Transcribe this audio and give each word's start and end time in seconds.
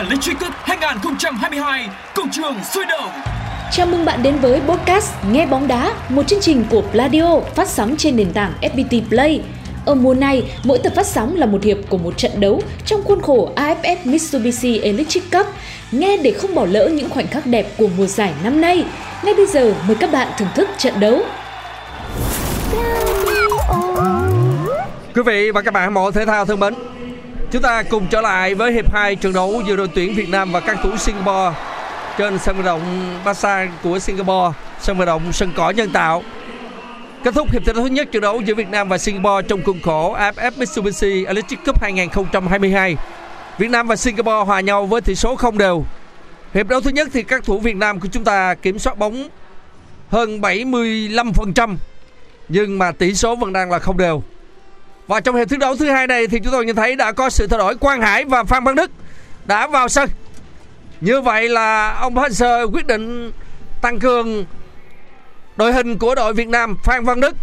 Electric 0.00 0.40
Cup 0.40 0.52
2022 0.54 1.88
Công 2.14 2.30
trường 2.30 2.54
sôi 2.74 2.84
động 2.86 3.10
Chào 3.72 3.86
mừng 3.86 4.04
bạn 4.04 4.22
đến 4.22 4.36
với 4.36 4.60
podcast 4.60 5.12
Nghe 5.30 5.46
bóng 5.46 5.68
đá, 5.68 5.92
một 6.08 6.26
chương 6.26 6.40
trình 6.40 6.64
của 6.70 6.82
Pladio 6.92 7.40
phát 7.40 7.68
sóng 7.68 7.94
trên 7.98 8.16
nền 8.16 8.32
tảng 8.32 8.52
FPT 8.60 9.08
Play. 9.08 9.42
Ở 9.86 9.94
mùa 9.94 10.14
này, 10.14 10.52
mỗi 10.64 10.78
tập 10.78 10.92
phát 10.96 11.06
sóng 11.06 11.36
là 11.36 11.46
một 11.46 11.64
hiệp 11.64 11.76
của 11.88 11.98
một 11.98 12.18
trận 12.18 12.30
đấu 12.40 12.62
trong 12.86 13.02
khuôn 13.04 13.22
khổ 13.22 13.50
AFF 13.56 13.96
Mitsubishi 14.04 14.78
Electric 14.78 15.30
Cup. 15.32 15.46
Nghe 15.92 16.16
để 16.16 16.32
không 16.32 16.54
bỏ 16.54 16.64
lỡ 16.64 16.88
những 16.88 17.10
khoảnh 17.10 17.26
khắc 17.26 17.46
đẹp 17.46 17.66
của 17.78 17.88
mùa 17.96 18.06
giải 18.06 18.32
năm 18.44 18.60
nay. 18.60 18.84
Ngay 19.24 19.34
bây 19.34 19.46
giờ, 19.46 19.74
mời 19.86 19.96
các 20.00 20.12
bạn 20.12 20.28
thưởng 20.38 20.48
thức 20.54 20.68
trận 20.78 21.00
đấu. 21.00 21.22
Quý 25.14 25.22
vị 25.26 25.50
và 25.50 25.62
các 25.62 25.74
bạn 25.74 25.84
hâm 25.84 25.94
mộ 25.94 26.10
thể 26.10 26.26
thao 26.26 26.44
thân 26.44 26.60
mến, 26.60 26.74
chúng 27.50 27.62
ta 27.62 27.82
cùng 27.82 28.06
trở 28.10 28.20
lại 28.20 28.54
với 28.54 28.72
hiệp 28.72 28.92
2 28.92 29.16
trận 29.16 29.32
đấu 29.32 29.62
giữa 29.66 29.76
đội 29.76 29.88
tuyển 29.94 30.14
Việt 30.14 30.28
Nam 30.28 30.52
và 30.52 30.60
các 30.60 30.78
thủ 30.82 30.96
Singapore 30.96 31.56
trên 32.18 32.38
sân 32.38 32.56
vận 32.56 32.64
động 32.64 32.82
Basa 33.24 33.68
của 33.82 33.98
Singapore, 33.98 34.58
sân 34.80 34.98
vận 34.98 35.06
động 35.06 35.32
sân 35.32 35.52
cỏ 35.56 35.70
nhân 35.70 35.90
tạo. 35.92 36.22
Kết 37.24 37.34
thúc 37.34 37.52
hiệp 37.52 37.62
thi 37.66 37.72
đấu 37.72 37.82
thứ 37.84 37.90
nhất 37.90 38.08
trận 38.12 38.22
đấu 38.22 38.40
giữa 38.40 38.54
Việt 38.54 38.68
Nam 38.68 38.88
và 38.88 38.98
Singapore 38.98 39.48
trong 39.48 39.62
khuôn 39.62 39.80
khổ 39.80 40.16
AFF 40.18 40.50
Mitsubishi 40.56 41.24
Electric 41.24 41.64
Cup 41.66 41.82
2022. 41.82 42.96
Việt 43.58 43.70
Nam 43.70 43.86
và 43.86 43.96
Singapore 43.96 44.44
hòa 44.46 44.60
nhau 44.60 44.86
với 44.86 45.00
tỷ 45.00 45.14
số 45.14 45.36
không 45.36 45.58
đều. 45.58 45.84
Hiệp 46.54 46.68
đấu 46.68 46.80
thứ 46.80 46.90
nhất 46.90 47.08
thì 47.12 47.22
các 47.22 47.44
thủ 47.44 47.58
Việt 47.58 47.76
Nam 47.76 48.00
của 48.00 48.08
chúng 48.12 48.24
ta 48.24 48.54
kiểm 48.54 48.78
soát 48.78 48.98
bóng 48.98 49.28
hơn 50.10 50.40
75% 50.40 51.76
nhưng 52.48 52.78
mà 52.78 52.92
tỷ 52.92 53.14
số 53.14 53.36
vẫn 53.36 53.52
đang 53.52 53.70
là 53.70 53.78
không 53.78 53.96
đều. 53.96 54.22
Và 55.10 55.20
trong 55.20 55.36
hiệp 55.36 55.48
thi 55.48 55.56
đấu 55.56 55.76
thứ 55.76 55.90
hai 55.90 56.06
này 56.06 56.26
thì 56.26 56.38
chúng 56.44 56.52
tôi 56.52 56.66
nhìn 56.66 56.76
thấy 56.76 56.96
đã 56.96 57.12
có 57.12 57.30
sự 57.30 57.46
thay 57.46 57.58
đổi 57.58 57.76
Quang 57.76 58.00
Hải 58.00 58.24
và 58.24 58.44
Phan 58.44 58.64
Văn 58.64 58.74
Đức 58.74 58.90
đã 59.44 59.66
vào 59.66 59.88
sân. 59.88 60.10
Như 61.00 61.20
vậy 61.20 61.48
là 61.48 61.92
ông 61.92 62.18
Hanser 62.18 62.68
quyết 62.72 62.86
định 62.86 63.32
tăng 63.82 63.98
cường 63.98 64.44
đội 65.56 65.72
hình 65.72 65.98
của 65.98 66.14
đội 66.14 66.34
Việt 66.34 66.48
Nam 66.48 66.76
Phan 66.84 67.04
Văn 67.04 67.20
Đức. 67.20 67.36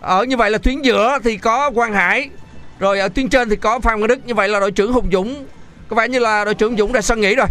Ở 0.00 0.24
như 0.24 0.36
vậy 0.36 0.50
là 0.50 0.58
tuyến 0.58 0.82
giữa 0.82 1.18
thì 1.24 1.36
có 1.36 1.70
Quang 1.70 1.92
Hải, 1.92 2.30
rồi 2.78 3.00
ở 3.00 3.08
tuyến 3.08 3.28
trên 3.28 3.48
thì 3.48 3.56
có 3.56 3.80
Phan 3.80 4.00
Văn 4.00 4.08
Đức. 4.08 4.26
Như 4.26 4.34
vậy 4.34 4.48
là 4.48 4.60
đội 4.60 4.70
trưởng 4.70 4.92
Hùng 4.92 5.08
Dũng 5.12 5.46
có 5.88 5.96
vẻ 5.96 6.08
như 6.08 6.18
là 6.18 6.44
đội 6.44 6.54
trưởng 6.54 6.76
Dũng 6.76 6.92
đã 6.92 7.00
sân 7.00 7.20
nghỉ 7.20 7.34
rồi. 7.34 7.46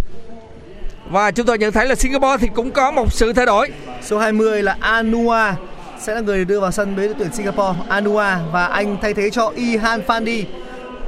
Và 1.09 1.31
chúng 1.31 1.45
tôi 1.45 1.57
nhận 1.57 1.71
thấy 1.71 1.87
là 1.87 1.95
Singapore 1.95 2.37
thì 2.37 2.47
cũng 2.55 2.71
có 2.71 2.91
một 2.91 3.13
sự 3.13 3.33
thay 3.33 3.45
đổi. 3.45 3.71
Số 4.01 4.19
20 4.19 4.63
là 4.63 4.77
Anua 4.79 5.51
sẽ 5.99 6.15
là 6.15 6.21
người 6.21 6.45
đưa 6.45 6.59
vào 6.59 6.71
sân 6.71 6.95
với 6.95 7.07
đội 7.07 7.15
tuyển 7.19 7.33
Singapore. 7.33 7.79
Anua 7.89 8.25
và 8.51 8.65
anh 8.65 8.97
thay 9.01 9.13
thế 9.13 9.29
cho 9.29 9.51
Ihan 9.55 10.01
Fandi. 10.07 10.43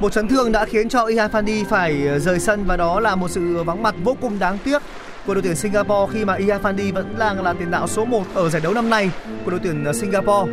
Một 0.00 0.12
chấn 0.12 0.28
thương 0.28 0.52
đã 0.52 0.64
khiến 0.64 0.88
cho 0.88 1.06
Ihan 1.06 1.30
Fandi 1.30 1.64
phải 1.64 2.06
ờ, 2.06 2.18
rời 2.18 2.38
sân 2.38 2.64
và 2.64 2.76
đó 2.76 3.00
là 3.00 3.14
một 3.14 3.30
sự 3.30 3.62
vắng 3.62 3.82
mặt 3.82 3.94
vô 4.04 4.16
cùng 4.20 4.38
đáng 4.38 4.58
tiếc 4.64 4.82
của 5.26 5.34
đội 5.34 5.42
tuyển 5.42 5.56
Singapore 5.56 6.12
khi 6.12 6.24
mà 6.24 6.34
Ihan 6.34 6.62
Fandi 6.62 6.92
vẫn 6.92 7.14
đang 7.18 7.42
là 7.42 7.52
tiền 7.52 7.70
đạo 7.70 7.88
số 7.88 8.04
1 8.04 8.24
ở 8.34 8.48
giải 8.48 8.62
đấu 8.62 8.74
năm 8.74 8.90
nay 8.90 9.10
của 9.44 9.50
đội 9.50 9.60
tuyển 9.62 9.84
ờ, 9.84 9.92
Singapore. 9.92 10.52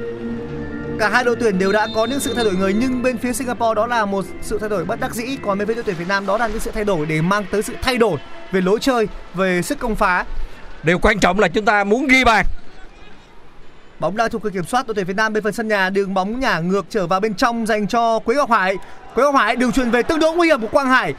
Cả 0.99 1.09
hai 1.09 1.23
đội 1.23 1.35
tuyển 1.39 1.59
đều 1.59 1.71
đã 1.71 1.87
có 1.95 2.05
những 2.05 2.19
sự 2.19 2.33
thay 2.33 2.43
đổi 2.43 2.55
người 2.55 2.73
nhưng 2.73 3.03
bên 3.03 3.17
phía 3.17 3.33
Singapore 3.33 3.75
đó 3.75 3.87
là 3.87 4.05
một 4.05 4.25
sự 4.41 4.57
thay 4.59 4.69
đổi 4.69 4.85
bất 4.85 4.99
đắc 4.99 5.15
dĩ 5.15 5.37
còn 5.45 5.57
bên 5.57 5.67
phía 5.67 5.73
đội 5.73 5.83
tuyển 5.83 5.95
Việt 5.99 6.07
Nam 6.07 6.25
đó 6.25 6.37
là 6.37 6.47
những 6.47 6.59
sự 6.59 6.71
thay 6.73 6.85
đổi 6.85 7.05
để 7.05 7.21
mang 7.21 7.45
tới 7.51 7.63
sự 7.63 7.73
thay 7.81 7.97
đổi 7.97 8.17
về 8.51 8.61
lối 8.61 8.79
chơi, 8.81 9.07
về 9.33 9.61
sức 9.61 9.79
công 9.79 9.95
phá 9.95 10.25
Điều 10.83 10.99
quan 10.99 11.19
trọng 11.19 11.39
là 11.39 11.47
chúng 11.47 11.65
ta 11.65 11.83
muốn 11.83 12.07
ghi 12.07 12.23
bàn. 12.23 12.45
Bóng 13.99 14.17
đã 14.17 14.27
thuộc 14.27 14.41
quyền 14.41 14.53
kiểm 14.53 14.63
soát 14.63 14.87
đội 14.87 14.95
tuyển 14.95 15.05
Việt 15.05 15.15
Nam 15.15 15.33
bên 15.33 15.43
phần 15.43 15.53
sân 15.53 15.67
nhà, 15.67 15.89
đường 15.89 16.13
bóng 16.13 16.39
nhả 16.39 16.59
ngược 16.59 16.85
trở 16.89 17.07
vào 17.07 17.19
bên 17.19 17.33
trong 17.33 17.65
dành 17.65 17.87
cho 17.87 18.19
Quế 18.19 18.35
Ngọc 18.35 18.51
Hải. 18.51 18.75
Quế 19.15 19.23
Ngọc 19.23 19.35
Hải 19.35 19.55
đường 19.55 19.71
truyền 19.71 19.91
về 19.91 20.03
tương 20.03 20.19
đối 20.19 20.35
nguy 20.35 20.47
hiểm 20.47 20.61
của 20.61 20.67
Quang 20.67 20.87
Hải. 20.87 21.13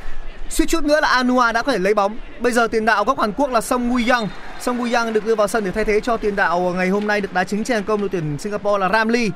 Suýt 0.48 0.66
chút 0.66 0.84
nữa 0.84 1.00
là 1.00 1.08
Anua 1.08 1.52
đã 1.52 1.62
có 1.62 1.72
thể 1.72 1.78
lấy 1.78 1.94
bóng. 1.94 2.16
Bây 2.40 2.52
giờ 2.52 2.69
tiền 2.69 2.84
đạo 2.84 3.04
gốc 3.04 3.20
Hàn 3.20 3.32
Quốc 3.32 3.50
là 3.50 3.60
Song 3.60 3.90
Woo 3.90 4.14
Young. 4.14 4.28
Song 4.60 4.78
Woo 4.78 4.98
Young 4.98 5.12
được 5.12 5.26
đưa 5.26 5.34
vào 5.34 5.48
sân 5.48 5.64
để 5.64 5.70
thay 5.70 5.84
thế 5.84 6.00
cho 6.00 6.16
tiền 6.16 6.36
đạo 6.36 6.72
ngày 6.76 6.88
hôm 6.88 7.06
nay 7.06 7.20
được 7.20 7.32
đá 7.32 7.44
chính 7.44 7.64
trên 7.64 7.84
công 7.84 8.00
đội 8.00 8.08
tuyển 8.08 8.38
Singapore 8.38 8.78
là 8.78 8.88
Ramli. 8.88 9.30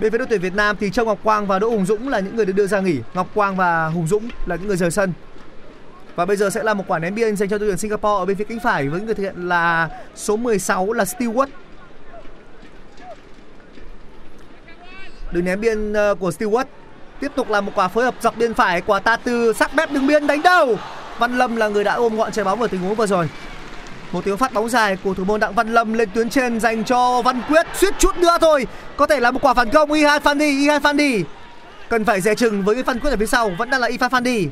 Bên 0.00 0.12
phía 0.12 0.18
đội 0.18 0.26
tuyển 0.30 0.40
Việt 0.40 0.54
Nam 0.54 0.76
thì 0.80 0.90
Châu 0.90 1.06
Ngọc 1.06 1.18
Quang 1.22 1.46
và 1.46 1.58
Đỗ 1.58 1.70
Hùng 1.70 1.86
Dũng 1.86 2.08
là 2.08 2.20
những 2.20 2.36
người 2.36 2.46
được 2.46 2.52
đưa 2.52 2.66
ra 2.66 2.80
nghỉ. 2.80 3.00
Ngọc 3.14 3.26
Quang 3.34 3.56
và 3.56 3.86
Hùng 3.86 4.06
Dũng 4.06 4.28
là 4.46 4.56
những 4.56 4.68
người 4.68 4.76
rời 4.76 4.90
sân. 4.90 5.12
Và 6.16 6.24
bây 6.24 6.36
giờ 6.36 6.50
sẽ 6.50 6.62
là 6.62 6.74
một 6.74 6.84
quả 6.88 6.98
ném 6.98 7.14
biên 7.14 7.36
dành 7.36 7.48
cho 7.48 7.58
đội 7.58 7.68
tuyển 7.68 7.78
Singapore 7.78 8.20
ở 8.20 8.24
bên 8.24 8.36
phía 8.36 8.44
cánh 8.44 8.60
phải 8.60 8.88
với 8.88 9.00
người 9.00 9.14
thực 9.14 9.22
hiện 9.22 9.48
là 9.48 9.88
số 10.14 10.36
16 10.36 10.92
là 10.92 11.04
Stewart. 11.04 11.46
Đường 15.32 15.44
ném 15.44 15.60
biên 15.60 15.92
ờ, 15.92 16.14
của 16.14 16.30
Stewart. 16.30 16.64
Tiếp 17.20 17.32
tục 17.36 17.50
là 17.50 17.60
một 17.60 17.72
quả 17.74 17.88
phối 17.88 18.04
hợp 18.04 18.14
dọc 18.20 18.36
biên 18.36 18.54
phải 18.54 18.80
quả 18.80 19.00
ta 19.00 19.16
từ. 19.16 19.52
Sắc 19.52 19.74
bếp 19.74 19.92
đường 19.92 20.06
biên, 20.06 20.26
đánh 20.26 20.42
đầu. 20.42 20.78
Văn 21.18 21.38
Lâm 21.38 21.56
là 21.56 21.68
người 21.68 21.84
đã 21.84 21.92
ôm 21.92 22.16
gọn 22.16 22.32
trái 22.32 22.44
bóng 22.44 22.62
ở 22.62 22.68
tình 22.68 22.80
huống 22.80 22.94
vừa 22.94 23.06
rồi. 23.06 23.28
Một 24.12 24.24
tiếng 24.24 24.36
phát 24.36 24.52
bóng 24.52 24.68
dài 24.68 24.96
của 25.04 25.14
thủ 25.14 25.24
môn 25.24 25.40
Đặng 25.40 25.54
Văn 25.54 25.74
Lâm 25.74 25.92
lên 25.92 26.08
tuyến 26.14 26.30
trên 26.30 26.60
dành 26.60 26.84
cho 26.84 27.22
Văn 27.22 27.42
Quyết. 27.48 27.66
Suýt 27.74 27.94
chút 27.98 28.16
nữa 28.16 28.38
thôi. 28.40 28.66
Có 28.96 29.06
thể 29.06 29.20
là 29.20 29.30
một 29.30 29.40
quả 29.42 29.54
phản 29.54 29.70
công. 29.70 29.92
Ihan 29.92 30.22
Fandi 30.22 30.60
Ihan 30.60 30.82
Fandi 30.82 31.22
cần 31.88 32.04
phải 32.04 32.20
dè 32.20 32.34
chừng 32.34 32.64
với 32.64 32.82
Văn 32.82 32.98
Quyết 32.98 33.10
ở 33.10 33.16
phía 33.16 33.26
sau. 33.26 33.50
Vẫn 33.58 33.70
đang 33.70 33.80
là 33.80 33.88
Ifan 33.88 34.08
Fandi 34.08 34.48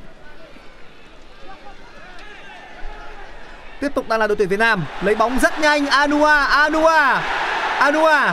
tiếp 3.80 3.94
tục 3.94 4.08
đang 4.08 4.20
là 4.20 4.26
đội 4.26 4.36
tuyển 4.36 4.48
Việt 4.48 4.58
Nam. 4.58 4.84
Lấy 5.02 5.14
bóng 5.14 5.38
rất 5.38 5.60
nhanh. 5.60 5.86
Anua 5.86 6.26
Anua 6.26 7.18
Anua. 7.78 8.32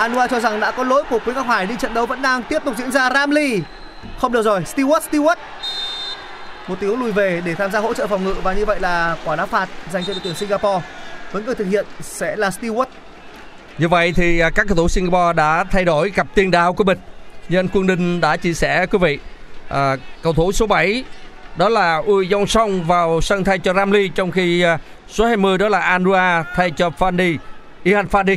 Anua 0.00 0.26
cho 0.26 0.40
rằng 0.40 0.60
đã 0.60 0.70
có 0.70 0.84
lỗi 0.84 1.02
của 1.10 1.18
quý 1.26 1.32
Ngọc 1.34 1.46
Hải 1.46 1.66
nhưng 1.68 1.76
trận 1.76 1.94
đấu 1.94 2.06
vẫn 2.06 2.22
đang 2.22 2.42
tiếp 2.42 2.62
tục 2.64 2.74
diễn 2.78 2.92
ra 2.92 3.10
Ramley 3.14 3.60
không 4.18 4.32
được 4.32 4.42
rồi 4.42 4.60
Stewart 4.60 5.00
Stewart 5.10 5.36
một 6.68 6.76
tiếng 6.80 7.00
lùi 7.00 7.12
về 7.12 7.42
để 7.44 7.54
tham 7.54 7.70
gia 7.70 7.78
hỗ 7.80 7.94
trợ 7.94 8.06
phòng 8.06 8.24
ngự 8.24 8.34
và 8.42 8.52
như 8.52 8.64
vậy 8.64 8.80
là 8.80 9.16
quả 9.24 9.36
đá 9.36 9.46
phạt 9.46 9.68
dành 9.92 10.04
cho 10.04 10.12
đội 10.12 10.20
tuyển 10.24 10.34
Singapore 10.34 10.86
vẫn 11.32 11.46
người 11.46 11.54
thực 11.54 11.64
hiện 11.64 11.86
sẽ 12.00 12.36
là 12.36 12.48
Stewart 12.48 12.86
Như 13.78 13.88
vậy 13.88 14.12
thì 14.16 14.38
à, 14.38 14.50
các 14.50 14.66
cầu 14.68 14.76
thủ 14.76 14.88
Singapore 14.88 15.32
đã 15.36 15.64
thay 15.64 15.84
đổi 15.84 16.10
cặp 16.10 16.26
tiền 16.34 16.50
đạo 16.50 16.72
của 16.72 16.84
mình. 16.84 16.98
Như 17.48 17.58
anh 17.58 17.68
Quân 17.68 17.86
Đinh 17.86 18.20
đã 18.20 18.36
chia 18.36 18.54
sẻ 18.54 18.86
quý 18.86 18.98
vị. 18.98 19.18
À, 19.68 19.96
cầu 20.22 20.32
thủ 20.32 20.52
số 20.52 20.66
7 20.66 21.04
đó 21.56 21.68
là 21.68 21.96
Ui 21.96 22.28
Yong 22.32 22.46
Song 22.46 22.84
vào 22.84 23.20
sân 23.20 23.44
thay 23.44 23.58
cho 23.58 23.74
Ramli 23.74 24.08
trong 24.08 24.30
khi 24.30 24.62
à, 24.62 24.78
số 25.08 25.26
20 25.26 25.58
đó 25.58 25.68
là 25.68 25.80
Anua 25.80 26.42
thay 26.54 26.70
cho 26.70 26.90
Fandi, 26.98 27.36
Ihan 27.84 28.06
Fandi. 28.06 28.36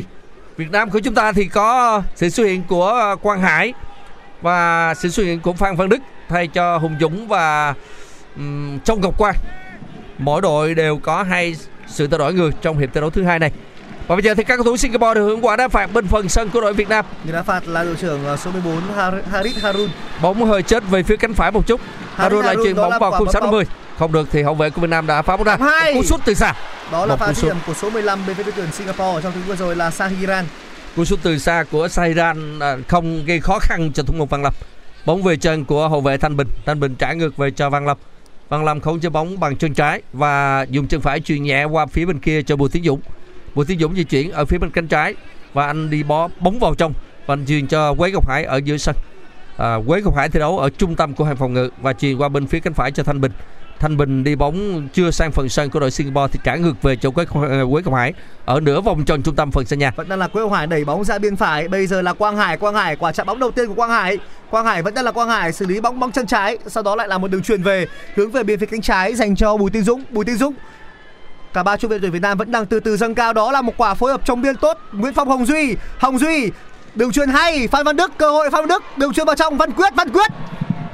Việt 0.56 0.70
Nam 0.70 0.90
của 0.90 0.98
chúng 1.00 1.14
ta 1.14 1.32
thì 1.32 1.44
có 1.46 2.02
sự 2.14 2.28
xuất 2.28 2.44
hiện 2.44 2.62
của 2.68 3.16
Quang 3.22 3.40
Hải 3.40 3.72
và 4.42 4.94
sự 4.94 5.08
xuất 5.08 5.22
hiện 5.24 5.40
của 5.40 5.52
Phan 5.52 5.76
Văn 5.76 5.88
Đức 5.88 5.98
thay 6.28 6.46
cho 6.48 6.78
Hùng 6.78 6.96
Dũng 7.00 7.28
và 7.28 7.74
um, 8.36 8.78
Châu 8.78 8.96
Ngọc 8.96 9.18
Quang. 9.18 9.34
Mỗi 10.18 10.40
đội 10.40 10.74
đều 10.74 10.98
có 10.98 11.22
hai 11.22 11.56
sự 11.86 12.06
thay 12.06 12.18
đổi 12.18 12.34
người 12.34 12.50
trong 12.62 12.78
hiệp 12.78 12.90
thi 12.94 13.00
đấu 13.00 13.10
thứ 13.10 13.22
hai 13.24 13.38
này. 13.38 13.50
Và 14.06 14.16
bây 14.16 14.22
giờ 14.22 14.34
thì 14.34 14.44
các 14.44 14.56
cầu 14.56 14.64
thủ 14.64 14.76
Singapore 14.76 15.14
được 15.14 15.20
hưởng 15.26 15.44
quả 15.44 15.56
đá 15.56 15.68
phạt 15.68 15.92
bên 15.92 16.06
phần 16.06 16.28
sân 16.28 16.50
của 16.50 16.60
đội 16.60 16.74
Việt 16.74 16.88
Nam. 16.88 17.04
người 17.24 17.32
đá 17.32 17.42
phạt 17.42 17.68
là 17.68 17.84
đội 17.84 17.94
trưởng 17.96 18.24
ờ, 18.24 18.36
số 18.36 18.50
14 18.50 18.80
Har- 18.96 19.22
Harit 19.30 19.56
Harun 19.62 19.88
Bóng 20.22 20.44
hơi 20.44 20.62
chết 20.62 20.82
về 20.90 21.02
phía 21.02 21.16
cánh 21.16 21.34
phải 21.34 21.50
một 21.50 21.66
chút. 21.66 21.80
Harun 22.14 22.42
Harun 22.42 22.44
lại 22.46 22.56
chuyền 22.64 22.76
bóng 22.76 22.92
vào 23.00 23.10
khung 23.10 23.18
bóng 23.26 23.32
60. 23.32 23.64
Không 23.98 24.12
được 24.12 24.28
thì 24.32 24.42
hậu 24.42 24.54
vệ 24.54 24.70
của 24.70 24.80
Việt 24.80 24.90
Nam 24.90 25.06
đã 25.06 25.22
phá 25.22 25.36
bóng 25.36 25.44
ra. 25.46 25.56
Một 25.56 25.66
cú 25.94 26.02
sút 26.02 26.20
từ 26.24 26.34
xa. 26.34 26.54
đó 26.92 27.06
là 27.06 27.16
pha 27.16 27.32
dứt 27.32 27.46
điểm 27.46 27.56
của 27.66 27.74
số 27.74 27.90
15 27.90 28.26
bên 28.26 28.36
phía 28.36 28.42
đội 28.42 28.52
tuyển 28.56 28.72
Singapore 28.72 29.20
trong 29.22 29.32
tiếng 29.32 29.42
vừa 29.46 29.56
rồi 29.56 29.76
là 29.76 29.90
Sahiran 29.90 30.44
Cú 30.96 31.04
sút 31.04 31.22
từ 31.22 31.38
xa 31.38 31.64
của 31.70 31.88
Sairan 31.88 32.58
à, 32.58 32.76
không 32.88 33.24
gây 33.26 33.40
khó 33.40 33.58
khăn 33.58 33.92
cho 33.92 34.02
thủ 34.02 34.14
môn 34.14 34.28
Văn 34.28 34.42
Lâm. 34.42 34.52
Bóng 35.06 35.22
về 35.22 35.36
chân 35.36 35.64
của 35.64 35.88
hậu 35.88 36.00
vệ 36.00 36.16
Thanh 36.16 36.36
Bình. 36.36 36.48
Thanh 36.66 36.80
Bình 36.80 36.94
trả 36.94 37.12
ngược 37.12 37.36
về 37.36 37.50
cho 37.50 37.70
Văn 37.70 37.86
Lâm. 37.86 37.96
Văn 38.48 38.64
Lâm 38.64 38.80
khống 38.80 39.00
chế 39.00 39.08
bóng 39.08 39.40
bằng 39.40 39.56
chân 39.56 39.74
trái 39.74 40.02
và 40.12 40.66
dùng 40.70 40.86
chân 40.86 41.00
phải 41.00 41.20
chuyền 41.20 41.42
nhẹ 41.42 41.64
qua 41.64 41.86
phía 41.86 42.06
bên 42.06 42.18
kia 42.18 42.42
cho 42.42 42.56
Bùi 42.56 42.68
Tiến 42.68 42.84
Dũng. 42.84 43.00
Bùi 43.54 43.64
Tiến 43.64 43.78
Dũng 43.78 43.94
di 43.96 44.04
chuyển 44.04 44.30
ở 44.30 44.44
phía 44.44 44.58
bên 44.58 44.70
cánh 44.70 44.88
trái 44.88 45.14
và 45.52 45.66
anh 45.66 45.90
đi 45.90 46.02
bó 46.02 46.28
bóng 46.40 46.58
vào 46.58 46.74
trong 46.74 46.92
và 47.26 47.32
anh 47.32 47.46
chuyền 47.46 47.66
cho 47.66 47.94
Quế 47.94 48.10
Ngọc 48.10 48.28
Hải 48.28 48.44
ở 48.44 48.60
giữa 48.64 48.76
sân. 48.76 48.94
À, 49.56 49.74
Quế 49.86 50.02
Ngọc 50.02 50.16
Hải 50.16 50.28
thi 50.28 50.40
đấu 50.40 50.58
ở 50.58 50.70
trung 50.70 50.94
tâm 50.94 51.14
của 51.14 51.24
hàng 51.24 51.36
phòng 51.36 51.52
ngự 51.52 51.70
và 51.80 51.92
chuyền 51.92 52.16
qua 52.18 52.28
bên 52.28 52.46
phía 52.46 52.60
cánh 52.60 52.74
phải 52.74 52.90
cho 52.90 53.02
Thanh 53.02 53.20
Bình. 53.20 53.32
Thanh 53.80 53.96
Bình 53.96 54.24
đi 54.24 54.34
bóng, 54.34 54.88
chưa 54.92 55.10
sang 55.10 55.32
phần 55.32 55.48
sân 55.48 55.70
của 55.70 55.80
đội 55.80 55.90
Singapore 55.90 56.32
thì 56.32 56.40
trả 56.44 56.56
ngược 56.56 56.82
về 56.82 56.96
chỗ 56.96 57.10
Quế 57.10 57.24
ờ, 57.34 57.66
Quế 57.72 57.82
Công 57.82 57.94
Hải. 57.94 58.12
Ở 58.44 58.60
nửa 58.60 58.80
vòng 58.80 59.04
tròn 59.04 59.22
trung 59.22 59.36
tâm 59.36 59.50
phần 59.50 59.64
sân 59.64 59.78
nhà. 59.78 59.92
vẫn 59.96 60.08
đang 60.08 60.18
là 60.18 60.28
Quế 60.28 60.42
Công 60.42 60.52
Hải 60.52 60.66
đẩy 60.66 60.84
bóng 60.84 61.04
ra 61.04 61.18
biên 61.18 61.36
phải. 61.36 61.68
Bây 61.68 61.86
giờ 61.86 62.02
là 62.02 62.12
Quang 62.12 62.36
Hải 62.36 62.56
Quang 62.56 62.74
Hải, 62.74 62.96
quả 62.96 63.12
chạm 63.12 63.26
bóng 63.26 63.38
đầu 63.38 63.50
tiên 63.50 63.68
của 63.68 63.74
Quang 63.74 63.90
Hải. 63.90 64.18
Quang 64.50 64.64
Hải 64.64 64.82
vẫn 64.82 64.94
đang 64.94 65.04
là 65.04 65.12
Quang 65.12 65.28
Hải, 65.28 65.52
xử 65.52 65.66
lý 65.66 65.80
bóng 65.80 66.00
bóng 66.00 66.12
chân 66.12 66.26
trái. 66.26 66.58
Sau 66.66 66.82
đó 66.82 66.96
lại 66.96 67.08
là 67.08 67.18
một 67.18 67.30
đường 67.30 67.42
truyền 67.42 67.62
về, 67.62 67.86
hướng 68.14 68.30
về 68.30 68.42
bên 68.42 68.58
phía 68.58 68.66
cánh 68.66 68.80
trái 68.80 69.14
dành 69.14 69.36
cho 69.36 69.56
Bùi 69.56 69.70
Tiến 69.70 69.82
Dũng. 69.82 70.02
Bùi 70.10 70.24
Tiến 70.24 70.36
Dũng, 70.36 70.54
cả 71.52 71.62
ba 71.62 71.76
trung 71.76 71.90
vệ 71.90 71.98
tuyển 71.98 72.10
Việt 72.10 72.22
Nam 72.22 72.38
vẫn 72.38 72.52
đang 72.52 72.66
từ 72.66 72.80
từ 72.80 72.96
dâng 72.96 73.14
cao. 73.14 73.32
Đó 73.32 73.52
là 73.52 73.62
một 73.62 73.72
quả 73.76 73.94
phối 73.94 74.12
hợp 74.12 74.20
trong 74.24 74.42
biên 74.42 74.56
tốt. 74.56 74.78
Nguyễn 74.92 75.14
Phong, 75.14 75.28
Hồng 75.28 75.46
Duy 75.46 75.76
Hồng 75.98 76.18
Duy, 76.18 76.50
đường 76.94 77.12
truyền 77.12 77.28
hay. 77.28 77.68
Phan 77.68 77.84
Văn 77.84 77.96
Đức, 77.96 78.12
cơ 78.18 78.30
hội 78.30 78.50
Phan 78.50 78.60
Văn 78.60 78.68
Đức, 78.68 78.82
đường 78.96 79.12
truyền 79.12 79.26
vào 79.26 79.36
trong. 79.36 79.56
Văn 79.56 79.72
Quyết 79.72 79.94
Văn 79.96 80.08
Quyết 80.08 80.30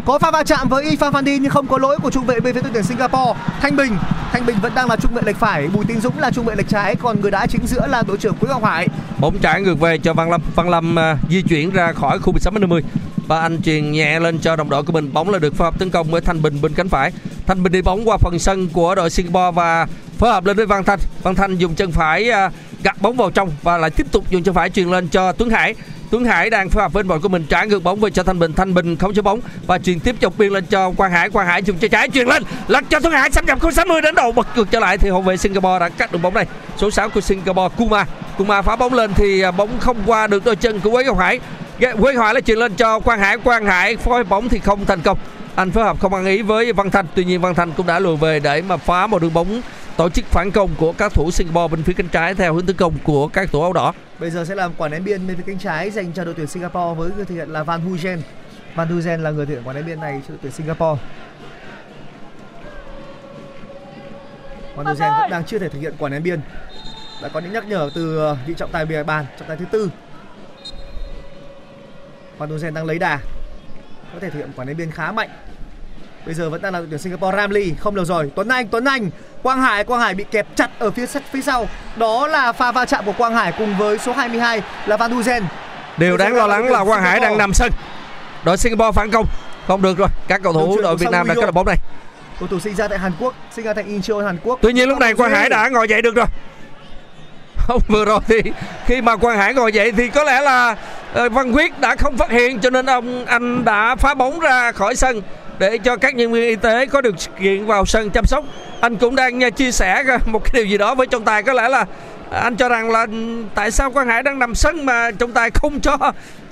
có 0.05 0.19
pha 0.19 0.31
va 0.31 0.43
chạm 0.43 0.69
với 0.69 0.85
Ifan 0.85 1.13
Fandi 1.13 1.39
nhưng 1.41 1.51
không 1.51 1.67
có 1.67 1.79
lỗi 1.79 1.97
của 2.03 2.11
trung 2.11 2.27
vệ 2.27 2.41
bên 2.41 2.55
phía 2.55 2.61
đội 2.61 2.71
tuyển 2.75 2.83
Singapore. 2.83 3.41
Thanh 3.61 3.77
Bình, 3.77 3.97
Thanh 4.33 4.47
Bình 4.47 4.57
vẫn 4.63 4.73
đang 4.75 4.89
là 4.89 4.97
trung 4.97 5.15
vệ 5.15 5.23
lệch 5.23 5.37
phải, 5.37 5.69
Bùi 5.69 5.85
Tiến 5.85 6.01
Dũng 6.01 6.19
là 6.19 6.31
trung 6.31 6.45
vệ 6.45 6.55
lệch 6.55 6.69
trái, 6.69 6.97
còn 6.97 7.21
người 7.21 7.31
đá 7.31 7.47
chính 7.47 7.67
giữa 7.67 7.87
là 7.87 8.03
đội 8.07 8.17
trưởng 8.17 8.35
Quế 8.35 8.49
Ngọc 8.49 8.65
Hải. 8.65 8.89
Bóng 9.19 9.39
trả 9.39 9.59
ngược 9.59 9.81
về 9.81 9.99
cho 9.99 10.15
Văn 10.15 10.31
Lâm. 10.31 10.41
Văn 10.55 10.69
Lâm 10.69 10.97
uh, 10.97 11.31
di 11.31 11.43
chuyển 11.43 11.71
ra 11.71 11.93
khỏi 11.93 12.19
khu 12.19 12.33
16 12.33 12.53
50 12.53 12.83
và 13.27 13.41
anh 13.41 13.63
truyền 13.63 13.93
nhẹ 13.93 14.21
lên 14.21 14.39
cho 14.39 14.57
đồng 14.57 14.71
đội 14.71 14.83
của 14.83 14.93
mình. 14.93 15.13
Bóng 15.13 15.31
là 15.31 15.39
được 15.39 15.55
phối 15.57 15.67
hợp 15.67 15.79
tấn 15.79 15.91
công 15.91 16.11
với 16.11 16.21
Thanh 16.21 16.43
Bình 16.43 16.61
bên 16.63 16.75
cánh 16.75 16.89
phải. 16.89 17.13
Thanh 17.47 17.63
Bình 17.63 17.73
đi 17.73 17.83
bóng 17.83 18.09
qua 18.09 18.17
phần 18.17 18.39
sân 18.39 18.69
của 18.69 18.95
đội 18.95 19.11
Singapore 19.11 19.51
và 19.55 19.87
phối 20.19 20.31
hợp 20.31 20.45
lên 20.45 20.57
với 20.57 20.67
Văn 20.67 20.85
Thanh. 20.85 20.99
Văn 21.23 21.35
Thanh 21.35 21.57
dùng 21.57 21.75
chân 21.75 21.93
phải 21.93 22.31
uh, 22.31 22.53
gạt 22.83 23.03
bóng 23.03 23.17
vào 23.17 23.31
trong 23.31 23.51
và 23.63 23.79
lại 23.79 23.91
tiếp 23.91 24.07
tục 24.13 24.31
dùng 24.31 24.43
chân 24.43 24.55
phải 24.55 24.71
truyền 24.71 24.91
lên 24.91 25.09
cho 25.09 25.33
Tuấn 25.33 25.51
Hải. 25.51 25.75
Tuấn 26.11 26.25
Hải 26.25 26.51
đang 26.51 26.71
phối 26.71 26.83
hợp 26.83 26.93
với 26.93 27.03
đội 27.03 27.21
của 27.21 27.29
mình 27.29 27.47
trả 27.49 27.65
ngược 27.65 27.83
bóng 27.83 28.01
về 28.01 28.11
cho 28.11 28.23
Thanh 28.23 28.39
Bình. 28.39 28.53
Thanh 28.53 28.75
Bình 28.75 28.97
không 28.97 29.15
cho 29.15 29.23
bóng 29.23 29.41
và 29.67 29.79
truyền 29.79 30.01
tiếp 30.01 30.17
dọc 30.21 30.39
biên 30.39 30.53
lên 30.53 30.67
cho 30.67 30.91
Quang 30.91 31.13
Hải. 31.13 31.31
Quang 31.31 31.47
Hải 31.47 31.63
dùng 31.63 31.77
chân 31.79 31.91
trái 31.91 32.09
truyền 32.09 32.27
lên 32.27 32.43
lật 32.69 32.85
cho 32.91 33.01
Tuấn 33.01 33.13
Hải, 33.13 33.31
xâm 33.31 33.47
nhập 33.47 33.61
khu 33.61 33.71
60 33.71 34.03
đến 34.03 34.15
đầu, 34.15 34.33
bật 34.33 34.47
ngược 34.57 34.71
trở 34.71 34.81
lại 34.81 34.99
thì 34.99 35.11
hậu 35.11 35.23
vệ 35.23 35.37
Singapore 35.37 35.79
đã 35.79 35.89
cắt 35.89 36.13
được 36.13 36.19
bóng 36.23 36.35
này. 36.35 36.47
Số 36.77 36.91
6 36.91 37.09
của 37.09 37.21
Singapore, 37.21 37.75
Kuma. 37.77 38.07
Kuma 38.39 38.63
phá 38.63 38.77
bóng 38.77 38.95
lên 38.95 39.15
thì 39.15 39.41
à, 39.41 39.51
bóng 39.51 39.79
không 39.81 39.97
qua 40.07 40.27
được 40.27 40.45
đôi 40.45 40.57
chân 40.57 40.81
của 40.81 40.91
Quế 40.91 41.05
Ngọc 41.05 41.19
Hải. 41.19 41.41
Quế 41.81 42.15
Ngọc 42.15 42.25
Hải 42.25 42.35
lại 42.35 42.43
truyền 42.43 42.59
lên 42.59 42.75
cho 42.75 43.01
Quang 43.01 43.21
Hải. 43.21 43.39
Quang 43.39 43.67
Hải 43.67 43.97
phối 43.97 44.25
bóng 44.25 44.49
thì 44.49 44.59
không 44.59 44.87
thành 44.87 45.01
công. 45.01 45.19
Anh 45.55 45.71
phối 45.71 45.85
hợp 45.85 46.01
không 46.01 46.15
ăn 46.15 46.27
ý 46.27 46.43
với 46.43 46.73
Văn 46.73 46.91
Thanh. 46.91 47.07
Tuy 47.15 47.25
nhiên 47.25 47.41
Văn 47.41 47.55
Thanh 47.55 47.73
cũng 47.73 47.87
đã 47.87 47.99
lùi 47.99 48.17
về 48.17 48.41
để 48.41 48.63
mà 48.63 48.77
phá 48.77 49.07
một 49.07 49.23
đường 49.23 49.35
bóng 49.35 49.63
tổ 50.01 50.09
chức 50.09 50.25
phản 50.25 50.51
công 50.51 50.71
của 50.79 50.93
các 50.93 51.13
thủ 51.15 51.31
Singapore 51.31 51.77
bên 51.77 51.83
phía 51.83 51.93
cánh 51.93 52.09
trái 52.09 52.35
theo 52.35 52.55
hướng 52.55 52.67
tấn 52.67 52.77
công 52.77 52.95
của 53.05 53.29
các 53.29 53.51
thủ 53.53 53.63
áo 53.63 53.73
đỏ. 53.73 53.95
Bây 54.19 54.31
giờ 54.31 54.45
sẽ 54.45 54.55
làm 54.55 54.73
quả 54.79 54.89
ném 54.89 55.05
biên 55.05 55.27
bên 55.27 55.37
phía 55.37 55.43
cánh 55.47 55.59
trái 55.59 55.91
dành 55.91 56.13
cho 56.13 56.25
đội 56.25 56.35
tuyển 56.35 56.47
Singapore 56.47 56.95
với 56.99 57.11
người 57.17 57.25
thực 57.25 57.35
hiện 57.35 57.49
là 57.49 57.63
Van 57.63 57.81
Huyen. 57.81 58.23
Van 58.75 58.89
Huyen 58.89 59.23
là 59.23 59.31
người 59.31 59.47
thực 59.47 59.55
hiện 59.55 59.63
quả 59.65 59.73
ném 59.73 59.87
biên 59.87 60.01
này 60.01 60.23
cho 60.29 60.29
đội 60.29 60.39
tuyển 60.43 60.53
Singapore. 60.53 61.03
Van 64.77 64.87
Huyen 64.87 65.13
vẫn 65.21 65.31
đang 65.31 65.45
chưa 65.45 65.59
thể 65.59 65.69
thực 65.69 65.81
hiện 65.81 65.95
quả 65.99 66.09
ném 66.09 66.23
biên. 66.23 66.41
Đã 67.23 67.29
có 67.29 67.41
những 67.41 67.53
nhắc 67.53 67.67
nhở 67.69 67.91
từ 67.95 68.19
ờ, 68.19 68.37
vị 68.47 68.55
trọng 68.57 68.73
tài 68.73 68.87
bìa 68.87 69.03
bàn, 69.03 69.27
trọng 69.39 69.49
tài 69.49 69.57
thứ 69.57 69.65
tư. 69.71 69.91
Van 72.39 72.51
Huyen 72.51 72.75
đang 72.75 72.85
lấy 72.85 72.99
đà. 72.99 73.19
Có 74.13 74.21
thể 74.21 74.31
thực 74.31 74.39
hiện 74.39 74.51
quả 74.57 74.65
ném 74.65 74.77
biên 74.77 74.91
khá 74.91 75.13
mạnh. 75.13 75.31
Bây 76.27 76.35
giờ 76.35 76.51
vẫn 76.51 76.63
đang 76.63 76.73
là 76.73 76.79
đội 76.79 76.89
tuyển 76.91 76.99
Singapore 76.99 77.37
Ramley 77.37 77.75
không 77.79 77.95
được 77.95 78.05
rồi 78.05 78.31
Tuấn 78.35 78.49
Anh 78.49 78.69
Tuấn 78.69 78.85
Anh 78.85 79.11
Quang 79.43 79.61
Hải 79.61 79.85
Quang 79.85 80.01
Hải 80.01 80.15
bị 80.15 80.25
kẹp 80.31 80.47
chặt 80.57 80.71
ở 80.79 80.91
phía 80.91 81.07
phía 81.33 81.43
sau 81.43 81.69
đó 81.97 82.27
là 82.27 82.53
pha 82.53 82.73
va 82.73 82.85
chạm 82.85 83.05
của 83.05 83.13
Quang 83.13 83.35
Hải 83.35 83.53
cùng 83.59 83.79
với 83.79 83.99
số 83.99 84.13
22 84.13 84.63
là 84.87 84.97
Van 84.97 85.11
Duzen 85.13 85.43
Điều 85.97 86.17
đáng 86.17 86.35
lo 86.35 86.47
lắng 86.47 86.65
là 86.65 86.85
Quang 86.85 87.03
Hải 87.03 87.21
đang 87.21 87.39
nằm 87.39 87.55
sân. 87.55 87.73
Đội 88.45 88.57
Singapore 88.57 88.93
phản 88.93 89.11
công. 89.11 89.27
Không 89.67 89.83
được 89.83 89.99
rồi. 89.99 90.09
Các 90.29 90.41
cầu 90.43 90.53
thủ 90.53 90.81
đội 90.83 90.97
Việt 90.97 91.11
Nam 91.11 91.29
đã 91.29 91.35
được 91.35 91.51
bóng 91.55 91.67
này. 91.67 91.77
cầu 92.39 92.49
thủ 92.49 92.61
sinh 92.61 92.75
ra 92.75 92.89
tại 92.89 92.99
Hàn 92.99 93.13
Quốc 93.21 93.35
sinh 93.51 93.65
ra 93.65 93.75
tại 93.75 93.85
Incheon 93.85 94.21
Hàn 94.21 94.39
Quốc 94.45 94.59
Tuy 94.63 94.73
nhiên 94.73 94.89
lúc 94.89 94.99
này 94.99 95.15
Quang 95.15 95.31
Hải 95.31 95.49
đã 95.49 95.69
ngồi 95.69 95.89
dậy 95.89 96.03
được 96.03 96.15
rồi. 96.15 96.27
Không 97.57 97.81
vừa 97.89 98.05
rồi 98.05 98.21
thì 98.27 98.43
khi 98.87 99.03
mà 99.03 99.17
Quang 99.17 99.39
Hải 99.39 99.55
ngồi 99.55 99.73
dậy 99.73 99.93
thì 99.93 100.09
có 100.09 100.25
lẽ 100.25 100.41
là 100.41 100.77
ờ, 101.13 101.29
Văn 101.29 101.53
Quyết 101.53 101.81
đã 101.81 101.97
không 101.97 102.17
phát 102.17 102.31
hiện 102.31 102.61
cho 102.61 102.71
nên 102.71 102.87
ông 102.87 103.25
anh 103.27 103.65
đã 103.65 103.97
phá 103.97 104.15
bóng 104.15 104.41
ra 104.41 104.73
khỏi 104.73 104.97
sân 104.97 105.23
để 105.61 105.79
cho 105.79 105.97
các 105.97 106.15
nhân 106.15 106.33
viên 106.33 106.49
y 106.49 106.57
tế 106.57 106.87
có 106.87 107.01
được 107.01 107.15
kiện 107.41 107.67
vào 107.67 107.87
sân 107.87 108.11
chăm 108.11 108.27
sóc. 108.27 108.45
Anh 108.81 108.97
cũng 108.97 109.17
đang 109.17 109.45
à, 109.45 109.51
chia 109.51 109.73
sẻ 109.73 110.05
một 110.27 110.45
cái 110.45 110.51
điều 110.55 110.65
gì 110.65 110.79
đó 110.79 110.95
với 110.95 111.07
trọng 111.07 111.25
tài. 111.25 111.43
Có 111.43 111.53
lẽ 111.53 111.69
là 111.69 111.87
anh 112.31 112.57
cho 112.57 112.69
rằng 112.69 112.91
là 112.91 113.07
tại 113.55 113.71
sao 113.71 113.91
Quang 113.91 114.07
Hải 114.07 114.23
đang 114.23 114.39
nằm 114.39 114.55
sân 114.55 114.87
mà 114.87 115.11
trọng 115.11 115.33
tài 115.33 115.51
không 115.51 115.81
cho 115.81 115.97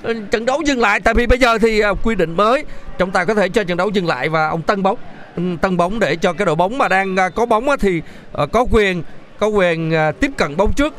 ừ, 0.03 0.13
trận 0.31 0.45
đấu 0.45 0.61
dừng 0.61 0.79
lại? 0.79 0.99
Tại 0.99 1.13
vì 1.13 1.27
bây 1.27 1.39
giờ 1.39 1.57
thì 1.57 1.79
à, 1.79 1.89
quy 2.03 2.15
định 2.15 2.37
mới, 2.37 2.65
trọng 2.97 3.11
tài 3.11 3.25
có 3.25 3.33
thể 3.33 3.49
cho 3.49 3.63
trận 3.63 3.77
đấu 3.77 3.89
dừng 3.89 4.07
lại 4.07 4.29
và 4.29 4.47
ông 4.47 4.61
tân 4.61 4.83
bóng 4.83 4.97
ừ, 5.35 5.43
tân 5.61 5.77
bóng 5.77 5.99
để 5.99 6.15
cho 6.15 6.33
cái 6.33 6.45
đội 6.45 6.55
bóng 6.55 6.77
mà 6.77 6.87
đang 6.87 7.15
à, 7.15 7.29
có 7.29 7.45
bóng 7.45 7.65
thì 7.79 8.01
ờ, 8.31 8.47
có 8.47 8.65
quyền 8.71 9.03
có 9.39 9.47
quyền 9.47 9.93
tiếp 10.19 10.31
cận 10.37 10.57
bóng 10.57 10.73
trước. 10.73 10.93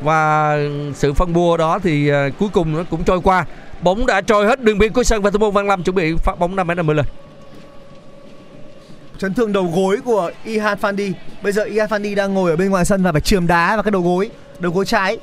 Và 0.00 0.56
sự 0.94 1.12
phân 1.12 1.32
bua 1.32 1.56
đó 1.56 1.78
thì 1.78 2.10
cuối 2.38 2.48
cùng 2.52 2.76
nó 2.76 2.84
cũng 2.90 3.04
trôi 3.04 3.20
qua. 3.20 3.44
Bóng 3.80 4.06
đã 4.06 4.20
trôi 4.20 4.46
hết 4.46 4.60
đường 4.60 4.78
biên 4.78 4.92
của 4.92 5.02
sân 5.02 5.22
và 5.22 5.30
thủ 5.30 5.38
môn 5.38 5.50
Văn 5.50 5.68
Lâm 5.68 5.82
chuẩn 5.82 5.96
bị 5.96 6.14
phát 6.24 6.38
bóng 6.38 6.56
5 6.56 6.66
m 6.66 6.76
50 6.76 6.96
lên 6.96 7.06
chấn 9.18 9.34
thương 9.34 9.52
đầu 9.52 9.72
gối 9.74 9.98
của 10.04 10.30
Ihan 10.44 10.78
Fandi. 10.80 11.12
Bây 11.42 11.52
giờ 11.52 11.64
Ihan 11.64 11.88
Fandi 11.88 12.14
đang 12.14 12.34
ngồi 12.34 12.50
ở 12.50 12.56
bên 12.56 12.70
ngoài 12.70 12.84
sân 12.84 13.02
và 13.02 13.12
phải 13.12 13.20
chườm 13.20 13.46
đá 13.46 13.76
vào 13.76 13.82
cái 13.82 13.90
đầu 13.90 14.02
gối 14.02 14.30
đầu 14.58 14.72
gối 14.72 14.84
trái. 14.84 15.18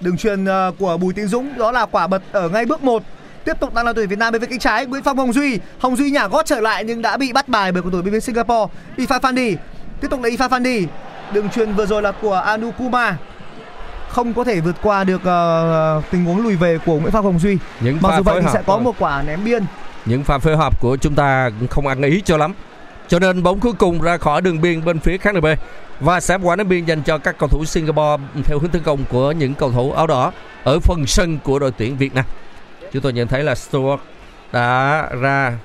Đường 0.00 0.16
truyền 0.16 0.44
ờ, 0.44 0.72
của 0.78 0.96
Bùi 0.96 1.14
Tiến 1.14 1.26
Dũng 1.26 1.58
đó 1.58 1.72
là 1.72 1.86
quả 1.86 2.06
bật 2.06 2.22
ở 2.32 2.48
ngay 2.48 2.66
bước 2.66 2.82
1 2.82 3.02
tiếp 3.44 3.52
tục 3.60 3.74
đang 3.74 3.86
là 3.86 3.92
tuyển 3.92 4.08
Việt 4.08 4.18
Nam 4.18 4.32
bên 4.32 4.40
phía 4.40 4.46
cánh 4.46 4.58
trái 4.58 4.86
Nguyễn 4.86 5.02
Phong 5.02 5.18
Hồng 5.18 5.32
Duy. 5.32 5.58
Hồng 5.78 5.96
Duy 5.96 6.10
nhả 6.10 6.28
gót 6.28 6.46
trở 6.46 6.60
lại 6.60 6.84
nhưng 6.84 7.02
đã 7.02 7.16
bị 7.16 7.32
bắt 7.32 7.48
bài 7.48 7.72
bởi 7.72 7.82
cầu 7.82 7.90
thủ 7.90 8.02
bên 8.02 8.12
phía 8.12 8.20
Singapore 8.20 8.72
Ifan 8.96 9.20
Fandi. 9.20 9.56
Tiếp 10.00 10.08
tục 10.10 10.22
là 10.22 10.28
Ifan 10.28 10.48
Fandi. 10.48 10.86
Đường 11.32 11.50
truyền 11.50 11.72
vừa 11.72 11.86
rồi 11.86 12.02
là 12.02 12.12
của 12.12 12.34
Anu 12.34 12.70
Kuma 12.70 13.16
không 14.08 14.34
có 14.34 14.44
thể 14.44 14.60
vượt 14.60 14.76
qua 14.82 15.04
được 15.04 15.24
ờ, 15.24 16.02
tình 16.10 16.24
huống 16.24 16.42
lùi 16.42 16.56
về 16.56 16.78
của 16.86 16.98
Nguyễn 16.98 17.12
Phong 17.12 17.24
Hồng 17.24 17.38
Duy. 17.38 17.58
Những 17.80 17.98
mặc 18.00 18.14
dù 18.16 18.22
vậy 18.22 18.42
thì 18.42 18.48
sẽ 18.52 18.62
có 18.66 18.78
một 18.78 18.94
quả 18.98 19.22
ném 19.22 19.44
biên. 19.44 19.64
Những 20.04 20.24
pha 20.24 20.38
phối 20.38 20.56
hợp 20.56 20.80
của 20.80 20.96
chúng 20.96 21.14
ta 21.14 21.50
không 21.70 21.86
ăn 21.86 22.02
ý 22.02 22.22
cho 22.24 22.36
lắm 22.36 22.54
cho 23.10 23.18
nên 23.18 23.42
bóng 23.42 23.60
cuối 23.60 23.72
cùng 23.72 24.00
ra 24.00 24.16
khỏi 24.16 24.42
đường 24.42 24.60
biên 24.60 24.84
bên 24.84 24.98
phía 24.98 25.18
khán 25.18 25.34
đài 25.34 25.56
B 25.56 25.60
và 26.00 26.20
sẽ 26.20 26.38
quả 26.42 26.56
ném 26.56 26.68
biên 26.68 26.84
dành 26.84 27.02
cho 27.02 27.18
các 27.18 27.38
cầu 27.38 27.48
thủ 27.48 27.64
Singapore 27.64 28.22
theo 28.44 28.58
hướng 28.58 28.70
tấn 28.70 28.82
công 28.82 29.04
của 29.08 29.32
những 29.32 29.54
cầu 29.54 29.72
thủ 29.72 29.92
áo 29.92 30.06
đỏ 30.06 30.32
ở 30.64 30.80
phần 30.80 31.06
sân 31.06 31.38
của 31.44 31.58
đội 31.58 31.70
tuyển 31.70 31.96
Việt 31.96 32.14
Nam. 32.14 32.24
Chúng 32.92 33.02
tôi 33.02 33.12
nhận 33.12 33.28
thấy 33.28 33.44
là 33.44 33.54
Stewart 33.54 33.98
đã 34.52 35.08
ra 35.20 35.58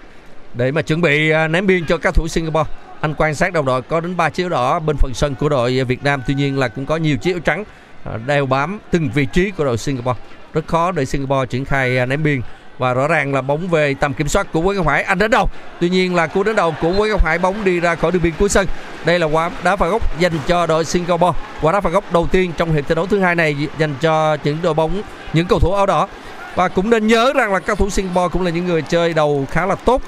để 0.54 0.72
mà 0.72 0.82
chuẩn 0.82 1.02
bị 1.02 1.30
à, 1.30 1.48
ném 1.48 1.68
biên 1.68 1.86
cho 1.86 1.98
các 1.98 2.14
thủ 2.14 2.28
Singapore. 2.28 2.70
Anh 3.02 3.14
quan 3.18 3.36
sát 3.36 3.54
đồng 3.54 3.66
đội 3.66 3.82
có 3.82 4.00
đến 4.00 4.18
3 4.18 4.30
chiếu 4.30 4.50
đỏ 4.50 4.80
bên 4.80 4.98
phần 4.98 5.14
sân 5.14 5.36
của 5.36 5.50
đội 5.50 5.84
Việt 5.84 6.04
Nam. 6.04 6.22
Tuy 6.28 6.34
nhiên 6.34 6.60
là 6.60 6.68
cũng 6.68 6.86
có 6.86 6.98
nhiều 6.98 7.18
chiếu 7.18 7.40
trắng 7.40 7.64
à, 8.04 8.18
đeo 8.26 8.46
bám 8.46 8.80
từng 8.92 9.10
vị 9.14 9.26
trí 9.26 9.52
của 9.52 9.66
đội 9.66 9.78
Singapore. 9.78 10.20
Rất 10.54 10.68
khó 10.68 10.92
để 10.92 11.06
Singapore 11.06 11.46
triển 11.46 11.66
khai 11.66 11.98
à, 11.98 12.06
ném 12.06 12.24
biên 12.24 12.42
và 12.78 12.94
rõ 12.94 13.08
ràng 13.08 13.34
là 13.34 13.42
bóng 13.42 13.68
về 13.68 13.94
tầm 13.94 14.14
kiểm 14.14 14.28
soát 14.28 14.48
của 14.54 14.62
Quế 14.62 14.76
Ngọc 14.76 14.88
Hải. 14.88 15.04
Anh 15.04 15.20
đến 15.20 15.32
đầu 15.32 15.50
tuy 15.80 15.90
nhiên 15.90 16.16
là 16.16 16.28
cú 16.28 16.44
đến 16.44 16.56
đầu 16.56 16.76
của 16.82 16.94
Quế 16.98 17.10
Ngọc 17.10 17.26
Hải 17.26 17.38
bóng 17.38 17.64
đi 17.64 17.80
ra 17.80 17.96
khỏi 17.96 18.12
đường 18.12 18.22
biên 18.22 18.34
cuối 18.40 18.50
sân. 18.50 18.68
Đây 19.06 19.20
là 19.20 19.28
quả 19.28 19.52
đá 19.64 19.76
phạt 19.76 19.88
góc 19.88 20.20
dành 20.20 20.40
cho 20.48 20.66
đội 20.66 20.86
Singapore. 20.86 21.40
Quả 21.62 21.72
đá 21.72 21.82
phạt 21.82 21.90
góc 21.90 22.04
đầu 22.14 22.28
tiên 22.32 22.52
trong 22.58 22.74
hiệp 22.74 22.88
thi 22.88 22.96
đấu 22.96 23.06
thứ 23.06 23.20
hai 23.20 23.36
này 23.36 23.56
dành 23.78 23.96
cho 24.02 24.38
những 24.44 24.58
đội 24.62 24.74
bóng 24.74 25.02
những 25.34 25.48
cầu 25.48 25.60
thủ 25.60 25.74
áo 25.74 25.86
đỏ. 25.86 26.08
Và 26.56 26.68
cũng 26.68 26.90
nên 26.90 27.08
nhớ 27.08 27.34
rằng 27.36 27.54
là 27.54 27.60
các 27.60 27.78
thủ 27.78 27.90
Singapore 27.90 28.28
cũng 28.32 28.46
là 28.46 28.52
những 28.52 28.66
người 28.66 28.82
chơi 28.82 29.14
đầu 29.14 29.48
khá 29.52 29.66
là 29.66 29.76
tốt. 29.76 30.02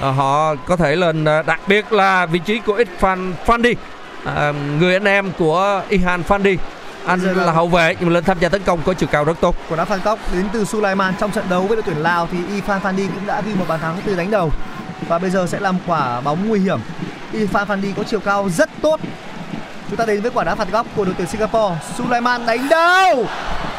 À, 0.00 0.10
họ 0.10 0.54
có 0.54 0.76
thể 0.76 0.96
lên 0.96 1.24
à, 1.24 1.42
đặc 1.42 1.60
biệt 1.66 1.92
là 1.92 2.26
vị 2.26 2.38
trí 2.38 2.58
của 2.58 2.78
Irfan 2.78 3.32
Fandi. 3.46 3.74
À, 4.24 4.52
người 4.80 4.92
anh 4.92 5.04
em 5.04 5.32
của 5.38 5.82
Ihan 5.88 6.22
Fandi 6.28 6.56
anh 7.06 7.20
Bây 7.24 7.34
giờ 7.34 7.44
là- 7.46 7.52
hậu 7.52 7.68
vệ 7.68 7.96
nhưng 8.00 8.08
mà 8.08 8.14
lên 8.14 8.24
tham 8.24 8.38
gia 8.40 8.48
tấn 8.48 8.62
công 8.62 8.82
có 8.86 8.94
chiều 8.94 9.08
cao 9.12 9.24
rất 9.24 9.40
tốt. 9.40 9.56
Quả 9.68 9.76
đá 9.76 9.84
phạt 9.84 10.04
góc 10.04 10.18
đến 10.32 10.48
từ 10.52 10.64
Sulaiman. 10.64 11.14
Trong 11.20 11.30
trận 11.30 11.44
đấu 11.50 11.62
với 11.62 11.76
đội 11.76 11.82
tuyển 11.86 11.96
Lào 12.02 12.28
thì 12.32 12.38
Ifan 12.38 12.80
Fandi 12.80 13.06
cũng 13.14 13.26
đã 13.26 13.40
ghi 13.40 13.54
một 13.54 13.64
bàn 13.68 13.80
thắng 13.80 13.96
từ 14.06 14.16
đánh 14.16 14.30
đầu. 14.30 14.50
Và 15.08 15.18
bây 15.18 15.30
giờ 15.30 15.46
sẽ 15.46 15.60
làm 15.60 15.76
quả 15.86 16.20
bóng 16.20 16.48
nguy 16.48 16.60
hiểm. 16.60 16.78
Ifan 17.32 17.66
Fandi 17.66 17.92
có 17.96 18.02
chiều 18.02 18.20
cao 18.20 18.48
rất 18.48 18.70
tốt. 18.82 19.00
Chúng 19.88 19.96
ta 19.96 20.06
đến 20.06 20.20
với 20.22 20.30
quả 20.30 20.44
đá 20.44 20.54
phạt 20.54 20.68
góc 20.72 20.86
của 20.96 21.04
đội 21.04 21.14
tuyển 21.18 21.26
Singapore. 21.28 21.74
Sulaiman 21.98 22.46
đánh 22.46 22.68
đầu! 22.68 23.26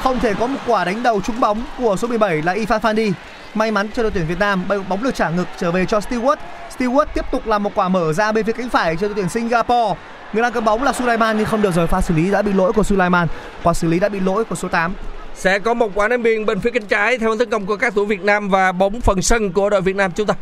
Không 0.03 0.19
thể 0.19 0.33
có 0.33 0.47
một 0.47 0.59
quả 0.67 0.85
đánh 0.85 1.03
đầu 1.03 1.21
trúng 1.21 1.39
bóng 1.39 1.63
của 1.77 1.95
số 1.95 2.07
17 2.07 2.41
là 2.41 2.53
Ifan 2.55 2.79
Fandi 2.79 3.11
may 3.53 3.71
mắn 3.71 3.87
cho 3.95 4.03
đội 4.03 4.11
tuyển 4.11 4.27
Việt 4.27 4.39
Nam 4.39 4.63
bóng 4.89 5.03
được 5.03 5.15
trả 5.15 5.29
ngược 5.29 5.45
trở 5.59 5.71
về 5.71 5.85
cho 5.85 5.99
Stewart 5.99 6.35
Stewart 6.77 7.05
tiếp 7.13 7.25
tục 7.31 7.47
làm 7.47 7.63
một 7.63 7.71
quả 7.75 7.89
mở 7.89 8.13
ra 8.13 8.31
bên 8.31 8.45
phía 8.45 8.53
cánh 8.53 8.69
phải 8.69 8.95
cho 8.95 9.07
đội 9.07 9.15
tuyển 9.15 9.29
Singapore 9.29 9.99
người 10.33 10.43
đang 10.43 10.53
cầm 10.53 10.65
bóng 10.65 10.83
là 10.83 10.93
Sulaiman 10.93 11.37
nhưng 11.37 11.45
không 11.45 11.61
được 11.61 11.73
rồi 11.73 11.87
pha 11.87 12.01
xử 12.01 12.13
lý, 12.13 12.31
đã 12.31 12.41
bị 12.41 12.53
lỗi 12.53 12.73
của 12.73 12.83
Sulaiman 12.83 13.27
quả 13.63 13.73
xử 13.73 13.87
lý 13.87 13.99
đã 13.99 14.09
bị 14.09 14.19
lỗi 14.19 14.45
của 14.45 14.55
số 14.55 14.67
8 14.67 14.93
sẽ 15.35 15.59
có 15.59 15.73
một 15.73 15.91
quả 15.95 16.07
ném 16.07 16.23
biên 16.23 16.45
bên 16.45 16.59
phía 16.59 16.71
cánh 16.71 16.87
trái 16.87 17.17
theo 17.17 17.37
tấn 17.37 17.49
công 17.49 17.65
của 17.65 17.77
các 17.77 17.93
thủ 17.95 18.05
Việt 18.05 18.21
Nam 18.21 18.49
và 18.49 18.71
bóng 18.71 19.01
phần 19.01 19.21
sân 19.21 19.51
của 19.51 19.69
đội 19.69 19.81
Việt 19.81 19.95
Nam 19.95 20.11
chúng 20.15 20.27
ta. 20.27 20.33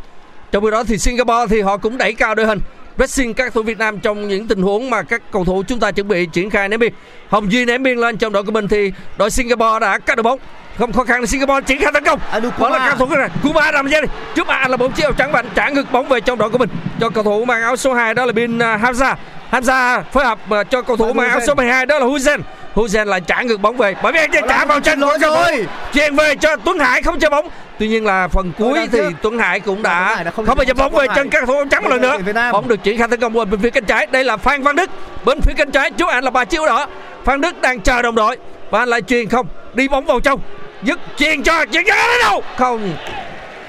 Trong 0.51 0.63
khi 0.63 0.71
đó 0.71 0.83
thì 0.83 0.97
Singapore 0.97 1.45
thì 1.49 1.61
họ 1.61 1.77
cũng 1.77 1.97
đẩy 1.97 2.13
cao 2.13 2.35
đội 2.35 2.45
hình 2.45 2.59
pressing 3.01 3.33
các 3.33 3.53
thủ 3.53 3.63
Việt 3.63 3.77
Nam 3.77 3.99
trong 3.99 4.27
những 4.27 4.47
tình 4.47 4.61
huống 4.61 4.89
mà 4.89 5.01
các 5.01 5.21
cầu 5.31 5.45
thủ 5.45 5.63
chúng 5.67 5.79
ta 5.79 5.91
chuẩn 5.91 6.07
bị 6.07 6.25
triển 6.25 6.49
khai 6.49 6.69
ném 6.69 6.79
biên. 6.79 6.93
Hồng 7.29 7.51
Duy 7.51 7.65
ném 7.65 7.83
biên 7.83 7.97
lên 7.97 8.17
trong 8.17 8.33
đội 8.33 8.43
của 8.43 8.51
mình 8.51 8.67
thì 8.67 8.91
đội 9.17 9.31
Singapore 9.31 9.79
đã 9.79 9.97
cắt 9.97 10.15
được 10.15 10.23
bóng. 10.23 10.39
Không 10.77 10.93
khó 10.93 11.03
khăn 11.03 11.27
Singapore 11.27 11.61
triển 11.61 11.79
khai 11.81 11.91
tấn 11.93 12.03
công. 12.03 12.19
Anu 12.31 12.49
Vẫn 12.57 12.71
là 12.71 12.77
các 12.89 12.97
thủ 12.97 13.15
này. 13.15 13.29
Kuma 13.43 13.71
làm 13.71 13.87
gì 13.87 13.91
đây? 13.91 14.05
Trước 14.35 14.47
anh 14.47 14.71
là 14.71 14.77
bóng 14.77 14.91
chiếc 14.91 15.03
áo 15.03 15.11
trắng 15.11 15.31
và 15.31 15.43
trả 15.55 15.69
ngược 15.69 15.91
bóng 15.91 16.07
về 16.07 16.21
trong 16.21 16.37
đội 16.37 16.49
của 16.49 16.57
mình 16.57 16.69
cho 16.99 17.09
cầu 17.09 17.23
thủ 17.23 17.45
mang 17.45 17.61
áo 17.61 17.75
số 17.75 17.93
2 17.93 18.13
đó 18.13 18.25
là 18.25 18.31
Bin 18.31 18.59
à, 18.59 18.79
Hamza. 18.83 19.15
Hamza 19.51 20.01
phối 20.11 20.25
hợp 20.25 20.39
à, 20.49 20.63
cho 20.63 20.81
cầu 20.81 20.97
thủ 20.97 21.13
mang 21.13 21.29
áo 21.29 21.39
số 21.47 21.55
12 21.55 21.85
đó 21.85 21.99
là 21.99 22.05
Huzen. 22.05 22.39
Huzen 22.75 23.05
lại 23.05 23.21
trả 23.21 23.41
ngược 23.41 23.61
bóng 23.61 23.77
về. 23.77 23.95
Bởi 24.03 24.13
vì 24.13 24.19
anh 24.19 24.31
trả 24.49 24.65
vào 24.65 24.79
chân 24.79 24.99
lỗi 24.99 25.17
rồi. 25.21 25.67
chuyền 25.93 26.15
về 26.15 26.35
cho 26.35 26.55
Tuấn 26.55 26.79
Hải 26.79 27.01
không 27.01 27.19
chơi 27.19 27.29
bóng. 27.29 27.47
Tuy 27.79 27.87
nhiên 27.87 28.05
là 28.05 28.27
phần 28.27 28.51
cuối 28.57 28.73
đáng 28.73 28.87
thì 28.91 28.99
tiếc. 28.99 29.15
Tuấn 29.21 29.39
Hải 29.39 29.59
cũng 29.59 29.75
Tuấn 29.75 29.83
đã 29.83 30.15
Hải 30.15 30.23
đã 30.23 30.31
không 30.31 30.45
không 30.45 30.57
bao 30.57 30.63
giờ 30.63 30.73
chuyền 30.73 30.77
bóng 30.77 30.95
về 30.95 31.07
chân 31.15 31.29
các 31.29 31.43
thủ 31.47 31.53
trắng 31.71 31.83
một 31.83 31.89
lần 31.89 32.01
nữa. 32.01 32.17
bóng 32.51 32.67
được 32.67 32.83
triển 32.83 32.97
khai 32.97 33.07
tấn 33.07 33.19
công 33.19 33.33
bên 33.33 33.59
phía 33.61 33.69
cánh 33.69 33.85
trái. 33.85 34.07
Đây 34.11 34.23
là 34.23 34.37
Phan 34.37 34.63
Văn 34.63 34.75
Đức 34.75 34.89
bên 35.25 35.41
phía 35.41 35.53
cánh 35.57 35.71
trái. 35.71 35.91
Chú 35.91 36.05
anh 36.05 36.23
là 36.23 36.29
bà 36.29 36.45
chiếu 36.45 36.65
đỏ. 36.65 36.87
Phan 37.25 37.41
Đức 37.41 37.61
đang 37.61 37.79
chờ 37.79 38.01
đồng 38.01 38.15
đội. 38.15 38.37
Và 38.69 38.79
anh 38.79 38.89
lại 38.89 39.01
truyền 39.01 39.29
không 39.29 39.47
đi 39.73 39.87
bóng 39.87 40.05
vào 40.05 40.19
trong. 40.19 40.39
Dứt 40.83 40.99
truyền 41.17 41.43
cho 41.43 41.65
truyền 41.71 41.83
cho 41.87 41.95
đến 41.95 42.21
đâu? 42.21 42.43
Không. 42.57 42.93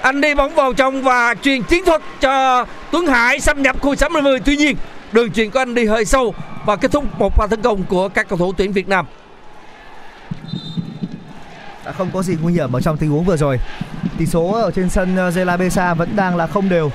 Anh 0.02 0.20
đi 0.20 0.34
bóng 0.34 0.54
vào 0.54 0.72
trong 0.72 1.02
và 1.02 1.34
truyền 1.42 1.62
chiến 1.62 1.84
thuật 1.84 2.02
cho 2.20 2.64
Tuấn 2.90 3.06
Hải 3.06 3.40
xâm 3.40 3.62
nhập 3.62 3.76
khu 3.80 3.94
60 3.94 4.38
tuy 4.44 4.56
nhiên 4.56 4.76
đường 5.12 5.32
truyền 5.32 5.50
của 5.50 5.58
anh 5.58 5.74
đi 5.74 5.86
hơi 5.86 6.04
sâu 6.04 6.34
và 6.66 6.76
kết 6.76 6.92
thúc 6.92 7.04
một 7.18 7.36
pha 7.36 7.46
tấn 7.46 7.62
công 7.62 7.82
của 7.82 8.08
các 8.08 8.28
cầu 8.28 8.38
thủ 8.38 8.52
tuyển 8.56 8.72
Việt 8.72 8.88
Nam. 8.88 9.06
Đã 11.84 11.92
không 11.92 12.10
có 12.14 12.22
gì 12.22 12.36
nguy 12.42 12.52
hiểm 12.52 12.72
ở 12.72 12.80
trong 12.80 12.96
tình 12.96 13.10
huống 13.10 13.24
vừa 13.24 13.36
rồi. 13.36 13.58
Tỷ 14.18 14.26
số 14.26 14.52
ở 14.52 14.70
trên 14.70 14.88
sân 14.88 15.16
ờ, 15.16 15.30
Zela 15.30 15.58
Besa 15.58 15.94
vẫn 15.94 16.16
đang 16.16 16.36
là 16.36 16.46
không 16.46 16.68
đều. 16.68 16.90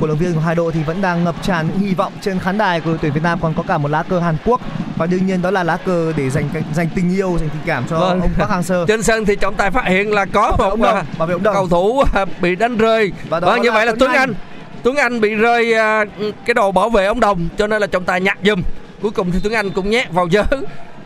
Cổ 0.00 0.06
động 0.06 0.18
viên 0.18 0.34
của 0.34 0.40
hai 0.40 0.54
đội 0.54 0.72
thì 0.72 0.82
vẫn 0.82 1.02
đang 1.02 1.24
ngập 1.24 1.34
tràn 1.42 1.68
những 1.68 1.78
hy 1.78 1.94
vọng 1.94 2.12
trên 2.20 2.38
khán 2.38 2.58
đài 2.58 2.80
của 2.80 2.96
tuyển 3.02 3.12
Việt 3.12 3.22
Nam 3.22 3.38
còn 3.42 3.54
có 3.54 3.62
cả 3.68 3.78
một 3.78 3.90
lá 3.90 4.02
cờ 4.02 4.18
Hàn 4.20 4.36
Quốc. 4.44 4.60
Và 4.96 5.06
đương 5.06 5.26
nhiên 5.26 5.42
đó 5.42 5.50
là 5.50 5.62
lá 5.62 5.76
cờ 5.76 6.12
để 6.16 6.30
dành 6.30 6.48
dành 6.74 6.88
tình 6.94 7.10
yêu 7.10 7.36
dành 7.40 7.48
tình 7.48 7.62
cảm 7.66 7.84
cho 7.90 7.98
Vâng. 7.98 8.20
ông 8.20 8.30
Park 8.38 8.50
Hang-seo. 8.50 8.86
Trên 8.88 9.02
sân 9.02 9.24
thì 9.24 9.36
trọng 9.36 9.54
tài 9.54 9.70
phát 9.70 9.84
hiện 9.86 10.12
là 10.12 10.24
có 10.24 10.50
một 10.58 10.76
đồng, 10.76 10.82
à, 10.82 11.04
đồng. 11.18 11.54
cầu 11.54 11.68
thủ 11.68 12.02
à, 12.14 12.24
bị 12.40 12.56
đánh 12.56 12.76
rơi. 12.76 13.12
Và 13.28 13.40
đó 13.40 13.46
vâng 13.46 13.62
như 13.62 13.68
là 13.68 13.74
vậy 13.74 13.86
là 13.86 13.92
Tuấn 13.98 14.10
Anh. 14.10 14.18
Anh 14.18 14.34
Tuấn 14.82 14.96
Anh 14.96 15.20
bị 15.20 15.34
rơi 15.34 15.74
à, 15.74 16.04
cái 16.46 16.54
đồ 16.54 16.72
bảo 16.72 16.90
vệ 16.90 17.06
ống 17.06 17.20
đồng 17.20 17.48
cho 17.58 17.66
nên 17.66 17.80
là 17.80 17.86
trọng 17.86 18.04
tài 18.04 18.20
nhặt 18.20 18.38
giùm. 18.44 18.62
Cuối 19.02 19.10
cùng 19.10 19.30
thì 19.30 19.38
Tuấn 19.42 19.54
Anh 19.54 19.70
cũng 19.70 19.90
nhét 19.90 20.10
vào 20.10 20.28
giới, 20.28 20.44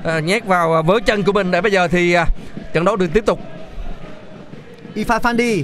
à, 0.05 0.21
nhét 0.21 0.45
vào 0.45 0.75
à, 0.75 0.83
vớ 0.83 1.01
chân 1.07 1.23
của 1.23 1.33
mình. 1.33 1.51
Để 1.51 1.61
bây 1.61 1.73
giờ 1.73 1.89
thì 1.89 2.13
à, 2.13 2.27
trận 2.73 2.85
đấu 2.85 2.97
được 2.97 3.09
tiếp 3.15 3.27
tục. 3.27 3.41
Ifa 4.95 5.21
Fandi 5.21 5.63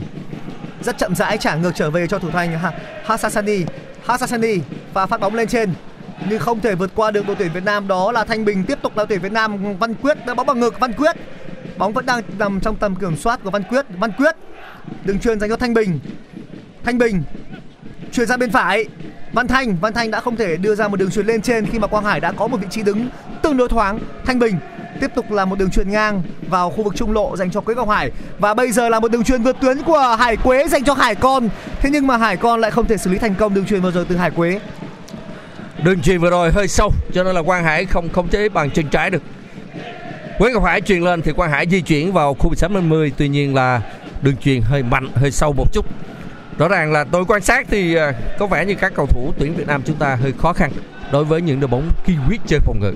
rất 0.83 0.99
chậm 0.99 1.15
rãi 1.15 1.39
trả 1.39 1.55
ngược 1.55 1.73
trở 1.75 1.91
về 1.91 2.07
cho 2.07 2.19
thủ 2.19 2.31
thành 2.31 2.59
Hassani, 2.59 2.77
Hassasani 3.05 3.65
Hassasani 4.05 4.59
và 4.93 5.07
phát 5.07 5.21
bóng 5.21 5.35
lên 5.35 5.49
trên 5.49 5.73
nhưng 6.29 6.39
không 6.39 6.61
thể 6.61 6.75
vượt 6.75 6.91
qua 6.95 7.11
được 7.11 7.27
đội 7.27 7.37
tuyển 7.37 7.53
Việt 7.53 7.65
Nam. 7.65 7.89
Đó 7.89 8.13
là 8.13 8.25
Thanh 8.25 8.45
Bình 8.45 8.65
tiếp 8.65 8.79
tục 8.83 8.97
là 8.97 9.01
đội 9.01 9.07
tuyển 9.07 9.21
Việt 9.21 9.33
Nam. 9.33 9.77
Văn 9.79 9.95
Quyết 9.95 10.27
đã 10.27 10.35
bóng 10.35 10.47
bằng 10.47 10.61
ngực 10.61 10.81
Văn 10.81 10.93
Quyết. 10.93 11.17
Bóng 11.77 11.93
vẫn 11.93 12.07
đang 12.07 12.23
nằm 12.39 12.61
trong 12.61 12.77
tầm 12.77 12.97
kiểm 12.97 13.17
soát 13.17 13.41
của 13.45 13.51
Văn 13.51 13.63
Quyết. 13.63 13.87
Văn 13.99 14.13
Quyết 14.13 14.37
đường 15.05 15.19
truyền 15.19 15.41
dành 15.41 15.51
cho 15.51 15.57
Thanh 15.57 15.75
Bình. 15.75 16.01
Thanh 16.85 16.99
Bình 16.99 17.23
chuyển 18.13 18.27
ra 18.27 18.37
bên 18.37 18.51
phải. 18.51 18.87
Văn 19.33 19.49
Thanh 19.49 19.77
Văn 19.81 19.93
Thanh 19.93 20.11
đã 20.11 20.21
không 20.21 20.37
thể 20.37 20.57
đưa 20.57 20.75
ra 20.75 20.89
một 20.89 20.97
đường 20.97 21.11
truyền 21.11 21.27
lên 21.27 21.43
trên 21.43 21.67
khi 21.67 21.79
mà 21.79 21.87
Quang 21.87 22.05
Hải 22.05 22.21
đã 22.21 22.33
có 22.33 22.47
một 22.47 22.57
vị 22.61 22.67
trí 22.71 22.83
đứng 22.83 23.09
tương 23.43 23.57
đối 23.57 23.69
thoáng. 23.69 23.99
Thanh 24.27 24.39
Bình 24.39 24.57
tiếp 25.01 25.11
tục 25.15 25.31
là 25.31 25.45
một 25.45 25.59
đường 25.59 25.71
truyền 25.71 25.91
ngang 25.91 26.23
vào 26.49 26.71
khu 26.71 26.83
vực 26.83 26.97
trung 26.97 27.13
lộ 27.13 27.37
dành 27.37 27.51
cho 27.51 27.61
Quế 27.61 27.75
Ngọc 27.75 27.89
Hải. 27.89 28.11
Và 28.39 28.55
bây 28.55 28.73
giờ 28.73 28.89
là 28.89 29.01
một 29.01 29.11
đường 29.11 29.25
truyền 29.25 29.43
vượt 29.43 29.57
tuyến 29.61 29.83
của 29.83 30.17
Hải 30.19 30.37
Quế 30.37 30.69
dành 30.69 30.85
cho 30.85 30.95
Hải 30.95 31.15
Con. 31.15 31.49
Thế 31.81 31.91
nhưng 31.93 32.07
mà 32.07 32.17
Hải 32.17 32.37
Con 32.37 32.61
lại 32.61 32.71
không 32.71 32.87
thể 32.87 32.97
xử 32.97 33.11
lý 33.11 33.19
thành 33.19 33.35
công 33.35 33.55
đường 33.55 33.65
truyền 33.67 33.81
vừa 33.81 33.91
rồi 33.91 34.05
từ 34.09 34.17
Hải 34.17 34.31
Quế. 34.31 34.61
Đường 35.85 36.03
truyền 36.03 36.19
vừa 36.19 36.31
rồi 36.31 36.53
hơi 36.53 36.69
sâu, 36.69 36.93
cho 37.13 37.25
nên 37.25 37.35
là 37.35 37.43
Quang 37.43 37.65
Hải 37.65 37.87
không 37.87 38.09
không 38.09 38.29
chế 38.29 38.49
bằng 38.49 38.71
chân 38.71 38.87
trái 38.91 39.11
được. 39.11 39.23
Quế 40.39 40.53
Ngọc 40.53 40.65
Hải 40.65 40.81
truyền 40.81 41.01
lên 41.01 41.23
thì 41.23 41.33
Quang 41.33 41.51
Hải 41.51 41.67
di 41.71 41.81
chuyển 41.81 42.13
vào 42.13 42.35
khu 42.35 42.49
vực 42.49 42.71
50 42.71 43.13
tuy 43.17 43.29
nhiên 43.29 43.55
là 43.55 43.83
đường 44.23 44.37
truyền 44.37 44.63
hơi 44.63 44.83
mạnh, 44.83 45.09
hơi 45.15 45.31
sâu 45.31 45.53
một 45.53 45.73
chút 45.73 45.87
rõ 46.61 46.69
ràng 46.69 46.93
là 46.93 47.05
tôi 47.05 47.25
quan 47.29 47.43
sát 47.43 47.67
thì 47.71 47.95
ờ, 47.95 48.13
có 48.39 48.47
vẻ 48.47 48.65
như 48.65 48.75
các 48.75 48.93
cầu 48.95 49.07
thủ 49.07 49.33
tuyển 49.39 49.55
Việt 49.55 49.67
Nam 49.67 49.83
chúng 49.85 49.97
ta 49.97 50.15
hơi 50.15 50.33
khó 50.39 50.53
khăn 50.53 50.71
đối 51.13 51.25
với 51.25 51.43
những 51.43 51.61
đội 51.61 51.69
bóng 51.69 51.89
kiên 52.07 52.19
quyết 52.29 52.41
chơi 52.47 52.61
phòng 52.61 52.81
ngự. 52.81 52.93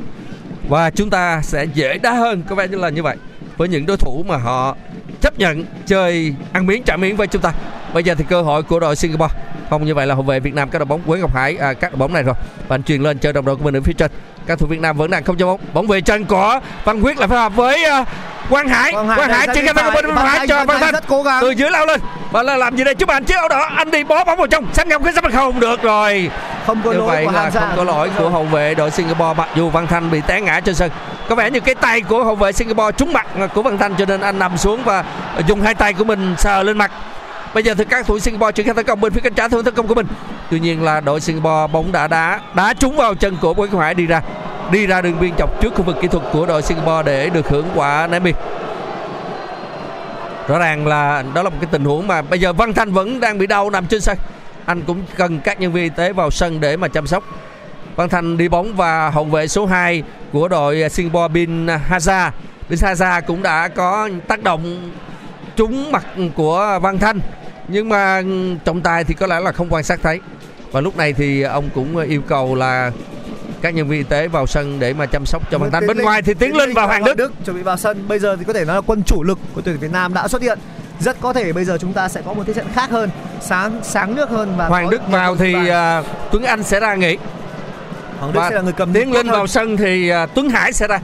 Và 0.68 0.90
chúng 0.90 1.10
ta 1.10 1.42
sẽ 1.42 1.64
dễ 1.64 1.98
đá 1.98 2.12
hơn 2.12 2.42
có 2.48 2.54
vẻ 2.54 2.68
như 2.68 2.76
là 2.76 2.88
như 2.88 3.02
vậy 3.02 3.16
với 3.56 3.68
những 3.68 3.86
đối 3.86 3.96
thủ 3.96 4.24
mà 4.28 4.36
họ 4.36 4.76
chấp 5.20 5.38
nhận 5.38 5.64
chơi 5.86 6.34
ăn 6.52 6.66
miếng 6.66 6.82
trả 6.82 6.96
miếng 6.96 7.16
với 7.16 7.26
chúng 7.26 7.42
ta. 7.42 7.52
Bây 7.94 8.02
giờ 8.02 8.14
thì 8.14 8.24
cơ 8.28 8.42
hội 8.42 8.62
của 8.62 8.80
đội 8.80 8.96
Singapore. 8.96 9.34
Không 9.70 9.84
như 9.84 9.94
vậy 9.94 10.06
là 10.06 10.14
hậu 10.14 10.24
vệ 10.24 10.40
Việt 10.40 10.54
Nam 10.54 10.70
các 10.70 10.78
đội 10.78 10.86
bóng 10.86 11.02
Quế 11.06 11.18
Ngọc 11.18 11.34
Hải 11.34 11.56
à, 11.56 11.72
các 11.72 11.92
đội 11.92 11.98
bóng 11.98 12.12
này 12.12 12.22
rồi. 12.22 12.34
Và 12.68 12.74
anh 12.74 12.82
truyền 12.82 13.02
lên 13.02 13.18
chơi 13.18 13.32
đồng 13.32 13.44
đội 13.44 13.56
của 13.56 13.64
mình 13.64 13.76
ở 13.76 13.80
phía 13.80 13.92
trên 13.92 14.10
các 14.46 14.58
thủ 14.58 14.66
Việt 14.66 14.80
Nam 14.80 14.96
vẫn 14.96 15.10
đang 15.10 15.24
không 15.24 15.36
cho 15.36 15.46
bóng. 15.46 15.60
Bóng 15.72 15.86
về 15.86 16.00
chân 16.00 16.24
của 16.24 16.60
Văn 16.84 17.00
Quyết 17.00 17.18
lại 17.18 17.28
phối 17.28 17.38
hợp 17.38 17.56
với 17.56 17.84
à, 17.84 18.04
Quang 18.50 18.68
Hải. 18.68 18.92
Quang 18.92 19.08
Hải 19.08 19.16
Quang 19.16 19.30
Hải 19.30 19.46
ra 19.46 19.72
khai 19.72 19.90
bên 19.94 20.14
phải. 20.14 20.38
Văn 20.38 20.48
cho 20.48 20.64
Văn 20.64 20.80
Thanh 20.80 20.94
từ 21.40 21.50
dưới 21.50 21.70
lao 21.70 21.86
lên. 21.86 22.00
Và 22.30 22.42
là 22.42 22.56
làm 22.56 22.76
gì 22.76 22.84
đây? 22.84 22.94
Chúc 22.94 23.08
anh 23.08 23.24
chiếc 23.24 23.36
áo 23.36 23.48
đỏ. 23.48 23.70
Anh 23.76 23.90
đi 23.90 24.04
bó 24.04 24.24
bóng 24.24 24.38
vào 24.38 24.46
trong. 24.46 24.66
Xâm 24.72 24.88
nhập 24.88 25.02
cái 25.04 25.12
sắp 25.12 25.24
không 25.32 25.60
được 25.60 25.82
rồi. 25.82 26.30
Không 26.66 26.80
có 26.84 26.92
như 26.92 26.98
lỗi 26.98 27.06
vậy 27.06 27.24
của 27.24 27.32
là 27.32 27.50
không 27.50 27.72
có 27.76 27.84
lỗi 27.84 28.10
của 28.18 28.30
hậu 28.30 28.44
vệ 28.44 28.74
đội 28.74 28.90
Singapore. 28.90 29.34
Mặc 29.38 29.48
dù 29.54 29.70
Văn 29.70 29.86
Thanh 29.86 30.10
bị 30.10 30.20
té 30.26 30.40
ngã 30.40 30.60
trên 30.60 30.74
sân 30.74 30.90
có 31.28 31.34
vẻ 31.34 31.50
như 31.50 31.60
cái 31.60 31.74
tay 31.74 32.00
của 32.00 32.24
hậu 32.24 32.34
vệ 32.34 32.52
Singapore 32.52 32.92
trúng 32.96 33.12
mặt 33.12 33.26
của 33.54 33.62
Văn 33.62 33.78
Thanh 33.78 33.94
cho 33.94 34.04
nên 34.04 34.20
anh 34.20 34.38
nằm 34.38 34.56
xuống 34.56 34.82
và 34.84 35.04
dùng 35.46 35.62
hai 35.62 35.74
tay 35.74 35.92
của 35.92 36.04
mình 36.04 36.34
sờ 36.38 36.62
lên 36.62 36.78
mặt 36.78 36.90
bây 37.54 37.62
giờ 37.62 37.74
thì 37.74 37.84
các 37.84 38.06
thủ 38.06 38.18
Singapore 38.18 38.52
triển 38.52 38.66
khai 38.66 38.74
tấn 38.74 38.86
công 38.86 39.00
bên 39.00 39.12
phía 39.12 39.20
cánh 39.20 39.34
trái 39.34 39.48
theo 39.48 39.62
tấn 39.62 39.74
công 39.74 39.86
của 39.86 39.94
mình. 39.94 40.06
Tuy 40.50 40.60
nhiên 40.60 40.82
là 40.82 41.00
đội 41.00 41.20
Singapore 41.20 41.72
bóng 41.72 41.92
đã 41.92 42.08
đá 42.08 42.40
đá 42.54 42.74
trúng 42.74 42.96
vào 42.96 43.14
chân 43.14 43.36
của 43.40 43.54
Quế 43.54 43.68
Hải, 43.78 43.94
đi 43.94 44.06
ra 44.06 44.22
đi 44.70 44.86
ra 44.86 45.02
đường 45.02 45.20
biên 45.20 45.36
chọc 45.38 45.60
trước 45.60 45.74
khu 45.74 45.82
vực 45.82 45.96
kỹ 46.00 46.08
thuật 46.08 46.24
của 46.32 46.46
đội 46.46 46.62
Singapore 46.62 47.02
để 47.02 47.30
được 47.30 47.48
hưởng 47.48 47.66
quả 47.74 48.06
ném 48.10 48.22
biên. 48.22 48.34
Rõ 50.48 50.58
ràng 50.58 50.86
là 50.86 51.24
đó 51.34 51.42
là 51.42 51.50
một 51.50 51.56
cái 51.60 51.68
tình 51.72 51.84
huống 51.84 52.06
mà 52.06 52.22
bây 52.22 52.40
giờ 52.40 52.52
Văn 52.52 52.74
Thanh 52.74 52.92
vẫn 52.92 53.20
đang 53.20 53.38
bị 53.38 53.46
đau 53.46 53.70
nằm 53.70 53.86
trên 53.86 54.00
sân. 54.00 54.18
Anh 54.66 54.82
cũng 54.82 55.02
cần 55.16 55.40
các 55.40 55.60
nhân 55.60 55.72
viên 55.72 55.84
y 55.84 55.88
tế 55.88 56.12
vào 56.12 56.30
sân 56.30 56.60
để 56.60 56.76
mà 56.76 56.88
chăm 56.88 57.06
sóc. 57.06 57.24
Văn 57.96 58.08
Thanh 58.08 58.36
đi 58.36 58.48
bóng 58.48 58.76
và 58.76 59.10
hậu 59.10 59.24
vệ 59.24 59.48
số 59.48 59.66
2 59.66 60.02
của 60.32 60.48
đội 60.48 60.88
Singapore 60.90 61.28
Bin 61.32 61.66
Haza. 61.66 62.30
Bin 62.68 62.78
Haza 62.78 63.22
cũng 63.26 63.42
đã 63.42 63.68
có 63.68 64.08
tác 64.28 64.42
động 64.42 64.90
trúng 65.56 65.92
mặt 65.92 66.04
của 66.34 66.78
Văn 66.82 66.98
Thanh 66.98 67.20
nhưng 67.68 67.88
mà 67.88 68.22
trọng 68.64 68.80
tài 68.80 69.04
thì 69.04 69.14
có 69.14 69.26
lẽ 69.26 69.40
là 69.40 69.52
không 69.52 69.72
quan 69.72 69.84
sát 69.84 70.00
thấy. 70.02 70.20
Và 70.72 70.80
lúc 70.80 70.96
này 70.96 71.12
thì 71.12 71.42
ông 71.42 71.68
cũng 71.74 71.96
yêu 71.96 72.22
cầu 72.28 72.54
là 72.54 72.90
các 73.62 73.74
nhân 73.74 73.88
viên 73.88 73.98
y 73.98 74.04
tế 74.04 74.28
vào 74.28 74.46
sân 74.46 74.80
để 74.80 74.92
mà 74.92 75.06
chăm 75.06 75.26
sóc 75.26 75.50
cho 75.50 75.58
Văn 75.58 75.70
Thanh 75.70 75.86
bên 75.86 75.98
ngoài 75.98 76.22
thì 76.22 76.34
Tiến 76.34 76.56
Linh 76.56 76.74
và 76.74 76.86
Hoàng 76.86 77.04
Đức. 77.16 77.32
Chuẩn 77.44 77.56
bị 77.56 77.62
vào 77.62 77.76
sân. 77.76 78.08
Bây 78.08 78.18
giờ 78.18 78.36
thì 78.36 78.44
có 78.44 78.52
thể 78.52 78.64
nói 78.64 78.76
là 78.76 78.80
quân 78.80 79.02
chủ 79.06 79.22
lực 79.22 79.38
của 79.54 79.60
tuyển 79.60 79.78
Việt 79.78 79.92
Nam 79.92 80.14
đã 80.14 80.28
xuất 80.28 80.42
hiện. 80.42 80.58
Rất 81.00 81.16
có 81.20 81.32
thể 81.32 81.52
bây 81.52 81.64
giờ 81.64 81.78
chúng 81.80 81.92
ta 81.92 82.08
sẽ 82.08 82.22
có 82.26 82.34
một 82.34 82.42
thế 82.46 82.54
trận 82.54 82.66
khác 82.74 82.90
hơn 82.90 83.10
sáng 83.40 83.80
sáng 83.82 84.14
nước 84.14 84.30
hơn 84.30 84.54
và 84.56 84.68
Hoàng 84.68 84.90
Đức 84.90 85.08
vào 85.08 85.36
thì 85.36 85.68
à, 85.68 86.02
Tuấn 86.32 86.44
Anh 86.44 86.62
sẽ 86.62 86.80
ra 86.80 86.94
nghỉ. 86.94 87.16
Hoàng 88.18 88.32
Đức 88.32 88.40
và 88.40 88.50
sẽ 88.50 88.56
là 88.56 88.62
người 88.62 88.72
cầm 88.72 88.92
Tiến 88.92 89.12
Linh 89.12 89.26
hơn. 89.26 89.36
vào 89.36 89.46
sân 89.46 89.76
thì 89.76 90.08
à, 90.08 90.26
Tuấn 90.26 90.48
Hải 90.48 90.72
sẽ 90.72 90.88
ra. 90.88 91.00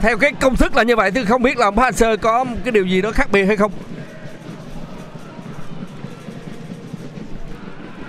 Theo 0.00 0.18
cái 0.18 0.32
công 0.40 0.56
thức 0.56 0.76
là 0.76 0.82
như 0.82 0.96
vậy 0.96 1.10
thì 1.10 1.24
không 1.24 1.42
biết 1.42 1.58
là 1.58 1.66
ông 1.66 1.76
Park 1.76 1.96
Hang-seo 1.96 2.16
có 2.16 2.44
cái 2.64 2.72
điều 2.72 2.86
gì 2.86 3.02
đó 3.02 3.12
khác 3.12 3.28
biệt 3.32 3.44
hay 3.44 3.56
không 3.56 3.72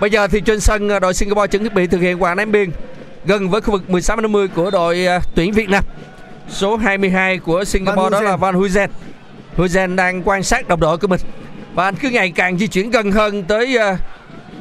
Bây 0.04 0.10
giờ 0.10 0.28
thì 0.28 0.40
trên 0.40 0.60
sân 0.60 0.88
à, 0.88 0.98
đội 0.98 1.14
Singapore 1.14 1.46
chuẩn 1.46 1.74
bị 1.74 1.86
thực 1.86 2.00
hiện 2.00 2.22
quả 2.22 2.34
ném 2.34 2.52
biên 2.52 2.70
gần 3.24 3.50
với 3.50 3.60
khu 3.60 3.72
vực 3.72 3.90
16 3.90 4.16
50 4.16 4.48
của 4.48 4.70
đội 4.70 5.06
à, 5.06 5.20
tuyển 5.34 5.52
Việt 5.52 5.68
Nam. 5.68 5.84
Số 6.48 6.76
22 6.76 7.38
của 7.38 7.64
Singapore 7.64 8.10
đó 8.10 8.20
là. 8.20 8.36
Van 8.36 8.54
Huizen. 8.54 8.88
Huizen 9.56 9.96
đang 9.96 10.22
quan 10.24 10.42
sát 10.42 10.68
đồng 10.68 10.80
đội 10.80 10.98
của 10.98 11.06
mình 11.06 11.20
và 11.74 11.84
anh 11.84 11.94
cứ 11.96 12.10
ngày 12.10 12.32
càng 12.34 12.58
di 12.58 12.66
chuyển 12.66 12.90
gần 12.90 13.12
hơn 13.12 13.44
tới 13.44 13.78
à, 13.78 13.96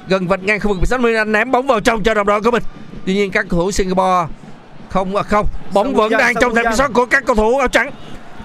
gần 0.07 0.27
vạch 0.27 0.43
ngang 0.43 0.59
khu 0.59 0.69
vực 0.69 0.77
16 0.77 0.99
50 0.99 1.15
anh 1.15 1.31
ném 1.31 1.51
bóng 1.51 1.67
vào 1.67 1.79
trong 1.79 2.03
cho 2.03 2.13
đồng 2.13 2.27
đội 2.27 2.41
của 2.41 2.51
mình. 2.51 2.63
Tuy 3.05 3.13
nhiên 3.13 3.31
các 3.31 3.45
cầu 3.49 3.59
thủ 3.59 3.71
Singapore 3.71 4.33
không 4.89 5.15
à, 5.15 5.23
không 5.23 5.47
bóng 5.73 5.93
vẫn 5.93 6.11
đang 6.11 6.33
trong 6.41 6.55
tầm 6.55 6.65
soát 6.75 6.91
của 6.93 7.05
các 7.05 7.23
cầu 7.25 7.35
thủ 7.35 7.57
áo 7.57 7.67
trắng. 7.67 7.91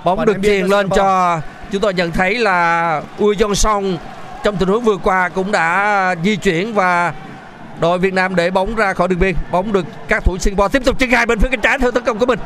Bóng 0.04 0.26
được 0.26 0.36
truyền 0.42 0.66
lên 0.66 0.88
cho 0.96 1.40
chúng 1.72 1.80
tôi 1.80 1.94
nhận 1.94 2.12
thấy 2.12 2.38
là 2.38 3.02
Ui 3.18 3.36
Jong 3.36 3.54
Song 3.54 3.98
trong 4.42 4.56
tình 4.56 4.68
huống 4.68 4.84
vừa 4.84 4.96
qua 4.96 5.28
cũng 5.28 5.52
đã 5.52 6.14
di 6.24 6.36
chuyển 6.36 6.74
và 6.74 7.12
đội 7.80 7.98
Việt 7.98 8.14
Nam 8.14 8.36
để 8.36 8.50
bóng 8.50 8.76
ra 8.76 8.94
khỏi 8.94 9.08
đường 9.08 9.18
biên. 9.18 9.34
Bóng 9.50 9.72
được 9.72 9.86
các 10.08 10.24
thủ 10.24 10.38
Singapore 10.38 10.72
tiếp 10.72 10.84
tục 10.84 10.98
triển 10.98 11.10
khai 11.10 11.26
bên 11.26 11.38
phía 11.38 11.48
cánh 11.48 11.60
trái 11.60 11.78
theo 11.78 11.90
tấn 11.90 12.04
công 12.04 12.18
của 12.18 12.26
mình. 12.26 12.38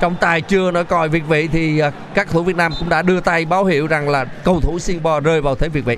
Trọng 0.00 0.16
tài 0.20 0.40
chưa 0.40 0.70
nói 0.70 0.84
còi 0.84 1.08
việt 1.08 1.22
vị 1.28 1.48
thì 1.52 1.78
à, 1.78 1.92
các 2.14 2.28
thủ 2.30 2.42
Việt 2.42 2.56
Nam 2.56 2.72
cũng 2.78 2.88
đã 2.88 3.02
đưa 3.02 3.20
tay 3.20 3.44
báo 3.44 3.64
hiệu 3.64 3.86
rằng 3.86 4.08
là 4.08 4.24
cầu 4.24 4.60
thủ 4.60 4.78
Singapore 4.78 5.20
rơi 5.20 5.40
vào 5.40 5.54
thế 5.54 5.68
việt 5.68 5.84
vị. 5.84 5.96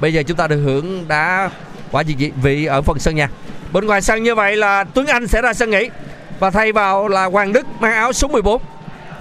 Bây 0.00 0.12
giờ 0.12 0.22
chúng 0.26 0.36
ta 0.36 0.46
được 0.46 0.62
hưởng 0.64 1.08
đá 1.08 1.50
quả 1.90 2.02
gì 2.02 2.14
vị, 2.14 2.32
vị 2.42 2.64
ở 2.64 2.82
phần 2.82 2.98
sân 2.98 3.14
nhà. 3.14 3.28
Bên 3.72 3.86
ngoài 3.86 4.02
sân 4.02 4.22
như 4.22 4.34
vậy 4.34 4.56
là 4.56 4.84
Tuấn 4.84 5.06
Anh 5.06 5.26
sẽ 5.26 5.42
ra 5.42 5.54
sân 5.54 5.70
nghỉ 5.70 5.90
và 6.38 6.50
thay 6.50 6.72
vào 6.72 7.08
là 7.08 7.24
Hoàng 7.24 7.52
Đức 7.52 7.66
mang 7.80 7.92
áo 7.92 8.12
số 8.12 8.28
14 8.28 8.62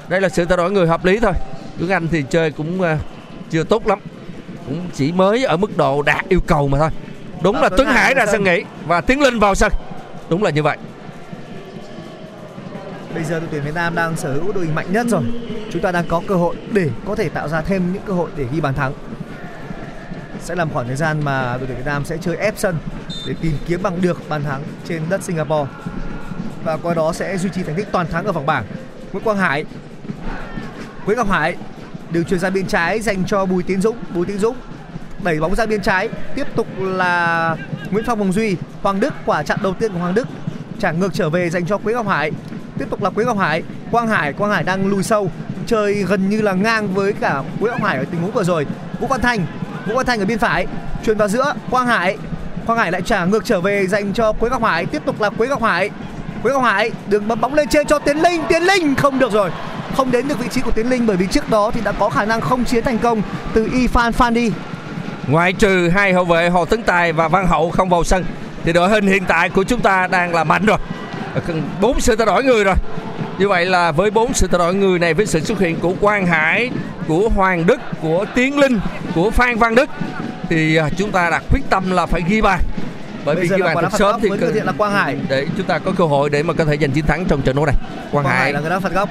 đây 0.07 0.21
là 0.21 0.29
sự 0.29 0.45
thay 0.45 0.57
đổi 0.57 0.71
người 0.71 0.87
hợp 0.87 1.05
lý 1.05 1.19
thôi. 1.19 1.33
Tuấn 1.79 1.89
Anh 1.89 2.07
thì 2.07 2.23
chơi 2.29 2.51
cũng 2.51 2.81
à, 2.81 2.97
chưa 3.51 3.63
tốt 3.63 3.87
lắm 3.87 3.99
cũng 4.65 4.89
chỉ 4.93 5.11
mới 5.11 5.43
ở 5.43 5.57
mức 5.57 5.77
độ 5.77 6.01
đạt 6.01 6.25
yêu 6.29 6.39
cầu 6.47 6.67
mà 6.67 6.77
thôi 6.79 6.89
đúng 7.43 7.55
Và 7.55 7.61
là 7.61 7.69
Tuấn 7.69 7.87
Hải 7.87 8.13
ra 8.13 8.25
sân. 8.25 8.43
nghỉ 8.43 8.63
và 8.85 9.01
Tiến 9.01 9.21
Linh 9.21 9.39
vào 9.39 9.55
sân 9.55 9.71
đúng 10.29 10.43
là 10.43 10.49
như 10.49 10.63
vậy 10.63 10.77
Bây 13.13 13.23
giờ 13.23 13.39
đội 13.39 13.49
tuyển 13.51 13.63
Việt 13.63 13.75
Nam 13.75 13.95
đang 13.95 14.15
sở 14.15 14.33
hữu 14.33 14.51
đội 14.53 14.65
hình 14.65 14.75
mạnh 14.75 14.93
nhất 14.93 15.07
rồi. 15.09 15.21
Chúng 15.71 15.81
ta 15.81 15.91
đang 15.91 16.07
có 16.07 16.21
cơ 16.27 16.35
hội 16.35 16.55
để 16.71 16.89
có 17.05 17.15
thể 17.15 17.29
tạo 17.29 17.47
ra 17.47 17.61
thêm 17.61 17.93
những 17.93 18.01
cơ 18.05 18.13
hội 18.13 18.29
để 18.37 18.45
ghi 18.53 18.61
bàn 18.61 18.73
thắng. 18.73 18.93
Sẽ 20.41 20.55
làm 20.55 20.69
khoảng 20.69 20.87
thời 20.87 20.95
gian 20.95 21.25
mà 21.25 21.57
đội 21.57 21.67
tuyển 21.67 21.77
Việt 21.77 21.85
Nam 21.85 22.05
sẽ 22.05 22.17
chơi 22.21 22.37
ép 22.37 22.53
sân 22.57 22.75
để 23.27 23.33
tìm 23.41 23.53
kiếm 23.67 23.83
bằng 23.83 24.01
được 24.01 24.29
bàn 24.29 24.43
thắng 24.43 24.61
trên 24.87 25.01
đất 25.09 25.23
Singapore. 25.23 25.71
Và 26.63 26.77
qua 26.77 26.93
đó 26.93 27.13
sẽ 27.13 27.37
duy 27.37 27.49
trì 27.49 27.63
thành 27.63 27.75
tích 27.75 27.87
toàn 27.91 28.07
thắng 28.07 28.25
ở 28.25 28.31
vòng 28.31 28.45
bảng. 28.45 28.63
Nguyễn 29.11 29.23
Quang 29.23 29.37
Hải 29.37 29.65
Nguyễn 31.05 31.17
Ngọc 31.17 31.29
Hải 31.29 31.55
đường 32.13 32.25
chuyền 32.25 32.39
ra 32.39 32.49
bên 32.49 32.67
trái 32.67 33.01
dành 33.01 33.23
cho 33.27 33.45
Bùi 33.45 33.63
Tiến 33.63 33.81
Dũng. 33.81 33.97
Bùi 34.15 34.25
Tiến 34.25 34.37
Dũng, 34.37 34.55
đẩy 35.23 35.39
bóng 35.39 35.55
ra 35.55 35.65
bên 35.65 35.81
trái. 35.81 36.09
Tiếp 36.35 36.47
tục 36.55 36.67
là 36.79 37.55
Nguyễn 37.91 38.05
Phong, 38.07 38.19
Hồng 38.19 38.33
Duy. 38.33 38.55
Hoàng 38.81 38.99
Đức. 38.99 39.13
Quả 39.25 39.43
chặn 39.43 39.59
đầu 39.63 39.73
tiên 39.73 39.93
của 39.93 39.99
Hoàng 39.99 40.13
Đức. 40.13 40.27
Trả 40.79 40.91
ngược 40.91 41.13
trở 41.13 41.29
về 41.29 41.49
dành 41.49 41.65
cho 41.65 41.77
Quế 41.77 41.93
Ngọc 41.93 42.07
Hải. 42.07 42.31
Tiếp 42.77 42.85
tục 42.89 43.03
là 43.03 43.09
Quế 43.09 43.25
Ngọc 43.25 43.37
Hải. 43.37 43.63
Quang 43.91 44.07
Hải 44.07 44.33
Quang 44.33 44.51
Hải 44.51 44.63
đang 44.63 44.87
lùi 44.87 45.03
sâu. 45.03 45.31
Chơi 45.67 45.93
gần 45.93 46.29
như 46.29 46.41
là 46.41 46.53
ngang 46.53 46.93
với 46.93 47.13
cả 47.13 47.43
Quế 47.59 47.71
Ngọc 47.71 47.83
Hải 47.83 47.97
ở 47.97 48.05
tình 48.11 48.21
huống 48.21 48.31
vừa 48.31 48.43
rồi. 48.43 48.65
Vũ 48.99 49.07
Văn 49.07 49.21
Thành, 49.21 49.45
Vũ 49.87 49.95
Văn 49.95 50.05
Thành 50.05 50.19
ở 50.19 50.25
bên 50.25 50.39
phải. 50.39 50.67
Truyền 51.05 51.17
vào 51.17 51.27
giữa, 51.27 51.53
Quang 51.69 51.87
Hải. 51.87 52.17
Quang 52.65 52.79
Hải 52.79 52.91
lại 52.91 53.01
trả 53.01 53.25
ngược 53.25 53.45
trở 53.45 53.61
về 53.61 53.87
dành 53.87 54.13
cho 54.13 54.31
Quế 54.31 54.49
Ngọc 54.49 54.63
Hải. 54.63 54.85
Tiếp 54.85 55.01
tục 55.05 55.21
là 55.21 55.29
Quế 55.29 55.47
Ngọc 55.47 55.63
Hải. 55.63 55.89
Quế 56.43 56.53
Ngọc 56.53 56.63
Hải, 56.63 56.91
đường 57.07 57.27
bấm 57.27 57.41
bóng 57.41 57.53
lên 57.53 57.67
trên 57.67 57.87
cho 57.87 57.99
Tiến 57.99 58.17
Linh. 58.17 58.41
Tiến 58.49 58.63
Linh 58.63 58.95
không 58.95 59.19
được 59.19 59.31
rồi 59.31 59.49
không 59.97 60.11
đến 60.11 60.27
được 60.27 60.39
vị 60.39 60.47
trí 60.51 60.61
của 60.61 60.71
Tiến 60.71 60.89
Linh 60.89 61.07
bởi 61.07 61.17
vì 61.17 61.27
trước 61.27 61.49
đó 61.49 61.71
thì 61.73 61.81
đã 61.81 61.91
có 61.91 62.09
khả 62.09 62.25
năng 62.25 62.41
không 62.41 62.65
chiến 62.65 62.83
thành 62.83 62.97
công 62.97 63.21
từ 63.53 63.67
Ifan 63.67 64.11
Fandi 64.11 64.51
ngoại 65.27 65.53
trừ 65.53 65.89
hai 65.89 66.13
hậu 66.13 66.25
vệ 66.25 66.49
Hồ 66.49 66.65
Tấn 66.65 66.83
Tài 66.83 67.13
và 67.13 67.27
Văn 67.27 67.47
Hậu 67.47 67.71
không 67.71 67.89
vào 67.89 68.03
sân 68.03 68.25
thì 68.63 68.73
đội 68.73 68.89
hình 68.89 69.07
hiện 69.07 69.23
tại 69.27 69.49
của 69.49 69.63
chúng 69.63 69.79
ta 69.79 70.07
đang 70.07 70.35
là 70.35 70.43
mạnh 70.43 70.65
rồi. 70.65 70.77
Bốn 71.81 71.99
sự 71.99 72.15
thay 72.15 72.25
đổi 72.25 72.43
người 72.43 72.63
rồi. 72.63 72.75
Như 73.39 73.47
vậy 73.47 73.65
là 73.65 73.91
với 73.91 74.11
bốn 74.11 74.33
sự 74.33 74.47
thay 74.47 74.59
đổi 74.59 74.73
người 74.73 74.99
này 74.99 75.13
với 75.13 75.25
sự 75.25 75.39
xuất 75.39 75.59
hiện 75.59 75.79
của 75.79 75.93
Quang 76.01 76.25
Hải 76.25 76.69
của 77.07 77.29
Hoàng 77.35 77.65
Đức 77.65 77.79
của 78.01 78.25
Tiến 78.35 78.59
Linh 78.59 78.79
của 79.15 79.31
Phan 79.31 79.57
Văn 79.57 79.75
Đức 79.75 79.89
thì 80.49 80.75
à, 80.75 80.89
chúng 80.97 81.11
ta 81.11 81.29
đặt 81.29 81.43
quyết 81.51 81.61
tâm 81.69 81.91
là 81.91 82.05
phải 82.05 82.21
ghi 82.27 82.41
bàn. 82.41 82.59
Bởi 83.25 83.35
Bây 83.35 83.47
vì 83.47 83.55
ghi 83.57 83.61
bàn 83.63 83.77
thật 83.81 83.97
sớm 83.97 84.19
thì 84.21 84.29
thiện 84.53 84.65
là 84.65 84.71
Quang 84.71 84.91
Hải. 84.91 85.17
để 85.29 85.47
chúng 85.57 85.65
ta 85.65 85.79
có 85.79 85.91
cơ 85.97 86.03
hội 86.03 86.29
để 86.29 86.43
mà 86.43 86.53
có 86.53 86.65
thể 86.65 86.77
giành 86.77 86.91
chiến 86.91 87.05
thắng 87.05 87.25
trong 87.25 87.41
trận 87.41 87.55
đấu 87.55 87.65
này. 87.65 87.75
Quang, 88.11 88.11
Quang 88.11 88.25
Hải 88.25 88.37
Hải. 88.43 88.53
là 88.53 88.59
người 88.59 88.69
đá 88.69 88.79
phạt 88.79 88.93
góc 88.93 89.09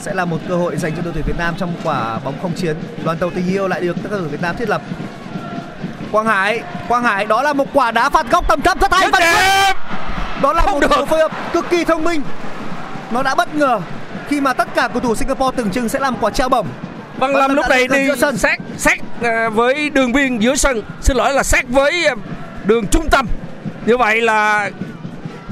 sẽ 0.00 0.14
là 0.14 0.24
một 0.24 0.38
cơ 0.48 0.56
hội 0.56 0.76
dành 0.76 0.92
cho 0.96 1.02
đội 1.02 1.12
tuyển 1.14 1.24
Việt 1.26 1.38
Nam 1.38 1.54
trong 1.58 1.74
quả 1.84 2.18
bóng 2.24 2.34
không 2.42 2.52
chiến. 2.52 2.76
Đoàn 3.04 3.18
tàu 3.18 3.30
tình 3.30 3.48
yêu 3.48 3.68
lại 3.68 3.80
được 3.80 3.96
các 4.02 4.08
cầu 4.10 4.18
thủ 4.18 4.26
Việt 4.26 4.42
Nam 4.42 4.56
thiết 4.56 4.68
lập. 4.68 4.82
Quang 6.12 6.26
Hải 6.26 6.62
Quang 6.88 7.02
Hải 7.02 7.26
đó 7.26 7.42
là 7.42 7.52
một 7.52 7.68
quả 7.72 7.90
đá 7.90 8.10
phạt 8.10 8.30
góc 8.30 8.48
tầm 8.48 8.60
thấp 8.60 8.80
rất 8.80 8.92
hay 8.92 9.08
và 9.12 9.20
đó 10.42 10.52
là 10.52 10.62
Không 10.62 10.80
một 10.80 10.86
sự 10.90 11.04
phối 11.04 11.18
hợp 11.18 11.32
cực 11.52 11.70
kỳ 11.70 11.84
thông 11.84 12.04
minh. 12.04 12.22
Nó 13.10 13.22
đã 13.22 13.34
bất 13.34 13.54
ngờ 13.54 13.80
khi 14.28 14.40
mà 14.40 14.52
tất 14.52 14.74
cả 14.74 14.88
cầu 14.88 15.00
thủ 15.00 15.14
Singapore 15.14 15.56
tưởng 15.56 15.70
chừng 15.70 15.88
sẽ 15.88 15.98
làm 15.98 16.16
quả 16.20 16.30
treo 16.30 16.48
bổng. 16.48 16.66
Văn 17.18 17.32
Văn 17.32 17.36
Lâm 17.36 17.54
lúc 17.54 17.66
này 17.68 17.88
đi 17.88 18.08
sân. 18.20 18.36
sát 18.36 18.58
sát 18.76 18.98
à, 19.22 19.48
với 19.48 19.90
đường 19.90 20.12
biên 20.12 20.38
giữa 20.38 20.54
sân. 20.54 20.82
Xin 21.00 21.16
lỗi 21.16 21.32
là 21.32 21.42
sát 21.42 21.64
với 21.68 22.06
à, 22.06 22.14
đường 22.64 22.86
trung 22.86 23.08
tâm. 23.10 23.26
Như 23.86 23.96
vậy 23.96 24.20
là 24.20 24.70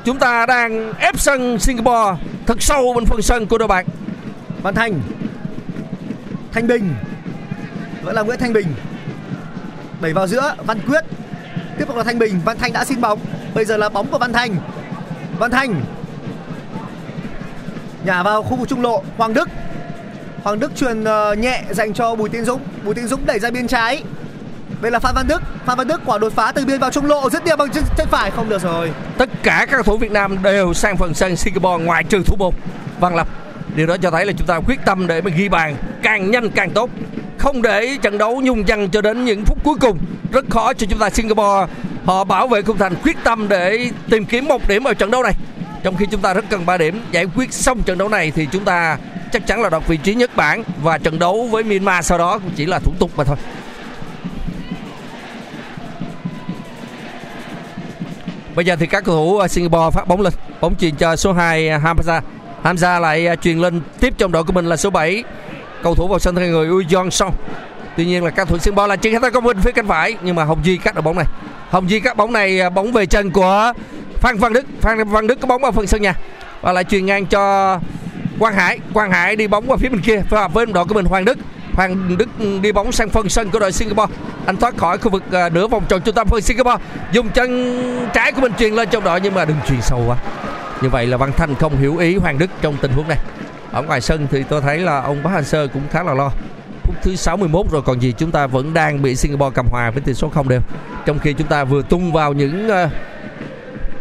chúng 0.05 0.19
ta 0.19 0.47
đang 0.47 0.93
ép 0.99 1.21
sân 1.21 1.59
Singapore 1.59 2.17
thật 2.47 2.57
sâu 2.61 2.93
bên 2.95 3.07
phần 3.07 3.23
sân 3.23 3.47
của 3.47 3.59
đội 3.59 3.69
bạn 3.69 3.87
Văn 4.63 4.75
Thành 4.75 5.01
Thanh 6.53 6.67
Bình. 6.67 6.95
Vẫn 8.03 8.15
là 8.15 8.23
Nguyễn 8.23 8.39
Thanh 8.39 8.53
Bình. 8.53 8.67
Đẩy 10.01 10.13
vào 10.13 10.27
giữa 10.27 10.55
Văn 10.67 10.79
Quyết. 10.87 11.05
Tiếp 11.79 11.85
tục 11.89 11.97
là 11.97 12.03
Thanh 12.03 12.19
Bình. 12.19 12.41
Văn 12.45 12.59
Thanh 12.59 12.73
đã 12.73 12.85
xin 12.85 13.01
bóng. 13.01 13.19
Bây 13.55 13.65
giờ 13.65 13.77
là 13.77 13.89
bóng 13.89 14.07
của 14.07 14.19
Văn 14.19 14.33
Thành 14.33 14.57
Văn 15.39 15.51
Thành 15.51 15.83
nhả 18.05 18.23
vào 18.23 18.43
khu 18.43 18.57
vực 18.57 18.69
trung 18.69 18.83
lộ 18.83 19.03
Hoàng 19.17 19.35
Đức. 19.35 19.49
Hoàng 20.43 20.61
Đức 20.61 20.77
truyền 20.77 21.05
ờ, 21.05 21.35
nhẹ 21.35 21.63
dành 21.71 21.95
cho 21.95 22.15
Bùi 22.15 22.29
Tiến 22.29 22.45
Dũng. 22.45 22.61
Bùi 22.85 22.95
Tiến 22.95 23.07
Dũng 23.07 23.27
đẩy 23.27 23.39
ra 23.39 23.51
biên 23.51 23.67
trái. 23.67 24.03
Đây 24.81 24.91
là 24.91 24.99
Phan 24.99 25.15
Văn 25.15 25.27
Đức. 25.29 25.43
Phan 25.67 25.79
Văn 25.79 25.89
Đức 25.89 26.01
quả 26.07 26.19
đột 26.19 26.33
phá 26.33 26.53
từ 26.53 26.65
biên 26.65 26.81
vào 26.81 26.91
trung 26.91 27.07
lộ 27.07 27.31
dứt 27.31 27.45
điểm 27.45 27.59
bằng 27.59 27.71
chân, 27.71 27.85
chân 27.97 28.07
phải. 28.11 28.31
Không 28.31 28.49
được 28.49 28.63
rồi. 28.63 28.93
Tất 29.19 29.29
cả 29.43 29.57
các 29.59 29.71
cầu 29.71 29.83
thủ 29.83 29.97
Việt 29.97 30.11
Nam 30.11 30.43
đều 30.43 30.75
sang 30.75 30.97
phần 30.97 31.15
sân 31.15 31.37
Singapore 31.37 31.85
ngoại 31.85 32.05
trừ 32.05 32.23
thủ 32.27 32.37
môn. 32.39 32.55
Văn 33.01 33.17
Lâm 33.17 33.27
điều 33.75 33.87
đó 33.87 33.97
cho 33.97 34.11
thấy 34.11 34.27
là 34.27 34.33
chúng 34.33 34.47
ta 34.47 34.61
quyết 34.67 34.81
tâm 34.85 35.07
để 35.07 35.21
mà 35.21 35.31
ghi 35.31 35.49
bàn 35.49 35.77
càng 36.03 36.31
nhanh 36.31 36.51
càng 36.51 36.71
tốt. 36.71 36.91
Không 37.39 37.63
để 37.63 37.97
trận 38.03 38.19
đấu 38.19 38.41
nhung 38.41 38.65
nhằng 38.67 38.91
cho 38.91 39.01
đến 39.01 39.25
những 39.25 39.45
phút 39.45 39.59
cuối 39.65 39.75
cùng. 39.81 39.99
Rất 40.33 40.45
khó 40.51 40.75
cho 40.75 40.87
chúng 40.91 40.99
ta 40.99 41.11
Singapore, 41.11 41.73
họ 42.05 42.25
bảo 42.25 42.49
vệ 42.49 42.63
khung 42.63 42.79
thành 42.79 42.95
quyết 43.03 43.17
tâm 43.25 43.49
để 43.49 43.91
tìm 44.11 44.25
kiếm 44.25 44.45
một 44.45 44.69
điểm 44.69 44.85
ở 44.85 44.95
trận 44.95 45.11
đấu 45.11 45.23
này. 45.23 45.35
Trong 45.83 45.97
khi 45.97 46.07
chúng 46.11 46.21
ta 46.21 46.35
rất 46.35 46.45
cần 46.51 46.67
3 46.67 46.77
điểm, 46.77 47.01
giải 47.11 47.27
quyết 47.37 47.53
xong 47.53 47.83
trận 47.83 47.99
đấu 47.99 48.09
này 48.09 48.31
thì 48.31 48.47
chúng 48.53 48.65
ta 48.65 48.99
chắc 49.33 49.47
chắn 49.47 49.63
là 49.63 49.69
đoạt 49.69 49.83
vị 49.89 49.97
trí 49.97 50.15
nhất 50.15 50.31
bảng 50.37 50.65
và 50.83 50.99
trận 50.99 51.19
đấu 51.19 51.49
với 51.51 51.65
Myanmar 51.65 52.07
sau 52.07 52.19
đó 52.19 52.39
cũng 52.39 52.51
chỉ 52.57 52.67
là 52.67 52.79
thủ 52.79 52.93
tục 52.99 53.11
mà 53.17 53.25
thôi. 53.25 53.37
Bây 58.55 58.65
giờ 58.65 58.77
thì 58.77 58.87
các 58.87 59.05
cầu 59.05 59.17
thủ 59.17 59.49
Singapore 59.49 59.91
phát 59.93 60.09
bóng 60.09 60.21
lên. 60.21 60.33
Bóng 60.61 60.75
chuyền 60.77 60.95
cho 60.95 61.17
số 61.17 61.33
2 61.33 61.63
Hamza. 61.63 62.21
Hamza 62.63 63.01
lại 63.01 63.27
à, 63.27 63.37
truyền 63.37 63.59
lên 63.59 63.81
tiếp 64.01 64.15
trong 64.19 64.33
đội 64.33 64.45
của 64.45 64.53
mình 64.53 64.67
là 64.67 64.77
số 64.77 64.91
7 64.91 65.25
Cầu 65.83 65.95
thủ 65.95 66.09
vào 66.09 66.19
sân 66.19 66.35
thay 66.35 66.49
người 66.49 66.69
Uy 66.69 66.85
Jong 66.85 67.11
Song. 67.11 67.35
Tuy 67.97 68.07
nhiên 68.07 68.25
là 68.25 68.31
các 68.31 68.49
thủ 68.49 68.59
Singapore 68.59 68.87
là 68.87 68.97
triển 68.97 69.21
khai 69.21 69.31
công 69.31 69.45
bên 69.45 69.61
phía 69.61 69.73
cánh 69.73 69.87
phải. 69.87 70.17
Nhưng 70.23 70.37
mà 70.37 70.45
Hồng 70.45 70.59
Duy 70.63 70.77
cắt 70.77 70.95
được 70.95 71.03
bóng 71.03 71.17
này. 71.17 71.27
Hồng 71.71 71.91
Duy 71.91 72.01
cắt 72.01 72.17
bóng 72.17 72.33
này 72.33 72.61
à, 72.61 72.71
bóng 72.71 72.93
về 72.93 73.07
chân 73.07 73.31
của 73.31 73.73
Phan 74.21 74.37
Văn 74.37 74.53
Đức. 74.53 74.67
Phan 74.81 75.09
Văn 75.09 75.27
Đức 75.27 75.41
có 75.41 75.47
bóng 75.47 75.63
vào 75.63 75.73
phần 75.73 75.87
sân 75.87 76.03
nhà. 76.03 76.15
Và 76.61 76.73
lại 76.73 76.85
truyền 76.85 77.07
ngang 77.07 77.27
cho 77.27 77.79
Quang 78.39 78.55
Hải. 78.55 78.79
Quang 78.95 79.11
Hải 79.11 79.37
đi 79.37 79.47
bóng 79.47 79.71
qua 79.71 79.77
phía 79.77 79.89
bên 79.89 80.01
kia 80.01 80.23
phối 80.31 80.41
hợp 80.41 80.55
với 80.55 80.67
đội 80.67 80.85
của 80.85 80.95
mình 80.95 81.07
Hoàng 81.07 81.25
Đức. 81.25 81.39
Hoàng 81.75 82.17
Đức 82.19 82.29
đi 82.63 82.73
bóng 82.73 82.93
sang 82.93 83.11
phần 83.11 83.29
sân 83.29 83.51
của 83.51 83.59
đội 83.59 83.73
Singapore. 83.73 84.15
Anh 84.47 84.57
thoát 84.57 84.77
khỏi 84.77 84.99
khu 84.99 85.11
vực 85.11 85.23
à, 85.33 85.49
nửa 85.49 85.67
vòng 85.67 85.85
tròn 85.89 86.01
trung 86.05 86.15
tâm 86.15 86.29
phần 86.29 86.41
Singapore. 86.41 86.85
Dùng 87.13 87.29
chân 87.29 88.11
trái 88.15 88.33
của 88.33 88.41
mình 88.41 88.53
truyền 88.59 88.75
lên 88.75 88.89
trong 88.91 89.05
đội 89.05 89.21
nhưng 89.21 89.35
mà 89.35 89.45
đừng 89.45 89.57
truyền 89.69 89.81
sâu 89.83 90.05
quá 90.07 90.17
như 90.83 90.89
vậy 90.89 91.07
là 91.07 91.17
Văn 91.17 91.33
Thanh 91.37 91.55
không 91.55 91.77
hiểu 91.77 91.97
ý 91.97 92.17
Hoàng 92.17 92.39
Đức 92.39 92.51
trong 92.61 92.77
tình 92.81 92.93
huống 92.93 93.09
này 93.09 93.19
ở 93.73 93.83
ngoài 93.83 94.01
sân 94.01 94.27
thì 94.31 94.43
tôi 94.43 94.61
thấy 94.61 94.79
là 94.79 95.01
ông 95.01 95.23
Park 95.23 95.35
Hang-seo 95.35 95.69
cũng 95.69 95.83
khá 95.91 96.03
là 96.03 96.15
lo 96.15 96.31
phút 96.83 96.95
thứ 97.03 97.17
61 97.17 97.67
rồi 97.71 97.83
còn 97.83 98.01
gì 98.01 98.13
chúng 98.19 98.31
ta 98.31 98.47
vẫn 98.47 98.75
đang 98.75 99.03
bị 99.03 99.17
Singapore 99.17 99.55
cầm 99.55 99.67
hòa 99.71 99.91
với 99.91 100.03
tỷ 100.03 100.15
số 100.15 100.29
không 100.29 100.49
đều 100.49 100.61
trong 101.07 101.19
khi 101.19 101.33
chúng 101.33 101.49
ta 101.49 101.65
vừa 101.65 101.83
tung 101.83 102.13
vào 102.13 102.33
những 102.33 102.69
à, 102.69 102.91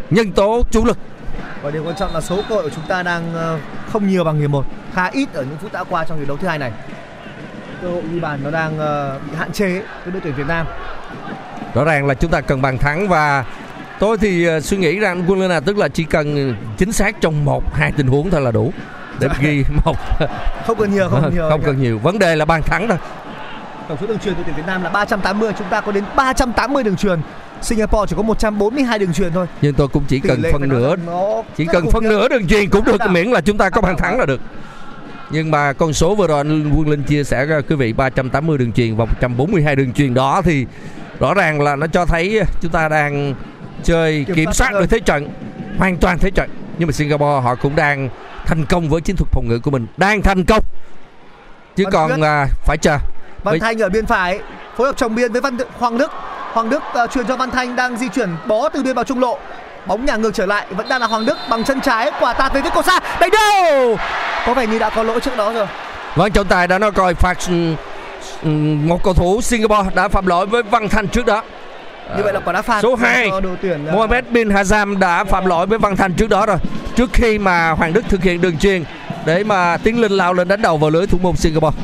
nhân 0.10 0.32
tố 0.32 0.64
chủ 0.72 0.86
lực 0.86 0.98
Và 1.62 1.72
điều 1.72 1.84
quan 1.84 1.96
trọng 1.96 2.14
là 2.14 2.22
số 2.22 2.42
cơ 2.50 2.56
hội 2.56 2.64
của 2.64 2.76
chúng 2.76 2.88
ta 2.88 3.04
đang 3.04 3.34
ờ, 3.34 3.60
không 3.92 4.08
nhiều 4.08 4.24
bằng 4.24 4.40
hiệp 4.40 4.50
một 4.50 4.66
khá 4.94 5.06
ít 5.06 5.34
ở 5.34 5.44
những 5.44 5.58
phút 5.62 5.74
đã 5.74 5.84
qua 5.84 6.06
trong 6.06 6.20
hiệp 6.20 6.28
đấu 6.28 6.38
thứ 6.38 6.48
hai 6.48 6.60
này. 6.60 6.72
Cơ 7.82 7.88
hội 7.88 8.02
ghi 8.12 8.20
bàn 8.20 8.40
nó 8.44 8.52
đang 8.52 8.80
ờ, 8.80 9.20
bị 9.32 9.38
hạn 9.38 9.52
chế 9.52 9.70
với 10.04 10.12
đội 10.12 10.22
tuyển 10.24 10.34
Việt 10.36 10.48
Nam. 10.48 10.68
rõ 11.74 11.84
ràng 11.84 12.08
là 12.08 12.14
chúng 12.14 12.32
ta 12.32 12.42
cần 12.42 12.62
bàn 12.62 12.78
thắng 12.78 13.08
và 13.08 13.46
tôi 14.00 14.18
thì 14.18 14.46
ờ, 14.46 14.60
suy 14.60 14.78
nghĩ 14.78 15.00
rằng 15.00 15.24
quân 15.28 15.40
lên 15.42 15.50
là 15.50 15.60
tức 15.60 15.78
là 15.78 15.88
chỉ 15.88 16.04
cần 16.04 16.56
chính 16.78 16.92
xác 16.92 17.22
trong 17.22 17.46
một 17.46 17.76
hai 17.76 17.92
tình 17.92 18.08
huống 18.08 18.30
thôi 18.30 18.42
là 18.42 18.52
đủ 18.52 18.74
để 19.20 19.28
ghi 19.42 19.64
một 19.86 19.96
Không 20.68 20.78
cần 20.80 20.92
nhiều, 20.94 21.10
không 21.10 21.22
cần 21.22 21.34
nhiều. 21.34 21.50
không 21.50 21.62
cần 21.62 21.82
nhiều 21.82 22.00
vấn 22.00 22.20
đề 22.20 22.36
là 22.36 22.46
bàn 22.46 22.62
thắng 22.62 22.88
thôi 22.88 22.98
Tổng 23.90 23.98
số 24.02 24.08
đường 24.08 24.20
truyền 24.20 24.34
đội 24.36 24.44
tuyển 24.46 24.56
Việt 24.56 24.64
Nam 24.68 24.84
là 24.84 24.90
380, 24.90 25.52
chúng 25.58 25.68
ta 25.70 25.82
có 25.82 25.92
đến 25.92 26.04
380 26.16 26.84
đường 26.84 26.96
truyền. 26.96 27.20
Singapore 27.62 28.10
chỉ 28.10 28.16
có 28.16 28.22
142 28.24 29.00
đường 29.00 29.14
truyền 29.14 29.32
thôi. 29.34 29.48
nhưng 29.62 29.74
tôi 29.74 29.88
cũng 29.88 30.04
chỉ 30.08 30.20
Tỷ 30.20 30.30
cần 30.30 30.42
phân 30.52 30.70
nửa 30.70 30.96
chỉ 31.58 31.66
cần 31.66 31.92
phân 31.92 32.04
nửa 32.04 32.28
đường 32.28 32.48
truyền 32.48 32.70
cũng 32.70 32.86
được 32.86 32.98
Đảo. 32.98 33.08
miễn 33.10 33.28
là 33.28 33.42
chúng 33.42 33.58
ta 33.58 33.70
có 33.70 33.82
bàn 33.82 33.98
thắng 33.98 34.20
là 34.20 34.26
được 34.26 34.42
nhưng 35.30 35.52
mà 35.52 35.74
con 35.74 35.94
số 35.94 36.16
vừa 36.16 36.28
rồi 36.28 36.38
anh 36.38 36.72
Quân 36.78 36.90
Linh 36.90 37.04
chia 37.04 37.24
sẻ 37.24 37.46
ra 37.46 37.62
quý 37.70 37.76
vị 37.76 37.94
380 37.94 38.58
đường 38.58 38.72
truyền 38.72 38.96
và 38.96 39.06
142 39.06 39.76
đường 39.76 39.94
truyền 39.94 40.14
đó 40.14 40.42
thì 40.46 40.66
rõ 41.20 41.34
ràng 41.34 41.62
là 41.62 41.76
nó 41.76 41.88
cho 41.88 42.06
thấy 42.06 42.42
chúng 42.62 42.72
ta 42.72 42.90
đang 42.90 43.34
chơi 43.84 44.24
Kiểm 44.28 44.36
kiểm, 44.36 44.54
soát 44.54 44.72
được 44.72 44.86
thế 44.90 45.00
trận 45.00 45.30
hoàn 45.78 45.98
toàn 45.98 46.18
thế 46.20 46.30
trận 46.32 46.50
nhưng 46.78 46.88
mà 46.88 46.92
Singapore 46.92 47.42
họ 47.44 47.56
cũng 47.56 47.76
đang 47.76 48.10
thành 48.46 48.66
công 48.66 48.90
với 48.90 49.02
chiến 49.02 49.16
thuật 49.16 49.30
phòng 49.32 49.48
ngự 49.48 49.60
của 49.60 49.72
mình 49.72 49.88
đang 49.98 50.22
thành 50.22 50.46
công 50.46 50.64
chứ 51.76 51.84
Văn 51.84 51.94
còn 51.94 52.22
à, 52.22 52.48
phải 52.66 52.78
chờ 52.82 52.98
Văn 53.44 53.52
Bây- 53.52 53.60
Thanh 53.60 53.82
ở 53.82 53.90
biên 53.90 54.06
phải 54.06 54.40
phối 54.78 54.88
hợp 54.88 54.98
chồng 54.98 55.16
biên 55.16 55.32
với 55.32 55.42
Văn 55.42 55.58
Hoàng 55.78 55.98
Đức. 55.98 56.12
Hoàng 56.54 56.70
Đức 56.70 56.84
ờ, 56.94 57.08
truyền 57.08 57.28
cho 57.28 57.36
Văn 57.38 57.52
Thanh 57.52 57.76
đang 57.76 57.98
di 57.98 58.08
chuyển 58.10 58.30
bó 58.48 58.70
từ 58.70 58.84
biên 58.84 58.96
vào 58.96 59.06
trung 59.06 59.20
lộ. 59.20 59.38
Bóng 59.86 60.06
nhà 60.06 60.16
ngược 60.16 60.34
trở 60.34 60.46
lại 60.46 60.66
vẫn 60.70 60.90
đang 60.90 61.02
là 61.02 61.08
Hoàng 61.08 61.26
Đức 61.26 61.38
bằng 61.50 61.64
chân 61.64 61.82
trái 61.82 62.12
quả 62.20 62.34
tạt 62.34 62.54
về 62.54 62.62
phía 62.62 62.70
cầu 62.74 62.84
xa. 62.84 63.00
Đánh 63.20 63.30
đâu? 63.32 63.98
Có 64.46 64.54
vẻ 64.54 64.68
như 64.68 64.80
đã 64.80 64.90
có 64.90 65.04
lỗi 65.04 65.20
trước 65.20 65.38
đó 65.38 65.54
rồi. 65.54 65.66
Vâng, 66.16 66.32
trọng 66.32 66.48
tài 66.48 66.68
đã 66.68 66.80
nói 66.80 66.92
coi 66.92 67.14
phạt 67.14 67.38
ừm, 67.48 67.76
ừm, 68.44 68.88
một 68.88 69.04
cầu 69.04 69.14
thủ 69.14 69.42
Singapore 69.42 69.90
đã 69.96 70.08
phạm 70.08 70.26
lỗi 70.28 70.46
với 70.46 70.64
Văn 70.64 70.90
Thanh 70.90 71.08
trước 71.08 71.26
đó. 71.26 71.44
Như 72.18 72.24
vậy 72.24 72.34
là 72.34 72.40
quả 72.40 72.54
đá 72.54 72.62
phạt. 72.62 72.82
Số 72.82 72.96
dành 73.02 73.14
2 73.14 73.28
cho 73.30 73.40
đội 73.40 73.58
tuyển 73.62 73.86
ờ, 73.86 73.94
Mohamed 73.94 74.26
bin 74.32 74.50
Hazam 74.50 75.00
đã 75.00 75.24
phạm 75.24 75.46
lỗi 75.46 75.66
với 75.68 75.80
Văn 75.80 75.96
Thanh 75.96 76.14
trước 76.14 76.30
đó 76.30 76.46
rồi. 76.46 76.58
Trước 76.96 77.10
khi 77.14 77.38
mà 77.40 77.72
Hoàng 77.72 77.94
Đức 77.94 78.06
thực 78.10 78.24
hiện 78.24 78.42
đường 78.42 78.58
truyền 78.58 78.84
để 79.26 79.44
mà 79.44 79.78
Tiến 79.78 80.02
Linh 80.02 80.12
lao 80.12 80.34
lên 80.34 80.48
đánh 80.48 80.62
đầu 80.62 80.78
vào 80.78 80.90
lưới 80.90 81.08
thủ 81.08 81.18
môn 81.22 81.36
Singapore. 81.36 81.78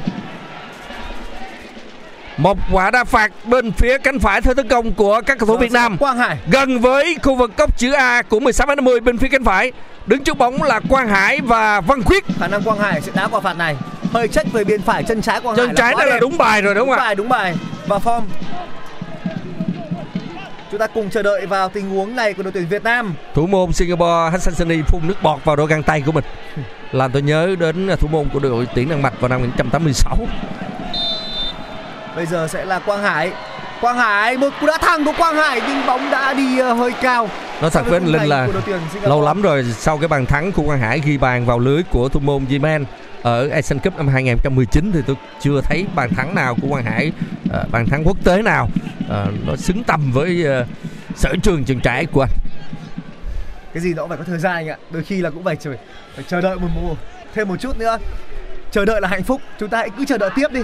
một 2.37 2.57
quả 2.71 2.91
đá 2.91 3.03
phạt 3.03 3.31
bên 3.45 3.71
phía 3.71 3.97
cánh 3.97 4.19
phải 4.19 4.41
theo 4.41 4.53
tấn 4.53 4.67
công 4.67 4.93
của 4.93 5.21
các 5.25 5.39
cầu 5.39 5.47
thủ 5.47 5.57
Việt 5.57 5.71
Nam. 5.71 5.97
Quang 5.97 6.17
Hải. 6.17 6.37
Gần 6.47 6.79
với 6.79 7.17
khu 7.23 7.35
vực 7.35 7.51
cốc 7.57 7.77
chữ 7.77 7.91
A 7.91 8.21
của 8.21 8.39
16 8.39 8.67
đến 8.67 8.75
50 8.75 8.99
bên 8.99 9.17
phía 9.17 9.27
cánh 9.27 9.43
phải. 9.43 9.71
Đứng 10.05 10.23
trước 10.23 10.37
bóng 10.37 10.63
là 10.63 10.79
Quang 10.89 11.07
Hải 11.07 11.41
và 11.41 11.81
Văn 11.81 12.03
Khuyết. 12.03 12.23
Khả 12.39 12.47
năng 12.47 12.63
Quang 12.63 12.79
Hải 12.79 13.01
sẽ 13.01 13.11
đá 13.15 13.27
quả 13.27 13.39
phạt 13.39 13.57
này. 13.57 13.77
Hơi 14.13 14.27
trách 14.27 14.51
về 14.51 14.63
bên 14.63 14.81
phải 14.81 15.03
chân 15.03 15.21
trái 15.21 15.41
Quang 15.41 15.57
Hải 15.57 15.67
chân 15.67 15.75
trái 15.75 15.93
là 15.97 16.05
đẹp. 16.05 16.17
đúng 16.21 16.37
bài 16.37 16.61
rồi 16.61 16.75
đúng 16.75 16.79
đúng 16.87 16.89
không 16.89 16.99
ạ? 16.99 17.05
Bài 17.05 17.15
đúng 17.15 17.29
bài. 17.29 17.55
Và 17.87 17.97
form 17.97 18.21
chúng 20.73 20.79
ta 20.79 20.87
cùng 20.87 21.09
chờ 21.09 21.21
đợi 21.21 21.45
vào 21.45 21.69
tình 21.69 21.89
huống 21.89 22.15
này 22.15 22.33
của 22.33 22.43
đội 22.43 22.51
tuyển 22.51 22.67
Việt 22.67 22.83
Nam. 22.83 23.15
Thủ 23.33 23.47
môn 23.47 23.73
Singapore 23.73 24.31
Hassan 24.31 24.55
Sani 24.55 24.81
phun 24.87 25.01
nước 25.07 25.23
bọt 25.23 25.45
vào 25.45 25.55
đôi 25.55 25.67
găng 25.67 25.83
tay 25.83 26.01
của 26.01 26.11
mình. 26.11 26.23
Làm 26.91 27.11
tôi 27.11 27.21
nhớ 27.21 27.55
đến 27.59 27.89
thủ 27.99 28.07
môn 28.07 28.29
của 28.33 28.39
đội 28.39 28.67
tuyển 28.75 28.89
Đan 28.89 29.01
Mạch 29.01 29.19
vào 29.19 29.29
năm 29.29 29.41
1986. 29.41 30.17
Bây 32.15 32.25
giờ 32.25 32.47
sẽ 32.47 32.65
là 32.65 32.79
Quang 32.79 33.03
Hải 33.03 33.31
Quang 33.83 33.97
Hải 33.97 34.37
một 34.37 34.49
cú 34.61 34.67
đá 34.67 34.77
thẳng 34.77 35.05
của 35.05 35.13
Quang 35.17 35.35
Hải 35.35 35.61
nhưng 35.67 35.85
bóng 35.87 36.11
đã 36.11 36.33
đi 36.33 36.59
ờ, 36.59 36.73
hơi 36.73 36.91
cao. 37.01 37.29
Nói 37.61 37.71
thật 37.71 37.81
với 37.85 37.99
anh 37.99 38.07
Linh 38.07 38.29
là 38.29 38.47
lâu 39.01 39.21
lắm 39.21 39.41
rồi 39.41 39.63
sau 39.63 39.97
cái 39.97 40.07
bàn 40.07 40.25
thắng 40.25 40.51
của 40.51 40.63
Quang 40.63 40.79
Hải 40.79 40.99
ghi 40.99 41.17
bàn 41.17 41.45
vào 41.45 41.59
lưới 41.59 41.83
của 41.83 42.09
thủ 42.09 42.19
môn 42.19 42.45
Yemen 42.49 42.85
ở 43.21 43.49
Asian 43.49 43.79
Cup 43.79 43.97
năm 43.97 44.07
2019 44.07 44.91
thì 44.91 44.99
tôi 45.07 45.15
chưa 45.41 45.61
thấy 45.61 45.85
bàn 45.95 46.09
thắng 46.15 46.35
nào 46.35 46.55
của 46.61 46.67
Quang 46.69 46.83
Hải 46.83 47.11
ờ, 47.51 47.65
bàn 47.71 47.85
thắng 47.85 48.03
quốc 48.05 48.17
tế 48.23 48.41
nào 48.41 48.69
ờ, 49.09 49.27
nó 49.47 49.55
xứng 49.55 49.83
tầm 49.83 50.11
với 50.11 50.43
ờ, 50.43 50.65
sở 51.15 51.33
trường 51.43 51.65
chân 51.65 51.79
trái 51.79 52.05
của 52.05 52.21
anh. 52.21 52.37
Cái 53.73 53.83
gì 53.83 53.93
nó 53.93 54.01
cũng 54.01 54.09
phải 54.09 54.17
có 54.17 54.23
thời 54.23 54.39
gian 54.39 54.53
anh 54.53 54.67
ạ. 54.67 54.77
Đôi 54.91 55.03
khi 55.03 55.21
là 55.21 55.29
cũng 55.29 55.43
phải 55.43 55.55
chờ 55.55 55.73
phải 56.15 56.25
chờ 56.27 56.41
đợi 56.41 56.55
một 56.55 56.67
mùa 56.81 56.95
thêm 57.33 57.47
một 57.47 57.55
chút 57.59 57.77
nữa. 57.77 57.97
Chờ 58.71 58.85
đợi 58.85 59.01
là 59.01 59.07
hạnh 59.07 59.23
phúc. 59.23 59.41
Chúng 59.59 59.69
ta 59.69 59.77
hãy 59.77 59.89
cứ 59.97 60.05
chờ 60.05 60.17
đợi 60.17 60.29
tiếp 60.35 60.51
đi 60.51 60.61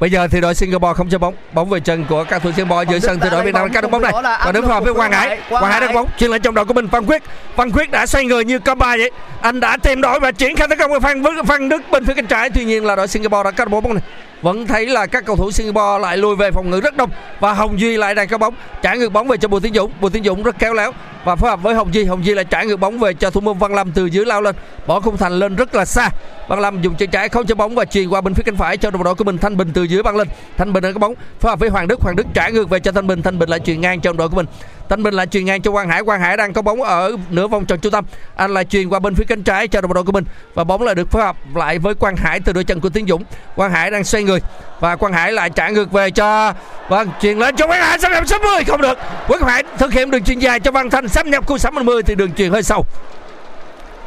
Bây 0.00 0.10
giờ 0.10 0.28
thì 0.28 0.40
đội 0.40 0.54
Singapore 0.54 0.94
không 0.96 1.08
cho 1.08 1.18
bóng, 1.18 1.34
bóng 1.52 1.68
về 1.68 1.80
chân 1.80 2.04
của 2.08 2.24
các 2.24 2.42
thủ 2.42 2.52
Singapore 2.52 2.84
Đức 2.92 3.00
sân 3.00 3.18
từ 3.20 3.30
đội 3.30 3.44
Việt 3.44 3.54
Nam 3.54 3.72
cắt 3.72 3.80
được 3.80 3.90
bóng 3.90 4.02
này 4.02 4.12
và 4.44 4.52
đứng 4.52 4.66
hợp 4.66 4.84
với 4.84 4.94
Quang 4.94 5.12
Hải. 5.12 5.38
Quang 5.50 5.72
Hải. 5.72 5.80
Đánh 5.80 5.94
bóng 5.94 6.08
chuyền 6.18 6.30
lên 6.30 6.42
trong 6.42 6.54
đội 6.54 6.64
của 6.64 6.74
mình 6.74 6.86
Văn 6.86 7.06
Quyết. 7.06 7.22
Văn 7.56 7.70
Quyết 7.70 7.90
đã 7.90 8.06
xoay 8.06 8.24
người 8.24 8.44
như 8.44 8.58
comba 8.58 8.96
vậy. 8.96 9.10
Anh 9.40 9.60
đã 9.60 9.76
tìm 9.76 10.00
đổi 10.00 10.20
và 10.20 10.32
triển 10.32 10.56
khai 10.56 10.68
tấn 10.68 10.78
công 10.78 10.90
của 10.90 11.00
Phan 11.00 11.22
Phan 11.46 11.68
Đức 11.68 11.82
bên 11.90 12.06
phía 12.06 12.14
cánh 12.14 12.26
trái. 12.26 12.50
Tuy 12.50 12.64
nhiên 12.64 12.84
là 12.84 12.96
đội 12.96 13.08
Singapore 13.08 13.44
đã 13.44 13.50
cắt 13.50 13.70
bóng 13.70 13.94
này. 13.94 14.02
Vẫn 14.42 14.66
thấy 14.66 14.86
là 14.86 15.06
các 15.06 15.24
cầu 15.26 15.36
thủ 15.36 15.50
Singapore 15.50 15.98
lại 16.02 16.16
lùi 16.16 16.36
về 16.36 16.50
phòng 16.50 16.70
ngự 16.70 16.80
rất 16.80 16.96
đông 16.96 17.10
và 17.40 17.52
Hồng 17.52 17.80
Duy 17.80 17.96
lại 17.96 18.14
đang 18.14 18.28
có 18.28 18.38
bóng, 18.38 18.54
trả 18.82 18.94
ngược 18.94 19.12
bóng 19.12 19.28
về 19.28 19.36
cho 19.36 19.48
Bùi 19.48 19.60
Tiến 19.60 19.74
Dũng. 19.74 19.92
Bùi 20.00 20.10
Tiến 20.10 20.24
Dũng 20.24 20.42
rất 20.42 20.58
kéo 20.58 20.74
léo 20.74 20.92
và 21.24 21.36
phối 21.36 21.50
hợp 21.50 21.62
với 21.62 21.74
Hồng 21.74 21.94
Duy. 21.94 22.04
Hồng 22.04 22.24
Duy 22.24 22.34
lại 22.34 22.44
trả 22.44 22.62
ngược 22.62 22.76
bóng 22.76 22.98
về 22.98 23.14
cho 23.14 23.30
thủ 23.30 23.40
môn 23.40 23.58
Văn 23.58 23.74
Lâm 23.74 23.92
từ 23.92 24.06
dưới 24.06 24.24
lao 24.24 24.42
lên 24.42 24.56
bỏ 24.86 25.00
khung 25.00 25.16
thành 25.16 25.32
lên 25.32 25.56
rất 25.56 25.74
là 25.74 25.84
xa. 25.84 26.10
Văn 26.48 26.60
Lâm 26.60 26.82
dùng 26.82 26.94
chân 26.94 27.10
trái 27.10 27.28
không 27.28 27.46
cho 27.46 27.54
bóng 27.54 27.74
và 27.74 27.84
chuyền 27.84 28.08
qua 28.08 28.20
bên 28.20 28.34
phía 28.34 28.42
cánh 28.46 28.56
phải 28.56 28.76
cho 28.76 28.90
đồng 28.90 29.02
đội 29.02 29.14
của 29.14 29.24
mình 29.24 29.38
Thanh 29.38 29.56
Bình 29.56 29.70
từ 29.74 29.82
dưới 29.82 30.02
băng 30.02 30.16
lên. 30.16 30.28
Thanh 30.56 30.72
Bình 30.72 30.82
đã 30.82 30.92
có 30.92 30.98
bóng, 30.98 31.14
phối 31.40 31.52
hợp 31.52 31.60
với 31.60 31.68
Hoàng 31.68 31.88
Đức. 31.88 32.00
Hoàng 32.00 32.16
Đức 32.16 32.26
trả 32.34 32.48
ngược 32.48 32.70
về 32.70 32.80
cho 32.80 32.92
Thanh 32.92 33.06
Bình. 33.06 33.22
Thanh 33.22 33.38
Bình 33.38 33.48
lại 33.48 33.60
chuyền 33.60 33.80
ngang 33.80 34.00
cho 34.00 34.10
đồng 34.10 34.16
đội 34.16 34.28
của 34.28 34.36
mình. 34.36 34.46
Thanh 34.88 35.02
Bình 35.02 35.14
lại 35.14 35.26
chuyền 35.26 35.44
ngang 35.44 35.62
cho 35.62 35.70
Quang 35.70 35.88
Hải. 35.88 36.02
Quang 36.02 36.20
Hải 36.20 36.36
đang 36.36 36.52
có 36.52 36.62
bóng 36.62 36.82
ở 36.82 37.16
nửa 37.30 37.46
vòng 37.46 37.66
tròn 37.66 37.80
trung 37.80 37.92
tâm. 37.92 38.04
Anh 38.36 38.54
lại 38.54 38.64
chuyền 38.64 38.88
qua 38.88 38.98
bên 38.98 39.14
phía 39.14 39.24
cánh 39.24 39.42
trái 39.42 39.68
cho 39.68 39.80
đồng 39.80 39.92
đội 39.92 40.04
của 40.04 40.12
mình 40.12 40.24
và 40.54 40.64
bóng 40.64 40.82
lại 40.82 40.94
được 40.94 41.10
phối 41.10 41.22
hợp 41.22 41.36
lại 41.54 41.78
với 41.78 41.94
Quang 41.94 42.16
Hải 42.16 42.40
từ 42.40 42.52
đôi 42.52 42.64
chân 42.64 42.80
của 42.80 42.88
Tiến 42.88 43.06
Dũng. 43.06 43.22
Quang 43.56 43.70
Hải 43.72 43.90
đang 43.90 44.04
xoay 44.04 44.24
người. 44.28 44.40
Và 44.80 44.96
Quang 44.96 45.12
Hải 45.12 45.32
lại 45.32 45.50
trả 45.50 45.68
ngược 45.68 45.92
về 45.92 46.10
cho 46.10 46.54
vâng 46.88 47.08
chuyền 47.20 47.38
lên 47.38 47.56
cho 47.56 47.66
Quang 47.66 47.80
Hải 47.80 47.98
xâm 47.98 48.12
nhập 48.12 48.28
60 48.28 48.64
không 48.66 48.80
được. 48.80 48.98
Quang 49.28 49.42
Hải 49.42 49.62
thực 49.78 49.92
hiện 49.92 50.10
đường 50.10 50.24
chuyền 50.24 50.38
dài 50.38 50.60
cho 50.60 50.70
Văn 50.70 50.90
Thanh. 50.90 51.08
Xâm 51.08 51.30
nhập 51.30 51.46
khu 51.46 51.58
60 51.58 52.02
thì 52.02 52.14
đường 52.14 52.32
chuyền 52.32 52.52
hơi 52.52 52.62
sâu. 52.62 52.84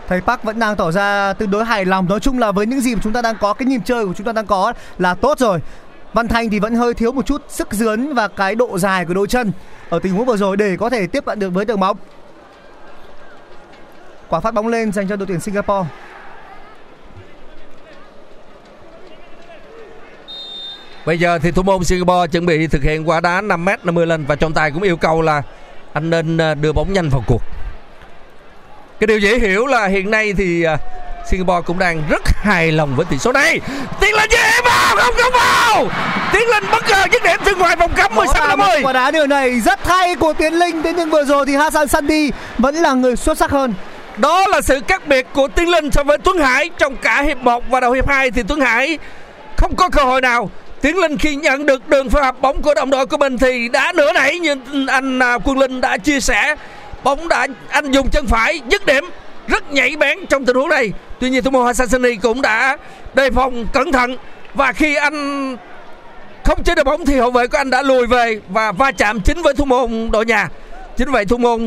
thầy 0.08 0.22
Park 0.22 0.44
vẫn 0.44 0.60
đang 0.60 0.76
tỏ 0.76 0.92
ra 0.92 1.34
tương 1.34 1.52
đối 1.52 1.66
hài 1.66 1.86
lòng. 1.86 2.10
Nói 2.10 2.20
chung 2.20 2.40
là 2.40 2.52
với 2.52 2.66
những 2.66 2.82
gì 2.82 2.96
mà 2.96 3.02
chúng 3.04 3.14
ta 3.14 3.22
đang 3.22 3.36
có, 3.42 3.54
cái 3.54 3.66
nhịp 3.66 3.82
chơi 3.86 4.06
của 4.06 4.14
chúng 4.14 4.28
ta 4.28 4.32
đang 4.34 4.48
có 4.48 4.74
là 4.98 5.14
tốt 5.14 5.40
rồi. 5.40 5.60
Văn 6.14 6.28
Thanh 6.28 6.50
thì 6.50 6.60
vẫn 6.60 6.76
hơi 6.76 6.94
thiếu 6.94 7.12
một 7.12 7.26
chút 7.26 7.42
sức 7.50 7.68
dướn 7.72 8.14
và 8.14 8.28
cái 8.28 8.56
độ 8.56 8.78
dài 8.78 9.06
của 9.06 9.14
đôi 9.14 9.28
chân 9.28 9.52
ở 9.90 10.00
tình 10.00 10.14
huống 10.14 10.26
vừa 10.26 10.38
rồi 10.38 10.58
để 10.58 10.78
có 10.80 10.90
thể 10.90 11.08
tiếp 11.08 11.26
cận 11.26 11.40
được 11.40 11.50
với 11.50 11.66
đường 11.66 11.80
bóng. 11.80 11.98
Quả 14.30 14.40
phát 14.40 14.54
bóng 14.54 14.68
lên 14.68 14.92
dành 14.92 15.08
cho 15.08 15.16
đội 15.16 15.28
tuyển 15.28 15.40
Singapore. 15.40 15.90
Bây 21.06 21.18
giờ 21.18 21.40
thì 21.44 21.52
thủ 21.52 21.64
môn 21.64 21.84
Singapore 21.84 22.28
chuẩn 22.32 22.46
bị 22.46 22.68
thực 22.68 22.84
hiện 22.84 23.10
quả 23.10 23.20
đá 23.20 23.42
5m 23.42 23.78
50 23.84 24.08
lên 24.08 24.26
và 24.26 24.36
trọng 24.36 24.54
tài 24.54 24.72
cũng 24.72 24.84
yêu 24.84 24.98
cầu 24.98 25.22
là 25.22 25.42
anh 25.94 26.10
nên 26.10 26.38
ờ, 26.38 26.56
đưa 26.56 26.74
bóng 26.74 26.94
nhanh 26.94 27.10
vào 27.10 27.24
cuộc. 27.28 27.42
Cái 29.00 29.08
điều 29.08 29.20
dễ 29.20 29.40
hiểu 29.40 29.66
là 29.66 29.88
hiện 29.88 30.12
nay 30.12 30.34
thì 30.38 30.64
ờ, 30.64 30.78
Singapore 31.30 31.62
cũng 31.66 31.80
đang 31.80 32.04
rất 32.10 32.22
hài 32.28 32.72
lòng 32.72 32.96
với 32.96 33.06
tỷ 33.10 33.18
số 33.18 33.32
này. 33.32 33.60
Tiến 34.00 34.14
lên 34.16 34.30
dễ 34.32 34.62
vào 34.66 34.96
không 34.96 35.16
không 35.18 35.34
vào. 35.34 35.88
Tiến 36.34 36.50
lên 36.50 36.64
bất 36.72 36.84
ngờ 36.90 37.06
dứt 37.12 37.24
điểm 37.24 37.40
từ 37.46 37.56
ngoài 37.56 37.76
vòng 37.76 37.92
cấm 37.96 38.12
Đó 38.12 38.16
16 38.16 38.48
là 38.48 38.56
một 38.56 38.64
50. 38.64 38.84
quả 38.84 38.94
đá 38.94 39.12
điều 39.12 39.28
này 39.28 39.60
rất 39.60 39.88
hay 39.88 40.16
của 40.16 40.34
Tiến 40.34 40.54
Linh 40.54 40.84
thế 40.84 40.94
nhưng 40.98 41.10
vừa 41.10 41.24
rồi 41.24 41.46
thì 41.46 41.56
Hassan 41.56 41.88
Sandi 41.88 42.32
vẫn 42.58 42.76
là 42.76 42.94
người 42.94 43.16
xuất 43.16 43.38
sắc 43.38 43.52
hơn 43.52 43.74
Đó 44.18 44.48
là 44.48 44.62
sự 44.62 44.80
khác 44.88 45.08
biệt 45.08 45.28
của 45.34 45.48
Tiến 45.48 45.70
Linh 45.70 45.92
so 45.92 46.04
với 46.04 46.18
Tuấn 46.18 46.38
Hải 46.38 46.70
trong 46.78 46.96
cả 46.96 47.22
hiệp 47.22 47.38
1 47.38 47.64
và 47.70 47.80
đầu 47.80 47.92
hiệp 47.92 48.08
2 48.08 48.32
thì 48.32 48.44
Tuấn 48.48 48.60
Hải 48.60 48.98
không 49.58 49.76
có 49.76 49.90
cơ 49.90 50.04
hội 50.04 50.22
nào. 50.22 50.50
Tiến 50.82 50.98
Linh 50.98 51.18
khi 51.18 51.36
nhận 51.36 51.66
được 51.66 51.90
đường 51.90 52.10
phối 52.10 52.24
hợp 52.24 52.42
bóng 52.42 52.62
của 52.62 52.74
đồng 52.74 52.90
đội 52.90 53.06
của 53.06 53.18
mình 53.18 53.38
thì 53.38 53.70
đã 53.70 53.92
nửa 53.96 54.14
nảy 54.14 54.40
như 54.40 54.56
anh 54.88 55.20
à, 55.20 55.38
Quân 55.38 55.58
Linh 55.58 55.82
đã 55.82 55.98
chia 55.98 56.20
sẻ. 56.20 56.56
Bóng 57.04 57.28
đã, 57.28 57.48
anh 57.70 57.92
dùng 57.92 58.10
chân 58.10 58.28
phải 58.28 58.62
dứt 58.70 58.86
điểm, 58.86 59.04
rất 59.48 59.72
nhạy 59.72 59.96
bén 59.96 60.26
trong 60.30 60.46
tình 60.46 60.56
huống 60.56 60.70
này. 60.70 60.92
Tuy 61.20 61.30
nhiên 61.30 61.44
thủ 61.44 61.52
môn 61.52 61.66
Hassani 61.66 62.16
cũng 62.16 62.42
đã 62.42 62.78
đề 63.14 63.30
phòng 63.32 63.68
cẩn 63.74 63.92
thận 63.92 64.18
và 64.54 64.74
khi 64.74 64.96
anh 64.96 65.58
không 66.44 66.64
chế 66.64 66.76
được 66.76 66.84
bóng 66.84 67.06
thì 67.06 67.18
hậu 67.18 67.32
vệ 67.32 67.48
của 67.48 67.58
anh 67.58 67.70
đã 67.70 67.82
lùi 67.82 68.08
về 68.08 68.40
và 68.50 68.72
va 68.72 68.92
chạm 68.92 69.22
chính 69.22 69.42
với 69.42 69.54
thủ 69.54 69.66
môn 69.66 70.10
đội 70.12 70.26
nhà. 70.26 70.50
Chính 70.98 71.12
vậy 71.12 71.26
thủ 71.26 71.38
môn 71.38 71.60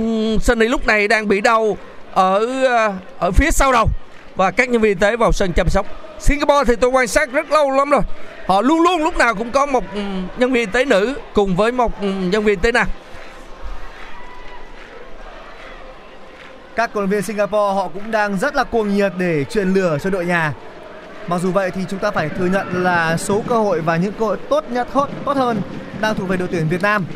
Sunny 0.43 0.69
lúc 0.69 0.87
này 0.87 1.09
đang 1.09 1.29
bị 1.29 1.41
đau 1.41 1.77
ở 2.13 2.47
à, 2.67 2.93
ở 3.19 3.31
phía 3.31 3.51
sau 3.51 3.73
đầu 3.73 3.89
và 4.37 4.51
các 4.51 4.69
nhân 4.69 4.81
viên 4.81 4.91
y 4.91 5.01
tế 5.01 5.17
vào 5.17 5.33
sân 5.33 5.53
chăm 5.53 5.69
sóc. 5.69 5.87
Singapore 6.25 6.65
thì 6.67 6.77
tôi 6.77 6.91
quan 6.91 7.07
sát 7.07 7.33
rất 7.33 7.51
lâu 7.51 7.71
lắm 7.71 7.91
rồi. 7.91 8.01
Họ 8.47 8.61
luôn 8.61 8.83
luôn 8.83 9.03
lúc 9.03 9.17
nào 9.17 9.35
cũng 9.35 9.51
có 9.51 9.67
một 9.67 9.85
ừ, 9.95 10.01
nhân 10.37 10.53
viên 10.53 10.67
y 10.67 10.73
tế 10.73 10.85
nữ 10.85 11.15
cùng 11.35 11.57
với 11.57 11.73
một 11.73 12.01
ừ, 12.01 12.07
nhân 12.07 12.45
viên 12.45 12.59
y 12.59 12.63
tế 12.63 12.73
nam. 12.73 12.87
các 16.77 16.91
cổ 16.95 17.01
động 17.01 17.11
viên 17.11 17.23
Singapore 17.23 17.75
họ 17.75 17.89
cũng 17.95 18.11
đang 18.11 18.39
rất 18.39 18.55
là 18.55 18.65
cuồng 18.65 18.95
nhiệt 18.95 19.13
để 19.19 19.45
truyền 19.45 19.69
lửa 19.69 19.99
cho 20.03 20.11
đội 20.11 20.27
nhà 20.27 20.53
mặc 21.27 21.41
dù 21.43 21.53
vậy 21.53 21.71
thì 21.71 21.81
chúng 21.91 21.99
ta 21.99 22.11
phải 22.11 22.29
thừa 22.29 22.47
nhận 22.47 22.83
là 22.83 23.17
số 23.17 23.43
cơ 23.49 23.59
hội 23.59 23.81
và 23.81 23.97
những 23.97 24.13
cơ 24.19 24.25
hội 24.25 24.37
tốt 24.51 24.65
nhất 24.71 24.89
hơn, 24.93 25.11
tốt 25.25 25.37
hơn 25.37 25.63
đang 26.01 26.15
thuộc 26.15 26.29
về 26.29 26.37
đội 26.37 26.49
tuyển 26.49 26.69
Việt 26.69 26.83
Nam 26.83 27.07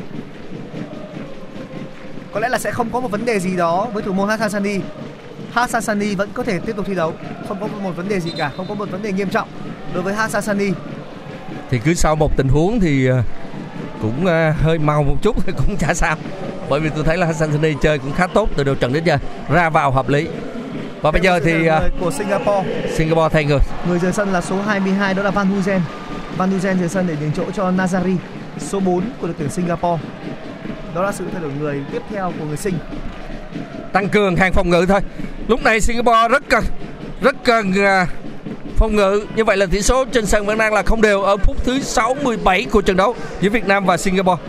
có 2.33 2.41
lẽ 2.41 2.49
là 2.49 2.59
sẽ 2.59 2.71
không 2.71 2.91
có 2.93 3.01
một 3.01 3.11
vấn 3.11 3.25
đề 3.25 3.39
gì 3.39 3.57
đó 3.57 3.87
với 3.93 4.03
thủ 4.03 4.13
môn 4.13 4.29
Hassan 4.29 4.51
Sani 4.51 4.81
Hassan 5.53 5.83
Sani 5.83 6.15
vẫn 6.15 6.29
có 6.35 6.43
thể 6.43 6.59
tiếp 6.59 6.77
tục 6.77 6.87
thi 6.89 6.95
đấu 6.95 7.13
không 7.49 7.61
có 7.61 7.67
một 7.67 7.97
vấn 7.97 8.09
đề 8.09 8.21
gì 8.21 8.33
cả 8.37 8.51
không 8.57 8.67
có 8.69 8.75
một 8.75 8.91
vấn 8.91 9.03
đề 9.03 9.13
nghiêm 9.13 9.31
trọng 9.31 9.49
đối 9.95 10.03
với 10.03 10.15
Hassan 10.15 10.43
Sani 10.43 10.71
Thì 11.71 11.79
cứ 11.85 11.95
sau 11.95 12.17
một 12.17 12.37
tình 12.37 12.49
huống 12.49 12.81
thì 12.81 13.07
ờ, 13.07 13.23
cũng 14.03 14.27
ờ, 14.27 14.51
hơi 14.51 14.79
mau 14.79 15.03
một 15.03 15.17
chút 15.23 15.37
thì 15.47 15.53
cũng 15.57 15.77
chả 15.77 15.95
sao. 15.95 16.17
Bởi 16.69 16.81
vì 16.81 16.91
tôi 16.95 17.05
thấy 17.05 17.17
là 17.17 17.27
Hassan 17.27 17.53
Sunny 17.53 17.75
chơi 17.83 17.99
cũng 17.99 18.13
khá 18.13 18.27
tốt 18.27 18.49
từ 18.57 18.65
đầu 18.65 18.75
trận 18.75 18.93
đến 18.93 19.05
giờ, 19.05 19.19
ra 19.51 19.71
vào 19.71 19.91
hợp 19.91 20.09
lý. 20.09 20.29
Và 21.03 21.11
bây 21.11 21.21
giờ 21.23 21.41
thì 21.45 21.67
ờ, 21.67 21.91
của 22.01 22.11
Singapore 22.11 22.69
Singapore 22.97 23.29
thay 23.33 23.45
người. 23.45 23.59
Người 23.89 23.99
rời 23.99 24.13
sân 24.13 24.33
là 24.33 24.41
số 24.41 24.63
22 24.63 25.15
đó 25.15 25.23
là 25.23 25.31
Van 25.31 25.49
Huzen. 25.51 25.81
Van 26.37 26.51
Huzen 26.51 26.79
rời 26.79 26.89
sân 26.89 27.07
để 27.09 27.17
nhường 27.21 27.33
chỗ 27.37 27.45
cho 27.57 27.71
Nazari, 27.71 28.17
số 28.59 28.81
4 28.81 29.01
của 29.21 29.27
đội 29.27 29.37
tuyển 29.39 29.51
Singapore. 29.51 30.03
Đó 30.95 31.03
là 31.03 31.13
sự 31.13 31.25
thay 31.33 31.43
đổi 31.43 31.51
người 31.61 31.83
tiếp 31.93 32.03
theo 32.11 32.33
của 32.39 32.45
người 32.45 32.57
sinh 32.57 32.75
tăng 33.93 34.09
cường 34.09 34.37
hàng 34.37 34.53
phòng 34.53 34.71
ngự 34.71 34.87
thôi 34.89 35.01
lúc 35.49 35.63
này 35.63 35.81
Singapore 35.81 36.29
rất 36.31 36.43
cần 36.49 36.65
rất 37.21 37.37
cần 37.45 37.85
à, 37.85 38.07
phòng 38.77 38.97
ngự 38.97 39.27
như 39.37 39.45
vậy 39.45 39.57
là 39.57 39.67
tỷ 39.67 39.83
số 39.83 40.05
trên 40.13 40.27
sân 40.27 40.47
vẫn 40.47 40.59
đang 40.59 40.75
là 40.75 40.83
không 40.83 41.03
đều 41.03 41.23
ở 41.23 41.37
phút 41.37 41.57
thứ 41.65 41.81
67 41.81 42.65
của 42.65 42.81
trận 42.81 42.97
đấu 42.97 43.15
giữa 43.41 43.51
Việt 43.51 43.67
Nam 43.67 43.85
và 43.87 43.97
Singapore 43.97 44.43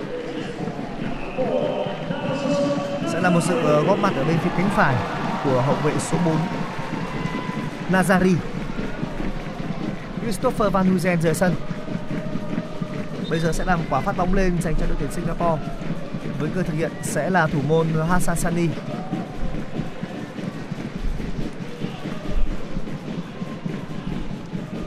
Sẽ 3.11 3.21
là 3.21 3.29
một 3.29 3.41
sự 3.47 3.61
ờ, 3.63 3.83
góp 3.83 3.99
mặt 3.99 4.13
ở 4.17 4.23
bên 4.23 4.37
phía 4.43 4.49
cánh 4.57 4.69
phải 4.75 4.95
của 5.43 5.61
hậu 5.61 5.75
vệ 5.83 5.91
số 5.99 6.17
4 6.25 6.35
Nazari. 7.91 8.35
Christopher 10.23 10.71
Van 10.71 10.97
Huzen 10.97 11.21
rời 11.21 11.33
sân. 11.33 11.55
Bây 13.29 13.39
giờ 13.39 13.51
sẽ 13.51 13.65
là 13.65 13.75
một 13.75 13.83
quả 13.89 14.01
phát 14.01 14.17
bóng 14.17 14.33
lên 14.33 14.61
dành 14.61 14.75
cho 14.79 14.85
đội 14.85 14.95
tuyển 14.99 15.11
Singapore. 15.11 15.61
Với 16.39 16.49
người 16.55 16.63
thực 16.63 16.73
hiện 16.73 16.91
sẽ 17.03 17.29
là 17.29 17.47
thủ 17.47 17.59
môn 17.67 17.87
Hassan 18.09 18.35
Sani. 18.35 18.67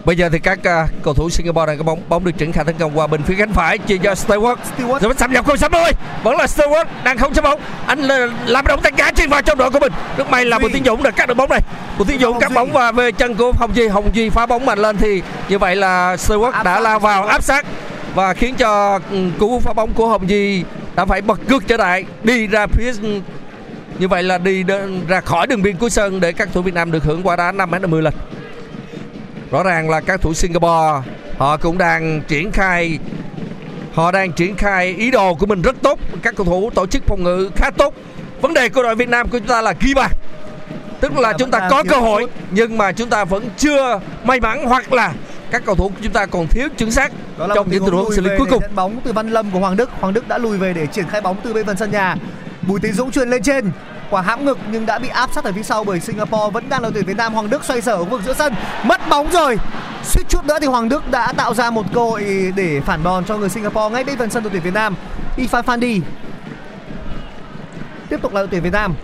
Bây 0.05 0.17
giờ 0.17 0.29
thì 0.33 0.39
các 0.39 0.59
à, 0.65 0.89
cầu 1.03 1.15
thủ 1.15 1.31
Singapore 1.31 1.67
đang 1.67 1.79
có 1.79 1.85
bóng 1.85 2.01
bóng 2.09 2.25
được 2.25 2.39
triển 2.39 2.53
khai 2.53 2.65
tấn 2.65 2.75
công 2.79 2.99
qua 2.99 3.07
bên 3.07 3.23
phía 3.23 3.35
cánh 3.39 3.53
phải 3.53 3.79
chia 3.79 3.99
cho 3.99 4.13
Stewart. 4.13 4.57
Stewart. 4.79 4.99
Rồi 4.99 5.15
xâm 5.19 5.33
nhập 5.33 5.47
không 5.47 5.57
60 5.57 5.93
vẫn 6.23 6.37
là 6.37 6.47
Stewart 6.47 6.85
đang 7.05 7.19
không 7.19 7.35
chấp 7.35 7.43
bóng. 7.45 7.61
Anh 7.87 7.99
là- 7.99 8.29
làm 8.47 8.67
động 8.67 8.81
tay 8.83 8.93
cá 8.93 9.11
trên 9.11 9.31
vào 9.31 9.43
trong 9.43 9.59
đội 9.59 9.71
của 9.71 9.81
mình. 9.81 9.93
Rất 10.17 10.31
may 10.31 10.45
là 10.45 10.59
Duy. 10.59 10.63
Bùi 10.63 10.73
Tiến 10.73 10.85
Dũng 10.85 11.03
đã 11.03 11.11
cắt 11.11 11.27
được 11.29 11.35
bóng 11.35 11.51
này 11.51 11.61
Bùi 11.99 12.07
Tiến 12.07 12.21
Dũng 12.21 12.41
cắt 12.41 12.51
Duy. 12.51 12.55
bóng 12.55 12.73
và 12.73 12.93
về 12.93 13.13
chân 13.13 13.35
của 13.35 13.53
Hồng 13.53 13.71
Duy. 13.77 13.89
Hồng 13.89 14.11
Duy 14.13 14.31
phá 14.31 14.47
bóng 14.47 14.67
mạnh 14.67 14.79
lên 14.79 14.97
thì 14.97 15.23
như 15.49 15.59
vậy 15.59 15.77
là 15.77 16.17
Stewart 16.17 16.63
đã 16.65 16.81
lao 16.81 16.99
vào 16.99 17.25
áp 17.25 17.43
sát 17.43 17.67
và 18.15 18.35
khiến 18.35 18.55
cho 18.55 19.01
ừ, 19.11 19.19
cú 19.39 19.61
phá 19.61 19.73
bóng 19.73 19.93
của 19.95 20.09
Hồng 20.09 20.29
Di 20.29 20.65
đã 20.97 21.05
phải 21.05 21.21
bật 21.21 21.41
ngược 21.49 21.67
trở 21.67 21.77
lại 21.77 22.05
đi 22.23 22.47
ra 22.47 22.67
phía 22.67 22.93
như 23.99 24.09
vậy 24.09 24.23
là 24.23 24.39
đi 24.39 24.65
ra 25.09 25.21
khỏi 25.21 25.47
đường 25.47 25.63
biên 25.63 25.77
cuối 25.77 25.91
sân 25.91 26.21
để 26.21 26.33
các 26.33 26.49
thủ 26.55 26.63
Việt 26.63 26.75
Nam 26.75 26.93
được 26.93 27.05
hưởng 27.05 27.23
quả 27.23 27.37
đá 27.37 27.53
5 27.53 27.71
m 27.71 27.91
10 27.91 28.03
lần 28.03 28.15
rõ 29.53 29.63
ràng 29.63 29.91
là 29.91 30.01
các 30.01 30.21
thủ 30.21 30.35
Singapore 30.35 31.11
họ 31.39 31.57
cũng 31.57 31.79
đang 31.79 32.23
triển 32.29 32.53
khai 32.53 32.99
họ 33.93 34.13
đang 34.13 34.33
triển 34.33 34.57
khai 34.57 34.87
ý 34.99 35.11
đồ 35.11 35.35
của 35.35 35.47
mình 35.47 35.63
rất 35.63 35.77
tốt. 35.83 35.99
Các 36.23 36.35
cầu 36.37 36.47
thủ 36.47 36.71
tổ 36.75 36.87
chức 36.87 37.03
phòng 37.07 37.23
ngự 37.23 37.51
khá 37.57 37.71
tốt. 37.71 37.95
Vấn 38.41 38.55
đề 38.55 38.69
của 38.69 38.83
đội 38.83 38.95
Việt 38.95 39.09
Nam 39.09 39.29
của 39.29 39.39
chúng 39.39 39.49
ta 39.49 39.63
là 39.63 39.75
ghi 39.81 39.95
bàn. 39.95 40.11
Tức 41.01 41.19
là 41.19 41.33
Chúng 41.39 41.51
ta 41.51 41.69
có 41.71 41.85
cơ 41.89 41.97
hội 41.97 42.27
nhưng 42.51 42.79
mà 42.79 42.93
chúng 42.93 43.09
ta 43.09 43.25
vẫn 43.25 43.49
chưa 43.59 44.01
may 44.25 44.41
mắn 44.41 44.65
hoặc 44.67 44.93
là 44.93 45.13
các 45.51 45.63
cầu 45.67 45.75
thủ 45.75 45.89
của 45.89 46.01
chúng 46.03 46.13
ta 46.13 46.27
còn 46.27 46.47
thiếu 46.47 46.69
chính 46.77 46.91
xác 46.91 47.13
Đó 47.39 47.47
là 47.47 47.55
trong 47.55 47.71
những 47.71 47.85
tình 47.85 47.95
huống 47.95 48.13
xử 48.13 48.21
lý 48.23 48.31
cuối 48.39 48.47
cùng. 48.51 48.63
bóng 48.75 49.01
từ 49.05 49.13
Văn 49.13 49.29
Lâm 49.29 49.51
của 49.51 49.59
Hoàng 49.59 49.77
Đức. 49.77 49.91
Hoàng 50.01 50.15
Đức 50.15 50.29
đã 50.29 50.39
lùi 50.39 50.59
về 50.59 50.73
để 50.73 50.87
triển 50.87 51.09
khai 51.09 51.21
bóng 51.21 51.37
từ 51.45 51.55
bên 51.55 51.67
phần 51.67 51.77
sân 51.77 51.91
nhà. 51.91 52.17
Bùi 52.63 52.81
Tiến 52.81 52.93
Dũng 52.93 53.11
truyền 53.11 53.31
lên 53.31 53.43
trên, 53.43 53.71
quả 54.13 54.23
hãm 54.23 54.45
ngực 54.45 54.59
nhưng 54.73 54.87
đã 54.87 54.99
bị 54.99 55.09
áp 55.09 55.31
sát 55.35 55.45
ở 55.45 55.53
phía 55.53 55.63
sau 55.63 55.85
bởi 55.85 56.01
Singapore 56.01 56.51
vẫn 56.53 56.69
đang 56.69 56.83
là 56.83 56.91
tuyển 56.95 57.05
Việt 57.05 57.17
Nam. 57.17 57.35
Hoàng 57.35 57.51
Đức 57.51 57.65
xoay 57.65 57.81
sở 57.81 57.93
ở 57.93 58.05
khu 58.05 58.11
vực 58.11 58.21
giữa 58.25 58.35
sân, 58.35 58.55
mất 58.85 59.01
bóng 59.11 59.31
rồi. 59.31 59.59
Suýt 60.05 60.29
chút 60.29 60.45
nữa 60.45 60.59
thì 60.61 60.67
Hoàng 60.67 60.89
Đức 60.89 61.11
đã 61.11 61.33
tạo 61.33 61.55
ra 61.55 61.71
một 61.71 61.87
cơ 61.95 62.01
hội 62.01 62.53
để 62.57 62.81
phản 62.81 63.03
đòn 63.03 63.25
cho 63.25 63.37
người 63.37 63.49
Singapore 63.49 63.95
ngay 63.95 64.05
bên 64.05 64.19
phần 64.19 64.31
sân 64.31 64.43
đội 64.43 64.51
tuyển 64.51 64.63
Việt 64.63 64.75
Nam. 64.75 64.95
Ifan 65.37 65.63
Fandi 65.63 66.01
tiếp 68.09 68.19
tục 68.23 68.35
là 68.35 68.41
đội 68.41 68.49
tuyển 68.51 68.63
Việt 68.63 68.73
Nam. 68.73 68.95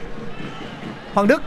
Hoàng 1.15 1.27
Đức 1.29 1.43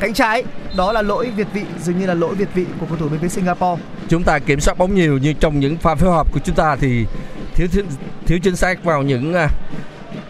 cánh 0.00 0.14
trái 0.14 0.44
đó 0.76 0.92
là 0.92 1.02
lỗi 1.02 1.30
việt 1.36 1.46
vị 1.52 1.62
dường 1.80 1.98
như 1.98 2.06
là 2.06 2.14
lỗi 2.14 2.34
việt 2.34 2.48
vị 2.54 2.66
của 2.80 2.86
cầu 2.86 2.96
thủ 2.96 3.08
bên 3.08 3.20
phía 3.20 3.28
Singapore. 3.28 3.82
chúng 4.08 4.22
ta 4.22 4.38
kiểm 4.38 4.60
soát 4.60 4.78
bóng 4.78 4.94
nhiều 4.94 5.18
nhưng 5.22 5.36
trong 5.36 5.60
những 5.60 5.76
pha 5.76 5.94
phối 5.94 6.10
hợp 6.10 6.32
của 6.32 6.40
chúng 6.44 6.56
ta 6.56 6.76
thì 6.76 7.06
thiếu 7.54 7.68
thiếu, 7.72 7.84
thiếu 8.26 8.38
chính 8.42 8.56
xác 8.56 8.84
vào 8.84 9.02
những 9.02 9.34
à, 9.34 9.48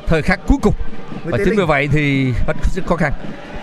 thời 0.06 0.22
khắc 0.22 0.40
cuối 0.46 0.58
cùng 0.62 0.74
và 1.24 1.38
chính 1.44 1.56
vì 1.56 1.64
vậy 1.64 1.88
thì 1.92 2.32
sức 2.62 2.86
khó 2.86 2.96
khăn 2.96 3.12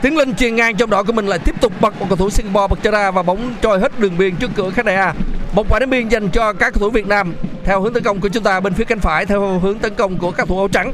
Tiến 0.01 0.17
Linh 0.17 0.35
chuyền 0.35 0.55
ngang 0.55 0.75
trong 0.75 0.89
đội 0.89 1.03
của 1.03 1.13
mình 1.13 1.27
lại 1.27 1.39
tiếp 1.39 1.55
tục 1.61 1.73
bật 1.81 1.99
một 1.99 2.05
cầu 2.09 2.15
thủ 2.17 2.29
Singapore 2.29 2.67
bật 2.67 2.79
cho 2.83 2.91
ra 2.91 3.11
và 3.11 3.23
bóng 3.23 3.53
trôi 3.61 3.79
hết 3.79 3.99
đường 3.99 4.17
biên 4.17 4.35
trước 4.35 4.51
cửa 4.55 4.69
khán 4.69 4.85
đài 4.85 4.95
A. 4.95 5.13
Một 5.53 5.65
quả 5.69 5.79
đánh 5.79 5.89
biên 5.89 6.07
dành 6.07 6.29
cho 6.29 6.53
các 6.53 6.73
cầu 6.73 6.79
thủ 6.79 6.89
Việt 6.89 7.07
Nam 7.07 7.33
theo 7.63 7.81
hướng 7.81 7.93
tấn 7.93 8.03
công 8.03 8.19
của 8.19 8.29
chúng 8.29 8.43
ta 8.43 8.59
bên 8.59 8.73
phía 8.73 8.83
cánh 8.83 8.99
phải 8.99 9.25
theo 9.25 9.59
hướng 9.59 9.79
tấn 9.79 9.95
công 9.95 10.17
của 10.17 10.31
các 10.31 10.47
thủ 10.47 10.57
áo 10.57 10.67
trắng. 10.67 10.93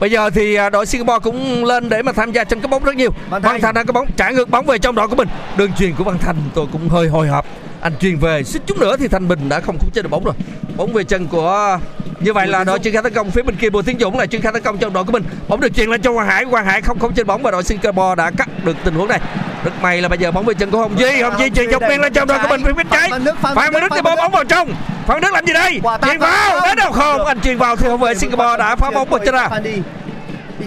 Bây 0.00 0.10
giờ 0.10 0.30
thì 0.30 0.54
à, 0.54 0.70
đội 0.70 0.86
Singapore 0.86 1.18
cũng 1.22 1.64
lên 1.64 1.88
để 1.88 2.02
mà 2.02 2.12
tham 2.12 2.32
gia 2.32 2.44
tranh 2.44 2.60
cướp 2.60 2.70
bóng 2.70 2.84
rất 2.84 2.96
nhiều. 2.96 3.10
Văn 3.30 3.42
Thanh. 3.42 3.52
Văn 3.52 3.60
Thành 3.60 3.74
đang 3.74 3.86
có 3.86 3.92
bóng 3.92 4.06
trả 4.16 4.30
ngược 4.30 4.50
bóng 4.50 4.66
về 4.66 4.78
trong 4.78 4.94
đội 4.94 5.08
của 5.08 5.16
mình. 5.16 5.28
Đường 5.56 5.72
truyền 5.72 5.94
của 5.94 6.04
Văn 6.04 6.18
Thành 6.18 6.36
tôi 6.54 6.66
cũng 6.72 6.88
hơi 6.88 7.08
hồi 7.08 7.28
hộp. 7.28 7.46
Anh 7.84 7.92
truyền 8.00 8.18
về 8.18 8.44
suýt 8.44 8.60
chút 8.66 8.78
nữa 8.78 8.96
thì 8.96 9.08
Thanh 9.08 9.28
Bình 9.28 9.48
đã 9.48 9.60
không 9.60 9.78
khống 9.78 9.90
chế 9.90 10.02
được 10.02 10.08
bóng 10.08 10.24
rồi. 10.24 10.34
Bóng 10.76 10.92
về 10.92 11.04
chân 11.04 11.26
của 11.26 11.78
như 12.20 12.32
vậy 12.32 12.46
là 12.46 12.64
đội 12.64 12.78
triển 12.78 12.92
khai 12.92 13.02
tấn 13.02 13.14
công 13.14 13.30
phía 13.30 13.42
bên 13.42 13.56
kia 13.56 13.70
Bùi 13.70 13.82
Tiến 13.82 13.98
Dũng 13.98 14.18
lại 14.18 14.26
triển 14.26 14.40
khai 14.40 14.52
tấn 14.52 14.62
công 14.62 14.78
trong 14.78 14.92
đội 14.92 15.04
của 15.04 15.12
mình. 15.12 15.24
Bóng 15.48 15.60
được 15.60 15.74
truyền 15.74 15.88
lên 15.88 16.02
cho 16.02 16.12
Hoàng 16.12 16.26
Hải, 16.26 16.44
Hoàng 16.44 16.66
Hải 16.66 16.82
không 16.82 16.98
không 16.98 17.14
trên 17.14 17.26
bóng 17.26 17.42
và 17.42 17.50
đội 17.50 17.64
Singapore 17.64 18.14
đã 18.16 18.30
cắt 18.30 18.48
được 18.64 18.76
tình 18.84 18.94
huống 18.94 19.08
này. 19.08 19.20
Rất 19.64 19.72
may 19.82 20.02
là 20.02 20.08
bây 20.08 20.18
giờ 20.18 20.30
bóng 20.30 20.44
về 20.44 20.54
chân 20.54 20.70
của 20.70 20.78
Hồng 20.78 20.98
Di, 20.98 21.20
Hồng 21.20 21.34
Di 21.38 21.50
truyền 21.50 21.70
dọc 21.70 21.82
biên 21.88 22.00
lên 22.00 22.12
trong 22.12 22.28
đội 22.28 22.38
của 22.42 22.48
mình 22.48 22.62
phía 22.64 22.72
bên 22.72 22.86
trái. 22.90 23.00
Phan 23.00 23.10
Văn 23.10 23.24
Đức, 23.24 23.36
Phan 23.40 23.54
Phan 23.54 23.72
đi 23.94 24.00
bóng 24.02 24.16
bóng 24.16 24.32
vào 24.32 24.44
trong. 24.44 24.74
Phan 25.06 25.20
Đức 25.20 25.32
làm 25.32 25.46
gì 25.46 25.52
đây? 25.52 25.80
Truyền 26.02 26.18
vào, 26.18 26.60
đến 26.66 26.76
đâu 26.76 26.92
không? 26.92 27.24
Anh 27.24 27.40
truyền 27.40 27.58
vào 27.58 27.76
thì 27.76 27.88
hậu 27.88 27.96
vệ 27.96 28.14
Singapore 28.14 28.56
đã 28.58 28.76
phá 28.76 28.90
bóng 28.90 29.08
vào 29.08 29.20
chân 29.24 29.34
ra. 29.34 29.48
Fandi. 29.48 29.80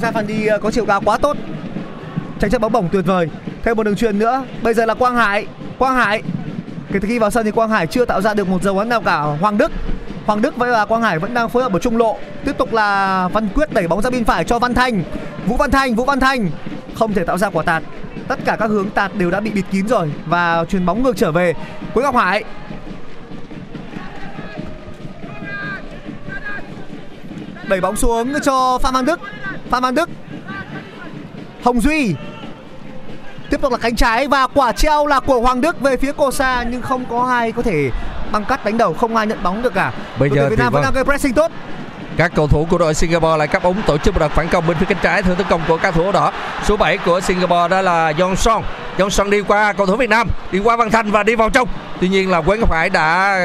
Ifan 0.01 0.11
Fandi 0.11 0.51
ờ, 0.51 0.57
có 0.57 0.71
chiều 0.71 0.85
cao 0.85 1.01
quá 1.05 1.17
tốt. 1.17 1.37
Tranh 2.39 2.51
chấp 2.51 2.61
bóng 2.61 2.71
bổng 2.71 2.89
tuyệt 2.91 3.05
vời. 3.05 3.27
Thêm 3.63 3.77
một 3.77 3.83
đường 3.83 3.95
truyền 3.95 4.19
nữa. 4.19 4.43
Bây 4.61 4.73
giờ 4.73 4.85
là 4.85 4.93
Quang 4.93 5.15
Hải. 5.15 5.47
Quang 5.77 5.95
Hải. 5.95 6.21
Kể 6.91 6.99
từ 7.01 7.07
khi 7.07 7.19
vào 7.19 7.31
sân 7.31 7.45
thì 7.45 7.51
Quang 7.51 7.69
Hải 7.69 7.87
chưa 7.87 8.05
tạo 8.05 8.21
ra 8.21 8.33
được 8.33 8.47
một 8.47 8.63
dấu 8.63 8.79
ấn 8.79 8.89
nào 8.89 9.01
cả. 9.01 9.19
Hoàng 9.19 9.57
Đức. 9.57 9.71
Hoàng 10.25 10.41
Đức 10.41 10.55
với 10.55 10.69
là 10.69 10.85
Quang 10.85 11.01
Hải 11.01 11.19
vẫn 11.19 11.33
đang 11.33 11.49
phối 11.49 11.63
hợp 11.63 11.73
ở 11.73 11.79
trung 11.79 11.97
lộ. 11.97 12.17
Tiếp 12.45 12.57
tục 12.57 12.73
là 12.73 13.27
Văn 13.27 13.47
Quyết 13.55 13.73
đẩy 13.73 13.87
bóng 13.87 14.01
ra 14.01 14.09
bên 14.09 14.25
phải 14.25 14.43
cho 14.43 14.59
Văn 14.59 14.73
Thanh. 14.73 15.03
Vũ 15.45 15.57
Văn 15.57 15.71
Thanh, 15.71 15.95
Vũ 15.95 16.05
Văn 16.05 16.19
Thanh 16.19 16.49
không 16.95 17.13
thể 17.13 17.23
tạo 17.23 17.37
ra 17.37 17.49
quả 17.49 17.63
tạt. 17.63 17.83
Tất 18.27 18.39
cả 18.45 18.55
các 18.59 18.69
hướng 18.69 18.89
tạt 18.89 19.15
đều 19.15 19.31
đã 19.31 19.39
bị 19.39 19.51
bịt 19.51 19.65
kín 19.71 19.87
rồi 19.87 20.11
và 20.25 20.65
chuyền 20.69 20.85
bóng 20.85 21.03
ngược 21.03 21.17
trở 21.17 21.31
về. 21.31 21.53
Quế 21.93 22.03
Ngọc 22.03 22.15
Hải 22.15 22.43
đẩy 27.67 27.81
bóng 27.81 27.95
xuống 27.95 28.33
cho 28.43 28.77
Phạm 28.77 28.93
Văn 28.93 29.05
Đức 29.05 29.19
Phạm 29.69 29.83
Văn 29.83 29.95
Đức 29.95 30.09
Hồng 31.63 31.81
Duy 31.81 32.15
tiếp 33.49 33.61
tục 33.61 33.71
là 33.71 33.77
cánh 33.77 33.95
trái 33.95 34.27
và 34.27 34.47
quả 34.47 34.71
treo 34.71 35.07
là 35.07 35.19
của 35.19 35.39
Hoàng 35.39 35.61
Đức 35.61 35.81
về 35.81 35.97
phía 35.97 36.11
cổ 36.17 36.31
xa 36.31 36.63
nhưng 36.69 36.81
không 36.81 37.05
có 37.09 37.23
ai 37.23 37.51
có 37.51 37.61
thể 37.61 37.91
băng 38.31 38.45
cắt 38.45 38.65
đánh 38.65 38.77
đầu 38.77 38.93
không 38.93 39.15
ai 39.15 39.27
nhận 39.27 39.43
bóng 39.43 39.61
được 39.61 39.73
cả 39.73 39.91
Bây 40.19 40.29
Đội 40.29 40.37
giờ 40.37 40.49
Việt 40.49 40.59
Nam 40.59 40.73
vẫn 40.73 40.73
vâng. 40.73 40.83
đang 40.83 40.93
gây 40.93 41.03
pressing 41.03 41.33
tốt 41.33 41.51
Các 42.17 42.31
cầu 42.35 42.47
thủ 42.47 42.67
của 42.69 42.77
đội 42.77 42.93
Singapore 42.93 43.37
lại 43.37 43.47
cắt 43.47 43.63
bóng 43.63 43.81
tổ 43.87 43.97
chức 43.97 44.13
một 44.13 44.19
đợt 44.19 44.27
phản 44.27 44.47
công 44.47 44.67
bên 44.67 44.77
phía 44.77 44.85
cánh 44.89 44.97
trái 45.03 45.23
theo 45.23 45.35
tấn 45.35 45.45
công 45.49 45.61
của 45.67 45.77
các 45.77 45.93
thủ 45.93 46.11
đỏ. 46.11 46.31
Số 46.63 46.77
7 46.77 46.97
của 46.97 47.21
Singapore 47.21 47.67
đó 47.67 47.81
là 47.81 48.11
Johnson. 48.11 48.61
Johnson 48.97 49.29
đi 49.29 49.41
qua 49.41 49.73
cầu 49.73 49.85
thủ 49.85 49.95
Việt 49.95 50.09
Nam, 50.09 50.27
đi 50.51 50.59
qua 50.59 50.75
Văn 50.75 50.91
Thanh 50.91 51.11
và 51.11 51.23
đi 51.23 51.35
vào 51.35 51.49
trong. 51.49 51.67
Tuy 52.01 52.09
nhiên 52.09 52.31
là 52.31 52.41
Quế 52.41 52.57
Ngọc 52.57 52.71
Hải 52.71 52.89
đã 52.89 53.39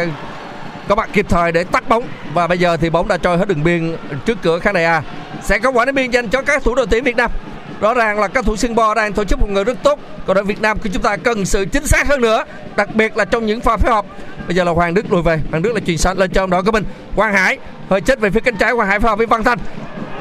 có 0.89 0.95
mặt 0.95 1.09
kịp 1.13 1.27
thời 1.29 1.53
để 1.53 1.65
tắt 1.65 1.89
bóng 1.89 2.05
và 2.35 2.47
bây 2.47 2.59
giờ 2.59 2.77
thì 2.77 2.91
bóng 2.91 3.09
đã 3.09 3.17
trôi 3.17 3.39
hết 3.39 3.49
đường 3.49 3.65
biên 3.65 3.97
trước 4.27 4.39
cửa 4.43 4.59
khán 4.59 4.75
đài 4.75 4.85
A. 4.85 5.03
Sẽ 5.43 5.59
có 5.59 5.71
quả 5.71 5.85
đánh 5.85 5.95
biên 5.95 6.11
dành 6.11 6.29
cho 6.29 6.43
các 6.43 6.63
thủ 6.63 6.75
đội 6.75 6.87
tuyển 6.91 7.05
Việt 7.05 7.17
Nam. 7.17 7.31
Rõ 7.83 7.95
ràng 7.95 8.21
là 8.21 8.29
các 8.29 8.45
thủ 8.45 8.57
Singapore 8.57 8.95
đang 8.97 9.13
tổ 9.13 9.25
chức 9.25 9.41
một 9.41 9.51
người 9.51 9.65
rất 9.65 9.83
tốt. 9.83 9.99
Còn 10.27 10.35
đội 10.35 10.45
Việt 10.45 10.61
Nam 10.61 10.79
của 10.79 10.89
chúng 10.93 11.03
ta 11.03 11.17
cần 11.17 11.45
sự 11.45 11.65
chính 11.65 11.87
xác 11.87 12.09
hơn 12.09 12.21
nữa, 12.21 12.45
Đặc 12.77 12.95
biệt 12.95 13.17
là 13.17 13.25
trong 13.25 13.47
những 13.47 13.61
pha 13.61 13.77
phối 13.77 13.93
hợp. 13.93 14.05
Bây 14.47 14.57
giờ 14.57 14.65
là 14.65 14.73
Hoàng 14.73 14.95
Đức 14.95 15.13
lùi 15.13 15.23
về. 15.23 15.41
Hoàng 15.51 15.63
Đức 15.63 15.73
là 15.75 15.81
chuyển 15.81 15.99
sang 15.99 16.19
lên 16.19 16.31
trong 16.31 16.51
đội 16.51 16.63
của 16.63 16.73
mình. 16.73 16.85
Quang 17.17 17.33
Hải 17.33 17.59
hơi 17.91 18.01
chết 18.01 18.21
về 18.21 18.31
phía 18.31 18.41
cánh 18.41 18.57
trái. 18.57 18.75
Quang 18.75 18.89
Hải 18.89 19.01
phối 19.01 19.11
hợp 19.11 19.17
với 19.17 19.27
Văn 19.27 19.45
Thanh. 19.45 19.59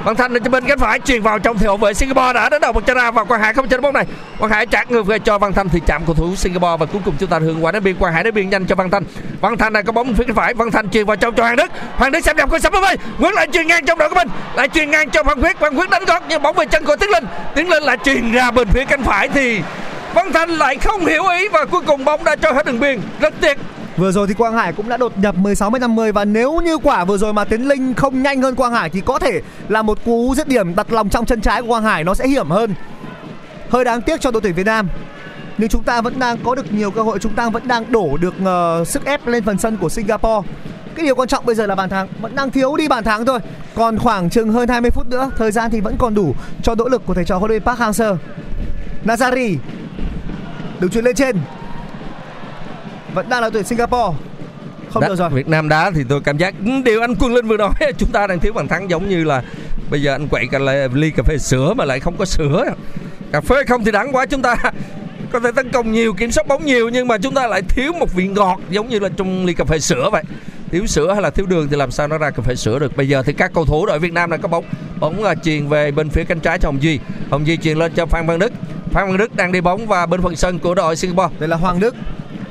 Văn 0.03 0.15
Thanh 0.15 0.33
lên 0.33 0.43
cho 0.43 0.49
bên 0.49 0.65
cánh 0.67 0.79
phải 0.79 0.99
truyền 0.99 1.21
vào 1.21 1.39
trong 1.39 1.57
thì 1.57 1.65
hậu 1.65 1.77
vệ 1.77 1.93
Singapore 1.93 2.33
đã 2.33 2.49
đến 2.49 2.61
đầu 2.61 2.73
một 2.73 2.85
chân 2.85 2.97
ra 2.97 3.11
và 3.11 3.23
Quang 3.23 3.41
Hải 3.41 3.53
không 3.53 3.67
chơi 3.67 3.81
bóng 3.81 3.93
này. 3.93 4.05
Quang 4.39 4.51
Hải 4.51 4.65
trả 4.65 4.83
ngược 4.89 5.03
về 5.03 5.19
cho 5.19 5.37
Văn 5.37 5.53
Thanh 5.53 5.69
thì 5.69 5.79
chạm 5.85 6.01
cầu 6.05 6.15
thủ 6.15 6.35
Singapore 6.35 6.77
và 6.79 6.85
cuối 6.85 7.01
cùng 7.05 7.15
chúng 7.19 7.29
ta 7.29 7.39
hưởng 7.39 7.65
quả 7.65 7.71
đá 7.71 7.79
biên, 7.79 7.95
Quang 7.95 8.13
Hải 8.13 8.23
đá 8.23 8.31
biên 8.31 8.49
nhanh 8.49 8.65
cho 8.65 8.75
Văn 8.75 8.89
Thanh. 8.89 9.03
Văn 9.41 9.57
Thanh 9.57 9.73
đang 9.73 9.85
có 9.85 9.91
bóng 9.91 10.13
phía 10.13 10.23
cánh 10.23 10.35
phải, 10.35 10.53
Văn 10.53 10.71
Thanh 10.71 10.89
truyền 10.89 11.05
vào 11.05 11.15
trong 11.15 11.35
cho 11.35 11.43
Hoàng 11.43 11.55
Đức. 11.55 11.71
Hoàng 11.95 12.11
Đức 12.11 12.25
xâm 12.25 12.37
nhập 12.37 12.49
của 12.49 12.59
sắp 12.59 12.73
với 12.73 12.97
Nguyễn 13.17 13.33
lại 13.33 13.47
truyền 13.53 13.67
ngang 13.67 13.85
trong 13.85 13.97
đội 13.97 14.09
của 14.09 14.15
mình, 14.15 14.27
lại 14.55 14.67
truyền 14.67 14.91
ngang 14.91 15.09
cho 15.09 15.23
Văn 15.23 15.41
Quyết. 15.41 15.59
Văn 15.59 15.75
Quyết 15.75 15.89
đánh 15.89 16.05
gót, 16.05 16.23
nhưng 16.29 16.41
bóng 16.41 16.55
về 16.55 16.65
chân 16.65 16.85
của 16.85 16.95
Tiến 16.95 17.09
Linh. 17.09 17.25
Tiến 17.55 17.69
Linh 17.69 17.83
lại 17.83 17.97
truyền 18.05 18.31
ra 18.31 18.51
bên 18.51 18.67
phía 18.67 18.85
cánh 18.85 19.03
phải 19.03 19.29
thì 19.29 19.61
Văn 20.13 20.33
Thanh 20.33 20.49
lại 20.49 20.75
không 20.77 21.05
hiểu 21.05 21.27
ý 21.27 21.47
và 21.47 21.65
cuối 21.65 21.81
cùng 21.85 22.05
bóng 22.05 22.23
đã 22.23 22.35
cho 22.35 22.51
hết 22.51 22.65
đường 22.65 22.79
biên. 22.79 23.01
Rất 23.19 23.33
tiếc. 23.41 23.57
Vừa 23.97 24.11
rồi 24.11 24.27
thì 24.27 24.33
Quang 24.33 24.53
Hải 24.53 24.73
cũng 24.73 24.89
đã 24.89 24.97
đột 24.97 25.17
nhập 25.17 25.35
16 25.37 25.69
m 25.69 25.73
50 25.79 26.11
và 26.11 26.25
nếu 26.25 26.61
như 26.61 26.77
quả 26.77 27.05
vừa 27.05 27.17
rồi 27.17 27.33
mà 27.33 27.45
Tiến 27.45 27.67
Linh 27.67 27.93
không 27.93 28.23
nhanh 28.23 28.41
hơn 28.41 28.55
Quang 28.55 28.71
Hải 28.71 28.89
thì 28.89 29.01
có 29.01 29.19
thể 29.19 29.41
là 29.69 29.81
một 29.81 30.05
cú 30.05 30.33
dứt 30.37 30.47
điểm 30.47 30.75
đặt 30.75 30.91
lòng 30.91 31.09
trong 31.09 31.25
chân 31.25 31.41
trái 31.41 31.61
của 31.61 31.67
Quang 31.67 31.83
Hải 31.83 32.03
nó 32.03 32.13
sẽ 32.13 32.27
hiểm 32.27 32.49
hơn. 32.49 32.75
Hơi 33.69 33.83
đáng 33.83 34.01
tiếc 34.01 34.21
cho 34.21 34.31
đội 34.31 34.41
tuyển 34.41 34.53
Việt 34.53 34.65
Nam. 34.65 34.87
Nhưng 35.57 35.69
chúng 35.69 35.83
ta 35.83 36.01
vẫn 36.01 36.19
đang 36.19 36.37
có 36.43 36.55
được 36.55 36.73
nhiều 36.73 36.91
cơ 36.91 37.01
hội, 37.01 37.19
chúng 37.19 37.33
ta 37.33 37.49
vẫn 37.49 37.67
đang 37.67 37.91
đổ 37.91 38.17
được 38.17 38.33
uh, 38.41 38.87
sức 38.87 39.05
ép 39.05 39.27
lên 39.27 39.43
phần 39.43 39.57
sân 39.57 39.77
của 39.77 39.89
Singapore. 39.89 40.47
Cái 40.95 41.05
điều 41.05 41.15
quan 41.15 41.27
trọng 41.27 41.45
bây 41.45 41.55
giờ 41.55 41.65
là 41.67 41.75
bàn 41.75 41.89
thắng, 41.89 42.07
vẫn 42.21 42.35
đang 42.35 42.51
thiếu 42.51 42.75
đi 42.75 42.87
bàn 42.87 43.03
thắng 43.03 43.25
thôi. 43.25 43.39
Còn 43.75 43.99
khoảng 43.99 44.29
chừng 44.29 44.51
hơn 44.51 44.69
20 44.69 44.91
phút 44.91 45.07
nữa, 45.07 45.31
thời 45.37 45.51
gian 45.51 45.71
thì 45.71 45.81
vẫn 45.81 45.95
còn 45.99 46.15
đủ 46.15 46.35
cho 46.63 46.75
nỗ 46.75 46.87
lực 46.87 47.05
của 47.05 47.13
thầy 47.13 47.25
trò 47.25 47.37
huấn 47.37 47.49
luyện 47.49 47.63
viên 47.63 47.67
Park 47.67 47.79
Hang-seo. 47.79 48.15
Nazari 49.05 49.57
được 50.79 50.87
chuyển 50.91 51.03
lên 51.03 51.15
trên. 51.15 51.37
Vẫn 53.13 53.29
đang 53.29 53.41
là 53.41 53.49
tuyển 53.49 53.63
Singapore. 53.63 54.17
Không 54.93 55.01
Đá- 55.01 55.07
được 55.07 55.15
rồi. 55.15 55.29
Việt 55.29 55.47
Nam 55.47 55.69
đá 55.69 55.91
thì 55.91 56.01
tôi 56.09 56.21
cảm 56.21 56.37
giác 56.37 56.53
ừ, 56.65 56.71
điều 56.85 57.01
anh 57.01 57.15
Quân 57.19 57.33
Linh 57.33 57.47
vừa 57.47 57.57
nói 57.57 57.71
chúng 57.97 58.09
ta 58.11 58.27
đang 58.27 58.39
thiếu 58.39 58.53
bàn 58.53 58.67
thắng 58.67 58.89
giống 58.89 59.09
như 59.09 59.23
là 59.23 59.43
bây 59.89 60.01
giờ 60.01 60.11
anh 60.15 60.27
quậy 60.27 60.47
cả 60.51 60.59
là 60.59 60.87
ly 60.93 61.11
cà 61.11 61.23
phê 61.23 61.37
sữa 61.37 61.73
mà 61.73 61.85
lại 61.85 61.99
không 61.99 62.17
có 62.17 62.25
sữa. 62.25 62.65
Cà 63.31 63.41
phê 63.41 63.55
không 63.67 63.83
thì 63.85 63.91
đắng 63.91 64.15
quá 64.15 64.25
chúng 64.25 64.41
ta 64.41 64.55
có 65.31 65.39
thể 65.39 65.51
tấn 65.55 65.71
công 65.71 65.91
nhiều 65.91 66.13
kiểm 66.13 66.31
soát 66.31 66.47
bóng 66.47 66.65
nhiều 66.65 66.89
nhưng 66.89 67.07
mà 67.07 67.17
chúng 67.17 67.33
ta 67.33 67.47
lại 67.47 67.61
thiếu 67.61 67.93
một 67.99 68.13
vị 68.13 68.27
ngọt 68.27 68.59
giống 68.69 68.89
như 68.89 68.99
là 68.99 69.09
trong 69.17 69.45
ly 69.45 69.53
cà 69.53 69.63
phê 69.63 69.79
sữa 69.79 70.09
vậy. 70.11 70.23
Thiếu 70.71 70.87
sữa 70.87 71.13
hay 71.13 71.21
là 71.21 71.29
thiếu 71.29 71.45
đường 71.45 71.67
thì 71.69 71.77
làm 71.77 71.91
sao 71.91 72.07
nó 72.07 72.17
ra 72.17 72.29
cà 72.29 72.41
phê 72.43 72.55
sữa 72.55 72.79
được? 72.79 72.97
Bây 72.97 73.07
giờ 73.07 73.23
thì 73.23 73.33
các 73.33 73.51
cầu 73.53 73.65
thủ 73.65 73.85
đội 73.85 73.99
Việt 73.99 74.13
Nam 74.13 74.29
đang 74.29 74.41
có 74.41 74.47
bóng. 74.47 74.65
Bóng 74.99 75.23
là 75.23 75.35
truyền 75.35 75.67
về 75.67 75.91
bên 75.91 76.09
phía 76.09 76.23
cánh 76.23 76.39
trái 76.39 76.59
cho 76.59 76.67
Hồng 76.69 76.81
Duy. 76.83 76.99
Hồng 77.29 77.47
Duy 77.47 77.57
truyền 77.57 77.77
lên 77.77 77.91
cho 77.95 78.05
Phan 78.05 78.27
Văn 78.27 78.39
Đức. 78.39 78.51
Phan 78.91 79.07
Văn 79.07 79.17
Đức 79.17 79.35
đang 79.35 79.51
đi 79.51 79.61
bóng 79.61 79.87
và 79.87 80.05
bên 80.05 80.21
phần 80.21 80.35
sân 80.35 80.59
của 80.59 80.75
đội 80.75 80.95
Singapore. 80.95 81.35
Đây 81.39 81.49
là 81.49 81.55
Hoàng 81.57 81.79
Đức. 81.79 81.95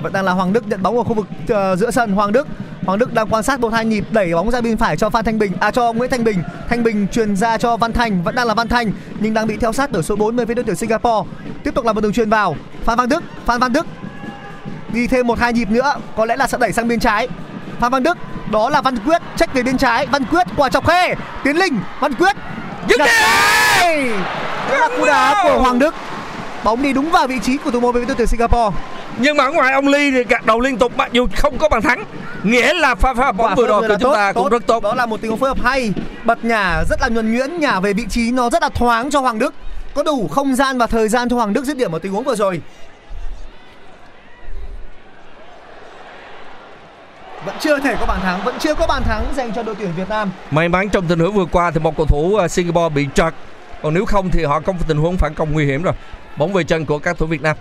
Vẫn 0.02 0.12
đang 0.12 0.24
là 0.24 0.32
Hoàng 0.32 0.52
Đức 0.52 0.68
nhận 0.68 0.82
bóng 0.82 0.96
ở 0.96 1.04
khu 1.04 1.14
vực 1.14 1.26
ờ, 1.48 1.76
giữa 1.76 1.90
sân 1.90 2.12
Hoàng 2.12 2.32
Đức. 2.32 2.48
Hoàng 2.86 2.98
Đức 2.98 3.14
đang 3.14 3.28
quan 3.28 3.42
sát 3.42 3.60
một 3.60 3.72
hai 3.72 3.84
nhịp 3.84 4.04
đẩy 4.10 4.34
bóng 4.34 4.50
ra 4.50 4.60
bên 4.60 4.76
phải 4.76 4.96
cho 4.96 5.10
Phan 5.10 5.24
Thanh 5.24 5.38
Bình 5.38 5.52
à 5.60 5.70
cho 5.70 5.92
Nguyễn 5.92 6.10
Thanh 6.10 6.24
Bình. 6.24 6.42
Thanh 6.68 6.82
Bình 6.82 7.06
truyền 7.12 7.36
ra 7.36 7.58
cho 7.58 7.76
Văn 7.76 7.92
Thành, 7.92 8.22
vẫn 8.22 8.34
đang 8.34 8.46
là 8.46 8.54
Văn 8.54 8.68
Thành 8.68 8.92
nhưng 9.20 9.34
đang 9.34 9.46
bị 9.46 9.56
theo 9.56 9.72
sát 9.72 9.92
ở 9.92 10.02
số 10.02 10.16
4 10.16 10.36
bên 10.36 10.46
phía 10.46 10.54
đội 10.54 10.64
tuyển 10.64 10.76
Singapore. 10.76 11.30
Tiếp 11.64 11.74
tục 11.74 11.84
là 11.84 11.92
một 11.92 12.00
đường 12.00 12.12
truyền 12.12 12.30
vào. 12.30 12.56
Phan 12.84 12.98
Văn 12.98 13.08
Đức, 13.08 13.22
Phan 13.46 13.60
Văn 13.60 13.72
Đức 13.72 13.86
đi 14.92 15.06
thêm 15.06 15.26
một 15.26 15.38
hai 15.38 15.52
nhịp 15.52 15.70
nữa 15.70 15.94
có 16.16 16.24
lẽ 16.24 16.36
là 16.36 16.46
sẽ 16.46 16.58
đẩy 16.60 16.72
sang 16.72 16.88
bên 16.88 17.00
trái. 17.00 17.28
Phan 17.80 17.92
Văn 17.92 18.02
Đức, 18.02 18.18
đó 18.50 18.70
là 18.70 18.82
Văn 18.82 18.96
Quyết 19.06 19.22
check 19.36 19.54
về 19.54 19.62
bên 19.62 19.78
trái, 19.78 20.06
Văn 20.06 20.24
Quyết 20.24 20.46
quả 20.56 20.68
chọc 20.68 20.86
khe, 20.86 21.14
Tiến 21.44 21.56
Linh, 21.56 21.78
Văn 22.00 22.14
Quyết 22.14 22.36
dứt 22.88 22.98
điểm. 22.98 23.06
Đó 24.70 24.78
là 24.78 24.88
cú 24.98 25.04
đá 25.06 25.42
của 25.42 25.60
Hoàng 25.60 25.78
Đức. 25.78 25.94
bóng 26.64 26.82
đi 26.82 26.92
đúng 26.92 27.10
vào 27.10 27.26
vị 27.26 27.38
trí 27.42 27.56
của 27.56 27.70
thủ 27.70 27.80
môn 27.80 27.94
phía 27.94 28.04
đội 28.04 28.16
tuyển 28.16 28.26
Singapore 28.26 28.76
nhưng 29.20 29.36
mà 29.36 29.44
ở 29.44 29.52
ngoài 29.52 29.72
ông 29.72 29.88
Ly 29.88 30.10
thì 30.10 30.24
gạt 30.24 30.46
đầu 30.46 30.60
liên 30.60 30.78
tục 30.78 30.92
mặc 30.96 31.12
dù 31.12 31.26
không 31.36 31.58
có 31.58 31.68
bàn 31.68 31.82
thắng. 31.82 32.04
Nghĩa 32.42 32.74
là 32.74 32.94
pha 32.94 33.14
pha 33.14 33.32
bóng 33.32 33.54
vừa 33.54 33.66
rồi 33.66 33.88
của 33.88 33.96
chúng 34.00 34.14
ta 34.14 34.32
cũng 34.32 34.48
rất 34.48 34.66
tốt. 34.66 34.82
Đó 34.82 34.94
là 34.94 35.06
một 35.06 35.20
tình 35.20 35.30
huống 35.30 35.40
phối 35.40 35.48
hợp 35.48 35.62
hay. 35.62 35.92
Bật 36.24 36.44
nhả 36.44 36.84
rất 36.90 37.00
là 37.02 37.08
nhuần 37.08 37.32
nhuyễn 37.32 37.60
nhả 37.60 37.80
về 37.80 37.92
vị 37.92 38.04
trí 38.08 38.32
nó 38.32 38.50
rất 38.50 38.62
là 38.62 38.68
thoáng 38.68 39.10
cho 39.10 39.20
Hoàng 39.20 39.38
Đức. 39.38 39.54
Có 39.94 40.02
đủ 40.02 40.28
không 40.28 40.54
gian 40.54 40.78
và 40.78 40.86
thời 40.86 41.08
gian 41.08 41.28
cho 41.28 41.36
Hoàng 41.36 41.52
Đức 41.52 41.64
dứt 41.64 41.76
điểm 41.76 41.92
ở 41.92 41.98
tình 41.98 42.12
huống 42.12 42.24
vừa 42.24 42.34
rồi. 42.34 42.60
Vẫn 47.44 47.54
chưa 47.60 47.78
thể 47.78 47.96
có 48.00 48.06
bàn 48.06 48.20
thắng 48.22 48.44
vẫn 48.44 48.54
chưa 48.58 48.74
có 48.74 48.86
bàn 48.86 49.02
thắng 49.02 49.24
dành 49.36 49.52
cho 49.52 49.62
đội 49.62 49.74
tuyển 49.74 49.90
Việt 49.96 50.08
Nam. 50.08 50.30
May 50.50 50.68
mắn 50.68 50.88
trong 50.88 51.06
tình 51.06 51.18
huống 51.18 51.34
vừa 51.34 51.44
qua 51.44 51.70
thì 51.70 51.80
một 51.80 51.96
cầu 51.96 52.06
thủ 52.06 52.38
uh, 52.44 52.50
Singapore 52.50 52.94
bị 52.94 53.06
trật 53.14 53.34
còn 53.82 53.94
nếu 53.94 54.04
không 54.04 54.30
thì 54.30 54.44
họ 54.44 54.60
có 54.60 54.72
một 54.72 54.78
tình 54.88 54.96
huống 54.96 55.16
phản 55.16 55.34
công 55.34 55.52
nguy 55.52 55.66
hiểm 55.66 55.82
rồi. 55.82 55.94
Bóng 56.36 56.52
về 56.52 56.64
chân 56.64 56.86
của 56.86 56.98
các 56.98 57.18
thủ 57.18 57.26
Việt 57.26 57.42
Nam 57.42 57.56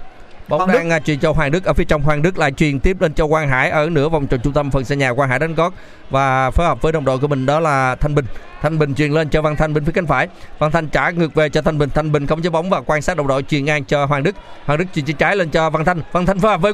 bóng 0.49 0.69
Hoàng 0.69 0.89
đang 0.89 1.03
truyền 1.03 1.19
cho 1.19 1.31
Hoàng 1.31 1.51
Đức 1.51 1.65
ở 1.65 1.73
phía 1.73 1.83
trong. 1.83 2.01
Hoàng 2.01 2.21
Đức 2.21 2.37
lại 2.37 2.51
truyền 2.51 2.79
tiếp 2.79 3.01
lên 3.01 3.13
cho 3.13 3.27
Quang 3.27 3.49
Hải 3.49 3.69
ở 3.69 3.89
nửa 3.89 4.09
vòng 4.09 4.27
tròn 4.27 4.39
trung 4.43 4.53
tâm 4.53 4.71
phần 4.71 4.85
sân 4.85 4.99
nhà. 4.99 5.13
Quang 5.13 5.29
Hải 5.29 5.39
đánh 5.39 5.55
gót 5.55 5.73
và 6.09 6.51
phối 6.51 6.65
hợp 6.65 6.81
với 6.81 6.91
đồng 6.91 7.05
đội 7.05 7.17
của 7.17 7.27
mình 7.27 7.45
đó 7.45 7.59
là 7.59 7.95
Thanh 7.95 8.15
Bình. 8.15 8.25
Thanh 8.61 8.79
Bình 8.79 8.95
truyền 8.95 9.11
lên 9.11 9.29
cho 9.29 9.41
Văn 9.41 9.55
Thanh 9.55 9.73
bên 9.73 9.85
phía 9.85 9.91
cánh 9.91 10.05
phải. 10.07 10.27
Văn 10.59 10.71
Thanh 10.71 10.87
trả 10.87 11.09
ngược 11.09 11.33
về 11.33 11.49
cho 11.49 11.61
Thanh 11.61 11.77
Bình. 11.77 11.89
Thanh 11.89 12.11
Bình 12.11 12.27
không 12.27 12.41
chế 12.41 12.49
bóng 12.49 12.69
và 12.69 12.81
quan 12.81 13.01
sát 13.01 13.17
đồng 13.17 13.27
đội 13.27 13.43
truyền 13.43 13.65
ngang 13.65 13.83
cho 13.83 14.05
Hoàng 14.05 14.23
Đức. 14.23 14.35
Hoàng 14.65 14.79
Đức 14.79 14.85
truyền 14.95 15.05
trên 15.05 15.15
trái 15.15 15.35
lên 15.35 15.49
cho 15.49 15.69
Văn 15.69 15.85
Thanh. 15.85 16.01
Văn 16.11 16.25
Thanh 16.25 16.39
phối 16.39 16.51
hợp 16.51 16.61
với 16.61 16.73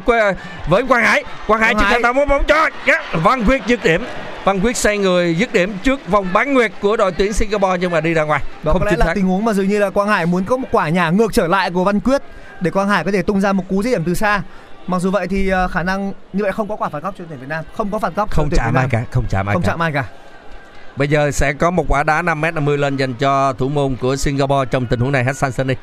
với 0.68 0.84
Quang 0.84 1.04
Hải. 1.04 1.24
Quang 1.48 1.62
Hải 1.62 1.74
chuyển 1.74 1.84
Hải. 1.84 2.00
thành 2.04 2.28
bóng 2.28 2.44
cho. 2.48 2.70
Văn 3.14 3.44
Quyết 3.46 3.62
dứt 3.68 3.84
điểm. 3.84 4.06
Văn 4.44 4.60
Quyết 4.60 4.78
xoay 4.78 4.98
người 4.98 5.36
dứt 5.36 5.54
điểm 5.54 5.74
trước 5.84 6.08
vòng 6.08 6.28
bán 6.34 6.54
nguyệt 6.54 6.72
của 6.82 6.98
đội 6.98 7.12
tuyển 7.12 7.34
Singapore 7.34 7.78
nhưng 7.80 7.92
mà 7.92 8.02
đi 8.02 8.14
ra 8.14 8.24
ngoài. 8.24 8.42
Đó 8.64 8.72
không 8.72 8.82
có 8.82 8.92
lẽ 8.92 8.98
là 8.98 9.06
xác 9.06 9.14
tình 9.16 9.26
huống 9.26 9.46
mà 9.46 9.54
dường 9.54 9.68
như 9.68 9.80
là 9.80 9.90
Quang 9.90 10.08
Hải 10.08 10.26
muốn 10.26 10.44
có 10.44 10.58
một 10.58 10.68
quả 10.72 10.90
nhả 10.90 11.10
ngược 11.10 11.34
trở 11.34 11.48
lại 11.48 11.72
của 11.72 11.84
Văn 11.84 12.00
Quyết 12.00 12.22
để 12.62 12.72
Quang 12.72 12.90
Hải 12.90 13.04
có 13.04 13.12
thể 13.12 13.22
tung 13.22 13.42
ra 13.42 13.54
một 13.54 13.64
cú 13.70 13.84
dứt 13.84 13.92
điểm 13.92 14.04
từ 14.04 14.14
xa. 14.14 14.42
Mặc 14.88 15.00
dù 15.00 15.12
vậy 15.12 15.28
thì 15.28 15.50
ờ, 15.50 15.68
khả 15.68 15.84
năng 15.84 16.14
như 16.34 16.44
vậy 16.44 16.52
không 16.52 16.68
có 16.70 16.76
quả 16.76 16.90
phạt 16.90 17.04
góc 17.04 17.16
cho 17.18 17.24
tuyển 17.30 17.40
Việt 17.40 17.50
Nam. 17.50 17.64
Không 17.78 17.92
có 17.92 18.00
phạt 18.00 18.16
góc 18.16 18.32
không 18.32 18.50
chạm 18.50 18.74
ai 18.74 18.88
cả 18.92 19.04
không 19.12 19.26
chạm 19.30 19.50
ai 19.50 19.54
không 19.54 19.62
cả. 19.62 19.68
chạm 19.68 19.80
ai 19.80 19.92
cả. 19.92 20.06
Bây 20.96 21.08
giờ 21.08 21.32
sẽ 21.32 21.54
có 21.54 21.72
một 21.72 21.86
quả 21.88 22.04
đá 22.04 22.22
5m50 22.22 22.78
lên 22.78 22.98
dành 22.98 23.14
cho 23.14 23.54
thủ 23.54 23.70
môn 23.70 23.96
của 24.02 24.16
Singapore 24.16 24.70
trong 24.72 24.86
tình 24.86 25.00
huống 25.00 25.12
này. 25.12 25.24
Hassan 25.24 25.52
Sani 25.52 25.74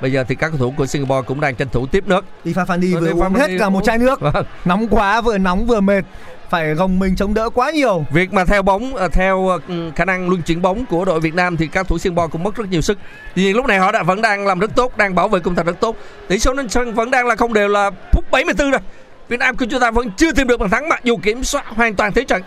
bây 0.00 0.12
giờ 0.12 0.24
thì 0.28 0.34
các 0.34 0.48
cầu 0.48 0.58
thủ 0.58 0.74
của 0.76 0.86
Singapore 0.86 1.26
cũng 1.26 1.40
đang 1.40 1.54
tranh 1.54 1.68
thủ 1.72 1.86
tiếp 1.86 2.04
nước 2.06 2.24
Ifa 2.44 2.64
Fandi 2.66 3.00
vừa 3.00 3.12
Ifa 3.12 3.26
uống 3.26 3.34
hết 3.34 3.50
cả 3.58 3.68
một 3.68 3.84
chai 3.84 3.98
nước 3.98 4.20
Vâng. 4.20 4.46
nóng 4.64 4.88
quá 4.88 5.20
vừa 5.20 5.38
nóng 5.38 5.66
vừa 5.66 5.80
mệt 5.80 6.04
phải 6.50 6.74
gồng 6.74 6.98
mình 6.98 7.16
chống 7.16 7.34
đỡ 7.34 7.50
quá 7.50 7.70
nhiều 7.70 8.04
Việc 8.10 8.32
mà 8.32 8.44
theo 8.44 8.62
bóng 8.62 8.96
ờ, 8.96 9.08
theo 9.08 9.48
ờ, 9.48 9.58
khả 9.96 10.04
năng 10.04 10.28
luân 10.28 10.42
chuyển 10.42 10.62
bóng 10.62 10.86
của 10.86 11.04
đội 11.04 11.20
Việt 11.20 11.34
Nam 11.34 11.56
thì 11.56 11.66
các 11.66 11.88
thủ 11.88 11.98
Singapore 11.98 12.30
cũng 12.32 12.42
mất 12.42 12.56
rất 12.56 12.68
nhiều 12.70 12.80
sức. 12.80 12.98
Tuy 13.34 13.42
nhiên 13.42 13.56
lúc 13.56 13.66
này 13.66 13.78
họ 13.78 13.92
đã 13.92 14.02
vẫn 14.02 14.22
đang 14.22 14.46
làm 14.46 14.58
rất 14.58 14.74
tốt, 14.74 14.96
đang 14.96 15.14
bảo 15.14 15.28
vệ 15.28 15.40
cung 15.40 15.54
thành 15.54 15.66
rất 15.66 15.80
tốt. 15.80 15.96
Tỷ 16.28 16.38
số 16.38 16.54
trên 16.56 16.68
sân 16.68 16.94
vẫn 16.94 17.10
đang 17.10 17.26
là 17.26 17.36
không 17.36 17.52
đều 17.52 17.68
là 17.68 17.90
phút 18.12 18.30
74 18.30 18.70
rồi. 18.70 18.80
Việt 19.28 19.36
Nam 19.40 19.56
của 19.56 19.66
chúng 19.70 19.80
ta 19.80 19.90
vẫn 19.90 20.10
chưa 20.16 20.32
tìm 20.32 20.46
được 20.46 20.60
bàn 20.60 20.70
thắng 20.70 20.88
mặc 20.88 21.00
dù 21.04 21.16
kiểm 21.16 21.44
soát 21.44 21.66
hoàn 21.68 21.94
toàn 21.94 22.12
thế 22.12 22.24
trận. 22.24 22.42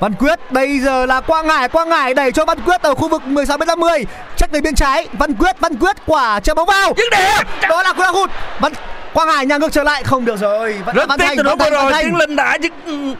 Văn 0.00 0.12
Quyết 0.18 0.52
bây 0.52 0.78
giờ 0.78 1.06
là 1.06 1.20
Quang 1.20 1.48
Hải. 1.48 1.68
Quang 1.68 1.90
Hải 1.90 2.14
đẩy 2.14 2.32
cho 2.32 2.44
Văn 2.44 2.58
Quyết 2.66 2.82
ở 2.82 2.94
khu 2.94 3.08
vực 3.08 3.26
16 3.26 3.58
m 3.58 3.60
50 3.66 4.06
check 4.36 4.52
về 4.52 4.60
bên 4.60 4.74
trái. 4.74 5.08
Văn 5.12 5.34
Quyết 5.34 5.60
Văn 5.60 5.76
Quyết 5.76 5.96
quả 6.06 6.40
chợ 6.40 6.54
bóng 6.54 6.66
vào. 6.66 6.94
Dứt 6.96 7.10
điểm. 7.10 7.68
đó 7.68 7.82
là 7.82 7.92
cú 7.92 8.02
đá 8.02 8.08
hụt. 8.08 8.30
Văn 8.60 8.72
Quang 9.12 9.28
Hải 9.28 9.46
nhà 9.46 9.56
ngược 9.56 9.72
trở 9.72 9.82
lại. 9.82 10.02
Không 10.04 10.24
được 10.24 10.36
rồi. 10.36 10.76
Vẫn 10.86 10.96
Rất 10.96 11.08
Văn 11.08 11.18
tiếc 11.18 11.28
từ 11.36 11.42
Văn 11.42 11.58
vừa 11.58 11.70
rồi 11.70 11.92
Tiến 12.02 12.16
Linh 12.16 12.36
đã 12.36 12.58
dứt 12.62 12.72
ừ, 12.86 13.14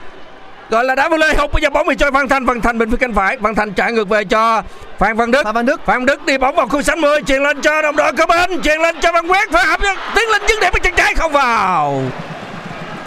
gọi 0.70 0.84
là 0.84 0.94
đá 0.94 1.08
vô 1.08 1.16
lê 1.16 1.34
không 1.34 1.50
bây 1.52 1.62
giờ 1.62 1.70
bóng 1.70 1.86
bị 1.86 1.94
cho 1.98 2.10
Văn 2.10 2.28
Thành. 2.28 2.44
Văn 2.44 2.60
Thành 2.60 2.78
bên 2.78 2.90
phía 2.90 2.96
cánh 2.96 3.14
phải. 3.14 3.36
Văn 3.36 3.54
Thành 3.54 3.72
trả 3.72 3.90
ngược 3.90 4.08
về 4.08 4.24
cho 4.24 4.62
Phan 4.98 5.16
Văn 5.16 5.30
Đức. 5.30 5.44
Phan 5.44 5.54
Văn 5.54 5.66
Đức. 5.66 5.80
Phan 5.86 5.96
Văn 5.98 6.06
Đức 6.06 6.26
đi 6.26 6.38
bóng 6.38 6.56
vào 6.56 6.68
khu 6.68 6.82
sánh 6.82 7.00
10 7.00 7.22
truyền 7.22 7.42
lên 7.42 7.60
cho 7.60 7.82
đồng 7.82 7.96
đội 7.96 8.12
của 8.12 8.26
bên. 8.28 8.62
Truyền 8.62 8.78
lên 8.78 8.96
cho 9.00 9.12
Văn 9.12 9.26
Quyết. 9.26 9.52
Phối 9.52 9.62
hợp 9.62 9.80
với 9.80 9.96
Tiến 10.14 10.28
Linh 10.28 10.42
dứt 10.48 10.60
điểm 10.60 10.70
bên 10.72 10.82
chân 10.82 10.94
trái. 10.96 11.14
Không 11.14 11.32
vào. 11.32 12.02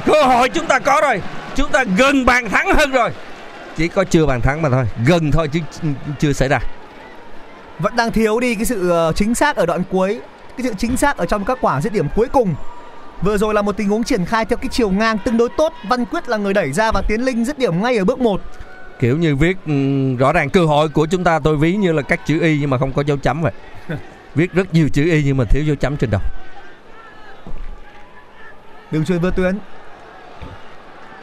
Cơ 0.05 0.23
hội 0.23 0.49
chúng 0.49 0.65
ta 0.65 0.79
có 0.79 1.01
rồi. 1.01 1.21
Chúng 1.55 1.69
ta 1.69 1.84
gần 1.97 2.25
bàn 2.25 2.49
thắng 2.49 2.73
hơn 2.73 2.91
rồi 2.91 3.10
chỉ 3.81 3.87
có 3.87 4.03
chưa 4.03 4.25
bàn 4.25 4.41
thắng 4.41 4.61
mà 4.61 4.69
thôi 4.69 4.85
gần 5.05 5.31
thôi 5.31 5.47
chứ 5.47 5.59
chưa 6.19 6.33
xảy 6.33 6.49
ra. 6.49 6.59
Vẫn 7.79 7.95
đang 7.95 8.11
thiếu 8.11 8.39
đi 8.39 8.55
cái 8.55 8.65
sự 8.65 8.89
ờ, 8.89 9.13
chính 9.15 9.35
xác 9.35 9.55
ở 9.55 9.65
đoạn 9.65 9.83
cuối 9.91 10.19
cái 10.57 10.67
sự 10.67 10.73
chính 10.77 10.97
xác 10.97 11.17
ở 11.17 11.25
trong 11.25 11.45
các 11.45 11.57
quả 11.61 11.81
dứt 11.81 11.93
điểm 11.93 12.07
cuối 12.15 12.27
cùng. 12.27 12.55
Vừa 13.21 13.37
rồi 13.37 13.53
là 13.53 13.61
một 13.61 13.77
tình 13.77 13.89
huống 13.89 14.03
triển 14.03 14.25
khai 14.25 14.45
theo 14.45 14.57
cái 14.57 14.69
chiều 14.71 14.89
ngang 14.89 15.17
tương 15.25 15.37
đối 15.37 15.49
tốt 15.57 15.73
Văn 15.89 16.05
Quyết 16.05 16.29
là 16.29 16.37
người 16.37 16.53
đẩy 16.53 16.71
ra 16.71 16.91
và 16.91 17.01
Tiến 17.01 17.21
Linh 17.21 17.45
dứt 17.45 17.59
điểm 17.59 17.81
ngay 17.81 17.97
ở 17.97 18.05
bước 18.05 18.19
1 18.19 18.41
kiểu 18.99 19.17
như 19.17 19.35
viết 19.35 19.57
ừm, 19.65 20.17
rõ 20.17 20.33
ràng 20.33 20.49
cơ 20.49 20.65
hội 20.65 20.89
của 20.89 21.05
chúng 21.05 21.23
ta 21.23 21.39
tôi 21.39 21.57
ví 21.57 21.75
như 21.75 21.91
là 21.91 22.01
các 22.01 22.25
chữ 22.25 22.41
y 22.41 22.57
nhưng 22.59 22.69
mà 22.69 22.77
không 22.77 22.93
có 22.93 23.03
dấu 23.07 23.17
chấm 23.17 23.41
vậy. 23.41 23.51
Viết 24.35 24.53
rất 24.53 24.73
nhiều 24.73 24.89
chữ 24.89 25.03
y 25.03 25.23
nhưng 25.23 25.37
mà 25.37 25.43
thiếu 25.49 25.63
dấu 25.63 25.75
chấm 25.75 25.97
trên 25.97 26.09
đầu. 26.11 26.21
Đường 28.91 29.05
truyền 29.05 29.19
vượt 29.19 29.35
tuyến 29.35 29.57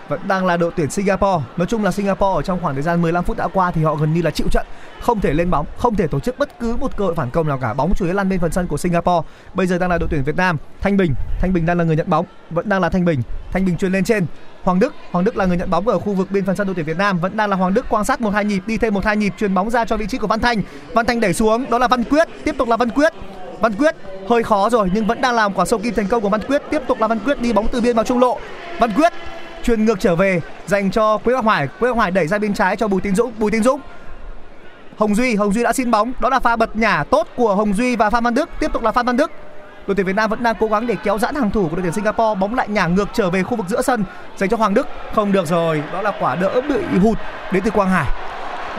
vẫn 0.09 0.21
đang 0.29 0.47
là 0.47 0.57
đội 0.57 0.73
tuyển 0.77 0.91
Singapore. 0.91 1.45
Nói 1.57 1.67
chung 1.67 1.85
là 1.85 1.91
Singapore 1.91 2.39
ở 2.39 2.43
trong 2.43 2.61
khoảng 2.61 2.75
thời 2.75 2.83
gian 2.83 3.03
15 3.03 3.25
phút 3.25 3.37
đã 3.37 3.49
qua 3.49 3.71
thì 3.71 3.85
họ 3.85 3.95
gần 3.95 4.15
như 4.15 4.23
là 4.23 4.31
chịu 4.31 4.47
trận. 4.51 4.67
Không 5.01 5.21
thể 5.21 5.33
lên 5.33 5.51
bóng, 5.51 5.67
không 5.77 5.95
thể 5.95 6.07
tổ 6.07 6.21
chức 6.21 6.39
bất 6.39 6.61
cứ 6.61 6.77
một 6.77 6.97
cơ 6.97 7.05
hội 7.05 7.15
phản 7.15 7.31
công 7.31 7.49
nào 7.49 7.59
cả. 7.59 7.75
Bóng 7.75 7.95
chủ 7.95 8.05
yếu 8.05 8.15
lăn 8.15 8.29
bên 8.29 8.41
phần 8.41 8.53
sân 8.53 8.67
của 8.67 8.77
Singapore. 8.77 9.29
Bây 9.55 9.67
giờ 9.67 9.79
đang 9.79 9.91
là 9.91 9.99
đội 9.99 10.09
tuyển 10.11 10.25
Việt 10.25 10.37
Nam. 10.37 10.57
Thanh 10.81 10.97
Bình 10.97 11.15
Thanh 11.41 11.53
Bình 11.53 11.67
đang 11.67 11.79
là 11.79 11.85
người 11.85 11.97
nhận 11.97 12.11
bóng. 12.11 12.27
Vẫn 12.51 12.69
đang 12.69 12.81
là 12.81 12.89
Thanh 12.89 13.05
Bình. 13.05 13.23
Thanh 13.53 13.65
Bình 13.65 13.77
truyền 13.77 13.93
lên 13.93 14.05
trên. 14.05 14.27
Hoàng 14.63 14.79
Đức 14.79 14.95
Hoàng 15.11 15.25
Đức 15.25 15.37
là 15.37 15.47
người 15.47 15.57
nhận 15.57 15.71
bóng 15.71 15.89
ở 15.89 15.99
khu 15.99 16.13
vực 16.13 16.31
bên 16.31 16.45
phần 16.45 16.57
sân 16.57 16.67
đội 16.67 16.75
tuyển 16.75 16.87
Việt 16.87 16.99
Nam. 16.99 17.19
Vẫn 17.19 17.37
đang 17.37 17.51
là 17.51 17.57
Hoàng 17.57 17.75
Đức 17.75 17.87
quan 17.89 18.05
sát 18.05 18.21
một 18.21 18.31
hai 18.31 18.45
nhịp, 18.45 18.63
đi 18.67 18.79
thêm 18.79 18.95
một 18.95 19.05
hai 19.05 19.17
nhịp, 19.17 19.33
truyền 19.39 19.55
bóng 19.55 19.71
ra 19.71 19.85
cho 19.85 19.97
vị 19.97 20.07
trí 20.07 20.19
của 20.19 20.27
Văn 20.27 20.41
Thanh. 20.41 20.63
Văn 20.95 21.07
Thanh 21.07 21.21
đẩy 21.21 21.35
xuống, 21.35 21.71
đó 21.71 21.79
là 21.79 21.89
Văn 21.89 22.05
Quyết. 22.05 22.29
Tiếp 22.45 22.55
tục 22.59 22.69
là 22.69 22.77
Văn 22.77 22.91
Quyết. 22.91 23.13
Văn 23.61 23.73
Quyết, 23.73 23.95
hơi 24.29 24.43
khó 24.43 24.71
rồi, 24.71 24.91
nhưng 24.95 25.07
vẫn 25.07 25.21
đang 25.21 25.35
làm 25.35 25.55
quả 25.55 25.65
sâu 25.65 25.79
kim 25.79 25.95
thành 25.95 26.07
công 26.07 26.23
của 26.23 26.29
Văn 26.29 26.41
Quyết. 26.41 26.63
Tiếp 26.71 26.83
tục 26.89 27.01
là 27.01 27.07
Văn 27.07 27.19
Quyết 27.19 27.41
đi 27.41 27.53
bóng 27.53 27.67
từ 27.73 27.81
biên 27.81 27.97
vào 27.97 28.05
trung 28.05 28.19
lộ. 28.19 28.39
Văn 28.79 28.91
Quyết 28.93 29.13
truyền 29.69 29.85
ngược 29.85 30.01
trở 30.01 30.17
về, 30.17 30.41
dành 30.67 30.91
cho 30.91 31.19
Quế 31.19 31.35
Ngọc 31.35 31.47
Hải 31.47 31.69
Quế 31.81 31.89
Ngọc 31.89 31.99
Hải 31.99 32.11
đẩy 32.11 32.27
ra 32.27 32.39
bên 32.39 32.55
trái 32.55 32.77
cho 32.77 32.89
Bùi 32.89 33.01
Tiến 33.01 33.15
Dũng. 33.15 33.33
Bùi 33.39 33.51
Tiến 33.51 33.63
Dũng. 33.63 33.81
Hồng 34.97 35.15
Duy 35.15 35.35
Hồng 35.35 35.53
Duy 35.53 35.63
đã 35.63 35.73
xin 35.73 35.91
bóng. 35.91 36.13
Đó 36.21 36.29
là 36.29 36.41
pha 36.41 36.57
bật 36.57 36.77
nhả 36.77 37.05
tốt 37.11 37.29
của 37.37 37.55
Hồng 37.55 37.75
Duy 37.75 37.97
và 37.97 38.11
Phan 38.11 38.25
Văn 38.25 38.35
Đức. 38.35 38.49
Tiếp 38.61 38.73
tục 38.73 38.83
là 38.83 38.93
Phan 38.93 39.07
Văn 39.07 39.17
Đức. 39.17 39.31
Đội 39.87 39.95
tuyển 39.95 40.07
Việt 40.07 40.17
Nam 40.17 40.31
vẫn 40.31 40.43
đang 40.43 40.55
cố 40.61 40.67
gắng 40.67 40.87
để 40.87 40.97
kéo 41.05 41.19
giãn 41.19 41.35
hàng 41.35 41.51
thủ 41.51 41.69
của 41.69 41.77
đội 41.77 41.83
tuyển 41.83 41.93
Singapore. 41.93 42.41
Bóng 42.41 42.55
lại 42.55 42.69
nhả 42.69 42.87
ngược 42.87 43.09
trở 43.13 43.31
về 43.31 43.43
khu 43.43 43.57
vực 43.57 43.67
giữa 43.69 43.83
sân, 43.83 44.05
dành 44.37 44.49
cho 44.49 44.57
Hoàng 44.57 44.75
Đức. 44.75 44.87
Không 45.15 45.33
được 45.33 45.47
rồi. 45.47 45.83
Đó 45.93 46.03
là 46.03 46.13
quả 46.21 46.35
đỡ 46.35 46.61
bị 46.69 46.99
hụt 46.99 47.19
đến 47.53 47.63
từ 47.65 47.71
Quang 47.71 47.91
Hải 47.91 48.07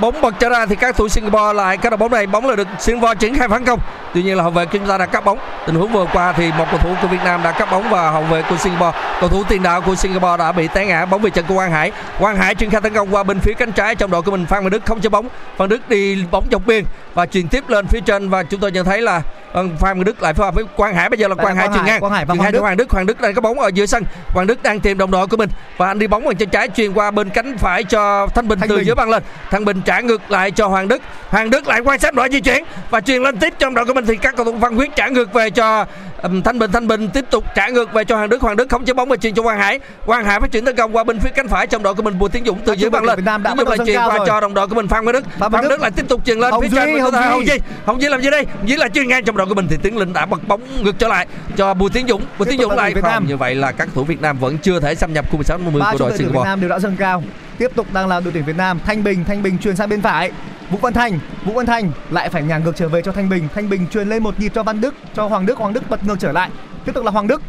bóng 0.02 0.22
bật 0.22 0.36
trở 0.40 0.50
ra 0.50 0.66
thì 0.66 0.76
các 0.76 0.98
thủ 0.98 1.10
Singapore 1.10 1.54
lại 1.54 1.78
các 1.78 1.90
đội 1.90 1.98
bóng 1.98 2.12
này 2.12 2.28
bóng 2.28 2.46
là 2.50 2.56
được 2.56 2.68
Singapore 2.80 3.16
triển 3.16 3.36
khai 3.36 3.48
phản 3.48 3.66
công. 3.66 3.80
Tuy 4.14 4.24
nhiên 4.24 4.38
là 4.38 4.44
hậu 4.44 4.52
vệ 4.52 4.66
của 4.66 4.72
chúng 4.74 4.88
ta 4.88 4.98
đã 4.98 5.06
cắt 5.06 5.26
bóng. 5.26 5.40
Tình 5.66 5.76
huống 5.76 5.92
vừa 5.92 6.06
qua 6.14 6.32
thì 6.32 6.52
một 6.58 6.66
cầu 6.72 6.80
thủ 6.80 6.96
của 7.02 7.08
Việt 7.08 7.20
Nam 7.24 7.44
đã 7.44 7.52
cắt 7.52 7.72
bóng 7.72 7.90
và 7.90 8.12
hậu 8.12 8.24
vệ 8.24 8.42
của 8.50 8.58
Singapore 8.58 8.98
cầu 9.20 9.30
thủ 9.30 9.44
tiền 9.50 9.64
đạo 9.64 9.82
của 9.82 9.96
Singapore 9.96 10.38
đã 10.38 10.52
bị 10.52 10.68
té 10.68 10.86
ngã 10.86 11.06
bóng 11.06 11.22
về 11.22 11.30
chân 11.30 11.46
của 11.48 11.56
Quang 11.56 11.72
Hải. 11.72 11.92
Quang 12.20 12.36
Hải 12.36 12.56
triển 12.56 12.70
khai 12.70 12.82
tấn 12.82 12.94
công 12.94 13.16
qua 13.16 13.24
bên 13.24 13.40
phía 13.40 13.54
cánh 13.54 13.72
trái 13.72 13.96
trong 13.96 14.12
đội 14.12 14.22
của 14.22 14.32
mình 14.32 14.46
Phan 14.46 14.64
Văn 14.64 14.72
Đức 14.72 14.86
không 14.86 15.02
cho 15.02 15.10
bóng. 15.10 15.28
Phan 15.58 15.70
Đức 15.70 15.90
đi 15.90 16.26
bóng 16.32 16.46
dọc 16.52 16.66
biên 16.66 16.84
và 17.14 17.26
truyền 17.26 17.48
tiếp 17.48 17.70
lên 17.70 17.88
phía 17.88 18.00
trên 18.00 18.30
và 18.30 18.44
chúng 18.44 18.60
tôi 18.60 18.72
nhận 18.72 18.86
thấy 18.86 19.02
là 19.02 19.22
ờ, 19.52 19.64
Phan 19.80 19.98
Văn 19.98 20.04
Đức 20.04 20.24
lại 20.24 20.34
phối 20.34 20.46
hợp 20.46 20.56
với 20.56 20.64
Quang 20.76 20.96
Hải. 20.96 21.10
Bây 21.10 21.20
giờ 21.20 21.28
là 21.28 21.36
Quang 21.36 21.56
Hải 21.56 21.68
Quang 21.68 21.80
Hải, 21.80 21.88
ngang. 21.88 22.00
Quang 22.00 22.14
Hải 22.14 22.26
và 22.26 22.36
Hoàng 22.36 22.52
Đức. 22.52 22.60
Hoàng 22.60 22.78
Đức. 22.78 22.92
Hoàng 22.92 23.06
Đức 23.06 23.22
đang 23.22 23.34
có 23.34 23.42
bóng 23.42 23.60
ở 23.60 23.68
giữa 23.74 23.86
sân. 23.86 24.04
Hoàng 24.34 24.48
Đức 24.48 24.64
đang 24.64 24.80
tìm 24.80 24.98
đồng 24.98 25.12
đội 25.12 25.28
của 25.28 25.38
mình. 25.38 25.50
Và 25.78 25.88
anh 25.88 26.00
đi 26.00 26.08
bóng 26.08 26.26
bằng 26.26 26.36
chân 26.36 26.50
trái 26.50 26.70
truyền 26.76 26.94
qua 26.94 27.12
bên 27.12 27.30
cánh 27.30 27.58
phải 27.58 27.84
cho 27.84 28.28
Thanh 28.28 28.48
Bình 28.48 28.60
Thanh 28.60 28.70
từ 28.70 28.76
Bình. 28.76 28.86
giữa 28.86 28.96
băng 28.96 29.10
lên. 29.10 29.24
Thanh 29.52 29.66
Bình 29.66 29.82
trả 29.90 30.00
ngược 30.00 30.32
lại 30.32 30.52
cho 30.52 30.68
Hoàng 30.68 30.88
Đức. 30.88 31.02
Hoàng 31.30 31.50
Đức 31.50 31.68
lại 31.68 31.80
quan 31.80 32.00
sát 32.00 32.14
đội 32.14 32.30
di 32.32 32.40
chuyển 32.40 32.64
và 32.90 33.02
truyền 33.02 33.24
lên 33.24 33.38
tiếp 33.38 33.54
trong 33.60 33.74
đội 33.74 33.86
của 33.86 33.94
mình 33.94 34.06
thì 34.06 34.16
các 34.16 34.36
cầu 34.36 34.46
thủ 34.46 34.52
Văn 34.52 34.76
Quyết 34.76 34.96
trả 34.96 35.08
ngược 35.08 35.34
về 35.34 35.50
cho 35.50 35.86
ừm, 36.22 36.42
Thanh 36.42 36.60
Bình. 36.60 36.72
Thanh 36.72 36.88
Bình 36.88 37.10
tiếp 37.10 37.26
tục 37.32 37.44
trả 37.56 37.68
ngược 37.68 37.94
về 37.94 38.04
cho 38.04 38.16
Hoàng 38.16 38.30
Đức. 38.30 38.42
Hoàng 38.42 38.56
Đức 38.56 38.70
không 38.70 38.86
chế 38.86 38.94
bóng 38.94 39.10
và 39.10 39.16
truyền 39.16 39.34
cho 39.34 39.44
Quang 39.44 39.60
Hải. 39.60 39.80
Quang 40.06 40.26
Hải 40.26 40.40
phát 40.40 40.52
triển 40.52 40.66
tấn 40.66 40.76
công 40.76 40.96
qua 40.96 41.04
bên 41.04 41.20
phía 41.20 41.30
cánh 41.30 41.48
phải 41.48 41.68
trong 41.68 41.84
đội 41.84 41.96
của 41.96 42.04
mình. 42.04 42.20
Bùi 42.20 42.30
Tiến 42.30 42.46
Dũng 42.46 42.60
từ 42.66 42.74
dưới 42.74 42.90
băng 42.90 43.04
lên. 43.04 43.16
Việt 43.16 43.26
Nam 43.26 43.44
đã 43.44 43.56
Dũng 43.58 43.68
lại 43.68 43.78
truyền 43.86 43.98
qua 43.98 44.18
rồi. 44.18 44.28
cho 44.28 44.42
đồng 44.42 44.54
đội 44.54 44.68
của 44.68 44.76
mình 44.76 44.88
Phan 44.88 45.06
Văn 45.06 45.14
Đức. 45.14 45.26
Phan 45.40 45.52
Phan 45.52 45.62
Đức. 45.62 45.70
Đức. 45.70 45.82
lại 45.82 45.92
tiếp 45.92 46.06
tục 46.10 46.22
truyền 46.26 46.40
lên 46.40 46.52
Hồng 46.52 46.62
phía 46.62 46.70
trên 46.76 47.00
Hồng. 47.00 47.14
Hồng 47.14 47.48
Duy. 47.48 47.60
Hồng 47.86 48.02
Duy 48.02 48.10
làm 48.10 48.22
gì 48.22 48.30
đây? 48.30 48.46
Duy 48.66 48.76
lại 48.76 48.90
truyền 48.90 49.08
ngang 49.08 49.24
trong 49.24 49.38
đội 49.38 49.48
của 49.48 49.56
mình 49.56 49.68
thì 49.70 49.78
Tiến 49.82 49.98
Linh 49.98 50.14
đã 50.14 50.26
bật 50.26 50.48
bóng 50.48 50.62
ngược 50.84 51.00
trở 51.00 51.08
lại 51.08 51.28
cho 51.58 51.74
Bùi 51.74 51.90
Tiến 51.90 52.08
Dũng. 52.08 52.22
Bùi 52.38 52.46
Tiến 52.46 52.60
Dũng 52.60 52.70
là 52.70 52.76
lại 52.76 52.94
không 53.02 53.28
như 53.28 53.38
vậy 53.38 53.56
là 53.56 53.72
các 53.72 53.88
thủ 53.96 54.04
Việt 54.04 54.22
Nam 54.22 54.38
vẫn 54.38 54.58
chưa 54.58 54.80
thể 54.80 54.96
xâm 54.96 55.14
nhập 55.14 55.26
khu 55.32 55.38
16 55.38 55.58
50 55.58 55.82
ba 55.82 55.92
của 55.92 55.98
trung 55.98 56.08
đội 56.08 56.18
tuyển 56.18 56.28
Việt 56.28 56.32
Singapore 56.32 56.50
Nam 56.50 56.62
đều 56.62 56.70
đã 56.70 56.80
dâng 56.80 56.96
cao 57.00 57.24
tiếp 57.60 57.72
tục 57.76 57.88
đang 57.94 58.08
là 58.08 58.20
đội 58.20 58.34
tuyển 58.34 58.46
Việt 58.46 58.56
Nam. 58.58 58.80
Thanh 58.86 59.04
Bình 59.04 59.26
Thanh 59.26 59.44
Bình 59.44 59.58
truyền 59.58 59.76
sang 59.76 59.90
bên 59.90 60.02
phải. 60.02 60.32
Vũ 60.70 60.78
Văn 60.82 60.94
Thành, 60.94 61.20
Vũ 61.46 61.54
Văn 61.54 61.66
Thành 61.66 61.92
lại 62.10 62.30
phải 62.30 62.44
nhả 62.44 62.58
ngược 62.58 62.76
trở 62.76 62.90
về 62.90 63.02
cho 63.02 63.12
Thanh 63.12 63.30
Bình. 63.30 63.48
Thanh 63.56 63.70
Bình 63.70 63.88
truyền 63.92 64.10
lên 64.10 64.24
một 64.24 64.40
nhịp 64.40 64.52
cho 64.56 64.64
Văn 64.64 64.82
Đức, 64.82 64.96
cho 65.16 65.28
Hoàng 65.28 65.46
Đức. 65.46 65.58
Hoàng 65.58 65.74
Đức 65.74 65.90
bật 65.90 66.04
ngược 66.04 66.20
trở 66.20 66.32
lại. 66.32 66.50
Tiếp 66.86 66.92
tục 66.96 67.06
là 67.06 67.12
Hoàng 67.12 67.28
Đức. 67.28 67.42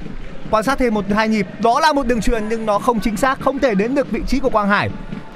Quan 0.50 0.64
sát 0.64 0.78
thêm 0.78 0.94
một 0.94 1.04
hai 1.14 1.28
nhịp. 1.28 1.46
Đó 1.62 1.80
là 1.80 1.92
một 1.92 2.06
đường 2.06 2.20
truyền 2.20 2.48
nhưng 2.48 2.66
nó 2.66 2.78
không 2.78 3.00
chính 3.00 3.16
xác, 3.16 3.40
không 3.40 3.58
thể 3.58 3.74
đến 3.74 3.94
được 3.94 4.10
vị 4.10 4.20
trí 4.26 4.38
của 4.38 4.50
Quang 4.50 4.68
Hải. 4.68 4.90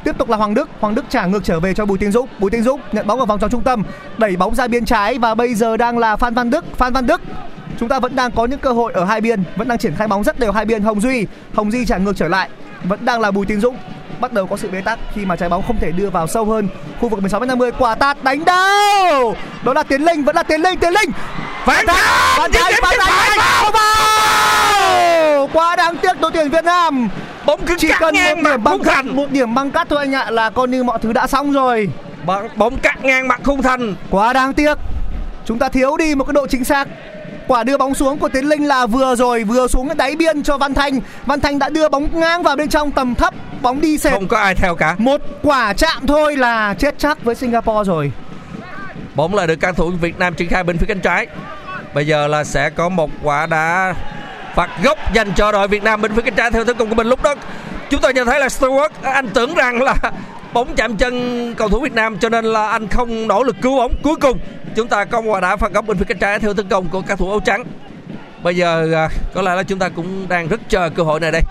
Tiếp 0.05 0.19
tục 0.19 0.31
là 0.31 0.37
Hoàng 0.37 0.55
Đức. 0.55 0.69
Hoàng 0.81 0.95
Đức 0.95 1.05
trả 1.09 1.27
ngược 1.27 1.45
trở 1.45 1.61
về 1.61 1.75
cho 1.75 1.87
Bùi 1.87 1.99
Tiến 1.99 2.13
Dũng. 2.13 2.29
Bùi 2.39 2.51
Tiến 2.51 2.63
Dũng 2.63 2.81
nhận 2.93 3.07
bóng 3.07 3.21
ở 3.21 3.27
vòng 3.27 3.39
tròn 3.39 3.51
trung 3.51 3.63
tâm. 3.63 3.83
Đẩy 4.19 4.37
bóng 4.37 4.55
ra 4.55 4.69
biên 4.69 4.85
trái 4.85 5.19
và 5.19 5.35
bây 5.35 5.55
giờ 5.55 5.77
đang 5.77 5.99
là 5.99 6.17
Phan 6.17 6.35
Văn 6.35 6.51
Đức. 6.51 6.65
Phan 6.77 6.93
Văn 6.93 7.07
Đức, 7.07 7.23
chúng 7.81 7.89
ta 7.89 8.01
vẫn 8.01 8.17
đang 8.17 8.31
có 8.31 8.47
những 8.47 8.61
cơ 8.61 8.73
hội 8.73 8.93
ở 8.93 9.05
hai 9.05 9.21
biên. 9.21 9.43
Vẫn 9.57 9.69
đang 9.69 9.79
triển 9.79 9.95
khai 9.95 10.09
bóng 10.09 10.25
rất 10.25 10.39
đều 10.39 10.53
hai 10.53 10.65
biên. 10.65 10.83
Hồng 10.83 11.01
Duy 11.01 11.27
Hồng 11.55 11.71
Duy 11.71 11.87
trả 11.87 11.99
ngược 11.99 12.17
trở 12.17 12.29
lại. 12.29 12.49
Vẫn 12.85 13.05
đang 13.05 13.21
là 13.21 13.31
Bùi 13.31 13.47
Tiến 13.47 13.61
Dũng 13.61 13.77
bắt 14.25 14.33
đầu 14.33 14.47
có 14.47 14.57
sự 14.57 14.69
bế 14.71 14.81
tắc 14.81 14.99
khi 15.15 15.25
mà 15.25 15.37
trái 15.37 15.49
bóng 15.49 15.63
không 15.67 15.79
thể 15.81 15.93
đưa 15.93 16.11
vào 16.11 16.27
sâu 16.27 16.45
hơn. 16.45 16.69
Khu 17.01 17.09
vực 17.09 17.21
16 17.21 17.41
m 17.41 17.47
50 17.47 17.71
quả 17.79 17.95
tạt 17.95 18.25
đánh 18.25 18.45
đầu 18.45 19.37
đó 19.63 19.75
là 19.75 19.83
Tiến 19.83 20.03
Linh 20.05 20.25
vẫn 20.25 20.37
là 20.37 20.43
Tiến 20.43 20.61
Linh 20.61 20.79
Tiến 20.79 20.93
Linh. 20.93 21.11
Phản 21.65 21.87
Thanh 21.87 22.53
Thanh 22.53 22.73
Văn 22.83 22.95
Thanh 22.99 23.39
không 23.39 23.73
vào! 23.73 25.49
Quá 25.53 25.77
đáng 25.77 25.97
tiếc 25.97 26.21
đội 26.21 26.31
tuyển 26.35 26.51
Việt 26.51 26.65
Nam. 26.65 27.09
Bóng 27.47 27.61
cứ 27.67 27.75
chỉ 27.79 27.89
cần 28.01 28.15
ngang 28.15 28.43
một 28.43 28.51
điểm 28.51 28.65
băng 28.65 28.83
cắt 28.83 29.05
một 29.05 29.31
điểm 29.31 29.55
băng 29.55 29.71
cắt 29.71 29.87
thôi 29.91 29.99
anh 29.99 30.15
ạ 30.15 30.31
là 30.31 30.51
coi 30.51 30.69
như 30.69 30.85
mọi 30.85 30.99
thứ 31.03 31.13
đã 31.13 31.27
xong 31.27 31.53
rồi. 31.53 31.89
Bóng, 32.27 32.49
bóng 32.57 32.77
cắt 32.77 33.05
ngang 33.05 33.29
mặt 33.29 33.41
khung 33.45 33.63
thành. 33.63 33.95
Quá 34.11 34.33
đáng 34.33 34.55
tiếc. 34.55 34.75
Chúng 35.45 35.59
ta 35.59 35.69
thiếu 35.69 35.97
đi 35.97 36.15
một 36.15 36.25
cái 36.25 36.33
độ 36.33 36.47
chính 36.47 36.65
xác 36.65 36.89
quả 37.47 37.65
đưa 37.65 37.77
bóng 37.77 37.95
xuống 37.95 38.19
của 38.19 38.29
tiến 38.29 38.49
linh 38.49 38.65
là 38.69 38.87
vừa 38.87 39.17
rồi 39.17 39.45
vừa 39.45 39.69
xuống 39.69 39.89
cái 39.89 39.95
đáy 39.95 40.17
biên 40.17 40.43
cho 40.43 40.59
văn 40.59 40.75
thanh. 40.75 41.01
Văn 41.27 41.41
thanh 41.41 41.59
đã 41.59 41.69
đưa 41.69 41.89
bóng 41.89 42.21
ngang 42.21 42.43
vào 42.43 42.57
bên 42.57 42.69
trong 42.69 42.91
tầm 42.91 43.15
thấp 43.15 43.35
bóng 43.63 43.81
đi 43.81 43.99
xẹp. 43.99 44.13
Không 44.13 44.29
có 44.29 44.39
ai 44.39 44.55
theo 44.55 44.75
cả. 44.75 44.95
Một 44.99 45.21
quả 45.43 45.73
chạm 45.73 46.07
thôi 46.07 46.37
là 46.37 46.75
chết 46.75 46.95
chắc 46.99 47.25
với 47.25 47.35
singapore 47.35 47.89
rồi. 47.89 48.13
Bóng 49.15 49.35
lại 49.35 49.47
được 49.47 49.57
can 49.57 49.75
thủ 49.75 49.91
Việt 50.01 50.19
Nam 50.19 50.35
triển 50.35 50.49
khai 50.49 50.65
bên 50.65 50.79
phía 50.79 50.87
cánh 50.87 51.01
trái. 51.01 51.27
Bây 51.95 52.07
giờ 52.07 52.27
là 52.27 52.45
sẽ 52.45 52.71
có 52.71 52.89
một 52.89 53.11
quả 53.23 53.47
đá 53.47 53.95
phạt 54.55 54.71
góc 54.83 54.99
dành 55.13 55.33
cho 55.37 55.53
đội 55.53 55.69
Việt 55.69 55.83
Nam 55.83 56.03
bên 56.03 56.15
phía 56.15 56.23
cánh 56.23 56.35
trái, 56.35 56.51
theo 56.51 56.65
tấn 56.65 56.77
công 56.77 56.89
của 56.89 56.95
mình. 56.95 57.07
Lúc 57.07 57.23
đó, 57.23 57.35
chúng 57.91 58.01
tôi 58.01 58.15
nhận 58.15 58.27
thấy 58.27 58.41
là 58.41 58.47
Stewart 58.47 58.89
anh 59.03 59.29
tưởng 59.29 59.55
rằng 59.55 59.83
là 59.83 59.95
bóng 60.53 60.75
chạm 60.77 60.97
chân 60.97 61.55
cầu 61.55 61.69
thủ 61.69 61.81
Việt 61.81 61.93
Nam, 61.95 62.19
cho 62.19 62.29
nên 62.29 62.45
là 62.45 62.69
anh 62.69 62.89
không 62.89 63.29
nỗ 63.29 63.43
lực 63.43 63.57
cứu 63.63 63.77
bóng. 63.77 63.93
Cuối 64.03 64.17
cùng, 64.17 64.39
chúng 64.77 64.89
ta 64.89 65.05
có 65.05 65.21
quả 65.21 65.41
đá 65.41 65.57
phạt 65.57 65.73
góc 65.73 65.87
bên 65.87 65.99
phía 65.99 66.05
cánh 66.05 66.19
trái, 66.19 66.39
theo 66.39 66.55
tấn 66.55 66.69
công 66.69 66.89
của 66.89 67.01
các 67.01 67.19
thủ 67.19 67.31
áo 67.31 67.41
trắng. 67.41 67.65
Bây 68.43 68.57
giờ 68.57 68.93
à, 68.95 69.09
có 69.35 69.43
lẽ 69.43 69.55
là 69.55 69.63
chúng 69.63 69.79
ta 69.79 69.89
cũng 69.89 70.29
đang 70.29 70.49
rất 70.49 70.61
chờ 70.69 70.91
cơ 70.91 71.03
hội 71.03 71.21
này 71.21 71.33
đây. 71.33 71.43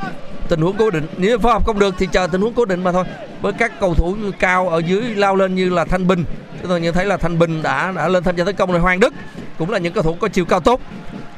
Tình 0.50 0.62
huống 0.62 0.78
cố 0.78 0.90
định, 0.90 1.08
nếu 1.18 1.40
phối 1.40 1.54
hợp 1.54 1.66
không 1.66 1.80
được 1.80 1.96
thì 1.98 2.08
chờ 2.12 2.28
tình 2.32 2.42
huống 2.42 2.54
cố 2.54 2.66
định 2.66 2.84
mà 2.84 2.92
thôi. 2.92 3.04
Với 3.42 3.54
các 3.54 3.80
cầu 3.80 3.96
thủ 3.96 4.16
cao 4.40 4.70
ở 4.70 4.78
dưới 4.78 5.02
lao 5.02 5.36
lên 5.36 5.56
như 5.56 5.70
là 5.70 5.86
Thanh 5.86 6.08
Bình, 6.08 6.26
chúng 6.62 6.70
tôi 6.70 6.82
nhận 6.82 6.94
thấy 6.94 7.06
là 7.06 7.18
Thanh 7.18 7.40
Bình 7.40 7.64
đã 7.64 7.92
đã 7.96 8.08
lên 8.08 8.24
tham 8.24 8.36
gia 8.36 8.44
tấn 8.44 8.56
công 8.56 8.72
rồi 8.72 8.82
Hoàng 8.82 9.00
Đức 9.00 9.14
cũng 9.58 9.72
là 9.72 9.78
những 9.78 9.94
cầu 9.94 10.04
thủ 10.04 10.14
có 10.14 10.28
chiều 10.28 10.46
cao 10.46 10.60
tốt. 10.60 10.82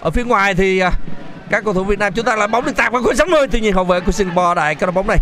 Ở 0.01 0.09
phía 0.09 0.23
ngoài 0.23 0.53
thì 0.53 0.79
à, 0.79 0.91
các 1.49 1.63
cầu 1.63 1.73
thủ 1.73 1.83
Việt 1.83 1.99
Nam 1.99 2.13
chúng 2.13 2.25
ta 2.25 2.35
là 2.35 2.47
bóng 2.47 2.65
được 2.65 2.75
tạt 2.75 2.91
vào 2.91 3.03
khung 3.03 3.15
60 3.15 3.47
tuy 3.51 3.61
nhiên 3.61 3.73
hậu 3.73 3.83
vệ 3.83 3.99
của 3.99 4.11
Singapore 4.11 4.55
đại 4.55 4.75
cái 4.75 4.91
bóng 4.91 5.07
này 5.07 5.17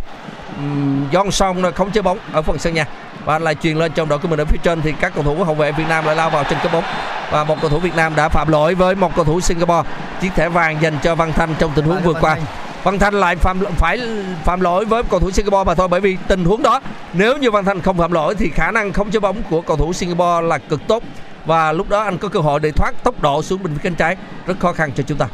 um, 0.58 1.10
Johnson 1.12 1.72
không 1.72 1.92
chế 1.92 2.02
bóng 2.02 2.18
ở 2.32 2.42
phần 2.42 2.60
sân 2.60 2.74
nhà. 2.74 2.86
Và 3.26 3.40
lại 3.40 3.56
truyền 3.56 3.78
lên 3.78 3.92
trong 3.96 4.10
đội 4.10 4.20
của 4.20 4.28
mình 4.28 4.40
ở 4.40 4.46
phía 4.46 4.58
trên 4.64 4.82
thì 4.82 4.94
các 5.00 5.12
cầu 5.16 5.24
thủ 5.24 5.44
hậu 5.44 5.56
vệ 5.56 5.72
Việt 5.72 5.88
Nam 5.90 6.06
lại 6.06 6.16
lao 6.16 6.30
vào 6.30 6.44
chân 6.44 6.60
cái 6.64 6.74
bóng. 6.74 6.84
Và 7.32 7.44
một 7.44 7.62
cầu 7.62 7.70
thủ 7.70 7.80
Việt 7.80 7.96
Nam 7.96 8.16
đã 8.16 8.30
phạm 8.30 8.48
lỗi 8.48 8.76
với 8.76 8.96
một 8.96 9.16
cầu 9.16 9.26
thủ 9.26 9.42
Singapore. 9.42 9.90
Chiếc 10.22 10.30
thẻ 10.36 10.50
vàng 10.50 10.82
dành 10.82 10.98
cho 11.04 11.16
Văn 11.16 11.34
Thanh 11.34 11.56
trong 11.60 11.72
tình 11.76 11.86
huống 11.86 12.04
vừa 12.04 12.14
qua. 12.14 12.38
Văn 12.84 13.00
Thanh. 13.00 13.14
Lại 13.14 13.36
phạm 13.36 13.60
phải 13.78 14.00
phạm 14.44 14.62
lỗi 14.62 14.86
với 14.86 15.04
cầu 15.04 15.20
thủ 15.20 15.32
Singapore 15.32 15.64
mà 15.64 15.76
thôi 15.76 15.88
bởi 15.88 16.02
vì 16.02 16.18
tình 16.28 16.46
huống 16.46 16.64
đó 16.64 16.82
nếu 17.14 17.38
như 17.38 17.52
Văn 17.52 17.66
Thanh 17.66 17.82
không 17.82 17.98
phạm 17.98 18.12
lỗi 18.12 18.36
thì 18.36 18.50
khả 18.50 18.72
năng 18.72 18.94
không 18.94 19.12
chế 19.12 19.20
bóng 19.20 19.44
của 19.50 19.62
cầu 19.62 19.78
thủ 19.78 19.94
Singapore 19.94 20.48
là 20.48 20.58
cực 20.58 20.88
tốt. 20.88 21.04
Và 21.46 21.72
lúc 21.72 21.90
đó 21.90 22.04
anh 22.04 22.18
có 22.18 22.28
cơ 22.28 22.40
hội 22.40 22.60
để 22.60 22.72
thoát 22.72 23.04
tốc 23.04 23.22
độ 23.22 23.44
xuống 23.44 23.64
bên 23.64 23.74
phía 23.76 23.82
cánh 23.84 23.96
trái 23.96 24.18
rất 24.48 24.60
khó 24.60 24.74
khăn 24.74 24.92
cho 24.96 25.04
chúng 25.08 25.18
ta 25.18 25.28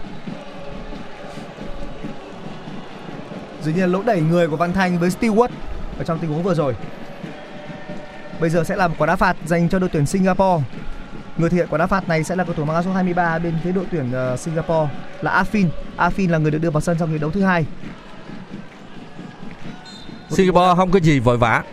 dường 3.63 3.75
như 3.75 3.81
là 3.81 3.87
lỗi 3.87 4.03
đẩy 4.05 4.21
người 4.21 4.47
của 4.47 4.55
Văn 4.55 4.73
Thanh 4.73 4.99
với 4.99 5.09
Stewart 5.09 5.49
ở 5.97 6.03
trong 6.03 6.19
tình 6.19 6.31
huống 6.31 6.43
vừa 6.43 6.53
rồi. 6.53 6.75
Bây 8.39 8.49
giờ 8.49 8.63
sẽ 8.63 8.75
là 8.75 8.87
một 8.87 8.95
quả 8.97 9.07
đá 9.07 9.15
phạt 9.15 9.37
dành 9.45 9.69
cho 9.69 9.79
đội 9.79 9.89
tuyển 9.93 10.05
Singapore. 10.05 10.63
Người 11.37 11.49
thực 11.49 11.57
hiện 11.57 11.67
quả 11.69 11.77
đá 11.77 11.87
phạt 11.87 12.07
này 12.07 12.23
sẽ 12.23 12.35
là 12.35 12.43
cầu 12.43 12.53
thủ 12.53 12.65
mang 12.65 12.75
áo 12.75 12.83
số 12.83 12.91
23 12.91 13.39
bên 13.39 13.53
phía 13.63 13.71
đội 13.71 13.85
tuyển 13.91 14.11
uh, 14.33 14.39
Singapore 14.39 14.89
là 15.21 15.43
Afin 15.43 15.67
Afin 15.97 16.31
là 16.31 16.37
người 16.37 16.51
được 16.51 16.57
đưa 16.57 16.69
vào 16.69 16.81
sân 16.81 16.97
trong 16.99 17.11
hiệp 17.11 17.21
đấu 17.21 17.31
thứ 17.31 17.41
hai. 17.41 17.65
Singapore 20.29 20.73
không 20.75 20.91
có 20.91 20.99
gì 20.99 21.19
vội 21.19 21.37
vã. 21.37 21.63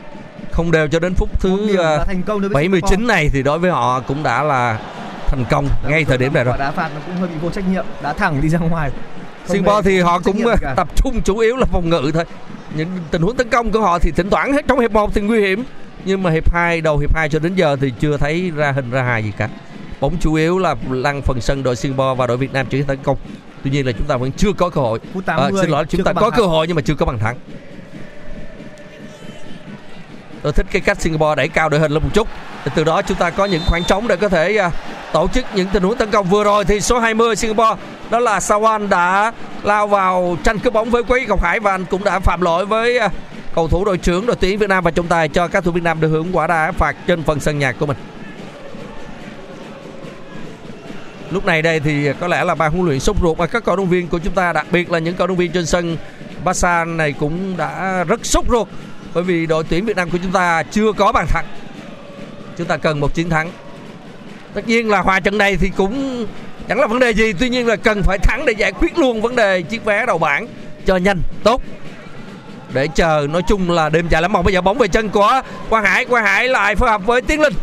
Không 0.52 0.70
đều 0.70 0.88
cho 0.88 0.98
đến 0.98 1.14
phút 1.14 1.40
thứ 1.40 1.76
ờ, 1.76 2.04
thành 2.04 2.22
công 2.22 2.40
đối 2.40 2.48
với 2.48 2.54
79 2.54 2.88
Singapore. 2.88 3.14
này 3.14 3.30
thì 3.32 3.42
đối 3.42 3.58
với 3.58 3.70
họ 3.70 4.00
cũng 4.00 4.22
đã 4.22 4.42
là 4.42 4.80
thành 5.26 5.44
công 5.50 5.68
ngay 5.88 6.04
thời 6.04 6.18
điểm 6.18 6.34
này 6.34 6.44
rồi. 6.44 6.52
quả 6.52 6.58
đá 6.58 6.70
phạt 6.70 6.90
nó 6.94 7.00
cũng 7.06 7.16
hơi 7.16 7.28
bị 7.28 7.34
vô 7.40 7.50
trách 7.50 7.68
nhiệm. 7.68 7.84
Đá 8.02 8.12
thẳng 8.12 8.40
đi 8.40 8.48
ra 8.48 8.58
ngoài 8.58 8.90
Singapore 9.48 9.90
thì 9.90 10.00
họ 10.00 10.18
cũng 10.18 10.42
cả. 10.60 10.74
tập 10.76 10.88
trung 10.96 11.22
chủ 11.22 11.38
yếu 11.38 11.56
là 11.56 11.64
phòng 11.64 11.90
ngự 11.90 12.10
thôi. 12.14 12.24
Những 12.76 12.88
tình 13.10 13.22
huống 13.22 13.36
tấn 13.36 13.50
công 13.50 13.72
của 13.72 13.80
họ 13.80 13.98
thì 13.98 14.10
thỉnh 14.10 14.30
thoảng 14.30 14.52
hết 14.52 14.64
trong 14.68 14.80
hiệp 14.80 14.92
1 14.92 15.14
thì 15.14 15.20
nguy 15.20 15.40
hiểm. 15.40 15.64
Nhưng 16.04 16.22
mà 16.22 16.30
hiệp 16.30 16.52
2 16.52 16.80
đầu 16.80 16.98
hiệp 16.98 17.14
2 17.14 17.28
cho 17.28 17.38
đến 17.38 17.54
giờ 17.54 17.76
thì 17.80 17.92
chưa 18.00 18.16
thấy 18.16 18.52
ra 18.56 18.72
hình 18.72 18.90
ra 18.90 19.02
hài 19.02 19.24
gì 19.24 19.32
cả. 19.36 19.48
Bóng 20.00 20.16
chủ 20.20 20.34
yếu 20.34 20.58
là 20.58 20.74
lăn 20.90 21.22
phần 21.22 21.40
sân 21.40 21.62
đội 21.62 21.76
Singapore 21.76 22.14
và 22.18 22.26
đội 22.26 22.36
Việt 22.36 22.52
Nam 22.52 22.66
chỉ 22.70 22.82
tấn 22.82 22.98
công. 23.02 23.16
Tuy 23.64 23.70
nhiên 23.70 23.86
là 23.86 23.92
chúng 23.92 24.06
ta 24.06 24.16
vẫn 24.16 24.32
chưa 24.32 24.52
có 24.52 24.70
cơ 24.70 24.80
hội. 24.80 24.98
Ờ, 25.14 25.20
80 25.26 25.62
xin 25.62 25.70
lỗi 25.70 25.84
chúng 25.88 26.04
ta 26.04 26.12
có 26.12 26.30
cơ 26.30 26.42
hội 26.42 26.66
nhưng 26.66 26.76
mà 26.76 26.82
chưa 26.82 26.94
có 26.94 27.06
bàn 27.06 27.18
thắng 27.18 27.36
tôi 30.42 30.52
thích 30.52 30.66
cái 30.70 30.82
cách 30.82 31.00
Singapore 31.00 31.34
đẩy 31.34 31.48
cao 31.48 31.68
đội 31.68 31.80
hình 31.80 31.92
lên 31.92 32.02
một 32.02 32.08
chút. 32.14 32.28
Để 32.64 32.72
từ 32.74 32.84
đó 32.84 33.02
chúng 33.02 33.16
ta 33.16 33.30
có 33.30 33.44
những 33.44 33.62
khoảng 33.66 33.84
trống 33.84 34.08
để 34.08 34.16
có 34.16 34.28
thể 34.28 34.66
uh, 34.66 34.72
tổ 35.12 35.28
chức 35.28 35.44
những 35.54 35.68
tình 35.72 35.82
huống 35.82 35.96
tấn 35.96 36.10
công. 36.10 36.26
Vừa 36.26 36.44
rồi 36.44 36.64
thì 36.64 36.80
số 36.80 36.98
20 36.98 37.36
Singapore 37.36 37.82
đó 38.10 38.18
là 38.18 38.38
Sawan 38.38 38.88
đã 38.88 39.32
lao 39.62 39.86
vào 39.86 40.36
tranh 40.44 40.58
cướp 40.58 40.72
bóng 40.72 40.90
với 40.90 41.02
Quý 41.02 41.26
Ngọc 41.28 41.42
Hải 41.42 41.60
và 41.60 41.70
anh 41.70 41.84
cũng 41.84 42.04
đã 42.04 42.18
phạm 42.18 42.40
lỗi 42.40 42.66
với 42.66 42.98
uh, 43.06 43.12
cầu 43.54 43.68
thủ 43.68 43.84
đội 43.84 43.98
trưởng 43.98 44.26
đội 44.26 44.36
tuyển 44.40 44.58
Việt 44.58 44.68
Nam 44.68 44.84
và 44.84 44.90
trọng 44.90 45.06
tài 45.06 45.28
cho 45.28 45.48
các 45.48 45.64
thủ 45.64 45.70
Việt 45.70 45.82
Nam 45.82 46.00
được 46.00 46.08
hưởng 46.08 46.36
quả 46.36 46.46
đá 46.46 46.72
phạt 46.72 46.96
trên 47.06 47.22
phần 47.22 47.40
sân 47.40 47.58
nhà 47.58 47.72
của 47.72 47.86
mình. 47.86 47.96
Lúc 51.30 51.46
này 51.46 51.62
đây 51.62 51.80
thì 51.80 52.12
có 52.20 52.26
lẽ 52.26 52.44
là 52.44 52.54
ban 52.54 52.72
huấn 52.72 52.86
luyện 52.86 53.00
sốt 53.00 53.16
ruột 53.22 53.38
và 53.38 53.46
các 53.46 53.64
cổ 53.64 53.76
động 53.76 53.88
viên 53.88 54.08
của 54.08 54.18
chúng 54.18 54.34
ta 54.34 54.52
đặc 54.52 54.66
biệt 54.72 54.90
là 54.90 54.98
những 54.98 55.14
cổ 55.14 55.26
động 55.26 55.36
viên 55.36 55.52
trên 55.52 55.66
sân 55.66 55.96
Barca 56.44 56.84
này 56.84 57.12
cũng 57.12 57.56
đã 57.56 58.04
rất 58.04 58.26
sốt 58.26 58.44
ruột 58.48 58.68
bởi 59.16 59.24
vì 59.24 59.46
đội 59.46 59.64
tuyển 59.68 59.84
Việt 59.84 59.96
Nam 59.96 60.10
của 60.10 60.18
chúng 60.22 60.32
ta 60.32 60.62
chưa 60.62 60.92
có 60.92 61.12
bàn 61.12 61.26
thắng. 61.28 61.44
Chúng 62.58 62.66
ta 62.66 62.76
cần 62.76 63.00
một 63.00 63.14
chiến 63.14 63.30
thắng. 63.30 63.50
Tất 64.54 64.68
nhiên 64.68 64.90
là 64.90 65.00
hòa 65.00 65.20
trận 65.20 65.38
này 65.38 65.56
thì 65.56 65.70
cũng 65.76 66.26
chẳng 66.68 66.80
là 66.80 66.86
vấn 66.86 66.98
đề 66.98 67.10
gì, 67.10 67.32
tuy 67.32 67.48
nhiên 67.48 67.66
là 67.66 67.76
cần 67.76 68.02
phải 68.02 68.18
thắng 68.18 68.44
để 68.46 68.52
giải 68.52 68.72
quyết 68.72 68.98
luôn 68.98 69.22
vấn 69.22 69.36
đề 69.36 69.62
chiếc 69.62 69.84
vé 69.84 70.06
đầu 70.06 70.18
bảng 70.18 70.46
cho 70.86 70.96
nhanh, 70.96 71.18
tốt. 71.44 71.62
Để 72.72 72.88
chờ 72.94 73.26
nói 73.30 73.42
chung 73.48 73.70
là 73.70 73.88
đêm 73.88 74.08
dài 74.08 74.22
lắm 74.22 74.32
mộng 74.32 74.44
bây 74.44 74.54
giờ 74.54 74.60
bóng 74.60 74.78
về 74.78 74.88
chân 74.88 75.08
của 75.08 75.42
Quang 75.68 75.84
Hải. 75.84 76.04
Quang 76.04 76.24
Hải 76.24 76.48
lại 76.48 76.76
phối 76.76 76.90
hợp 76.90 77.06
với 77.06 77.22
Tiến 77.22 77.40
Linh. 77.40 77.54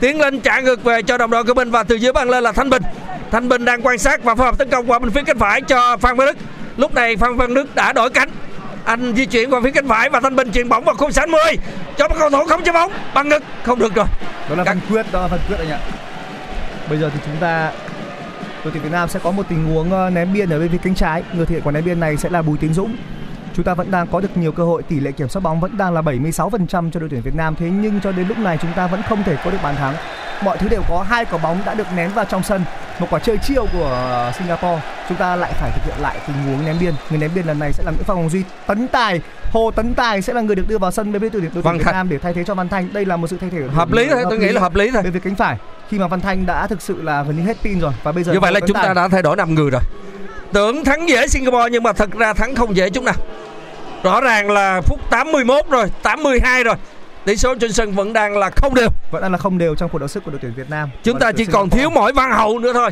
Tiến 0.00 0.20
Linh 0.20 0.40
trả 0.40 0.60
ngược 0.60 0.84
về 0.84 1.02
cho 1.02 1.18
đồng 1.18 1.30
đội 1.30 1.44
của 1.44 1.54
mình 1.54 1.70
và 1.70 1.82
từ 1.82 1.94
dưới 1.94 2.12
bàn 2.12 2.30
lên 2.30 2.44
là 2.44 2.52
Thanh 2.52 2.70
Bình. 2.70 2.82
Thanh 3.30 3.48
Bình 3.48 3.64
đang 3.64 3.86
quan 3.86 3.98
sát 3.98 4.24
và 4.24 4.34
phối 4.34 4.46
hợp 4.46 4.58
tấn 4.58 4.70
công 4.70 4.90
qua 4.90 4.98
bên 4.98 5.10
phía 5.10 5.22
cánh 5.22 5.38
phải 5.38 5.60
cho 5.60 5.96
Phan 5.96 6.16
Văn 6.16 6.26
Đức. 6.26 6.36
Lúc 6.76 6.94
này 6.94 7.16
Phan 7.16 7.36
Văn 7.36 7.54
Đức 7.54 7.74
đã 7.74 7.92
đổi 7.92 8.10
cánh 8.10 8.28
anh 8.84 9.14
di 9.16 9.26
chuyển 9.26 9.50
qua 9.50 9.60
phía 9.64 9.70
cánh 9.70 9.88
phải 9.88 10.08
và 10.10 10.20
Thanh 10.20 10.36
Bình 10.36 10.52
chuyền 10.52 10.68
bóng 10.68 10.84
vào 10.84 10.94
khung 10.94 11.12
60 11.12 11.40
cho 11.98 12.08
một 12.08 12.14
cầu 12.18 12.30
thủ 12.30 12.44
không 12.48 12.60
cho 12.64 12.72
bóng 12.72 12.92
bằng 13.14 13.28
ngực 13.28 13.42
không 13.62 13.78
được 13.78 13.94
rồi. 13.94 14.06
Đó 14.48 14.54
là 14.56 14.64
Các- 14.64 14.70
văn 14.74 14.80
quyết 14.90 15.06
đó 15.12 15.20
là 15.20 15.26
văn 15.26 15.40
quyết 15.48 15.56
anh 15.58 15.70
ạ. 15.70 15.78
Bây 16.88 16.98
giờ 16.98 17.10
thì 17.14 17.20
chúng 17.26 17.36
ta 17.40 17.72
đội 18.64 18.72
tuyển 18.72 18.82
Việt 18.82 18.92
Nam 18.92 19.08
sẽ 19.08 19.20
có 19.22 19.30
một 19.30 19.42
tình 19.48 19.64
huống 19.64 19.92
ờ, 19.92 20.10
ném 20.10 20.32
biên 20.32 20.50
ở 20.50 20.58
bên 20.58 20.68
phía 20.68 20.78
cánh 20.78 20.94
trái. 20.94 21.22
Người 21.32 21.46
thực 21.46 21.54
hiện 21.54 21.62
quả 21.64 21.72
ném 21.72 21.84
biên 21.84 22.00
này 22.00 22.16
sẽ 22.16 22.28
là 22.30 22.42
Bùi 22.42 22.58
Tiến 22.58 22.74
Dũng. 22.74 22.96
Chúng 23.54 23.64
ta 23.64 23.74
vẫn 23.74 23.90
đang 23.90 24.06
có 24.06 24.20
được 24.20 24.36
nhiều 24.36 24.52
cơ 24.52 24.64
hội 24.64 24.82
tỷ 24.82 25.00
lệ 25.00 25.12
kiểm 25.12 25.28
soát 25.28 25.40
bóng 25.40 25.60
vẫn 25.60 25.76
đang 25.76 25.94
là 25.94 26.02
76% 26.02 26.90
cho 26.90 27.00
đội 27.00 27.08
tuyển 27.08 27.22
Việt 27.22 27.34
Nam. 27.36 27.54
Thế 27.58 27.66
nhưng 27.70 28.00
cho 28.00 28.12
đến 28.12 28.28
lúc 28.28 28.38
này 28.38 28.58
chúng 28.62 28.72
ta 28.76 28.86
vẫn 28.86 29.02
không 29.08 29.22
thể 29.24 29.36
có 29.44 29.50
được 29.50 29.58
bàn 29.62 29.76
thắng. 29.76 29.94
Mọi 30.44 30.58
thứ 30.58 30.68
đều 30.68 30.82
có 30.88 31.04
hai 31.08 31.24
quả 31.24 31.38
bóng 31.42 31.58
đã 31.66 31.74
được 31.74 31.86
ném 31.96 32.10
vào 32.12 32.24
trong 32.24 32.42
sân 32.42 32.64
một 33.02 33.08
quả 33.10 33.18
chơi 33.18 33.38
chiêu 33.38 33.66
của 33.72 33.84
ờ, 33.84 34.32
Singapore. 34.38 34.80
Chúng 35.08 35.18
ta 35.18 35.36
lại 35.36 35.52
phải 35.60 35.70
thực 35.74 35.84
hiện 35.84 36.02
lại 36.02 36.16
tình 36.26 36.36
huống 36.36 36.66
ném 36.66 36.76
biên. 36.80 36.94
Người 37.10 37.18
ném 37.18 37.30
biên 37.34 37.46
lần 37.46 37.58
này 37.58 37.72
sẽ 37.72 37.84
là 37.84 37.90
Nguyễn 37.90 38.04
Phạm 38.04 38.16
Hồng 38.16 38.30
Duy. 38.30 38.42
Tấn 38.66 38.88
tài 38.88 39.20
Hồ 39.52 39.70
Tấn 39.70 39.94
Tài 39.94 40.22
sẽ 40.22 40.32
là 40.32 40.40
người 40.40 40.56
được 40.56 40.68
đưa 40.68 40.78
vào 40.78 40.90
sân 40.90 41.12
bên 41.12 41.22
đội 41.22 41.30
tuyển 41.30 41.42
đội 41.42 41.62
tuyển 41.62 41.78
Việt 41.78 41.84
Thanh. 41.84 41.94
Nam 41.94 42.08
để 42.08 42.18
thay 42.18 42.32
thế 42.32 42.44
cho 42.44 42.54
Văn 42.54 42.68
Thanh. 42.68 42.92
Đây 42.92 43.04
là 43.04 43.16
một 43.16 43.26
sự 43.26 43.36
thay 43.40 43.50
thế 43.50 43.58
hợp 43.74 43.92
lý 43.92 44.08
thôi 44.10 44.24
tôi 44.30 44.38
nghĩ 44.38 44.48
là 44.48 44.60
hợp 44.60 44.74
lý 44.74 44.90
thôi. 44.90 45.02
bên 45.02 45.12
phía 45.12 45.18
cánh 45.18 45.34
phải. 45.34 45.56
Khi 45.88 45.98
mà 45.98 46.06
Văn 46.06 46.20
Thanh 46.20 46.46
đã 46.46 46.66
thực 46.66 46.82
sự 46.82 47.02
là 47.02 47.22
gần 47.22 47.36
như 47.36 47.42
hết 47.42 47.56
pin 47.62 47.80
rồi 47.80 47.92
và 48.02 48.12
bây 48.12 48.24
giờ 48.24 48.32
như 48.32 48.40
vậy 48.40 48.52
là 48.52 48.60
chúng 48.60 48.76
ta 48.76 48.82
Tài- 48.82 48.94
đã 48.94 49.08
thay 49.08 49.22
đổi 49.22 49.36
5 49.36 49.54
người 49.54 49.70
rồi. 49.70 49.82
Tưởng 50.52 50.84
thắng 50.84 51.08
dễ 51.08 51.26
Singapore 51.28 51.68
nhưng 51.72 51.82
mà 51.82 51.92
thật 51.92 52.10
ra 52.18 52.32
thắng 52.32 52.54
không 52.54 52.76
dễ 52.76 52.90
chút 52.90 53.04
nào. 53.04 53.14
Rõ 54.02 54.20
ràng 54.20 54.50
là 54.50 54.80
phút 54.80 55.00
81 55.10 55.64
rồi 55.70 55.86
82 56.02 56.64
rồi 56.64 56.74
tỷ 57.24 57.36
số 57.36 57.54
trên 57.54 57.72
sân 57.72 57.92
vẫn 57.92 58.12
đang 58.12 58.38
là 58.38 58.50
không 58.50 58.74
đều. 58.74 58.88
Vẫn 59.10 59.22
đang 59.22 59.32
là 59.32 59.38
không 59.38 59.58
đều 59.58 59.74
trong 59.74 59.90
cuộc 59.90 59.98
đấu 59.98 60.08
sức 60.08 60.24
của 60.24 60.30
đội 60.30 60.40
tuyển 60.42 60.52
Việt 60.56 60.70
Nam. 60.70 60.90
Chúng 61.02 61.18
ta 61.18 61.32
chỉ 61.32 61.44
còn 61.44 61.70
thiếu 61.70 61.90
mỗi 61.90 62.12
văn 62.12 62.32
hậu 62.32 62.58
nữa 62.58 62.72
thôi 62.72 62.90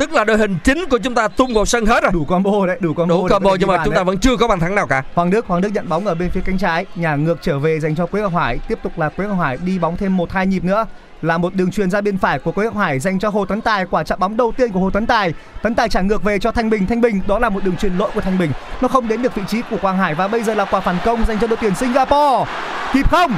tức 0.00 0.12
là 0.12 0.24
đội 0.24 0.38
hình 0.38 0.56
chính 0.64 0.84
của 0.90 0.98
chúng 0.98 1.14
ta 1.14 1.28
tung 1.28 1.54
vào 1.54 1.64
sân 1.64 1.86
hết 1.86 2.02
rồi. 2.02 2.12
Đủ 2.12 2.24
combo 2.24 2.66
đấy 2.66 2.78
đủ 2.80 2.94
combo 2.94 3.14
đủ 3.14 3.26
combo 3.30 3.56
nhưng 3.60 3.68
mà 3.68 3.76
chúng 3.84 3.94
đấy. 3.94 4.00
ta 4.00 4.04
vẫn 4.04 4.18
chưa 4.18 4.36
có 4.36 4.48
bàn 4.48 4.60
thắng 4.60 4.74
nào 4.74 4.86
cả. 4.86 5.02
Hoàng 5.14 5.30
Đức 5.30 5.46
Hoàng 5.46 5.60
Đức 5.60 5.68
nhận 5.72 5.88
bóng 5.88 6.06
ở 6.06 6.14
bên 6.14 6.30
phía 6.30 6.40
cánh 6.44 6.58
trái. 6.58 6.86
Nhà 6.94 7.16
ngược 7.16 7.38
trở 7.42 7.58
về 7.58 7.80
dành 7.80 7.96
cho 7.96 8.06
Quế 8.06 8.20
Ngọc 8.20 8.34
Hải. 8.34 8.58
Tiếp 8.68 8.78
tục 8.82 8.98
là 8.98 9.08
Quế 9.08 9.26
Ngọc 9.26 9.38
Hải 9.40 9.58
đi 9.64 9.78
bóng 9.78 9.96
thêm 9.96 10.16
một 10.16 10.32
hai 10.32 10.46
nhịp 10.46 10.64
nữa. 10.64 10.86
Là 11.22 11.38
một 11.38 11.54
đường 11.54 11.70
truyền 11.70 11.90
ra 11.90 12.00
bên 12.00 12.18
phải 12.18 12.38
của 12.38 12.52
Quế 12.52 12.64
Ngọc 12.64 12.76
Hải 12.76 12.98
dành 12.98 13.18
cho 13.18 13.28
Hồ 13.28 13.44
Tấn 13.44 13.60
Tài. 13.60 13.86
Quả 13.86 14.04
chạm 14.04 14.18
bóng 14.18 14.36
đầu 14.36 14.52
tiên 14.56 14.72
của 14.72 14.80
Hồ 14.80 14.90
Tấn 14.90 15.06
Tài. 15.06 15.34
Tấn 15.62 15.74
Tài 15.74 15.88
trả 15.88 16.00
ngược 16.00 16.22
về 16.22 16.38
cho 16.38 16.52
Thanh 16.52 16.70
Bình. 16.70 16.86
Thanh 16.86 17.00
Bình 17.00 17.20
đó 17.26 17.38
là 17.38 17.48
một 17.48 17.64
đường 17.64 17.76
truyền 17.76 17.96
lỗi 17.98 18.10
của 18.14 18.20
Thanh 18.20 18.38
Bình. 18.38 18.52
Nó 18.80 18.88
không 18.88 19.08
đến 19.08 19.22
được 19.22 19.34
vị 19.34 19.42
trí 19.48 19.62
của 19.70 19.76
Quang 19.82 19.98
Hải 19.98 20.14
và 20.14 20.28
bây 20.28 20.42
giờ 20.42 20.54
là 20.54 20.64
quả 20.64 20.80
phản 20.80 20.96
công 21.04 21.24
dành 21.24 21.38
cho 21.40 21.46
đội 21.46 21.58
tuyển 21.60 21.74
Singapore. 21.74 22.50
Kịp 22.92 23.10
không 23.10 23.32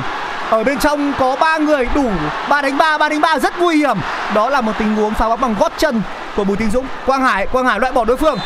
ở 0.53 0.65
bên 0.65 0.79
trong 0.79 1.13
có 1.19 1.37
ba 1.41 1.59
người 1.59 1.89
đủ 1.95 2.11
ba 2.49 2.63
đánh 2.63 2.79
ba 2.79 2.99
ba 2.99 3.09
đánh 3.09 3.21
ba 3.21 3.39
rất 3.39 3.59
nguy 3.59 3.77
hiểm. 3.77 3.97
Đó 4.35 4.51
là 4.51 4.61
một 4.61 4.73
tình 4.79 4.97
huống 4.97 5.15
phá 5.15 5.29
bóng 5.29 5.41
bằng 5.41 5.55
gót 5.61 5.73
chân 5.79 6.03
của 6.37 6.45
Bùi 6.45 6.57
Tiến 6.57 6.71
Dũng. 6.71 6.87
Quang 7.07 7.23
Hải 7.23 7.47
Quang 7.47 7.67
Hải 7.67 7.81
loại 7.81 7.93
bỏ 7.93 8.05
đối 8.05 8.17
phương. 8.17 8.39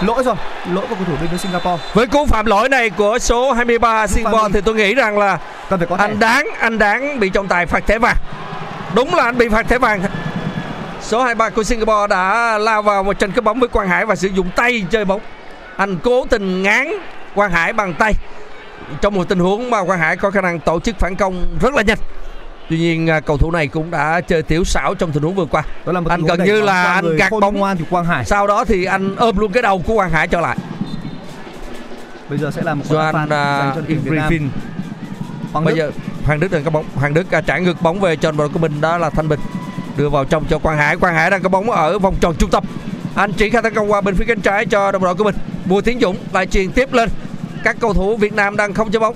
Lỗi 0.00 0.22
rồi 0.24 0.34
lỗi 0.72 0.84
của 0.88 0.94
cầu 0.94 1.04
thủ 1.06 1.12
bên 1.20 1.30
phía 1.30 1.36
Singapore. 1.36 1.82
Với 1.94 2.06
cú 2.06 2.26
phạm 2.26 2.46
lỗi 2.46 2.68
này 2.68 2.90
của 2.90 3.18
số 3.18 3.52
23 3.52 4.06
Singapore 4.06 4.48
thì 4.52 4.60
tôi 4.60 4.74
nghĩ 4.74 4.94
rằng 4.94 5.18
là 5.18 5.38
cần 5.70 5.78
phải 5.78 5.88
có 5.90 5.96
thẻ. 5.96 6.04
anh 6.04 6.18
đáng 6.18 6.46
anh 6.60 6.78
đáng 6.78 7.20
bị 7.20 7.30
trọng 7.30 7.48
tài 7.48 7.66
phạt 7.66 7.86
thẻ 7.86 7.98
vàng. 7.98 8.16
Đúng 8.94 9.14
là 9.14 9.24
anh 9.24 9.38
bị 9.38 9.48
phạt 9.48 9.68
thẻ 9.68 9.78
vàng. 9.78 10.02
Số 11.02 11.22
23 11.22 11.48
của 11.50 11.62
Singapore 11.62 12.06
đã 12.10 12.58
lao 12.58 12.82
vào 12.82 13.02
một 13.02 13.18
trận 13.18 13.32
cướp 13.32 13.44
bóng 13.44 13.60
với 13.60 13.68
Quang 13.68 13.88
Hải 13.88 14.06
và 14.06 14.16
sử 14.16 14.28
dụng 14.28 14.50
tay 14.56 14.84
chơi 14.90 15.04
bóng. 15.04 15.20
Anh 15.76 15.98
cố 16.04 16.26
tình 16.30 16.62
ngán 16.62 16.88
Quang 17.34 17.50
Hải 17.50 17.72
bằng 17.72 17.94
tay 17.94 18.14
trong 19.00 19.14
một 19.14 19.28
tình 19.28 19.38
huống 19.38 19.70
mà 19.70 19.84
Quang 19.84 19.98
Hải 20.00 20.16
có 20.16 20.30
khả 20.30 20.40
năng 20.40 20.60
tổ 20.60 20.80
chức 20.80 20.98
phản 20.98 21.16
công 21.16 21.46
rất 21.60 21.74
là 21.74 21.82
nhanh 21.82 21.98
Tuy 22.70 22.78
nhiên 22.78 23.10
à, 23.10 23.20
cầu 23.20 23.36
thủ 23.38 23.50
này 23.50 23.68
cũng 23.68 23.90
đã 23.90 24.20
chơi 24.20 24.42
tiểu 24.42 24.64
xảo 24.64 24.94
trong 24.94 25.12
tình 25.12 25.22
huống 25.22 25.34
vừa 25.34 25.44
qua. 25.44 25.62
Đó 25.86 25.92
là 25.92 26.00
một 26.00 26.10
Anh 26.10 26.22
gần 26.22 26.44
như 26.44 26.60
là 26.60 26.84
anh 26.84 27.16
gạt 27.16 27.32
bóng. 27.40 27.58
ngoan 27.58 27.76
thì 27.76 27.84
Quang 27.90 28.04
Hải. 28.04 28.24
Sau 28.24 28.46
đó 28.46 28.64
thì 28.64 28.84
anh 28.84 29.16
ôm 29.16 29.38
luôn 29.38 29.52
cái 29.52 29.62
đầu 29.62 29.82
của 29.86 29.94
Quang 29.94 30.10
Hải 30.10 30.28
trở 30.28 30.40
lại. 30.40 30.56
Bây 32.28 32.38
giờ 32.38 32.50
sẽ 32.50 32.62
là 32.62 32.74
một 32.74 32.84
phạt 32.88 33.12
dành 33.12 33.28
cho 33.28 33.72
đội 33.74 33.84
tuyển 33.88 34.00
Việt 34.04 34.10
Nam. 34.10 34.50
Hoàng 35.52 35.64
Bây 35.64 35.74
Đức 35.74 35.78
giờ 35.78 35.90
Hoàng 36.24 36.40
Đức 36.40 36.50
đang 36.50 36.64
có 36.64 36.70
bóng. 36.70 36.84
Hoàng 36.94 37.14
Đức 37.14 37.30
à, 37.30 37.40
trả 37.40 37.58
ngược 37.58 37.82
bóng 37.82 38.00
về 38.00 38.16
cho 38.16 38.32
đội 38.32 38.48
của 38.48 38.58
mình 38.58 38.80
đó 38.80 38.98
là 38.98 39.10
Thanh 39.10 39.28
Bình. 39.28 39.40
Đưa 39.96 40.08
vào 40.08 40.24
trong 40.24 40.44
cho 40.50 40.58
Quang 40.58 40.78
Hải. 40.78 40.96
Quang 40.96 41.14
Hải 41.14 41.30
đang 41.30 41.42
có 41.42 41.48
bóng 41.48 41.70
ở 41.70 41.98
vòng 41.98 42.14
tròn 42.20 42.34
trung 42.38 42.50
tâm. 42.50 42.64
Anh 43.14 43.32
triển 43.32 43.52
khai 43.52 43.62
tấn 43.62 43.74
công 43.74 43.92
qua 43.92 44.00
bên 44.00 44.14
phía 44.14 44.24
cánh 44.24 44.40
trái 44.40 44.66
cho 44.66 44.92
đồng 44.92 45.02
đội 45.02 45.14
của 45.14 45.24
mình. 45.24 45.34
Bùi 45.64 45.82
Tiến 45.82 46.00
Dũng 46.00 46.16
lại 46.32 46.46
truyền 46.46 46.72
tiếp 46.72 46.92
lên. 46.92 47.08
Các 47.64 47.76
cầu 47.80 47.94
thủ 47.94 48.16
Việt 48.16 48.32
Nam 48.32 48.56
đang 48.56 48.74
không 48.74 48.90
chơi 48.90 49.00
bóng. 49.00 49.14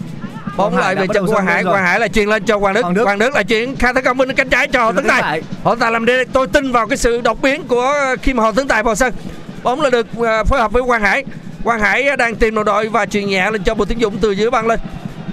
Bóng 0.57 0.79
lại 0.79 0.95
về 0.95 1.07
chân 1.15 1.27
Quang 1.27 1.47
Hải. 1.47 1.65
Quang 1.65 1.85
Hải 1.85 2.01
lại 2.01 2.09
truyền 2.09 2.29
lên 2.29 2.45
cho 2.45 2.59
Hoàng 2.59 2.75
Đức. 2.75 2.83
Hoàng 2.83 2.95
Đức. 2.95 3.05
Hoàng 3.05 3.19
Đức 3.19 3.35
lại 3.35 3.45
chuyển 3.45 3.77
khai 3.77 3.95
tấn 3.95 4.05
công 4.05 4.17
bên 4.19 4.35
cánh 4.35 4.49
trái 4.49 4.69
cho 4.69 4.93
Chuyển 4.93 4.97
Tấn 4.97 5.09
Tài. 5.09 5.43
Họ 5.65 5.75
Tài 5.75 5.93
làm 5.93 6.05
đây 6.05 6.25
tôi 6.25 6.47
tin 6.47 6.73
vào 6.73 6.87
cái 6.87 6.97
sự 6.97 7.21
đột 7.21 7.43
biến 7.43 7.63
của 7.69 7.95
Kim 8.23 8.39
Hồ 8.39 8.53
Tấn 8.53 8.69
Tài 8.69 8.83
vào 8.83 8.95
sân. 8.95 9.15
Bóng 9.63 9.81
là 9.81 9.91
được 9.91 10.07
à, 10.27 10.45
phối 10.45 10.61
hợp 10.61 10.73
với 10.73 10.83
Quang 10.83 11.03
Hải. 11.03 11.25
Quang 11.65 11.81
Hải 11.81 12.17
đang 12.17 12.35
tìm 12.35 12.55
đồng 12.55 12.65
đội 12.65 12.89
và 12.89 13.07
truyền 13.07 13.27
nhẹ 13.27 13.51
lên 13.51 13.63
cho 13.63 13.75
Bùi 13.75 13.87
Tiến 13.87 13.99
Dũng 14.01 14.19
từ 14.19 14.31
dưới 14.31 14.51
băng 14.51 14.67
lên. 14.67 14.81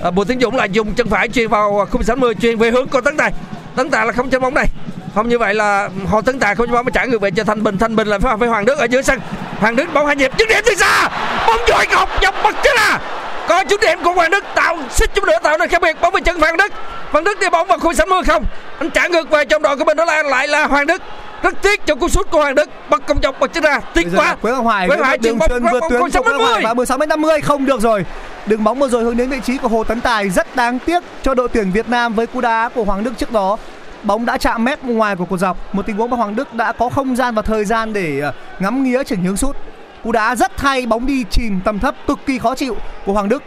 À, 0.04 0.12
Bùi 0.12 0.26
Tiến 0.26 0.40
Dũng 0.40 0.56
lại 0.56 0.70
dùng 0.70 0.94
chân 0.94 1.08
phải 1.10 1.30
truyền 1.30 1.50
vào 1.50 1.88
khung 1.92 2.04
60 2.04 2.34
truyền 2.42 2.58
về 2.58 2.72
hướng 2.72 2.88
của 2.88 3.02
Tấn 3.02 3.18
Tài. 3.18 3.34
Tấn 3.76 3.90
Tài 3.90 4.06
là 4.06 4.12
không 4.12 4.30
chơi 4.30 4.40
bóng 4.40 4.54
này. 4.54 4.68
Không 5.16 5.30
như 5.30 5.40
vậy 5.40 5.54
là 5.54 5.90
Hồ 6.12 6.22
Tấn 6.22 6.40
Tài 6.40 6.56
không 6.56 6.68
chơi 6.68 6.74
bóng 6.74 6.86
mà 6.86 6.92
trả 6.94 7.06
ngược 7.06 7.22
về 7.22 7.32
cho 7.32 7.44
Thanh 7.44 7.64
Bình. 7.64 7.78
Thanh 7.78 7.96
Bình 7.96 8.08
lại 8.08 8.20
phối 8.20 8.32
hợp 8.32 8.40
với 8.40 8.50
Hoàng 8.50 8.66
Đức 8.66 8.78
ở 8.78 8.86
dưới 8.86 9.04
sân. 9.04 9.20
Hoàng 9.60 9.76
Đức 9.76 9.94
bóng 9.94 10.06
hai 10.06 10.16
nhịp 10.16 10.32
dứt 10.40 10.50
điểm 10.50 10.64
từ 10.66 10.76
xa. 10.76 11.10
Bóng 11.48 11.60
dội 11.68 11.88
ngọc 11.92 12.10
dọc 12.22 12.36
bật 12.44 12.56
chết 12.64 12.76
à. 12.78 13.00
Có 13.48 13.64
chút 13.64 13.82
điểm 13.82 14.00
của 14.04 14.14
Hoàng 14.14 14.32
Đức 14.32 14.44
tạo 14.56 14.78
xích 14.90 15.16
chút 15.16 15.24
nữa 15.24 15.38
tạo 15.44 15.58
nên 15.58 15.70
khác 15.70 15.82
biệt 15.82 16.02
bóng 16.02 16.14
về 16.14 16.22
chân 16.22 16.40
Hoàng 16.40 16.58
Đức. 16.58 16.74
Hoàng 17.12 17.24
Đức 17.24 17.40
đi 17.40 17.50
bóng 17.50 17.68
vào 17.68 17.80
khung 17.80 17.94
60 17.94 18.24
không. 18.28 18.46
Anh 18.80 18.90
trả 18.90 19.08
ngược 19.08 19.30
về 19.30 19.46
trong 19.46 19.62
đội 19.62 19.78
của 19.78 19.84
mình 19.84 19.98
đó 19.98 20.06
là 20.06 20.24
lại 20.24 20.48
là 20.48 20.68
Hoàng 20.68 20.88
Đức. 20.88 21.02
Rất 21.44 21.62
tiếc 21.62 21.86
cho 21.86 21.96
cú 21.96 22.10
sút 22.10 22.32
của 22.32 22.38
Hoàng 22.38 22.56
Đức 22.56 22.70
bật 22.90 23.08
công 23.08 23.22
dọc 23.24 23.40
bật 23.40 23.54
chết 23.54 23.64
ra 23.64 23.80
tiếc 23.94 24.08
quá 24.16 24.26
là 24.26 24.36
Quế 24.36 24.52
Hoài 24.52 24.88
Quế 24.88 24.98
với 24.98 25.06
Hoài 25.06 25.18
chuyền 25.18 25.38
bóng 25.38 25.50
vượt 25.72 25.82
tuyến 25.90 26.00
của 26.00 26.00
Quế 26.00 26.00
Hoàng 26.00 26.12
60. 26.12 26.40
Hoài 26.40 26.64
và 26.64 26.74
16 26.74 26.98
m 26.98 27.10
50 27.10 27.42
không 27.42 27.66
được 27.66 27.82
rồi. 27.82 28.06
Đường 28.46 28.64
bóng 28.64 28.80
vừa 28.80 28.88
rồi 28.88 29.04
hướng 29.04 29.18
đến 29.18 29.30
vị 29.30 29.40
trí 29.46 29.58
của 29.58 29.68
Hồ 29.68 29.84
Tấn 29.84 30.02
Tài 30.02 30.30
rất 30.30 30.56
đáng 30.56 30.80
tiếc 30.80 31.04
cho 31.24 31.34
đội 31.34 31.48
tuyển 31.54 31.72
Việt 31.72 31.90
Nam 31.90 32.14
với 32.14 32.28
cú 32.28 32.42
đá 32.42 32.70
của 32.76 32.84
Hoàng 32.84 33.04
Đức 33.04 33.12
trước 33.18 33.32
đó. 33.32 33.58
Bóng 34.06 34.26
đã 34.26 34.38
chạm 34.38 34.64
mép 34.64 34.84
ngoài 34.84 35.16
của 35.16 35.26
cột 35.26 35.40
dọc, 35.40 35.76
một 35.76 35.86
tình 35.86 35.98
huống 35.98 36.10
mà 36.10 36.18
Hoàng 36.18 36.36
Đức 36.36 36.54
đã 36.54 36.72
có 36.72 36.90
không 36.90 37.16
gian 37.16 37.36
và 37.36 37.42
thời 37.42 37.66
gian 37.66 37.94
để 37.94 38.20
ờ, 38.20 38.34
ngắm 38.60 38.84
nghía 38.84 39.04
chỉnh 39.04 39.24
hướng 39.24 39.38
sút. 39.38 39.56
Cú 40.04 40.12
đá 40.12 40.36
rất 40.36 40.62
hay, 40.62 40.86
bóng 40.86 41.06
đi 41.06 41.24
chìm 41.30 41.60
tầm 41.66 41.80
thấp 41.80 41.96
cực 42.08 42.20
kỳ 42.26 42.38
khó 42.38 42.56
chịu 42.56 42.78
của 43.06 43.14
Hoàng 43.14 43.30
Đức. 43.30 43.44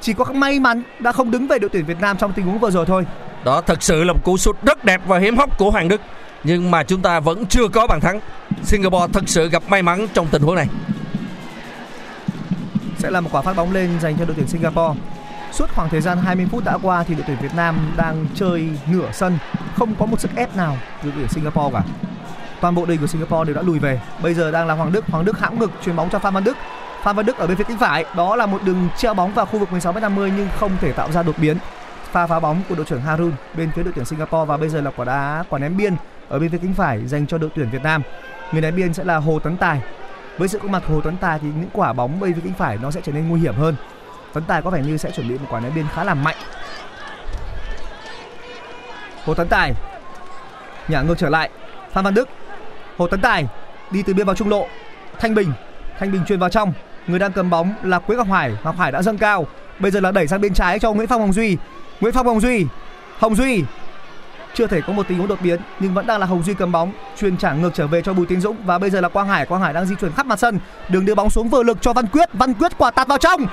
Chỉ 0.00 0.12
có 0.12 0.24
may 0.24 0.60
mắn 0.60 0.82
đã 0.98 1.12
không 1.12 1.30
đứng 1.30 1.46
về 1.46 1.58
đội 1.58 1.70
tuyển 1.72 1.84
Việt 1.84 2.00
Nam 2.00 2.16
trong 2.16 2.32
tình 2.32 2.46
huống 2.46 2.58
vừa 2.58 2.70
rồi 2.70 2.86
thôi. 2.86 3.06
Đó 3.44 3.60
thật 3.60 3.82
sự 3.82 4.04
là 4.04 4.12
một 4.12 4.24
cú 4.24 4.36
sút 4.36 4.62
rất 4.62 4.84
đẹp 4.84 5.00
và 5.06 5.18
hiếm 5.18 5.36
hóc 5.36 5.58
của 5.58 5.70
Hoàng 5.70 5.88
Đức 5.88 6.00
Nhưng 6.44 6.70
mà 6.70 6.82
chúng 6.82 7.02
ta 7.02 7.20
vẫn 7.20 7.46
chưa 7.46 7.68
có 7.68 7.86
bàn 7.86 8.00
thắng 8.00 8.20
Singapore 8.62 9.06
thật 9.12 9.22
sự 9.26 9.48
gặp 9.48 9.62
may 9.68 9.82
mắn 9.82 10.06
trong 10.14 10.26
tình 10.30 10.42
huống 10.42 10.54
này 10.54 10.66
sẽ 12.98 13.10
là 13.10 13.20
một 13.20 13.28
quả 13.32 13.42
phát 13.42 13.56
bóng 13.56 13.72
lên 13.72 14.00
dành 14.00 14.16
cho 14.18 14.24
đội 14.24 14.34
tuyển 14.36 14.46
Singapore. 14.46 15.00
Suốt 15.52 15.70
khoảng 15.74 15.88
thời 15.88 16.00
gian 16.00 16.18
20 16.18 16.46
phút 16.50 16.64
đã 16.64 16.78
qua 16.82 17.04
thì 17.04 17.14
đội 17.14 17.24
tuyển 17.26 17.36
Việt 17.42 17.54
Nam 17.56 17.76
đang 17.96 18.26
chơi 18.34 18.68
nửa 18.92 19.10
sân, 19.12 19.38
không 19.76 19.94
có 19.94 20.06
một 20.06 20.20
sức 20.20 20.30
ép 20.36 20.56
nào 20.56 20.76
từ 21.02 21.10
đội 21.10 21.18
tuyển 21.18 21.28
Singapore 21.28 21.70
cả. 21.72 21.82
Toàn 22.60 22.74
bộ 22.74 22.86
đội 22.86 22.96
của 22.96 23.06
Singapore 23.06 23.44
đều 23.44 23.56
đã 23.56 23.62
lùi 23.62 23.78
về. 23.78 24.00
Bây 24.22 24.34
giờ 24.34 24.50
đang 24.50 24.66
là 24.66 24.74
Hoàng 24.74 24.92
Đức, 24.92 25.06
Hoàng 25.06 25.24
Đức 25.24 25.38
hãm 25.38 25.58
ngực 25.58 25.70
chuyền 25.84 25.96
bóng 25.96 26.10
cho 26.10 26.18
Phan 26.18 26.34
Văn 26.34 26.44
Đức. 26.44 26.56
Phan 27.02 27.16
Văn 27.16 27.26
Đức 27.26 27.38
ở 27.38 27.46
bên 27.46 27.56
phía 27.56 27.64
cánh 27.64 27.78
phải, 27.78 28.04
đó 28.16 28.36
là 28.36 28.46
một 28.46 28.62
đường 28.64 28.88
treo 28.96 29.14
bóng 29.14 29.34
vào 29.34 29.46
khu 29.46 29.58
vực 29.58 29.68
16m50 29.72 30.32
nhưng 30.36 30.48
không 30.58 30.72
thể 30.80 30.92
tạo 30.92 31.12
ra 31.12 31.22
đột 31.22 31.38
biến. 31.38 31.56
Pha 32.12 32.26
phá 32.26 32.40
bóng 32.40 32.62
của 32.68 32.74
đội 32.74 32.84
trưởng 32.84 33.00
Harun 33.00 33.32
bên 33.56 33.70
phía 33.74 33.82
đội 33.82 33.92
tuyển 33.96 34.04
Singapore 34.04 34.44
và 34.44 34.56
bây 34.56 34.68
giờ 34.68 34.80
là 34.80 34.90
quả 34.96 35.04
đá 35.04 35.44
quả 35.48 35.58
ném 35.58 35.76
biên 35.76 35.96
ở 36.28 36.38
bên 36.38 36.50
phía 36.50 36.58
cánh 36.58 36.74
phải 36.74 37.06
dành 37.06 37.26
cho 37.26 37.38
đội 37.38 37.50
tuyển 37.54 37.70
Việt 37.70 37.82
Nam. 37.82 38.02
Người 38.52 38.62
ném 38.62 38.76
biên 38.76 38.94
sẽ 38.94 39.04
là 39.04 39.16
Hồ 39.16 39.38
Tấn 39.38 39.56
Tài. 39.56 39.82
Với 40.38 40.48
sự 40.48 40.58
có 40.58 40.68
mặt 40.68 40.82
của 40.88 40.94
Hồ 40.94 41.00
Tấn 41.00 41.16
Tài 41.16 41.38
thì 41.38 41.48
những 41.48 41.68
quả 41.72 41.92
bóng 41.92 42.20
bên 42.20 42.34
phía 42.34 42.40
cánh 42.44 42.54
phải 42.54 42.78
nó 42.82 42.90
sẽ 42.90 43.00
trở 43.04 43.12
nên 43.12 43.28
nguy 43.28 43.40
hiểm 43.40 43.54
hơn. 43.54 43.76
Tấn 44.32 44.44
Tài 44.44 44.62
có 44.62 44.70
vẻ 44.70 44.82
như 44.82 44.96
sẽ 44.96 45.10
chuẩn 45.10 45.28
bị 45.28 45.38
một 45.38 45.46
quả 45.50 45.60
ném 45.60 45.74
biên 45.74 45.86
khá 45.94 46.04
là 46.04 46.14
mạnh. 46.14 46.36
Hồ 49.24 49.34
Tấn 49.34 49.48
Tài 49.48 49.72
nhả 50.88 51.02
ngược 51.02 51.18
trở 51.18 51.28
lại. 51.28 51.50
Phan 51.92 52.04
Văn 52.04 52.14
Đức, 52.14 52.28
Hồ 52.96 53.08
Tấn 53.08 53.20
Tài 53.20 53.46
đi 53.90 54.02
từ 54.02 54.14
biên 54.14 54.26
vào 54.26 54.36
trung 54.36 54.48
lộ. 54.48 54.66
Thanh 55.18 55.34
Bình, 55.34 55.52
Thanh 55.98 56.12
Bình 56.12 56.24
truyền 56.28 56.38
vào 56.38 56.50
trong. 56.50 56.72
Người 57.06 57.18
đang 57.18 57.32
cầm 57.32 57.50
bóng 57.50 57.74
là 57.82 57.98
Quế 57.98 58.16
Ngọc 58.16 58.28
Hải. 58.30 58.52
Ngọc 58.64 58.76
Hải 58.78 58.92
đã 58.92 59.02
dâng 59.02 59.18
cao. 59.18 59.46
Bây 59.78 59.90
giờ 59.90 60.00
là 60.00 60.12
đẩy 60.12 60.26
sang 60.26 60.40
bên 60.40 60.54
trái 60.54 60.78
cho 60.78 60.92
Nguyễn 60.92 61.08
Phong 61.08 61.20
Hồng 61.20 61.32
Duy. 61.32 61.56
Nguyễn 62.00 62.14
Phong 62.14 62.26
Hồng 62.26 62.40
Duy, 62.40 62.66
Hồng 63.18 63.34
Duy 63.34 63.64
chưa 64.58 64.66
thể 64.66 64.80
có 64.80 64.92
một 64.92 65.08
tình 65.08 65.18
huống 65.18 65.28
đột 65.28 65.40
biến, 65.42 65.60
nhưng 65.80 65.94
vẫn 65.94 66.06
đang 66.06 66.20
là 66.20 66.26
Hồng 66.26 66.42
Duy 66.42 66.54
cầm 66.54 66.72
bóng. 66.72 66.92
Truyền 67.20 67.36
trả 67.36 67.52
ngược 67.52 67.70
trở 67.74 67.86
về 67.86 68.02
cho 68.02 68.12
Bùi 68.12 68.26
Tiến 68.26 68.40
Dũng 68.40 68.56
và 68.64 68.78
bây 68.78 68.90
giờ 68.90 69.00
là 69.00 69.08
Quang 69.08 69.28
Hải. 69.28 69.46
Quang 69.46 69.62
Hải 69.62 69.72
đang 69.72 69.86
di 69.86 69.94
chuyển 70.00 70.12
khắp 70.12 70.26
mặt 70.26 70.38
sân. 70.38 70.58
Đường 70.88 71.04
đưa 71.04 71.14
bóng 71.14 71.30
xuống 71.30 71.48
vừa 71.48 71.62
lực 71.62 71.78
cho 71.80 71.92
Văn 71.92 72.06
Quyết. 72.06 72.28
Văn 72.32 72.54
Quyết 72.54 72.72
quả 72.78 72.90
tạt 72.90 73.08
vào 73.08 73.18
trong. 73.18 73.46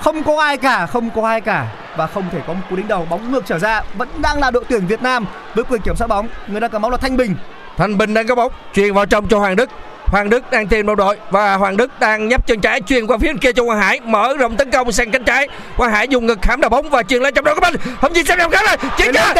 Không 0.00 0.22
có 0.22 0.42
ai 0.42 0.56
cả, 0.56 0.86
không 0.86 1.10
có 1.10 1.28
ai 1.28 1.40
cả. 1.40 1.72
Và 1.96 2.06
không 2.06 2.24
thể 2.30 2.40
có 2.46 2.52
một 2.52 2.60
cú 2.70 2.76
đánh 2.76 2.88
đầu. 2.88 3.06
Bóng 3.10 3.32
ngược 3.32 3.46
trở 3.46 3.58
ra. 3.58 3.82
Vẫn 3.94 4.08
đang 4.22 4.40
là 4.40 4.50
đội 4.50 4.64
tuyển 4.68 4.86
Việt 4.86 5.02
Nam 5.02 5.26
với 5.54 5.64
quyền 5.64 5.80
kiểm 5.82 5.96
soát 5.96 6.08
bóng. 6.08 6.28
Người 6.46 6.60
đang 6.60 6.70
cầm 6.70 6.82
bóng 6.82 6.90
là 6.90 6.96
Thanh 6.96 7.16
Bình. 7.16 7.34
Thanh 7.76 7.98
Bình 7.98 8.14
đang 8.14 8.26
có 8.26 8.34
bóng 8.34 8.52
truyền 8.74 8.94
vào 8.94 9.06
trong 9.06 9.28
cho 9.28 9.38
Hoàng 9.38 9.56
Đức. 9.56 9.70
Hoàng 10.06 10.30
Đức 10.30 10.50
đang 10.50 10.66
tìm 10.66 10.86
đồng 10.86 10.96
đội 10.96 11.16
và 11.30 11.54
Hoàng 11.54 11.76
Đức 11.76 12.00
đang 12.00 12.28
nhấp 12.28 12.46
chân 12.46 12.60
trái 12.60 12.80
truyền 12.80 13.06
qua 13.06 13.18
phía 13.20 13.26
bên 13.26 13.38
kia 13.38 13.52
cho 13.52 13.64
Quang 13.64 13.80
Hải. 13.80 14.00
Mở 14.00 14.34
rộng 14.38 14.56
tấn 14.56 14.70
công 14.70 14.92
sang 14.92 15.10
cánh 15.10 15.24
trái. 15.24 15.48
Quang 15.76 15.92
Hải 15.92 16.08
dùng 16.08 16.26
ngực 16.26 16.38
khảm 16.42 16.60
đầu 16.60 16.68
bóng 16.68 16.90
và 16.90 17.02
truyền 17.02 17.22
lên 17.22 17.34
trong 17.34 17.44
đội 17.44 17.54
của 17.54 17.60
mình 17.60 17.74
không 18.00 18.14
gì 18.14 18.24
xem 18.24 18.38
nào 18.38 18.50
khác 18.50 18.64
rồi 18.66 18.76
chiến 18.96 19.12
ra 19.12 19.34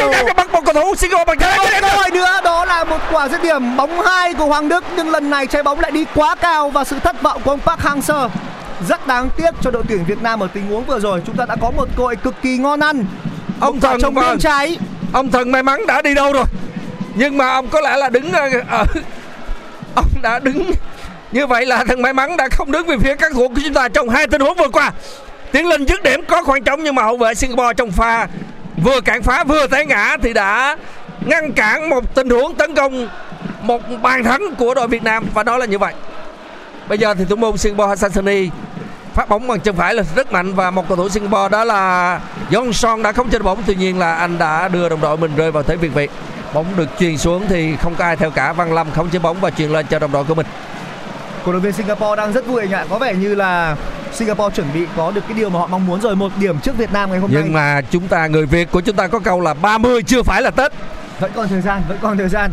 chúng 0.00 0.12
ta 0.12 0.32
bắt 0.36 0.52
một 0.52 0.60
cầu 0.64 0.74
thủ 0.74 0.94
Singapore 0.94 1.24
bằng 1.24 1.38
thế. 1.38 1.56
Một 1.56 1.64
cơ 1.80 1.88
hội 1.88 2.10
nữa 2.10 2.40
đó 2.44 2.64
là 2.64 2.84
một 2.84 2.98
quả 3.12 3.28
dứt 3.28 3.42
điểm. 3.42 3.76
Bóng 3.76 4.00
hai 4.00 4.34
của 4.34 4.46
Hoàng 4.46 4.68
Đức 4.68 4.84
nhưng 4.96 5.10
lần 5.10 5.30
này 5.30 5.46
trái 5.46 5.62
bóng 5.62 5.80
lại 5.80 5.90
đi 5.90 6.04
quá 6.14 6.34
cao 6.34 6.70
và 6.70 6.84
sự 6.84 6.98
thất 6.98 7.22
vọng 7.22 7.40
của 7.44 7.50
ông 7.50 7.60
Park 7.60 7.80
Hang-seo. 7.80 8.28
Rất 8.88 9.06
đáng 9.06 9.28
tiếc 9.36 9.50
cho 9.60 9.70
đội 9.70 9.82
tuyển 9.88 10.04
Việt 10.04 10.22
Nam 10.22 10.40
ở 10.40 10.48
tình 10.54 10.66
huống 10.66 10.84
vừa 10.84 10.98
rồi. 10.98 11.22
Chúng 11.26 11.36
ta 11.36 11.46
đã 11.46 11.56
có 11.60 11.70
một 11.70 11.88
cơ 11.96 12.02
hội 12.02 12.16
cực 12.16 12.34
kỳ 12.42 12.56
ngon 12.56 12.80
ăn. 12.80 13.04
Ông 13.60 13.80
thần 13.80 14.00
trông 14.00 14.14
vâng. 14.14 14.28
bên 14.28 14.38
trái 14.38 14.78
ông 15.12 15.30
thần 15.30 15.52
may 15.52 15.62
mắn 15.62 15.86
đã 15.86 16.02
đi 16.02 16.14
đâu 16.14 16.32
rồi? 16.32 16.44
Nhưng 17.14 17.38
mà 17.38 17.48
ông 17.48 17.68
có 17.68 17.80
lẽ 17.80 17.96
là 17.96 18.08
đứng 18.08 18.32
ở, 18.32 18.50
ở 18.68 18.84
ông 19.94 20.08
đã 20.22 20.38
đứng 20.38 20.70
như 21.32 21.46
vậy 21.46 21.66
là 21.66 21.84
thần 21.84 22.02
may 22.02 22.12
mắn 22.12 22.36
đã 22.36 22.48
không 22.48 22.72
đứng 22.72 22.86
về 22.86 22.96
phía 23.02 23.14
các 23.14 23.32
thủ 23.32 23.48
của 23.48 23.60
chúng 23.64 23.74
ta 23.74 23.88
trong 23.88 24.08
hai 24.08 24.26
tình 24.26 24.40
huống 24.40 24.56
vừa 24.56 24.68
qua. 24.68 24.92
Tiến 25.52 25.66
lên 25.66 25.86
dứt 25.86 26.02
điểm 26.02 26.24
có 26.28 26.42
khoảng 26.42 26.64
trống 26.64 26.84
nhưng 26.84 26.94
mà 26.94 27.02
hậu 27.02 27.16
vệ 27.16 27.34
Singapore 27.34 27.74
trong 27.76 27.90
pha 27.90 28.28
vừa 28.84 29.00
cản 29.00 29.22
phá 29.22 29.44
vừa 29.44 29.66
té 29.66 29.84
ngã 29.84 30.16
thì 30.22 30.32
đã 30.32 30.76
ngăn 31.26 31.52
cản 31.52 31.90
một 31.90 32.14
tình 32.14 32.30
huống 32.30 32.54
tấn 32.54 32.74
công 32.74 33.08
một 33.62 33.82
bàn 34.02 34.24
thắng 34.24 34.54
của 34.58 34.74
đội 34.74 34.88
Việt 34.88 35.02
Nam 35.02 35.24
và 35.34 35.42
đó 35.42 35.58
là 35.58 35.66
như 35.66 35.78
vậy. 35.78 35.94
Bây 36.88 36.98
giờ 36.98 37.14
thì 37.14 37.24
thủ 37.28 37.36
môn 37.36 37.56
Singapore 37.56 37.88
Hassan 37.88 38.10
phát 39.20 39.28
bóng 39.28 39.48
bằng 39.48 39.60
chân 39.60 39.76
phải 39.76 39.94
là 39.94 40.02
rất 40.16 40.32
mạnh 40.32 40.54
và 40.54 40.70
một 40.70 40.88
cầu 40.88 40.96
thủ 40.96 41.08
Singapore 41.08 41.48
đó 41.48 41.64
là 41.64 42.20
Johnson 42.50 43.02
đã 43.02 43.12
không 43.12 43.30
chơi 43.30 43.40
bóng. 43.40 43.62
Tuy 43.66 43.74
nhiên 43.74 43.98
là 43.98 44.14
anh 44.14 44.38
đã 44.38 44.68
đưa 44.68 44.88
đồng 44.88 45.00
đội 45.00 45.16
mình 45.16 45.36
rơi 45.36 45.50
vào 45.50 45.62
thế 45.62 45.76
việt 45.76 45.94
việt. 45.94 46.10
Bóng 46.54 46.66
được 46.76 46.88
truyền 47.00 47.18
xuống 47.18 47.46
thì 47.48 47.76
không 47.76 47.94
có 47.94 48.04
ai 48.04 48.16
theo 48.16 48.30
cả. 48.30 48.52
Văn 48.52 48.72
Lâm 48.72 48.90
không 48.90 49.08
chơi 49.10 49.20
bóng 49.20 49.40
và 49.40 49.50
truyền 49.50 49.70
lên 49.70 49.86
cho 49.90 49.98
đồng 49.98 50.12
đội 50.12 50.24
của 50.24 50.34
mình. 50.34 50.46
Cổ 51.44 51.52
động 51.52 51.62
viên 51.62 51.72
Singapore 51.72 52.16
đang 52.16 52.32
rất 52.32 52.46
vui 52.46 52.60
anh 52.60 52.70
ạ. 52.70 52.84
Có 52.90 52.98
vẻ 52.98 53.14
như 53.14 53.34
là 53.34 53.76
Singapore 54.12 54.56
chuẩn 54.56 54.66
bị 54.74 54.86
có 54.96 55.10
được 55.10 55.20
cái 55.28 55.36
điều 55.38 55.50
mà 55.50 55.58
họ 55.58 55.66
mong 55.66 55.86
muốn 55.86 56.00
rồi. 56.00 56.16
Một 56.16 56.32
điểm 56.36 56.60
trước 56.60 56.78
Việt 56.78 56.92
Nam 56.92 57.10
ngày 57.10 57.18
hôm 57.18 57.32
nay. 57.32 57.42
nhưng 57.44 57.52
mà 57.52 57.80
chúng 57.90 58.08
ta 58.08 58.26
người 58.26 58.46
Việt 58.46 58.70
của 58.70 58.80
chúng 58.80 58.96
ta 58.96 59.06
có 59.06 59.18
câu 59.18 59.40
là 59.40 59.54
30 59.54 60.02
chưa 60.02 60.22
phải 60.22 60.42
là 60.42 60.50
Tết. 60.50 60.72
Vẫn 61.20 61.30
còn 61.34 61.48
thời 61.48 61.60
gian 61.60 61.82
vẫn 61.88 61.98
còn 62.02 62.18
thời 62.18 62.28
gian. 62.28 62.50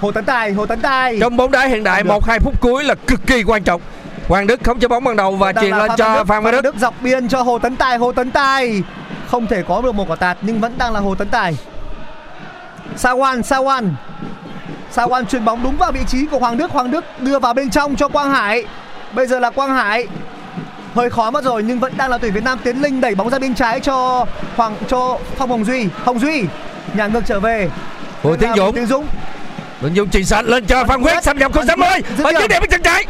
Hồ 0.00 0.12
Tấn 0.12 0.24
Tài 0.24 0.52
Hồ 0.52 0.66
Tấn 0.66 0.80
Tài. 0.80 1.18
Trong 1.20 1.36
bóng 1.36 1.50
đá 1.50 1.66
hiện 1.66 1.84
đại 1.84 2.04
một 2.04 2.26
hai 2.26 2.38
phút 2.40 2.60
cuối 2.60 2.84
là 2.84 2.94
cực 2.94 3.26
kỳ 3.26 3.42
quan 3.42 3.62
trọng 3.62 3.80
Hoàng 4.28 4.46
Đức 4.46 4.60
không 4.64 4.80
chơi 4.80 4.88
bóng 4.88 5.04
ban 5.04 5.16
đầu 5.16 5.36
và 5.36 5.52
Đang 5.52 5.64
truyền 5.64 5.76
lên 5.76 5.88
Phan 5.88 5.96
cho 5.98 6.24
Phan 6.24 6.42
Văn 6.42 6.52
Đức. 6.52 6.60
Đức 6.60 6.74
dọc 6.78 6.94
biên 7.02 7.28
cho 7.28 7.42
Hồ 7.42 7.58
Tấn 7.58 7.76
Tài 7.76 7.96
Hồ 7.98 8.12
Tấn 8.12 8.30
Tài. 8.30 8.82
Không 9.30 9.46
thể 9.46 9.62
có 9.68 9.80
được 9.82 9.92
một 9.92 10.08
quả 10.08 10.16
tạt 10.16 10.38
nhưng 10.40 10.60
vẫn 10.60 10.74
đang 10.78 10.92
là 10.92 11.00
Hồ 11.00 11.14
Tấn 11.14 11.28
Tài. 11.28 11.56
Sawan 12.96 13.40
Sawan 13.40 13.90
Sawan 14.94 15.24
chuyền 15.24 15.44
bóng 15.44 15.62
đúng 15.62 15.76
vào 15.76 15.92
vị 15.92 16.00
trí 16.08 16.26
của 16.26 16.38
Hoàng 16.38 16.58
Đức. 16.58 16.70
Hoàng 16.70 16.90
Đức 16.90 17.04
đưa 17.20 17.38
vào 17.38 17.54
bên 17.54 17.70
trong 17.70 17.96
cho 17.96 18.08
Quang 18.08 18.30
Hải. 18.30 18.64
Bây 19.12 19.26
giờ 19.26 19.38
là 19.38 19.50
Quang 19.50 19.74
Hải. 19.74 20.06
Hơi 20.94 21.10
khó 21.10 21.30
mất 21.30 21.44
rồi 21.44 21.62
nhưng 21.62 21.80
vẫn 21.80 21.92
đang 21.96 22.10
là 22.10 22.18
tuyển 22.18 22.32
Việt 22.32 22.44
Nam. 22.44 22.58
Tiến 22.64 22.82
linh 22.82 23.00
đẩy 23.00 23.14
bóng 23.14 23.30
ra 23.30 23.38
bên 23.38 23.54
trái 23.54 23.80
cho 23.80 24.26
Hoàng 24.56 24.76
cho 24.88 25.18
Phong 25.36 25.50
Hồng 25.50 25.64
Duy. 25.64 25.88
Hồng 26.04 26.18
Duy 26.18 26.44
nhà 26.94 27.06
ngược 27.06 27.22
trở 27.26 27.40
về. 27.40 27.70
Bùi 28.22 28.36
Tiến 28.36 28.50
Dũng? 28.56 28.74
Tiến 28.74 28.86
Dũng? 28.86 29.06
Tiến 29.82 29.94
Dũng 29.94 30.10
truyền 30.10 30.24
sạch 30.24 30.42
lên 30.42 30.66
cho 30.66 30.84
Phan 30.84 31.02
Huyết 31.02 31.24
xâm 31.24 31.38
nhập 31.38 31.52
khung 31.54 31.66
60 31.66 31.88
Dứt 32.16 32.24
và 32.24 32.32
điểm. 32.32 32.60
với 32.60 32.68
chân 32.68 32.82
trái 32.82 33.06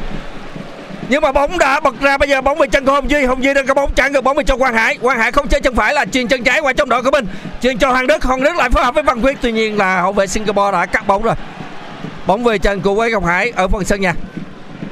nhưng 1.08 1.22
mà 1.22 1.32
bóng 1.32 1.58
đã 1.58 1.80
bật 1.80 1.94
ra 2.00 2.18
bây 2.18 2.28
giờ 2.28 2.40
bóng 2.40 2.58
về 2.58 2.66
chân 2.66 2.84
của 2.84 2.92
Hồng 2.92 3.10
Duy. 3.10 3.24
Hồng 3.24 3.42
Duy 3.44 3.54
đang 3.54 3.66
có 3.66 3.74
bóng 3.74 3.92
chặn 3.94 4.12
được 4.12 4.24
bóng 4.24 4.36
về 4.36 4.44
cho 4.44 4.56
Quang 4.56 4.74
Hải. 4.74 4.96
Quang 4.96 5.18
Hải 5.18 5.32
không 5.32 5.48
chơi 5.48 5.60
chân 5.60 5.74
phải 5.74 5.94
là 5.94 6.04
chuyền 6.04 6.28
chân 6.28 6.44
trái 6.44 6.60
qua 6.60 6.72
trong 6.72 6.88
đội 6.88 7.02
của 7.02 7.10
mình. 7.10 7.26
Chuyền 7.62 7.78
cho 7.78 7.90
Hoàng 7.90 8.06
Đức. 8.06 8.24
Hoàng 8.24 8.42
Đức 8.42 8.56
lại 8.56 8.70
phối 8.70 8.84
hợp 8.84 8.94
với 8.94 9.02
Văn 9.02 9.20
Quyết. 9.22 9.38
Tuy 9.40 9.52
nhiên 9.52 9.78
là 9.78 10.00
hậu 10.00 10.12
vệ 10.12 10.26
Singapore 10.26 10.72
đã 10.72 10.86
cắt 10.86 11.06
bóng 11.06 11.22
rồi. 11.22 11.34
Bóng 12.26 12.44
về 12.44 12.58
chân 12.58 12.80
của 12.80 12.96
Quế 12.96 13.10
Ngọc 13.10 13.24
Hải 13.24 13.52
ở 13.56 13.68
phần 13.68 13.84
sân 13.84 14.00
nhà. 14.00 14.14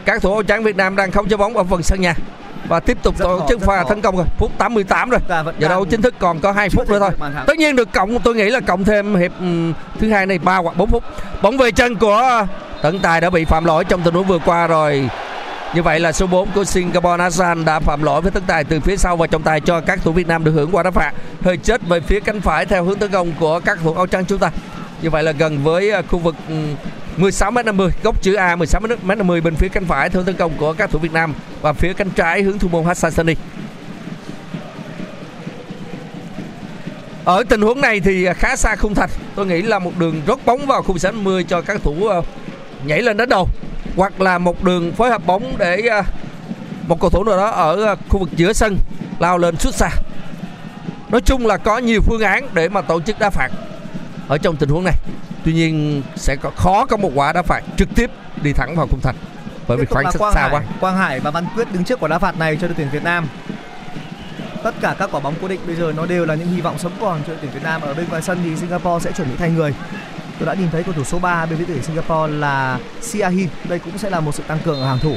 Các 0.05 0.23
thủ 0.23 0.33
áo 0.33 0.43
trắng 0.43 0.65
Việt 0.65 0.77
Nam 0.77 0.97
đang 0.97 1.11
không 1.11 1.29
chơi 1.29 1.37
bóng 1.37 1.57
ở 1.57 1.65
phần 1.65 1.83
sân 1.83 2.01
nhà. 2.01 2.15
Và 2.69 2.81
tiếp 2.81 2.99
tục 3.03 3.19
Rất 3.19 3.25
tổ 3.25 3.47
chức 3.49 3.61
pha 3.61 3.85
tấn 3.89 4.01
công 4.01 4.17
rồi. 4.17 4.27
Phút 4.39 4.51
88 4.59 5.11
rồi. 5.11 5.21
Giờ 5.59 5.69
đấu 5.69 5.85
chính 5.85 6.03
thức 6.03 6.15
còn 6.19 6.41
có 6.41 6.53
2 6.53 6.69
chưa 6.69 6.77
phút 6.77 6.91
nữa 6.91 6.99
thôi. 6.99 7.31
tất 7.47 7.57
nhiên 7.57 7.77
được 7.77 7.93
cộng 7.93 8.19
tôi 8.19 8.35
nghĩ 8.35 8.51
là 8.51 8.61
cộng 8.61 8.85
thêm 8.85 9.15
hiệp 9.15 9.33
ừm, 9.41 9.73
thứ 10.01 10.11
hai 10.11 10.27
này 10.27 10.39
3 10.39 10.57
hoặc 10.57 10.77
4 10.77 10.91
phút. 10.91 11.05
Bóng 11.43 11.57
về 11.59 11.71
chân 11.71 11.97
của 11.97 12.47
Tấn 12.83 12.99
Tài 12.99 13.21
đã 13.21 13.31
bị 13.31 13.45
phạm 13.45 13.65
lỗi 13.65 13.85
trong 13.85 14.03
tình 14.03 14.15
huống 14.15 14.27
vừa 14.27 14.39
qua 14.39 14.67
rồi 14.67 15.09
như 15.75 15.83
vậy 15.83 16.01
là 16.01 16.13
số 16.13 16.27
4 16.27 16.49
của 16.55 16.65
Singapore 16.65 17.23
Asan 17.23 17.65
đã 17.65 17.81
phạm 17.81 18.03
lỗi 18.03 18.21
với 18.21 18.31
Tấn 18.31 18.43
Tài 18.47 18.65
từ 18.65 18.81
phía 18.81 18.97
sau 18.97 19.17
và 19.17 19.27
trọng 19.27 19.43
tài 19.43 19.61
cho 19.61 19.81
các 19.81 19.99
thủ 20.03 20.13
Việt 20.13 20.27
Nam 20.27 20.45
được 20.45 20.53
hưởng 20.53 20.71
quả 20.73 20.83
đá 20.83 20.91
phạt. 20.91 21.13
Hơi 21.43 21.57
chết 21.57 21.81
về 21.89 22.01
phía 22.01 22.21
cánh 22.21 22.41
phải 22.41 22.67
theo 22.67 22.85
hướng 22.85 22.99
tấn 22.99 23.11
công 23.11 23.33
của 23.41 23.61
các 23.61 23.79
thủ 23.83 23.95
áo 23.95 24.07
trắng 24.07 24.25
chúng 24.25 24.39
ta. 24.39 24.51
Như 25.03 25.11
vậy 25.11 25.23
là 25.23 25.33
gần 25.33 25.63
với 25.63 25.91
à, 25.91 26.03
khu 26.03 26.19
vực 26.19 26.35
16m50 27.19 27.91
góc 28.03 28.23
chữ 28.23 28.35
A 28.35 28.57
16m50 28.57 29.43
bên 29.43 29.55
phía 29.55 29.69
cánh 29.69 29.85
phải 29.85 30.11
theo 30.11 30.23
hướng 30.23 30.27
tấn 30.27 30.37
công 30.37 30.53
của 30.59 30.73
các 30.73 30.91
thủ 30.91 30.99
Việt 30.99 31.13
Nam 31.13 31.35
và 31.61 31.73
phía 31.73 31.93
cánh 31.93 32.11
trái 32.11 32.43
hướng 32.43 32.59
thủ 32.59 32.69
môn 32.69 32.85
Hassan 32.85 33.13
Sani. 33.13 33.35
Ở 37.25 37.45
tình 37.49 37.61
huống 37.61 37.81
này 37.81 38.01
thì 38.01 38.25
à, 38.25 38.35
khá 38.35 38.57
xa 38.57 38.77
khung 38.77 38.95
thành. 38.95 39.11
Tôi 39.35 39.47
nghĩ 39.47 39.63
là 39.63 39.79
một 39.79 39.93
đường 39.99 40.23
rót 40.27 40.39
bóng 40.47 40.67
vào 40.67 40.83
khung 40.83 40.99
60 40.99 41.45
cho 41.45 41.61
các 41.61 41.83
thủ 41.83 42.07
à, 42.07 42.17
nhảy 42.87 43.03
lên 43.03 43.17
đánh 43.17 43.29
đầu 43.29 43.49
hoặc 43.97 44.21
là 44.21 44.39
một 44.39 44.65
đường 44.65 44.93
phối 44.93 45.11
hợp 45.11 45.27
bóng 45.27 45.55
để 45.59 45.83
ờ, 45.91 46.03
một 46.89 47.01
cầu 47.01 47.11
thủ 47.11 47.25
nào 47.25 47.37
đó 47.37 47.47
ở 47.47 47.85
ờ, 47.85 47.97
khu 48.09 48.19
vực 48.19 48.29
giữa 48.37 48.53
sân 48.53 48.79
lao 49.19 49.39
lên 49.39 49.57
xuất 49.57 49.75
xa. 49.75 49.91
Nói 51.09 51.21
chung 51.21 51.47
là 51.47 51.57
có 51.57 51.79
nhiều 51.79 52.01
phương 52.07 52.21
án 52.21 52.49
để 52.53 52.69
mà 52.69 52.81
tổ 52.81 53.01
chức 53.01 53.19
đá 53.19 53.31
phạt 53.31 53.49
ở 54.29 54.39
trong 54.39 54.57
tình 54.57 54.69
huống 54.69 54.85
này. 54.85 54.95
Tuy 55.45 55.53
nhiên 55.53 56.03
sẽ 56.17 56.37
có 56.37 56.51
khó 56.57 56.87
có 56.87 56.97
một 56.97 57.11
quả 57.15 57.33
đá 57.33 57.43
phạt 57.43 57.63
trực 57.77 57.89
tiếp 57.95 58.11
đi 58.43 58.53
thẳng 58.53 58.77
vào 58.77 58.87
khung 58.91 59.01
thành 59.01 59.17
bởi 59.69 59.79
vì 59.79 59.85
khoảng 59.85 60.05
Quang 60.19 60.35
xa 60.35 60.41
Hải, 60.41 60.51
quá. 60.51 60.63
Quang 60.81 60.97
Hải 60.97 61.21
và 61.21 61.31
Văn 61.31 61.47
Quyết 61.57 61.73
đứng 61.73 61.85
trước 61.85 62.01
quả 62.01 62.09
đá 62.09 62.19
phạt 62.19 62.39
này 62.39 62.59
cho 62.61 62.67
đội 62.67 62.75
tuyển 62.77 62.89
Việt 62.93 63.05
Nam. 63.05 63.27
Tất 64.63 64.75
cả 64.81 64.95
các 64.99 65.09
quả 65.13 65.21
bóng 65.21 65.35
cố 65.43 65.49
định 65.49 65.61
bây 65.67 65.77
giờ 65.77 65.93
nó 65.97 66.07
đều 66.07 66.27
là 66.27 66.35
những 66.35 66.49
hy 66.49 66.61
vọng 66.61 66.79
sống 66.79 66.93
còn 67.01 67.21
cho 67.27 67.29
đội 67.29 67.37
tuyển 67.41 67.51
Việt 67.51 67.63
Nam. 67.63 67.81
Ở 67.81 67.95
bên 67.95 68.07
ngoài 68.11 68.23
sân 68.23 68.39
thì 68.45 68.57
Singapore 68.57 69.05
sẽ 69.05 69.17
chuẩn 69.17 69.29
bị 69.29 69.35
thay 69.39 69.51
người. 69.51 69.75
Tôi 70.43 70.47
đã 70.47 70.61
nhìn 70.61 70.71
thấy 70.71 70.83
cầu 70.83 70.95
thủ 70.95 71.05
số 71.05 71.19
3 71.19 71.47
bên 71.47 71.59
phía 71.59 71.65
tuyển 71.69 71.83
Singapore 71.83 72.33
là 72.33 72.79
Siahin. 73.01 73.49
Đây 73.65 73.79
cũng 73.79 73.99
sẽ 73.99 74.11
là 74.11 74.21
một 74.21 74.35
sự 74.35 74.43
tăng 74.47 74.59
cường 74.65 74.81
ở 74.81 74.87
hàng 74.87 74.99
thủ. 74.99 75.17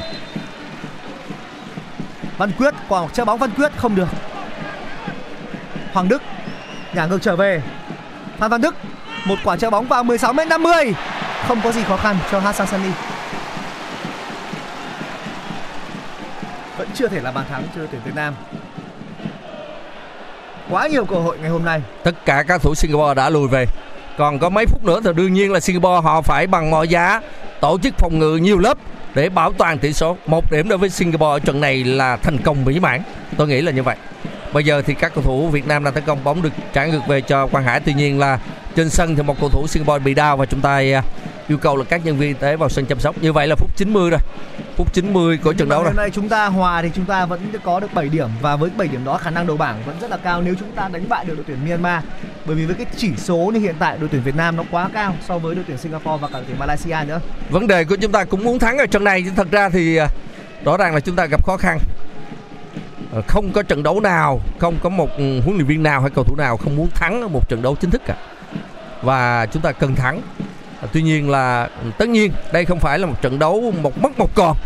Văn 2.38 2.52
Quyết 2.58 2.74
quả 2.90 3.08
chơi 3.14 3.26
bóng 3.26 3.40
Văn 3.40 3.50
Quyết 3.58 3.72
không 3.78 3.96
được. 3.96 4.08
Hoàng 5.94 6.08
Đức 6.10 6.22
nhả 6.94 7.06
ngược 7.06 7.22
trở 7.22 7.36
về. 7.36 7.62
Phan 8.38 8.52
Văn 8.52 8.62
Đức, 8.62 8.76
một 9.26 9.36
quả 9.44 9.58
chơi 9.58 9.72
bóng 9.72 9.88
vào 9.88 10.04
16 10.04 10.34
m 10.34 10.40
50 10.50 10.94
không 11.48 11.62
có 11.64 11.72
gì 11.72 11.84
khó 11.84 11.98
khăn 11.98 12.18
cho 12.32 12.40
Hassan 12.40 12.68
Sani. 12.68 12.90
vẫn 16.78 16.88
chưa 16.94 17.08
thể 17.08 17.22
là 17.22 17.32
bàn 17.32 17.46
thắng 17.50 17.64
cho 17.76 17.82
tuyển 17.92 18.02
Việt 18.06 18.16
Nam. 18.16 18.36
Quá 20.70 20.88
nhiều 20.88 21.06
cơ 21.06 21.16
hội 21.16 21.38
ngày 21.38 21.50
hôm 21.50 21.66
nay. 21.66 21.82
tất 22.04 22.26
cả 22.26 22.44
các 22.48 22.62
thủ 22.62 22.76
Singapore 22.76 23.14
đã 23.14 23.30
lùi 23.30 23.48
về 23.48 23.66
còn 24.18 24.40
có 24.40 24.50
mấy 24.50 24.66
phút 24.66 24.86
nữa 24.86 25.00
thì 25.04 25.10
đương 25.16 25.34
nhiên 25.34 25.52
là 25.52 25.60
Singapore 25.60 26.02
họ 26.04 26.22
phải 26.22 26.48
bằng 26.48 26.72
mọi 26.72 26.88
giá 26.88 27.22
tổ 27.62 27.78
chức 27.84 27.94
phòng 27.98 28.20
ngự 28.20 28.36
nhiều 28.36 28.58
lớp 28.58 28.78
để 29.16 29.30
bảo 29.30 29.52
toàn 29.52 29.78
tỷ 29.78 29.94
số. 29.94 30.18
Một 30.28 30.52
điểm 30.52 30.70
đối 30.70 30.78
với 30.78 30.90
Singapore 30.90 31.26
ở 31.26 31.40
trận 31.40 31.62
này 31.62 31.84
là 31.84 32.16
thành 32.18 32.38
công 32.38 32.66
mỹ 32.66 32.80
mãn. 32.80 33.02
Tôi 33.38 33.48
nghĩ 33.48 33.62
là 33.62 33.72
như 33.72 33.84
vậy. 33.84 33.96
Bây 34.54 34.64
giờ 34.64 34.82
thì 34.82 34.94
các 34.94 35.12
cầu 35.16 35.24
thủ 35.24 35.48
Việt 35.48 35.68
Nam 35.68 35.84
đang 35.84 35.94
tấn 35.94 36.04
công, 36.06 36.24
bóng 36.24 36.42
được 36.42 36.50
trả 36.74 36.86
ngược 36.86 37.08
về 37.08 37.22
cho 37.22 37.48
Quang 37.48 37.64
Hải. 37.64 37.80
Tuy 37.80 37.94
nhiên 37.94 38.20
là 38.20 38.40
trên 38.76 38.90
sân 38.90 39.16
thì 39.16 39.24
một 39.24 39.40
cầu 39.40 39.50
thủ 39.50 39.68
Singapore 39.68 40.00
bị 40.00 40.14
đau 40.14 40.38
và 40.38 40.46
chúng 40.46 40.62
ta 40.62 40.78
à, 40.78 41.04
yêu 41.48 41.58
cầu 41.58 41.78
là 41.78 41.84
các 41.84 42.06
nhân 42.06 42.18
viên 42.18 42.28
y 42.30 42.34
tế 42.34 42.56
vào 42.56 42.70
sân 42.70 42.86
chăm 42.86 43.00
sóc. 43.00 43.16
Như 43.22 43.34
vậy 43.34 43.48
là 43.48 43.56
phút 43.56 43.70
90 43.76 44.10
rồi. 44.10 44.20
Phút 44.76 44.94
90 44.94 45.38
của 45.38 45.54
trận 45.54 45.60
Nhưng 45.60 45.70
đấu 45.70 45.80
rồi. 45.80 45.90
Hôm 45.90 45.98
nay 45.98 46.10
chúng 46.10 46.30
ta 46.30 46.46
hòa 46.46 46.82
thì 46.82 46.90
chúng 46.96 47.06
ta 47.06 47.26
vẫn 47.26 47.42
có 47.64 47.80
được 47.80 47.94
7 47.94 48.10
điểm. 48.10 48.30
Và 48.42 48.56
với 48.56 48.70
7 48.78 48.88
điểm 48.88 49.06
đó 49.06 49.18
khả 49.18 49.30
năng 49.30 49.48
đầu 49.48 49.58
bảng 49.58 49.84
vẫn 49.86 49.96
rất 50.02 50.12
là 50.12 50.18
cao 50.18 50.42
nếu 50.42 50.56
chúng 50.60 50.72
ta 50.72 50.90
đánh 50.94 51.10
bại 51.10 51.26
được 51.26 51.36
đội 51.36 51.46
tuyển 51.48 51.58
Myanmar. 51.66 52.04
Bởi 52.46 52.56
vì 52.56 52.66
với 52.66 52.76
cái 52.76 52.86
chỉ 52.98 53.12
số 53.18 53.52
như 53.54 53.60
hiện 53.60 53.76
tại 53.80 53.98
đội 53.98 54.10
tuyển 54.12 54.22
Việt 54.24 54.36
Nam 54.36 54.56
nó 54.56 54.64
quá 54.72 54.90
cao 54.94 55.16
so 55.28 55.38
với 55.38 55.56
đội 55.56 55.64
tuyển 55.68 55.78
Singapore 55.78 56.18
và 56.22 56.28
cả 56.28 56.34
đội 56.34 56.44
tuyển 56.48 56.60
Malaysia 56.60 56.98
nữa. 57.08 57.22
vấn 57.50 57.68
đề 57.68 57.84
của 57.84 57.96
chúng 57.96 58.12
ta 58.12 58.24
cũng 58.24 58.44
muốn 58.44 58.60
thắng 58.60 58.78
ở 58.78 58.86
trận 58.86 59.04
này 59.04 59.22
chứ 59.22 59.32
thật 59.36 59.52
ra 59.52 59.70
thì 59.70 59.96
à, 59.96 60.08
rõ 60.66 60.78
ràng 60.78 60.94
là 60.94 61.00
chúng 61.00 61.16
ta 61.16 61.26
gặp 61.26 61.46
khó 61.46 61.58
khăn. 61.58 61.80
Ờ, 63.12 63.22
không 63.28 63.52
có 63.52 63.64
trận 63.64 63.84
đấu 63.84 64.00
nào 64.00 64.42
không 64.60 64.76
có 64.84 64.90
một 64.90 65.10
ừ, 65.18 65.42
huấn 65.42 65.56
luyện 65.56 65.68
viên 65.68 65.84
nào 65.84 66.02
hay 66.02 66.10
cầu 66.16 66.24
thủ 66.24 66.36
nào 66.36 66.58
không 66.58 66.76
muốn 66.76 66.90
thắng 66.90 67.22
ở 67.22 67.28
một 67.28 67.50
trận 67.50 67.62
đấu 67.62 67.76
chính 67.76 67.92
thức 67.92 68.02
cả. 68.06 68.16
Và 69.02 69.46
chúng 69.46 69.62
ta 69.62 69.72
cần 69.72 69.96
thắng. 69.96 70.16
À, 70.16 70.35
tuy 70.94 71.02
nhiên 71.02 71.30
là 71.30 71.70
tất 71.98 72.10
nhiên 72.10 72.32
đây 72.52 72.66
không 72.66 72.80
phải 72.80 73.00
là 73.00 73.06
một 73.06 73.22
trận 73.22 73.40
đấu 73.40 73.74
một 73.82 73.98
mất 73.98 74.20
một 74.20 74.30
còn. 74.36 74.58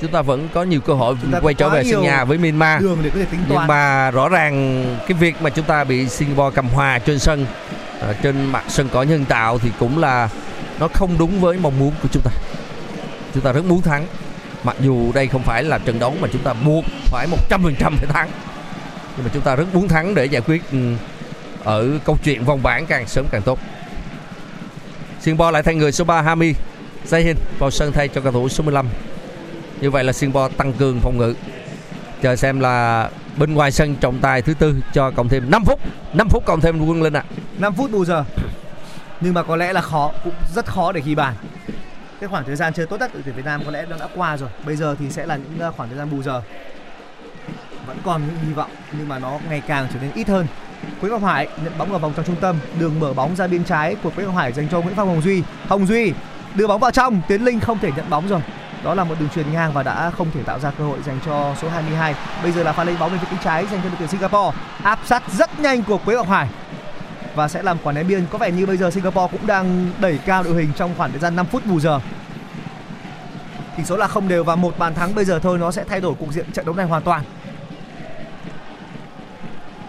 Chúng 0.00 0.10
ta 0.10 0.22
vẫn 0.22 0.48
có 0.54 0.62
nhiều 0.62 0.80
cơ 0.80 0.94
hội 0.94 1.16
quay 1.42 1.54
trở 1.54 1.68
về 1.68 1.84
sân 1.84 2.02
nhà 2.02 2.24
với 2.24 2.38
Myanmar. 2.38 2.82
Đường 2.82 2.98
để 3.02 3.10
có 3.10 3.18
thể 3.18 3.24
tính 3.24 3.40
nhưng 3.46 3.56
toán. 3.56 3.68
mà 3.68 4.10
rõ 4.10 4.28
ràng 4.28 4.84
cái 5.08 5.18
việc 5.20 5.42
mà 5.42 5.50
chúng 5.50 5.64
ta 5.64 5.84
bị 5.84 6.08
Singapore 6.08 6.54
cầm 6.54 6.68
hòa 6.68 6.98
trên 6.98 7.18
sân 7.18 7.46
ờ, 8.00 8.14
trên 8.22 8.52
mặt 8.52 8.64
sân 8.68 8.88
cỏ 8.92 9.02
nhân 9.02 9.24
tạo 9.24 9.58
thì 9.58 9.70
cũng 9.78 9.98
là 9.98 10.28
nó 10.80 10.88
không 10.88 11.18
đúng 11.18 11.40
với 11.40 11.58
mong 11.58 11.78
muốn 11.78 11.92
của 12.02 12.08
chúng 12.12 12.22
ta. 12.22 12.30
Chúng 13.34 13.42
ta 13.42 13.52
rất 13.52 13.64
muốn 13.64 13.82
thắng 13.82 14.06
mặc 14.64 14.76
dù 14.80 15.12
đây 15.12 15.26
không 15.26 15.42
phải 15.42 15.62
là 15.62 15.78
trận 15.78 15.98
đấu 15.98 16.14
mà 16.20 16.28
chúng 16.32 16.42
ta 16.42 16.52
buộc 16.52 16.84
phải 17.04 17.26
100% 17.50 17.70
phải 17.78 18.06
thắng. 18.08 18.30
Nhưng 19.16 19.24
mà 19.24 19.30
chúng 19.34 19.42
ta 19.42 19.56
rất 19.56 19.74
muốn 19.74 19.88
thắng 19.88 20.14
để 20.14 20.24
giải 20.24 20.42
quyết 20.46 20.62
ừ, 20.72 20.78
ở 21.64 21.88
câu 22.04 22.18
chuyện 22.24 22.44
vòng 22.44 22.62
bảng 22.62 22.86
càng 22.86 23.06
sớm 23.06 23.26
càng 23.30 23.42
tốt 23.42 23.58
Singapore 25.24 25.50
lại 25.50 25.62
thay 25.62 25.74
người 25.74 25.92
số 25.92 26.04
3 26.04 26.22
Hami 26.22 26.54
Zahin 27.10 27.34
vào 27.58 27.70
sân 27.70 27.92
thay 27.92 28.08
cho 28.08 28.20
cầu 28.20 28.32
thủ 28.32 28.48
số 28.48 28.64
15 28.64 28.86
như 29.80 29.90
vậy 29.90 30.04
là 30.04 30.12
Singapore 30.12 30.54
tăng 30.56 30.72
cường 30.72 31.00
phòng 31.00 31.18
ngự 31.18 31.34
chờ 32.22 32.36
xem 32.36 32.60
là 32.60 33.08
bên 33.36 33.54
ngoài 33.54 33.70
sân 33.70 33.96
trọng 33.96 34.18
tài 34.18 34.42
thứ 34.42 34.54
tư 34.54 34.74
cho 34.92 35.10
cộng 35.10 35.28
thêm 35.28 35.50
5 35.50 35.64
phút 35.64 35.80
5 36.14 36.28
phút 36.28 36.44
cộng 36.46 36.60
thêm 36.60 36.86
quân 36.86 37.02
linh 37.02 37.12
ạ 37.12 37.24
5 37.58 37.74
phút 37.74 37.90
bù 37.90 38.04
giờ. 38.04 38.24
Nhưng 39.20 39.34
mà 39.34 39.42
có 39.42 39.56
lẽ 39.56 39.72
là 39.72 39.80
khó, 39.80 40.12
cũng 40.24 40.34
rất 40.54 40.66
khó 40.66 40.92
để 40.92 41.00
ghi 41.04 41.14
bàn. 41.14 41.34
Cái 42.20 42.28
khoảng 42.28 42.44
thời 42.44 42.56
gian 42.56 42.72
chơi 42.72 42.86
tốt 42.86 42.96
nhất 43.00 43.10
đội 43.14 43.22
tuyển 43.24 43.34
Việt 43.34 43.44
Nam 43.44 43.62
có 43.64 43.70
lẽ 43.70 43.86
nó 43.88 43.96
đã 44.00 44.08
qua 44.14 44.36
rồi. 44.36 44.48
Bây 44.66 44.76
giờ 44.76 44.96
thì 44.98 45.10
sẽ 45.10 45.26
là 45.26 45.36
những 45.36 45.58
ờ, 45.58 45.72
khoảng 45.72 45.88
thời 45.88 45.98
gian 45.98 46.10
bù 46.10 46.22
giờ. 46.22 46.42
Vẫn 47.86 47.98
còn 48.04 48.22
những 48.26 48.36
hy 48.46 48.52
vọng 48.52 48.70
nhưng 48.98 49.08
mà 49.08 49.18
nó 49.18 49.38
ngày 49.48 49.62
càng 49.66 49.88
trở 49.92 50.00
nên 50.00 50.12
ít 50.14 50.28
hơn. 50.28 50.46
Quế 51.00 51.10
Ngọc 51.10 51.22
Hải 51.22 51.48
nhận 51.64 51.72
bóng 51.78 51.92
ở 51.92 51.98
vòng 51.98 52.12
trong 52.16 52.24
trung 52.24 52.36
tâm, 52.40 52.56
đường 52.78 53.00
mở 53.00 53.12
bóng 53.12 53.36
ra 53.36 53.46
bên 53.46 53.64
trái 53.64 53.96
của 54.02 54.10
Quế 54.10 54.24
Ngọc 54.24 54.34
Hải 54.34 54.52
dành 54.52 54.68
cho 54.68 54.80
Nguyễn 54.80 54.94
Phong 54.96 55.08
Hồng 55.08 55.22
Duy. 55.22 55.42
Hồng 55.68 55.86
Duy 55.86 56.12
đưa 56.54 56.66
bóng 56.66 56.80
vào 56.80 56.90
trong, 56.90 57.20
Tiến 57.28 57.44
Linh 57.44 57.60
không 57.60 57.78
thể 57.78 57.90
nhận 57.96 58.10
bóng 58.10 58.28
rồi. 58.28 58.40
Đó 58.84 58.94
là 58.94 59.04
một 59.04 59.14
đường 59.20 59.28
truyền 59.34 59.52
ngang 59.52 59.72
và 59.72 59.82
đã 59.82 60.10
không 60.10 60.30
thể 60.34 60.42
tạo 60.42 60.58
ra 60.58 60.70
cơ 60.70 60.84
hội 60.84 60.98
dành 61.06 61.18
cho 61.26 61.54
số 61.62 61.68
22. 61.68 62.14
Bây 62.42 62.52
giờ 62.52 62.62
là 62.62 62.72
pha 62.72 62.84
lấy 62.84 62.96
bóng 63.00 63.10
bên 63.10 63.20
phía 63.20 63.26
cánh 63.30 63.44
trái 63.44 63.66
dành 63.70 63.80
cho 63.82 63.88
đội 63.88 63.96
tuyển 63.98 64.08
Singapore. 64.08 64.58
Áp 64.82 64.98
sát 65.04 65.22
rất 65.32 65.60
nhanh 65.60 65.82
của 65.82 65.98
Quế 65.98 66.14
Ngọc 66.14 66.28
Hải 66.28 66.48
và 67.34 67.48
sẽ 67.48 67.62
làm 67.62 67.76
quả 67.82 67.92
ném 67.92 68.06
biên. 68.06 68.26
Có 68.30 68.38
vẻ 68.38 68.50
như 68.50 68.66
bây 68.66 68.76
giờ 68.76 68.90
Singapore 68.90 69.28
cũng 69.32 69.46
đang 69.46 69.90
đẩy 70.00 70.18
cao 70.18 70.42
đội 70.42 70.54
hình 70.54 70.72
trong 70.76 70.94
khoảng 70.96 71.10
thời 71.10 71.20
gian 71.20 71.36
5 71.36 71.46
phút 71.46 71.66
bù 71.66 71.80
giờ. 71.80 72.00
Tỷ 73.76 73.84
số 73.84 73.96
là 73.96 74.08
không 74.08 74.28
đều 74.28 74.44
và 74.44 74.56
một 74.56 74.78
bàn 74.78 74.94
thắng 74.94 75.14
bây 75.14 75.24
giờ 75.24 75.38
thôi 75.38 75.58
nó 75.58 75.70
sẽ 75.70 75.84
thay 75.88 76.00
đổi 76.00 76.14
cục 76.14 76.32
diện 76.32 76.52
trận 76.52 76.66
đấu 76.66 76.74
này 76.74 76.86
hoàn 76.86 77.02
toàn 77.02 77.22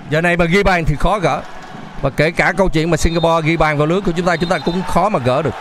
giờ 0.10 0.22
này 0.22 0.38
mà 0.38 0.46
ghi 0.46 0.64
bàn 0.64 0.86
thì 0.86 0.96
khó 0.96 1.20
gỡ. 1.20 1.42
Và 2.02 2.10
kể 2.10 2.32
cả 2.32 2.54
câu 2.58 2.70
chuyện 2.70 2.90
mà 2.90 2.98
Singapore 2.98 3.48
ghi 3.48 3.58
bàn 3.58 3.78
vào 3.78 3.88
lưới 3.88 4.02
của 4.02 4.12
chúng 4.12 4.26
ta 4.26 4.36
chúng 4.36 4.50
ta 4.50 4.60
cũng 4.60 4.82
khó 4.88 5.10
mà 5.10 5.20
gỡ 5.20 5.42
được. 5.42 5.54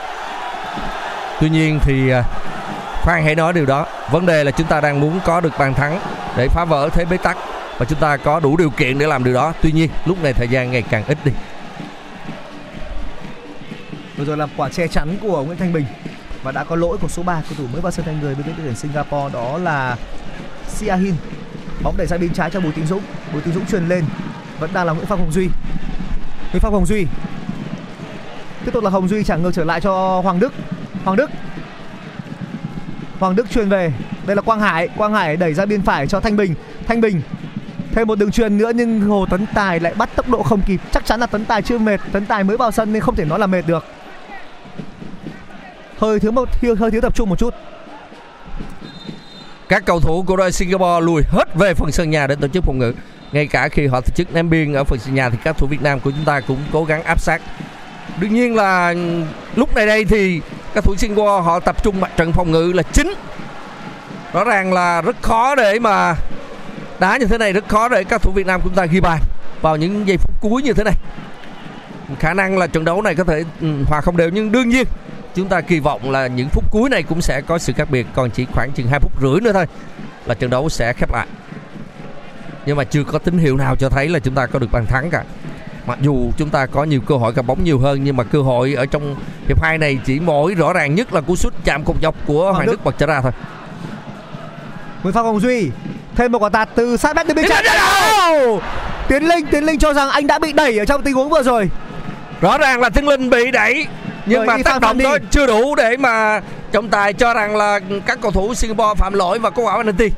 Tuy 1.40 1.49
nhiên 1.49 1.78
thì 1.82 2.11
à, 2.11 2.22
khoan 3.03 3.24
hãy 3.24 3.34
nói 3.34 3.53
điều 3.53 3.66
đó. 3.66 3.86
Vấn 4.11 4.26
đề 4.26 4.45
là 4.45 4.51
chúng 4.51 4.66
ta 4.66 4.80
đang 4.80 5.01
muốn 5.01 5.20
có 5.24 5.40
được 5.40 5.53
bàn 5.59 5.74
thắng 5.74 6.01
để 6.36 6.49
phá 6.49 6.64
vỡ 6.64 6.88
thế 6.92 7.05
bế 7.05 7.16
tắc 7.16 7.36
và 7.78 7.86
chúng 7.86 7.99
ta 7.99 8.16
có 8.16 8.40
đủ 8.40 8.57
điều 8.57 8.70
kiện 8.70 8.99
để 8.99 9.07
làm 9.07 9.24
điều 9.24 9.34
đó. 9.34 9.53
Tuy 9.62 9.72
nhiên, 9.72 9.90
lúc 10.05 10.22
này 10.22 10.32
thời 10.32 10.49
gian 10.49 10.70
ngày 10.70 10.82
càng 10.82 11.05
ít 11.07 11.18
đi. 11.24 11.32
Vừa 14.16 14.24
rồi 14.24 14.36
là 14.36 14.47
quả 14.57 14.68
che 14.68 14.86
chắn 14.86 15.16
của 15.22 15.45
Nguyễn 15.45 15.59
Thanh 15.59 15.72
Bình 15.72 15.84
và 16.42 16.53
đã 16.53 16.64
có 16.64 16.76
lỗi 16.76 16.99
của 17.01 17.09
số 17.09 17.22
3 17.22 17.34
cầu 17.34 17.53
thủ 17.59 17.66
mới 17.72 17.80
vào 17.80 17.92
sân 17.92 18.07
thay 18.07 18.14
người 18.20 18.34
bên 18.34 18.47
đội 18.47 18.55
tuyển 18.59 18.74
Singapore, 18.74 19.34
đó 19.34 19.59
là 19.59 19.97
Siahin. 20.68 21.14
Bóng 21.82 21.97
đẩy 21.97 22.07
sang 22.07 22.20
bên 22.20 22.32
trái 22.32 22.51
cho 22.51 22.61
Bùi 22.61 22.72
Tiến 22.72 22.86
Dũng. 22.86 23.03
Bùi 23.32 23.42
Tiến 23.42 23.55
Dũng 23.55 23.66
truyền 23.66 23.88
lên 23.88 24.05
vẫn 24.59 24.70
đang 24.72 24.86
là 24.86 24.92
Nguyễn 24.92 25.07
Phong 25.07 25.18
Hồng 25.18 25.32
Duy. 25.32 25.48
Nguyễn 26.52 26.61
Phong 26.61 26.72
Hồng 26.72 26.86
Duy. 26.86 27.07
Tiếp 28.64 28.70
tục 28.72 28.84
là 28.84 28.90
Hồng 28.90 29.09
Duy 29.09 29.24
trả 29.24 29.36
ngược 29.36 29.55
trở 29.55 29.64
lại 29.64 29.80
cho 29.80 30.20
Hoàng 30.20 30.40
Đức. 30.40 30.52
Hoàng 31.05 31.16
Đức. 31.16 31.30
Hoàng 33.18 33.36
Đức 33.36 33.50
truyền 33.50 33.68
về. 33.68 33.92
Đây 34.26 34.36
là 34.36 34.42
Quang 34.42 34.61
Hải. 34.61 34.88
Quang 34.88 35.12
Hải 35.12 35.36
đẩy 35.36 35.55
ra 35.55 35.66
bên 35.66 35.82
phải 35.82 36.07
cho 36.07 36.20
Thanh 36.20 36.36
Bình. 36.36 36.55
Thanh 36.86 37.00
Bình 37.00 37.22
thêm 37.92 38.09
một 38.09 38.18
đường 38.18 38.30
truyền 38.30 38.59
nữa 38.59 38.72
nhưng 38.74 39.00
Hồ 39.00 39.26
Tấn 39.30 39.46
Tài 39.55 39.80
lại 39.80 39.94
bắt 39.94 40.11
tốc 40.16 40.28
độ 40.28 40.42
không 40.42 40.62
kịp. 40.66 40.80
Chắc 40.92 41.07
chắn 41.07 41.20
là 41.20 41.26
Tấn 41.26 41.44
Tài 41.44 41.62
chưa 41.62 41.78
mệt. 41.78 42.00
Tấn 42.12 42.26
Tài 42.26 42.44
mới 42.44 42.57
vào 42.57 42.70
sân 42.70 42.92
nên 42.92 43.02
không 43.02 43.14
thể 43.14 43.24
nói 43.24 43.38
là 43.38 43.46
mệt 43.46 43.62
được. 43.66 43.84
hơi 45.98 46.20
thiếu 46.20 46.32
một 46.32 46.48
hơi 46.78 46.90
thiếu 46.90 47.00
tập 47.00 47.14
trung 47.14 47.28
một 47.28 47.38
chút 47.38 47.55
các 49.68 49.84
cầu 49.86 50.00
thủ 50.00 50.22
của 50.22 50.36
đội 50.36 50.52
Singapore 50.52 51.00
lùi 51.07 51.22
hết 51.28 51.55
về 51.55 51.74
phần 51.74 51.92
sân 51.92 52.11
nhà 52.11 52.26
để 52.26 52.36
tổ 52.40 52.48
chức 52.48 52.64
phòng 52.64 52.78
ngự 52.78 52.92
ngay 53.35 53.47
cả 53.47 53.68
khi 53.68 53.87
họ 53.87 54.01
tổ 54.01 54.11
chức 54.14 54.35
ném 54.35 54.51
biên 54.51 54.72
ở 54.72 54.85
phần 54.85 54.99
sân 54.99 55.14
nhà 55.14 55.30
thì 55.30 55.39
các 55.45 55.59
thủ 55.59 55.66
Việt 55.66 55.82
Nam 55.82 56.01
của 56.01 56.11
chúng 56.11 56.24
ta 56.24 56.41
cũng 56.41 56.59
cố 56.72 56.85
gắng 56.85 57.03
áp 57.03 57.20
sát. 57.20 57.43
Đương 58.20 58.35
nhiên 58.35 58.57
là 58.57 58.95
lúc 59.57 59.74
này 59.74 59.87
đây 59.87 60.05
thì 60.05 60.41
các 60.74 60.85
thủ 60.85 60.97
Singapore 60.97 61.45
họ 61.45 61.61
tập 61.61 61.82
trung 61.82 62.01
mặt 62.01 62.11
trận 62.16 62.32
phòng 62.32 62.51
ngự 62.51 62.72
là 62.74 62.82
chính. 62.82 63.14
Rõ 64.32 64.45
ràng 64.45 64.72
là 64.72 65.03
rất 65.03 65.22
khó 65.22 65.55
để 65.55 65.78
mà 65.78 66.16
đá 66.99 67.16
như 67.16 67.26
thế 67.26 67.39
này, 67.39 67.53
rất 67.53 67.68
khó 67.68 67.89
để 67.89 68.05
các 68.05 68.22
thủ 68.22 68.32
Việt 68.32 68.47
Nam 68.47 68.61
chúng 68.64 68.74
ta 68.74 68.85
ghi 68.85 69.01
bàn 69.01 69.20
vào 69.62 69.76
những 69.76 70.09
giây 70.09 70.16
phút 70.16 70.35
cuối 70.41 70.62
như 70.62 70.72
thế 70.72 70.85
này. 70.85 70.95
Khả 72.18 72.35
năng 72.35 72.59
là 72.59 72.66
trận 72.66 72.85
đấu 72.85 73.03
này 73.03 73.14
có 73.14 73.24
thể 73.24 73.45
ừ, 73.61 73.68
hòa 73.87 74.01
không 74.01 74.16
đều, 74.16 74.30
nhưng 74.30 74.53
đương 74.53 74.68
nhiên 74.68 74.87
chúng 75.35 75.49
ta 75.49 75.61
kỳ 75.61 75.80
vọng 75.80 76.11
là 76.11 76.26
những 76.26 76.49
phút 76.49 76.64
cuối 76.70 76.91
này 76.91 77.03
cũng 77.03 77.20
sẽ 77.20 77.41
có 77.41 77.59
sự 77.59 77.72
khác 77.76 77.91
biệt, 77.91 78.07
còn 78.14 78.30
chỉ 78.30 78.47
khoảng 78.53 78.72
chừng 78.72 78.87
hai 78.87 79.01
phút 79.01 79.12
rưỡi 79.22 79.41
nữa 79.41 79.53
thôi 79.53 79.66
là 80.26 80.35
trận 80.35 80.51
đấu 80.51 80.68
sẽ 80.68 80.93
khép 80.93 81.12
lại 81.12 81.26
nhưng 82.67 82.77
mà 82.77 82.85
chưa 82.85 83.05
có 83.05 83.19
tín 83.19 83.39
hiệu 83.39 83.57
nào 83.57 83.77
cho 83.77 83.89
thấy 83.89 84.09
là 84.09 84.19
chúng 84.19 84.35
ta 84.35 84.47
có 84.47 84.59
được 84.59 84.73
bàn 84.73 84.87
thắng 84.87 85.11
cả 85.11 85.25
mặc 85.87 85.99
dù 86.01 86.31
chúng 86.37 86.51
ta 86.51 86.67
có 86.67 86.85
nhiều 86.85 87.01
cơ 87.01 87.15
hội 87.15 87.33
gặp 87.33 87.47
bóng 87.47 87.65
nhiều 87.65 87.79
hơn 87.79 88.05
nhưng 88.05 88.17
mà 88.17 88.25
cơ 88.25 88.43
hội 88.43 88.75
ở 88.75 88.87
trong 88.87 89.17
hiệp 89.49 89.62
hai 89.62 89.79
này 89.79 89.99
chỉ 90.05 90.21
mỗi 90.21 90.55
rõ 90.55 90.73
ràng 90.73 90.95
nhất 90.95 91.15
là 91.15 91.21
cú 91.21 91.37
sút 91.37 91.55
chạm 91.65 91.85
cột 91.85 91.97
dọc 92.03 92.15
của 92.27 92.53
Hoàng 92.53 92.67
Đức. 92.67 92.73
Đức 92.73 92.85
bật 92.85 92.95
trở 92.99 93.07
ra 93.07 93.21
thôi 93.21 93.33
Nguyễn 95.03 95.15
Phong 95.15 95.27
Hồng 95.27 95.41
Duy 95.41 95.71
thêm 96.17 96.33
một 96.33 96.39
quả 96.39 96.49
tạt 96.49 96.69
từ 96.75 96.97
sát 96.97 97.17
mét 97.17 97.27
từ 97.29 97.35
bên 97.35 97.45
Tiến 97.49 97.57
trái. 97.65 98.61
Tiến 99.09 99.29
Linh 99.29 99.47
Tiến 99.47 99.65
Linh 99.65 99.79
cho 99.79 99.93
rằng 99.93 100.11
anh 100.11 100.27
đã 100.27 100.39
bị 100.39 100.53
đẩy 100.53 100.79
ở 100.79 100.85
trong 100.85 101.03
tình 101.03 101.15
huống 101.15 101.29
vừa 101.29 101.43
rồi. 101.43 101.71
rõ 102.41 102.59
ràng 102.59 102.81
là 102.81 102.91
Thiên 102.91 103.09
Linh 103.09 103.31
bị 103.31 103.51
đẩy 103.51 103.87
nhưng 104.27 104.47
Bởi 104.47 104.47
mà 104.47 104.62
tác 104.65 104.81
động 104.81 104.99
đó 104.99 105.17
chưa 105.31 105.47
đủ 105.47 105.75
để 105.75 105.97
mà 105.97 106.41
trọng 106.73 106.89
tài 106.89 107.12
cho 107.12 107.35
rằng 107.35 107.57
là 107.57 107.81
các 108.07 108.19
cầu 108.23 108.31
thủ 108.31 108.55
Singapore 108.55 108.95
phạm 109.01 109.12
lỗi 109.12 109.39
và 109.39 109.51
có 109.51 109.62
quả 109.62 109.77
penalty 109.77 110.11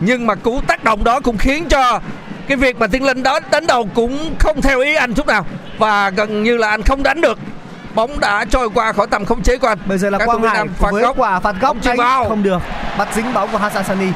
nhưng 0.00 0.26
mà 0.26 0.34
cú 0.34 0.60
tác 0.66 0.84
động 0.84 1.04
đó 1.04 1.20
cũng 1.20 1.38
khiến 1.38 1.64
cho 1.68 2.00
cái 2.48 2.56
việc 2.56 2.76
mà 2.78 2.86
Thiên 2.86 3.04
Linh 3.04 3.22
đó 3.22 3.40
đánh 3.50 3.66
đầu 3.66 3.88
cũng 3.94 4.34
không 4.38 4.62
theo 4.62 4.80
ý 4.80 4.94
anh 4.94 5.14
chút 5.14 5.26
nào 5.26 5.46
và 5.78 6.10
gần 6.10 6.42
như 6.42 6.56
là 6.56 6.68
anh 6.68 6.82
không 6.82 7.02
đánh 7.02 7.20
được 7.20 7.38
bóng 7.94 8.20
đã 8.20 8.44
trôi 8.50 8.70
qua 8.74 8.92
khỏi 8.92 9.06
tầm 9.10 9.24
khống 9.24 9.42
chế 9.42 9.56
của 9.56 9.68
anh 9.68 9.78
Bây 9.86 9.98
giờ 9.98 10.10
là 10.10 10.18
Các 10.18 10.26
Quang 10.26 10.42
Hải 10.42 10.64
phạt 10.78 10.90
với 10.92 11.02
góc. 11.02 11.16
quả 11.18 11.40
phạt 11.40 11.56
góc 11.60 11.76
Không 11.84 11.96
vào. 11.96 12.28
không 12.28 12.42
được. 12.42 12.62
Bắt 12.98 13.08
dính 13.14 13.34
bóng 13.34 13.48
của 13.52 13.58
Hassan 13.58 13.84
Sani. 13.84 14.06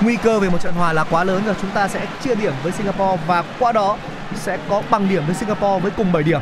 Nguy 0.00 0.16
cơ 0.16 0.38
về 0.40 0.48
một 0.48 0.60
trận 0.60 0.74
hòa 0.74 0.92
là 0.92 1.04
quá 1.04 1.24
lớn 1.24 1.42
rồi 1.46 1.54
chúng 1.60 1.70
ta 1.70 1.88
sẽ 1.88 2.00
chia 2.24 2.34
điểm 2.34 2.52
với 2.62 2.72
Singapore 2.72 3.22
và 3.26 3.44
qua 3.58 3.72
đó 3.72 3.96
sẽ 4.34 4.58
có 4.68 4.82
bằng 4.90 5.08
điểm 5.08 5.22
với 5.26 5.34
Singapore 5.34 5.80
với 5.82 5.90
cùng 5.96 6.12
7 6.12 6.22
điểm. 6.22 6.40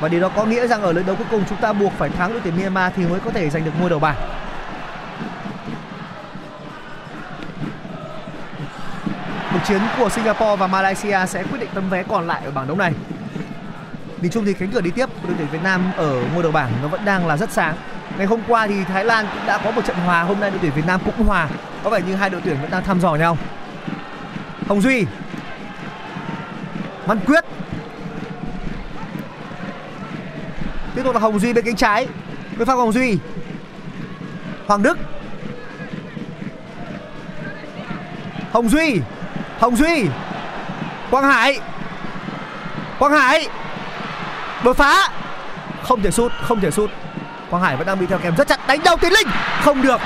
Và 0.00 0.08
điều 0.08 0.20
đó 0.20 0.30
có 0.36 0.44
nghĩa 0.44 0.66
rằng 0.66 0.82
ở 0.82 0.92
lượt 0.92 1.06
đấu 1.06 1.16
cuối 1.16 1.26
cùng 1.30 1.44
chúng 1.48 1.58
ta 1.58 1.72
buộc 1.72 1.92
phải 1.98 2.10
thắng 2.18 2.32
đội 2.32 2.40
tuyển 2.44 2.56
Myanmar 2.60 2.92
thì 2.96 3.02
mới 3.06 3.20
có 3.20 3.30
thể 3.30 3.50
giành 3.50 3.64
được 3.64 3.70
ngôi 3.80 3.90
đầu 3.90 3.98
bảng. 3.98 4.16
Cuộc 9.52 9.60
chiến 9.68 9.80
của 9.98 10.08
Singapore 10.08 10.56
và 10.56 10.66
Malaysia 10.66 11.26
sẽ 11.26 11.42
quyết 11.42 11.58
định 11.60 11.68
tấm 11.74 11.90
vé 11.90 12.02
còn 12.02 12.26
lại 12.26 12.42
ở 12.44 12.50
bảng 12.50 12.66
đấu 12.66 12.76
này. 12.76 12.92
Nhìn 14.20 14.30
chung 14.30 14.44
thì 14.44 14.54
cánh 14.54 14.70
cửa 14.70 14.80
đi 14.80 14.90
tiếp 14.90 15.08
của 15.22 15.28
đội 15.28 15.34
tuyển 15.38 15.48
Việt 15.52 15.62
Nam 15.62 15.92
ở 15.96 16.22
ngôi 16.34 16.42
đầu 16.42 16.52
bảng 16.52 16.70
nó 16.82 16.88
vẫn 16.88 17.04
đang 17.04 17.26
là 17.26 17.36
rất 17.36 17.52
sáng. 17.52 17.74
Ngày 18.18 18.26
hôm 18.26 18.40
qua 18.48 18.66
thì 18.66 18.84
Thái 18.84 19.04
Lan 19.04 19.26
cũng 19.32 19.46
đã 19.46 19.58
có 19.58 19.70
một 19.70 19.84
trận 19.84 19.96
hòa, 19.96 20.22
hôm 20.22 20.40
nay 20.40 20.50
đội 20.50 20.58
tuyển 20.62 20.72
Việt 20.72 20.86
Nam 20.86 21.00
cũng 21.04 21.26
hòa. 21.26 21.48
Có 21.84 21.90
vẻ 21.90 22.00
như 22.06 22.14
hai 22.14 22.30
đội 22.30 22.40
tuyển 22.44 22.56
vẫn 22.60 22.70
đang 22.70 22.84
thăm 22.84 23.00
dò 23.00 23.14
nhau. 23.14 23.38
Hồng 24.68 24.80
Duy, 24.80 25.06
Văn 27.06 27.20
Quyết. 27.26 27.44
Tiếp 30.94 31.02
tục 31.04 31.14
là 31.14 31.20
Hồng 31.20 31.38
Duy 31.38 31.52
bên 31.52 31.64
cánh 31.64 31.76
trái. 31.76 32.08
Với 32.56 32.66
Phạm 32.66 32.78
Hồng 32.78 32.92
Duy. 32.92 33.18
Hoàng 34.66 34.82
Đức. 34.82 34.98
Hồng 38.52 38.68
Duy. 38.68 39.00
Hồng 39.62 39.76
Duy. 39.76 40.06
Quang 41.10 41.24
Hải. 41.24 41.60
Quang 42.98 43.12
Hải. 43.12 43.48
Đột 44.64 44.76
phá. 44.76 45.08
Không 45.82 46.02
thể 46.02 46.10
sút, 46.10 46.32
không 46.42 46.60
thể 46.60 46.70
sút. 46.70 46.90
Quang 47.50 47.62
hải 47.62 47.76
vẫn 47.76 47.86
đang 47.86 47.98
bị 47.98 48.06
theo 48.06 48.18
kèm 48.18 48.34
rất 48.36 48.48
chặt. 48.48 48.66
Đánh 48.66 48.80
đầu 48.84 48.96
tiến 48.96 49.12
linh. 49.12 49.28
Không 49.60 49.82
được. 49.82 50.00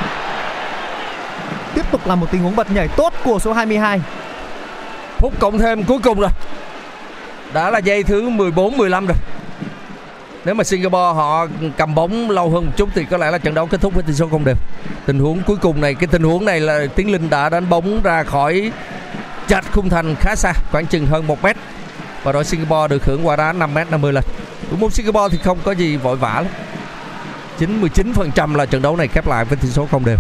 Tiếp 1.75 1.91
tục 1.91 2.07
là 2.07 2.15
một 2.15 2.27
tình 2.31 2.43
huống 2.43 2.57
bật 2.57 2.71
nhảy 2.71 2.89
tốt 2.89 3.13
của 3.25 3.39
số 3.39 3.53
22 3.53 4.01
phút 5.19 5.33
cộng 5.41 5.59
thêm 5.59 5.85
cuối 5.85 5.99
cùng 6.03 6.21
rồi. 6.21 6.31
Đã 7.53 7.71
là 7.71 7.79
giây 7.79 8.03
thứ 8.03 8.29
14 8.29 8.77
15 8.77 9.07
rồi. 9.07 9.17
Nếu 10.45 10.55
mà 10.55 10.65
Singapore 10.65 11.15
họ 11.15 11.47
cầm 11.77 11.95
bóng 11.95 12.31
lâu 12.31 12.51
hơn 12.51 12.67
một 12.67 12.73
chút 12.77 12.89
thì 12.95 13.05
có 13.11 13.17
lẽ 13.17 13.31
là 13.31 13.39
trận 13.39 13.55
đấu 13.55 13.67
kết 13.67 13.81
thúc 13.81 13.95
với 13.95 14.03
tỷ 14.03 14.13
số 14.13 14.29
không 14.31 14.45
đều. 14.45 14.57
Tình 15.07 15.19
huống 15.19 15.43
cuối 15.43 15.57
cùng 15.57 15.81
này, 15.81 15.95
cái 15.95 16.07
tình 16.07 16.23
huống 16.23 16.45
này 16.45 16.61
là 16.61 16.87
Tiến 16.95 17.13
Linh 17.13 17.31
đã 17.31 17.49
đánh 17.49 17.69
bóng 17.69 18.03
ra 18.03 18.23
khỏi 18.23 18.73
chặt 19.49 19.73
khung 19.73 19.89
thành 19.89 20.15
khá 20.21 20.37
xa, 20.37 20.53
khoảng 20.71 20.87
chừng 20.87 21.07
hơn 21.07 21.27
1 21.27 21.43
mét. 21.43 21.57
Và 22.23 22.33
đội 22.33 22.45
Singapore 22.45 22.89
được 22.89 23.05
hưởng 23.05 23.27
quả 23.27 23.37
đá 23.37 23.53
5 23.53 23.75
mét 23.75 23.91
50 23.91 24.13
lần. 24.13 24.25
Thủ 24.71 24.77
môn 24.77 24.91
Singapore 24.91 25.37
thì 25.37 25.39
không 25.45 25.59
có 25.65 25.73
gì 25.73 25.97
vội 25.97 26.17
vã 26.17 26.35
lắm. 26.35 26.53
99% 27.59 28.55
là 28.55 28.67
trận 28.67 28.83
đấu 28.83 28.97
này 28.97 29.09
khép 29.09 29.27
lại 29.27 29.45
với 29.45 29.59
tỷ 29.59 29.69
số 29.69 29.87
không 29.91 30.05
đều. 30.05 30.17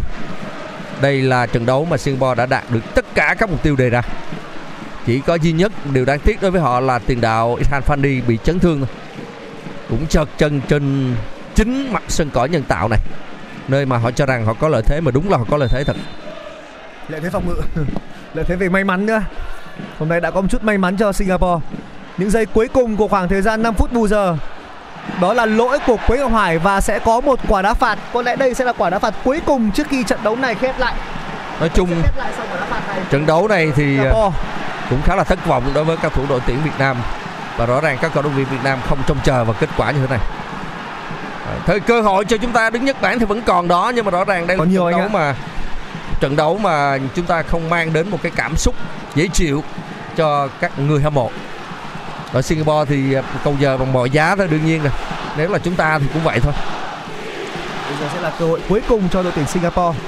Đây 1.00 1.22
là 1.22 1.46
trận 1.46 1.66
đấu 1.66 1.84
mà 1.84 1.96
Singapore 1.96 2.34
đã 2.34 2.46
đạt 2.46 2.64
được 2.70 2.94
tất 2.94 3.04
cả 3.14 3.34
các 3.38 3.50
mục 3.50 3.62
tiêu 3.62 3.76
đề 3.76 3.90
ra. 3.90 4.02
Chỉ 5.06 5.20
có 5.20 5.34
duy 5.34 5.52
nhất 5.52 5.72
điều 5.92 6.04
đáng 6.04 6.20
tiếc 6.20 6.42
đối 6.42 6.50
với 6.50 6.60
họ 6.60 6.80
là 6.80 6.98
tiền 6.98 7.20
đạo 7.20 7.56
Ethan 7.56 7.82
Fandi 7.86 8.22
bị 8.26 8.38
chấn 8.44 8.58
thương. 8.58 8.78
Thôi. 8.78 8.88
cũng 9.88 10.06
chật 10.06 10.28
chân 10.38 10.60
trên 10.68 11.14
chính 11.54 11.92
mặt 11.92 12.02
sân 12.08 12.30
cỏ 12.30 12.44
nhân 12.44 12.62
tạo 12.62 12.88
này, 12.88 12.98
nơi 13.68 13.86
mà 13.86 13.96
họ 13.96 14.10
cho 14.10 14.26
rằng 14.26 14.46
họ 14.46 14.54
có 14.54 14.68
lợi 14.68 14.82
thế 14.86 15.00
mà 15.00 15.10
đúng 15.10 15.30
là 15.30 15.38
họ 15.38 15.44
có 15.50 15.56
lợi 15.56 15.68
thế 15.72 15.84
thật. 15.84 15.96
Lợi 17.08 17.20
thế 17.20 17.30
phòng 17.30 17.48
ngự 17.48 17.84
lợi 18.36 18.44
thế 18.48 18.56
về 18.56 18.68
may 18.68 18.84
mắn 18.84 19.06
nữa. 19.06 19.22
Hôm 19.98 20.08
nay 20.08 20.20
đã 20.20 20.30
có 20.30 20.40
một 20.40 20.46
chút 20.50 20.64
may 20.64 20.78
mắn 20.78 20.96
cho 20.96 21.12
Singapore. 21.12 21.66
Những 22.16 22.30
giây 22.30 22.46
cuối 22.46 22.68
cùng 22.68 22.96
của 22.96 23.08
khoảng 23.08 23.28
thời 23.28 23.42
gian 23.42 23.62
5 23.62 23.74
phút 23.74 23.92
bù 23.92 24.08
giờ. 24.08 24.36
Đó 25.20 25.32
là 25.32 25.46
lỗi 25.46 25.78
của 25.86 25.96
Quế 26.06 26.18
Ngọc 26.18 26.32
Hải 26.32 26.58
và 26.58 26.80
sẽ 26.80 26.98
có 26.98 27.20
một 27.20 27.38
quả 27.48 27.62
đá 27.62 27.74
phạt. 27.74 27.98
Có 28.12 28.22
lẽ 28.22 28.36
đây 28.36 28.54
sẽ 28.54 28.64
là 28.64 28.72
quả 28.72 28.90
đá 28.90 28.98
phạt 28.98 29.14
cuối 29.24 29.40
cùng 29.46 29.70
trước 29.70 29.86
khi 29.90 30.04
trận 30.04 30.18
đấu 30.22 30.36
này 30.36 30.54
khép 30.54 30.78
lại. 30.78 30.94
Nói 31.60 31.68
chung 31.74 31.88
khép 32.02 32.16
lại 32.18 32.32
sau 32.36 32.46
quả 32.50 32.60
đá 32.60 32.66
phạt 32.66 32.80
này. 32.88 33.00
trận 33.10 33.26
đấu 33.26 33.48
này 33.48 33.72
thì 33.76 33.96
ờ, 33.96 34.02
Singapore. 34.02 34.36
cũng 34.90 35.02
khá 35.04 35.16
là 35.16 35.24
thất 35.24 35.46
vọng 35.46 35.62
đối 35.74 35.84
với 35.84 35.96
các 36.02 36.12
thủ 36.12 36.22
đội 36.28 36.40
tuyển 36.46 36.58
Việt 36.64 36.78
Nam. 36.78 36.96
Và 37.56 37.66
rõ 37.66 37.80
ràng 37.80 37.98
các 38.00 38.10
cầu 38.14 38.22
thủ 38.22 38.28
viên 38.28 38.46
Việt 38.46 38.64
Nam 38.64 38.78
không 38.88 38.98
trông 39.06 39.18
chờ 39.24 39.44
vào 39.44 39.54
kết 39.60 39.68
quả 39.76 39.90
như 39.90 39.98
thế 40.00 40.16
này. 40.16 40.26
À, 41.46 41.54
thời 41.66 41.80
cơ 41.80 42.00
hội 42.00 42.24
cho 42.24 42.36
chúng 42.36 42.52
ta 42.52 42.70
đứng 42.70 42.84
nhất 42.84 42.96
bảng 43.00 43.18
thì 43.18 43.24
vẫn 43.24 43.42
còn 43.42 43.68
đó 43.68 43.92
nhưng 43.94 44.04
mà 44.04 44.10
rõ 44.10 44.24
ràng 44.24 44.46
đây 44.46 44.56
là 44.56 44.64
nhiều 44.64 44.90
trận 44.90 45.00
đấu 45.00 45.08
mà 45.08 45.34
trận 46.20 46.36
đấu 46.36 46.58
mà 46.58 46.98
chúng 47.14 47.26
ta 47.26 47.42
không 47.42 47.70
mang 47.70 47.92
đến 47.92 48.10
một 48.10 48.18
cái 48.22 48.32
cảm 48.36 48.56
xúc 48.56 48.74
dễ 49.14 49.28
chịu 49.28 49.64
cho 50.16 50.48
các 50.60 50.78
người 50.78 51.02
hâm 51.02 51.14
mộ. 51.14 51.30
Ở 52.32 52.42
Singapore 52.42 52.84
thì 52.88 53.16
cầu 53.44 53.56
giờ 53.60 53.76
bằng 53.76 53.92
mọi 53.92 54.10
giá 54.10 54.36
thôi 54.36 54.48
đương 54.50 54.66
nhiên 54.66 54.82
rồi. 54.82 54.92
Nếu 55.36 55.50
là 55.50 55.58
chúng 55.58 55.74
ta 55.74 55.98
thì 55.98 56.06
cũng 56.14 56.22
vậy 56.22 56.40
thôi. 56.40 56.52
Bây 57.88 57.96
giờ 58.00 58.08
sẽ 58.14 58.20
là 58.20 58.32
cơ 58.38 58.46
hội 58.46 58.60
cuối 58.68 58.80
cùng 58.88 59.08
cho 59.08 59.22
đội 59.22 59.32
tuyển 59.36 59.46
Singapore. 59.46 59.98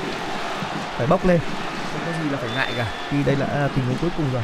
Phải 0.97 1.07
bốc 1.07 1.27
lên. 1.27 1.39
Không 1.93 2.01
có 2.07 2.13
gì 2.23 2.31
là 2.31 2.39
phải 2.41 2.51
ngại 2.55 2.73
cả. 2.77 2.87
Vì 3.13 3.23
đây 3.23 3.37
là 3.37 3.47
à, 3.47 3.69
tình 3.77 3.85
huống 3.87 3.97
cuối 4.01 4.11
cùng 4.17 4.27
rồi. 4.33 4.43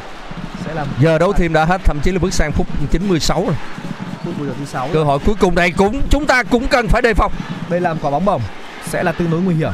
Sẽ 0.65 0.75
là 0.75 0.87
giờ 1.01 1.19
đấu 1.19 1.33
thêm 1.33 1.53
đã 1.53 1.65
hết 1.65 1.81
thậm 1.85 2.01
chí 2.03 2.13
là 2.13 2.19
bước 2.19 2.35
sang 2.35 2.53
phút 2.53 2.67
96 2.91 3.45
rồi. 3.47 3.57
Phút 4.25 4.39
bù 4.39 4.47
giờ 4.47 4.53
thứ 4.59 4.65
sáu. 4.65 4.89
Cơ 4.93 5.05
hội 5.05 5.19
cuối 5.19 5.35
cùng 5.41 5.55
này 5.55 5.71
cũng 5.71 6.03
chúng 6.11 6.27
ta 6.27 6.43
cũng 6.43 6.69
cần 6.69 6.89
phải 6.89 7.03
đề 7.03 7.15
phòng. 7.15 7.33
Đây 7.69 7.81
là 7.81 7.95
một 7.95 8.01
quả 8.03 8.11
bóng 8.11 8.25
bổng. 8.25 8.43
Sẽ 8.87 9.03
là 9.03 9.13
tương 9.13 9.31
đối 9.31 9.41
nguy 9.41 9.55
hiểm 9.55 9.73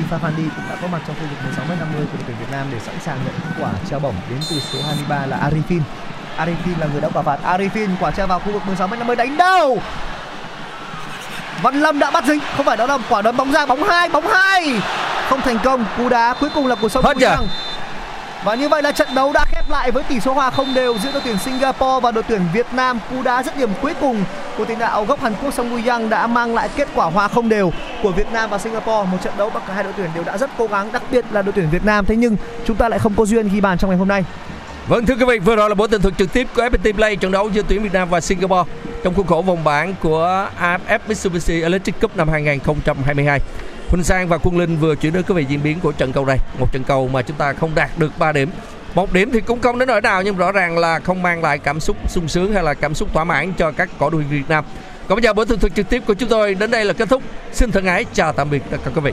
Ifa 0.00 0.18
Fandi 0.18 0.46
cũng 0.56 0.64
đã 0.70 0.76
có 0.82 0.88
mặt 0.88 1.00
trong 1.06 1.16
khu 1.16 1.26
vực 1.30 1.38
16 1.44 1.64
m 1.64 1.68
50 1.68 2.06
của 2.12 2.18
đội 2.18 2.24
tuyển 2.26 2.36
Việt 2.40 2.50
Nam 2.52 2.66
để 2.72 2.78
sẵn 2.80 2.94
sàng 3.04 3.18
nhận 3.24 3.34
quả 3.60 3.70
treo 3.90 3.98
bổng 3.98 4.14
đến 4.30 4.40
từ 4.50 4.60
số 4.72 4.78
23 4.86 5.26
là 5.26 5.36
Arifin. 5.36 5.80
Arifin 6.38 6.78
là 6.78 6.86
người 6.92 7.00
đã 7.00 7.08
quả 7.14 7.22
phạt. 7.22 7.38
Arifin 7.44 7.88
quả 8.00 8.10
treo 8.10 8.26
vào 8.26 8.38
khu 8.38 8.52
vực 8.52 8.62
16 8.66 8.88
m 8.88 8.90
50 8.90 9.16
đánh 9.16 9.36
đâu? 9.36 9.82
Văn 11.62 11.80
Lâm 11.80 11.98
đã 11.98 12.10
bắt 12.10 12.24
dính, 12.24 12.40
không 12.56 12.66
phải 12.66 12.76
đó 12.76 12.86
là 12.86 12.98
quả 13.08 13.22
đấm 13.22 13.36
bóng 13.36 13.52
ra 13.52 13.66
bóng 13.66 13.82
hai, 13.82 14.08
bóng 14.08 14.26
hai. 14.28 14.80
Không 15.28 15.40
thành 15.40 15.58
công, 15.64 15.84
cú 15.96 16.08
đá 16.08 16.34
cuối 16.40 16.50
cùng 16.54 16.66
là 16.66 16.74
của 16.74 16.88
Sông 16.88 17.04
Hết 17.04 17.16
giờ. 17.16 17.36
Và 18.44 18.54
như 18.54 18.68
vậy 18.68 18.82
là 18.82 18.92
trận 18.92 19.08
đấu 19.14 19.32
đã 19.32 19.44
khép 19.44 19.70
lại 19.70 19.90
với 19.90 20.02
tỷ 20.02 20.20
số 20.20 20.32
hòa 20.32 20.50
không 20.50 20.74
đều 20.74 20.98
giữa 20.98 21.12
đội 21.12 21.22
tuyển 21.24 21.38
Singapore 21.38 22.00
và 22.02 22.10
đội 22.10 22.24
tuyển 22.28 22.40
Việt 22.52 22.66
Nam. 22.72 22.98
Cú 23.10 23.22
đá 23.22 23.42
dứt 23.42 23.56
điểm 23.56 23.70
cuối 23.82 23.94
cùng 24.00 24.24
của 24.56 24.64
tiền 24.64 24.78
đạo 24.78 25.04
gốc 25.04 25.20
Hàn 25.20 25.34
Quốc 25.42 25.54
Song 25.54 25.76
Woo 25.76 25.88
Yang 25.88 26.10
đã 26.10 26.26
mang 26.26 26.54
lại 26.54 26.68
kết 26.76 26.88
quả 26.94 27.06
hòa 27.06 27.28
không 27.28 27.48
đều 27.48 27.72
của 28.02 28.10
Việt 28.10 28.32
Nam 28.32 28.50
và 28.50 28.58
Singapore. 28.58 29.10
Một 29.12 29.18
trận 29.24 29.32
đấu 29.38 29.50
mà 29.54 29.60
cả 29.60 29.74
hai 29.74 29.84
đội 29.84 29.92
tuyển 29.96 30.10
đều 30.14 30.24
đã 30.24 30.38
rất 30.38 30.50
cố 30.58 30.66
gắng, 30.66 30.92
đặc 30.92 31.02
biệt 31.10 31.24
là 31.30 31.42
đội 31.42 31.52
tuyển 31.52 31.70
Việt 31.70 31.84
Nam. 31.84 32.06
Thế 32.06 32.16
nhưng 32.16 32.36
chúng 32.66 32.76
ta 32.76 32.88
lại 32.88 32.98
không 32.98 33.14
có 33.16 33.24
duyên 33.24 33.48
ghi 33.48 33.60
bàn 33.60 33.78
trong 33.78 33.90
ngày 33.90 33.98
hôm 33.98 34.08
nay. 34.08 34.24
Vâng 34.88 35.06
thưa 35.06 35.14
quý 35.14 35.24
vị, 35.24 35.38
vừa 35.38 35.56
rồi 35.56 35.68
là 35.68 35.74
buổi 35.74 35.88
tường 35.88 36.02
thuật 36.02 36.14
trực 36.18 36.32
tiếp 36.32 36.46
của 36.56 36.62
FPT 36.62 36.92
Play 36.92 37.16
trận 37.16 37.32
đấu 37.32 37.50
giữa 37.50 37.62
tuyển 37.68 37.82
Việt 37.82 37.92
Nam 37.92 38.08
và 38.10 38.20
Singapore 38.20 38.70
trong 39.04 39.14
khuôn 39.14 39.26
khổ 39.26 39.42
vòng 39.42 39.64
bảng 39.64 39.94
của 40.02 40.48
AFF 40.60 40.98
Mitsubishi 41.08 41.62
Electric 41.62 42.00
Cup 42.00 42.16
năm 42.16 42.28
2022. 42.28 43.40
Huỳnh 43.90 44.04
Sang 44.04 44.28
và 44.28 44.38
Quân 44.38 44.58
Linh 44.58 44.76
vừa 44.76 44.94
chuyển 44.94 45.12
đến 45.12 45.22
quý 45.28 45.34
vị 45.34 45.46
diễn 45.48 45.62
biến 45.62 45.80
của 45.80 45.92
trận 45.92 46.12
cầu 46.12 46.26
này, 46.26 46.38
một 46.58 46.72
trận 46.72 46.84
cầu 46.84 47.08
mà 47.08 47.22
chúng 47.22 47.36
ta 47.36 47.52
không 47.52 47.74
đạt 47.74 47.90
được 47.98 48.18
3 48.18 48.32
điểm. 48.32 48.50
Một 48.94 49.12
điểm 49.12 49.30
thì 49.32 49.40
cũng 49.40 49.60
không 49.60 49.78
đến 49.78 49.88
nỗi 49.88 50.00
nào 50.00 50.22
nhưng 50.22 50.36
rõ 50.36 50.52
ràng 50.52 50.78
là 50.78 50.98
không 50.98 51.22
mang 51.22 51.42
lại 51.42 51.58
cảm 51.58 51.80
xúc 51.80 51.96
sung 52.08 52.28
sướng 52.28 52.52
hay 52.52 52.62
là 52.62 52.74
cảm 52.74 52.94
xúc 52.94 53.08
thỏa 53.12 53.24
mãn 53.24 53.52
cho 53.52 53.72
các 53.72 53.88
cổ 53.98 54.10
đội 54.10 54.22
Việt 54.22 54.48
Nam. 54.48 54.64
Còn 55.08 55.16
bây 55.16 55.22
giờ 55.22 55.32
buổi 55.32 55.46
tường 55.46 55.58
thuật 55.58 55.74
trực 55.74 55.88
tiếp 55.88 56.02
của 56.06 56.14
chúng 56.14 56.28
tôi 56.28 56.54
đến 56.54 56.70
đây 56.70 56.84
là 56.84 56.92
kết 56.92 57.08
thúc. 57.08 57.22
Xin 57.52 57.70
thân 57.70 57.86
ái 57.86 58.04
chào 58.12 58.32
tạm 58.32 58.50
biệt 58.50 58.62
tất 58.70 58.78
cả 58.84 58.90
quý 58.94 59.00
vị. 59.00 59.12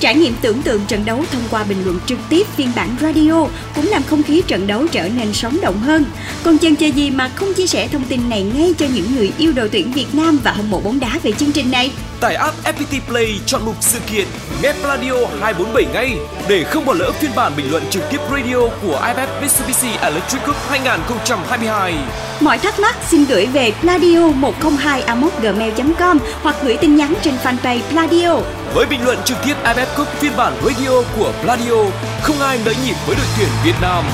Trải 0.00 0.14
nghiệm 0.14 0.34
tưởng 0.40 0.62
tượng 0.62 0.80
trận 0.88 1.04
đấu 1.04 1.24
thông 1.32 1.42
qua 1.50 1.64
bình 1.64 1.84
luận 1.84 1.98
trực 2.06 2.18
tiếp 2.28 2.46
phiên 2.56 2.72
bản 2.76 2.96
radio 3.00 3.46
cũng 3.74 3.86
làm 3.88 4.02
không 4.02 4.22
khí 4.22 4.42
trận 4.46 4.66
đấu 4.66 4.86
trở 4.92 5.08
nên 5.08 5.32
sống 5.32 5.58
động 5.62 5.80
hơn. 5.80 6.04
Còn 6.42 6.58
chần 6.58 6.76
chờ 6.76 6.86
gì 6.86 7.10
mà 7.10 7.28
không 7.34 7.54
chia 7.54 7.66
sẻ 7.66 7.88
thông 7.92 8.04
tin 8.04 8.28
này 8.28 8.42
ngay 8.42 8.74
cho 8.78 8.86
những 8.94 9.16
người 9.16 9.32
yêu 9.38 9.52
đội 9.52 9.68
tuyển 9.68 9.92
Việt 9.92 10.14
Nam 10.14 10.38
và 10.44 10.52
hâm 10.52 10.70
mộ 10.70 10.80
bóng 10.80 11.00
đá 11.00 11.18
về 11.22 11.32
chương 11.32 11.52
trình 11.52 11.70
này? 11.70 11.90
Tải 12.20 12.34
app 12.34 12.56
FPT 12.64 13.00
Play 13.08 13.40
chọn 13.46 13.64
mục 13.64 13.76
sự 13.80 13.98
kiện 14.10 14.26
Nghe 14.62 14.72
Pladio 14.82 15.12
247 15.40 15.86
ngay 15.92 16.16
để 16.48 16.64
không 16.64 16.84
bỏ 16.84 16.94
lỡ 16.94 17.12
phiên 17.12 17.30
bản 17.36 17.52
bình 17.56 17.70
luận 17.70 17.82
trực 17.90 18.02
tiếp 18.10 18.18
radio 18.30 18.56
của 18.82 19.00
AFF 19.02 19.40
Mitsubishi 19.42 19.90
Electric 20.02 20.44
Cup 20.46 20.56
2022. 20.68 21.94
Mọi 22.40 22.58
thắc 22.58 22.80
mắc 22.80 22.96
xin 23.10 23.24
gửi 23.24 23.46
về 23.46 23.72
pladio 23.80 24.28
102 24.34 25.02
gmail 25.42 25.72
com 25.98 26.18
hoặc 26.42 26.56
gửi 26.62 26.76
tin 26.76 26.96
nhắn 26.96 27.14
trên 27.22 27.34
fanpage 27.44 27.80
Pladio. 27.90 28.40
Với 28.74 28.86
bình 28.86 29.04
luận 29.04 29.18
trực 29.24 29.38
tiếp 29.44 29.54
AFF 29.64 29.86
Cup 29.96 30.08
phiên 30.08 30.32
bản 30.36 30.52
radio 30.64 31.02
của 31.16 31.32
Pladio, 31.42 31.84
không 32.22 32.40
ai 32.40 32.58
nỡ 32.64 32.72
nhịp 32.84 32.94
với 33.06 33.16
đội 33.16 33.26
tuyển 33.38 33.48
Việt 33.64 33.74
Nam. 33.80 34.04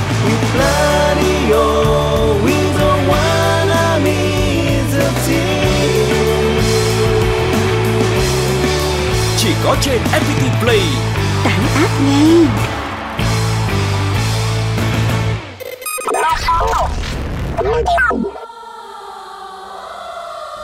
Pladio, 0.55 1.64
team. 5.26 5.64
Chỉ 9.38 9.50
có 9.64 9.76
trên 9.80 9.98
FPT 10.12 10.62
Play. 10.62 10.80
Tải 11.44 11.59
app 11.76 11.92
ngay. 12.07 12.46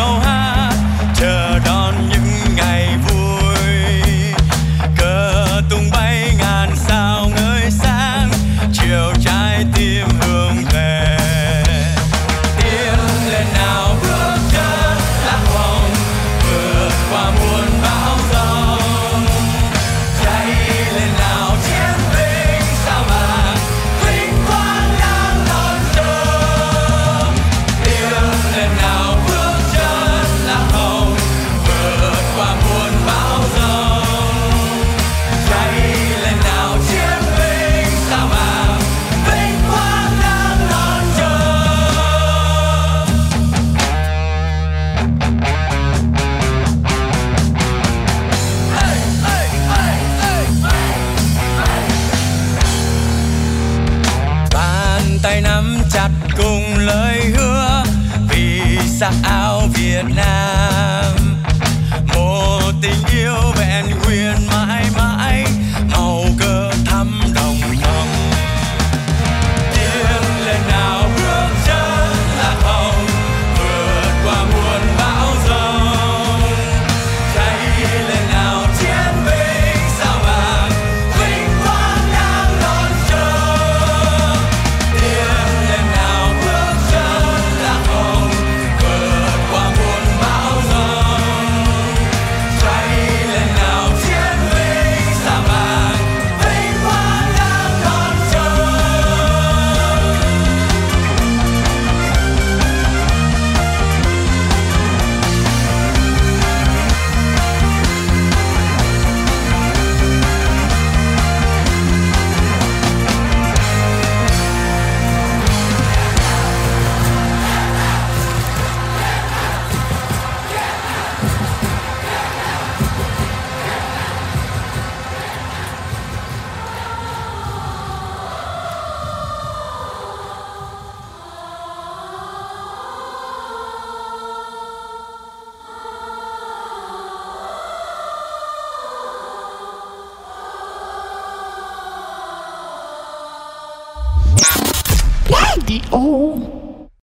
Chung 0.00 0.20
câu 0.22 0.29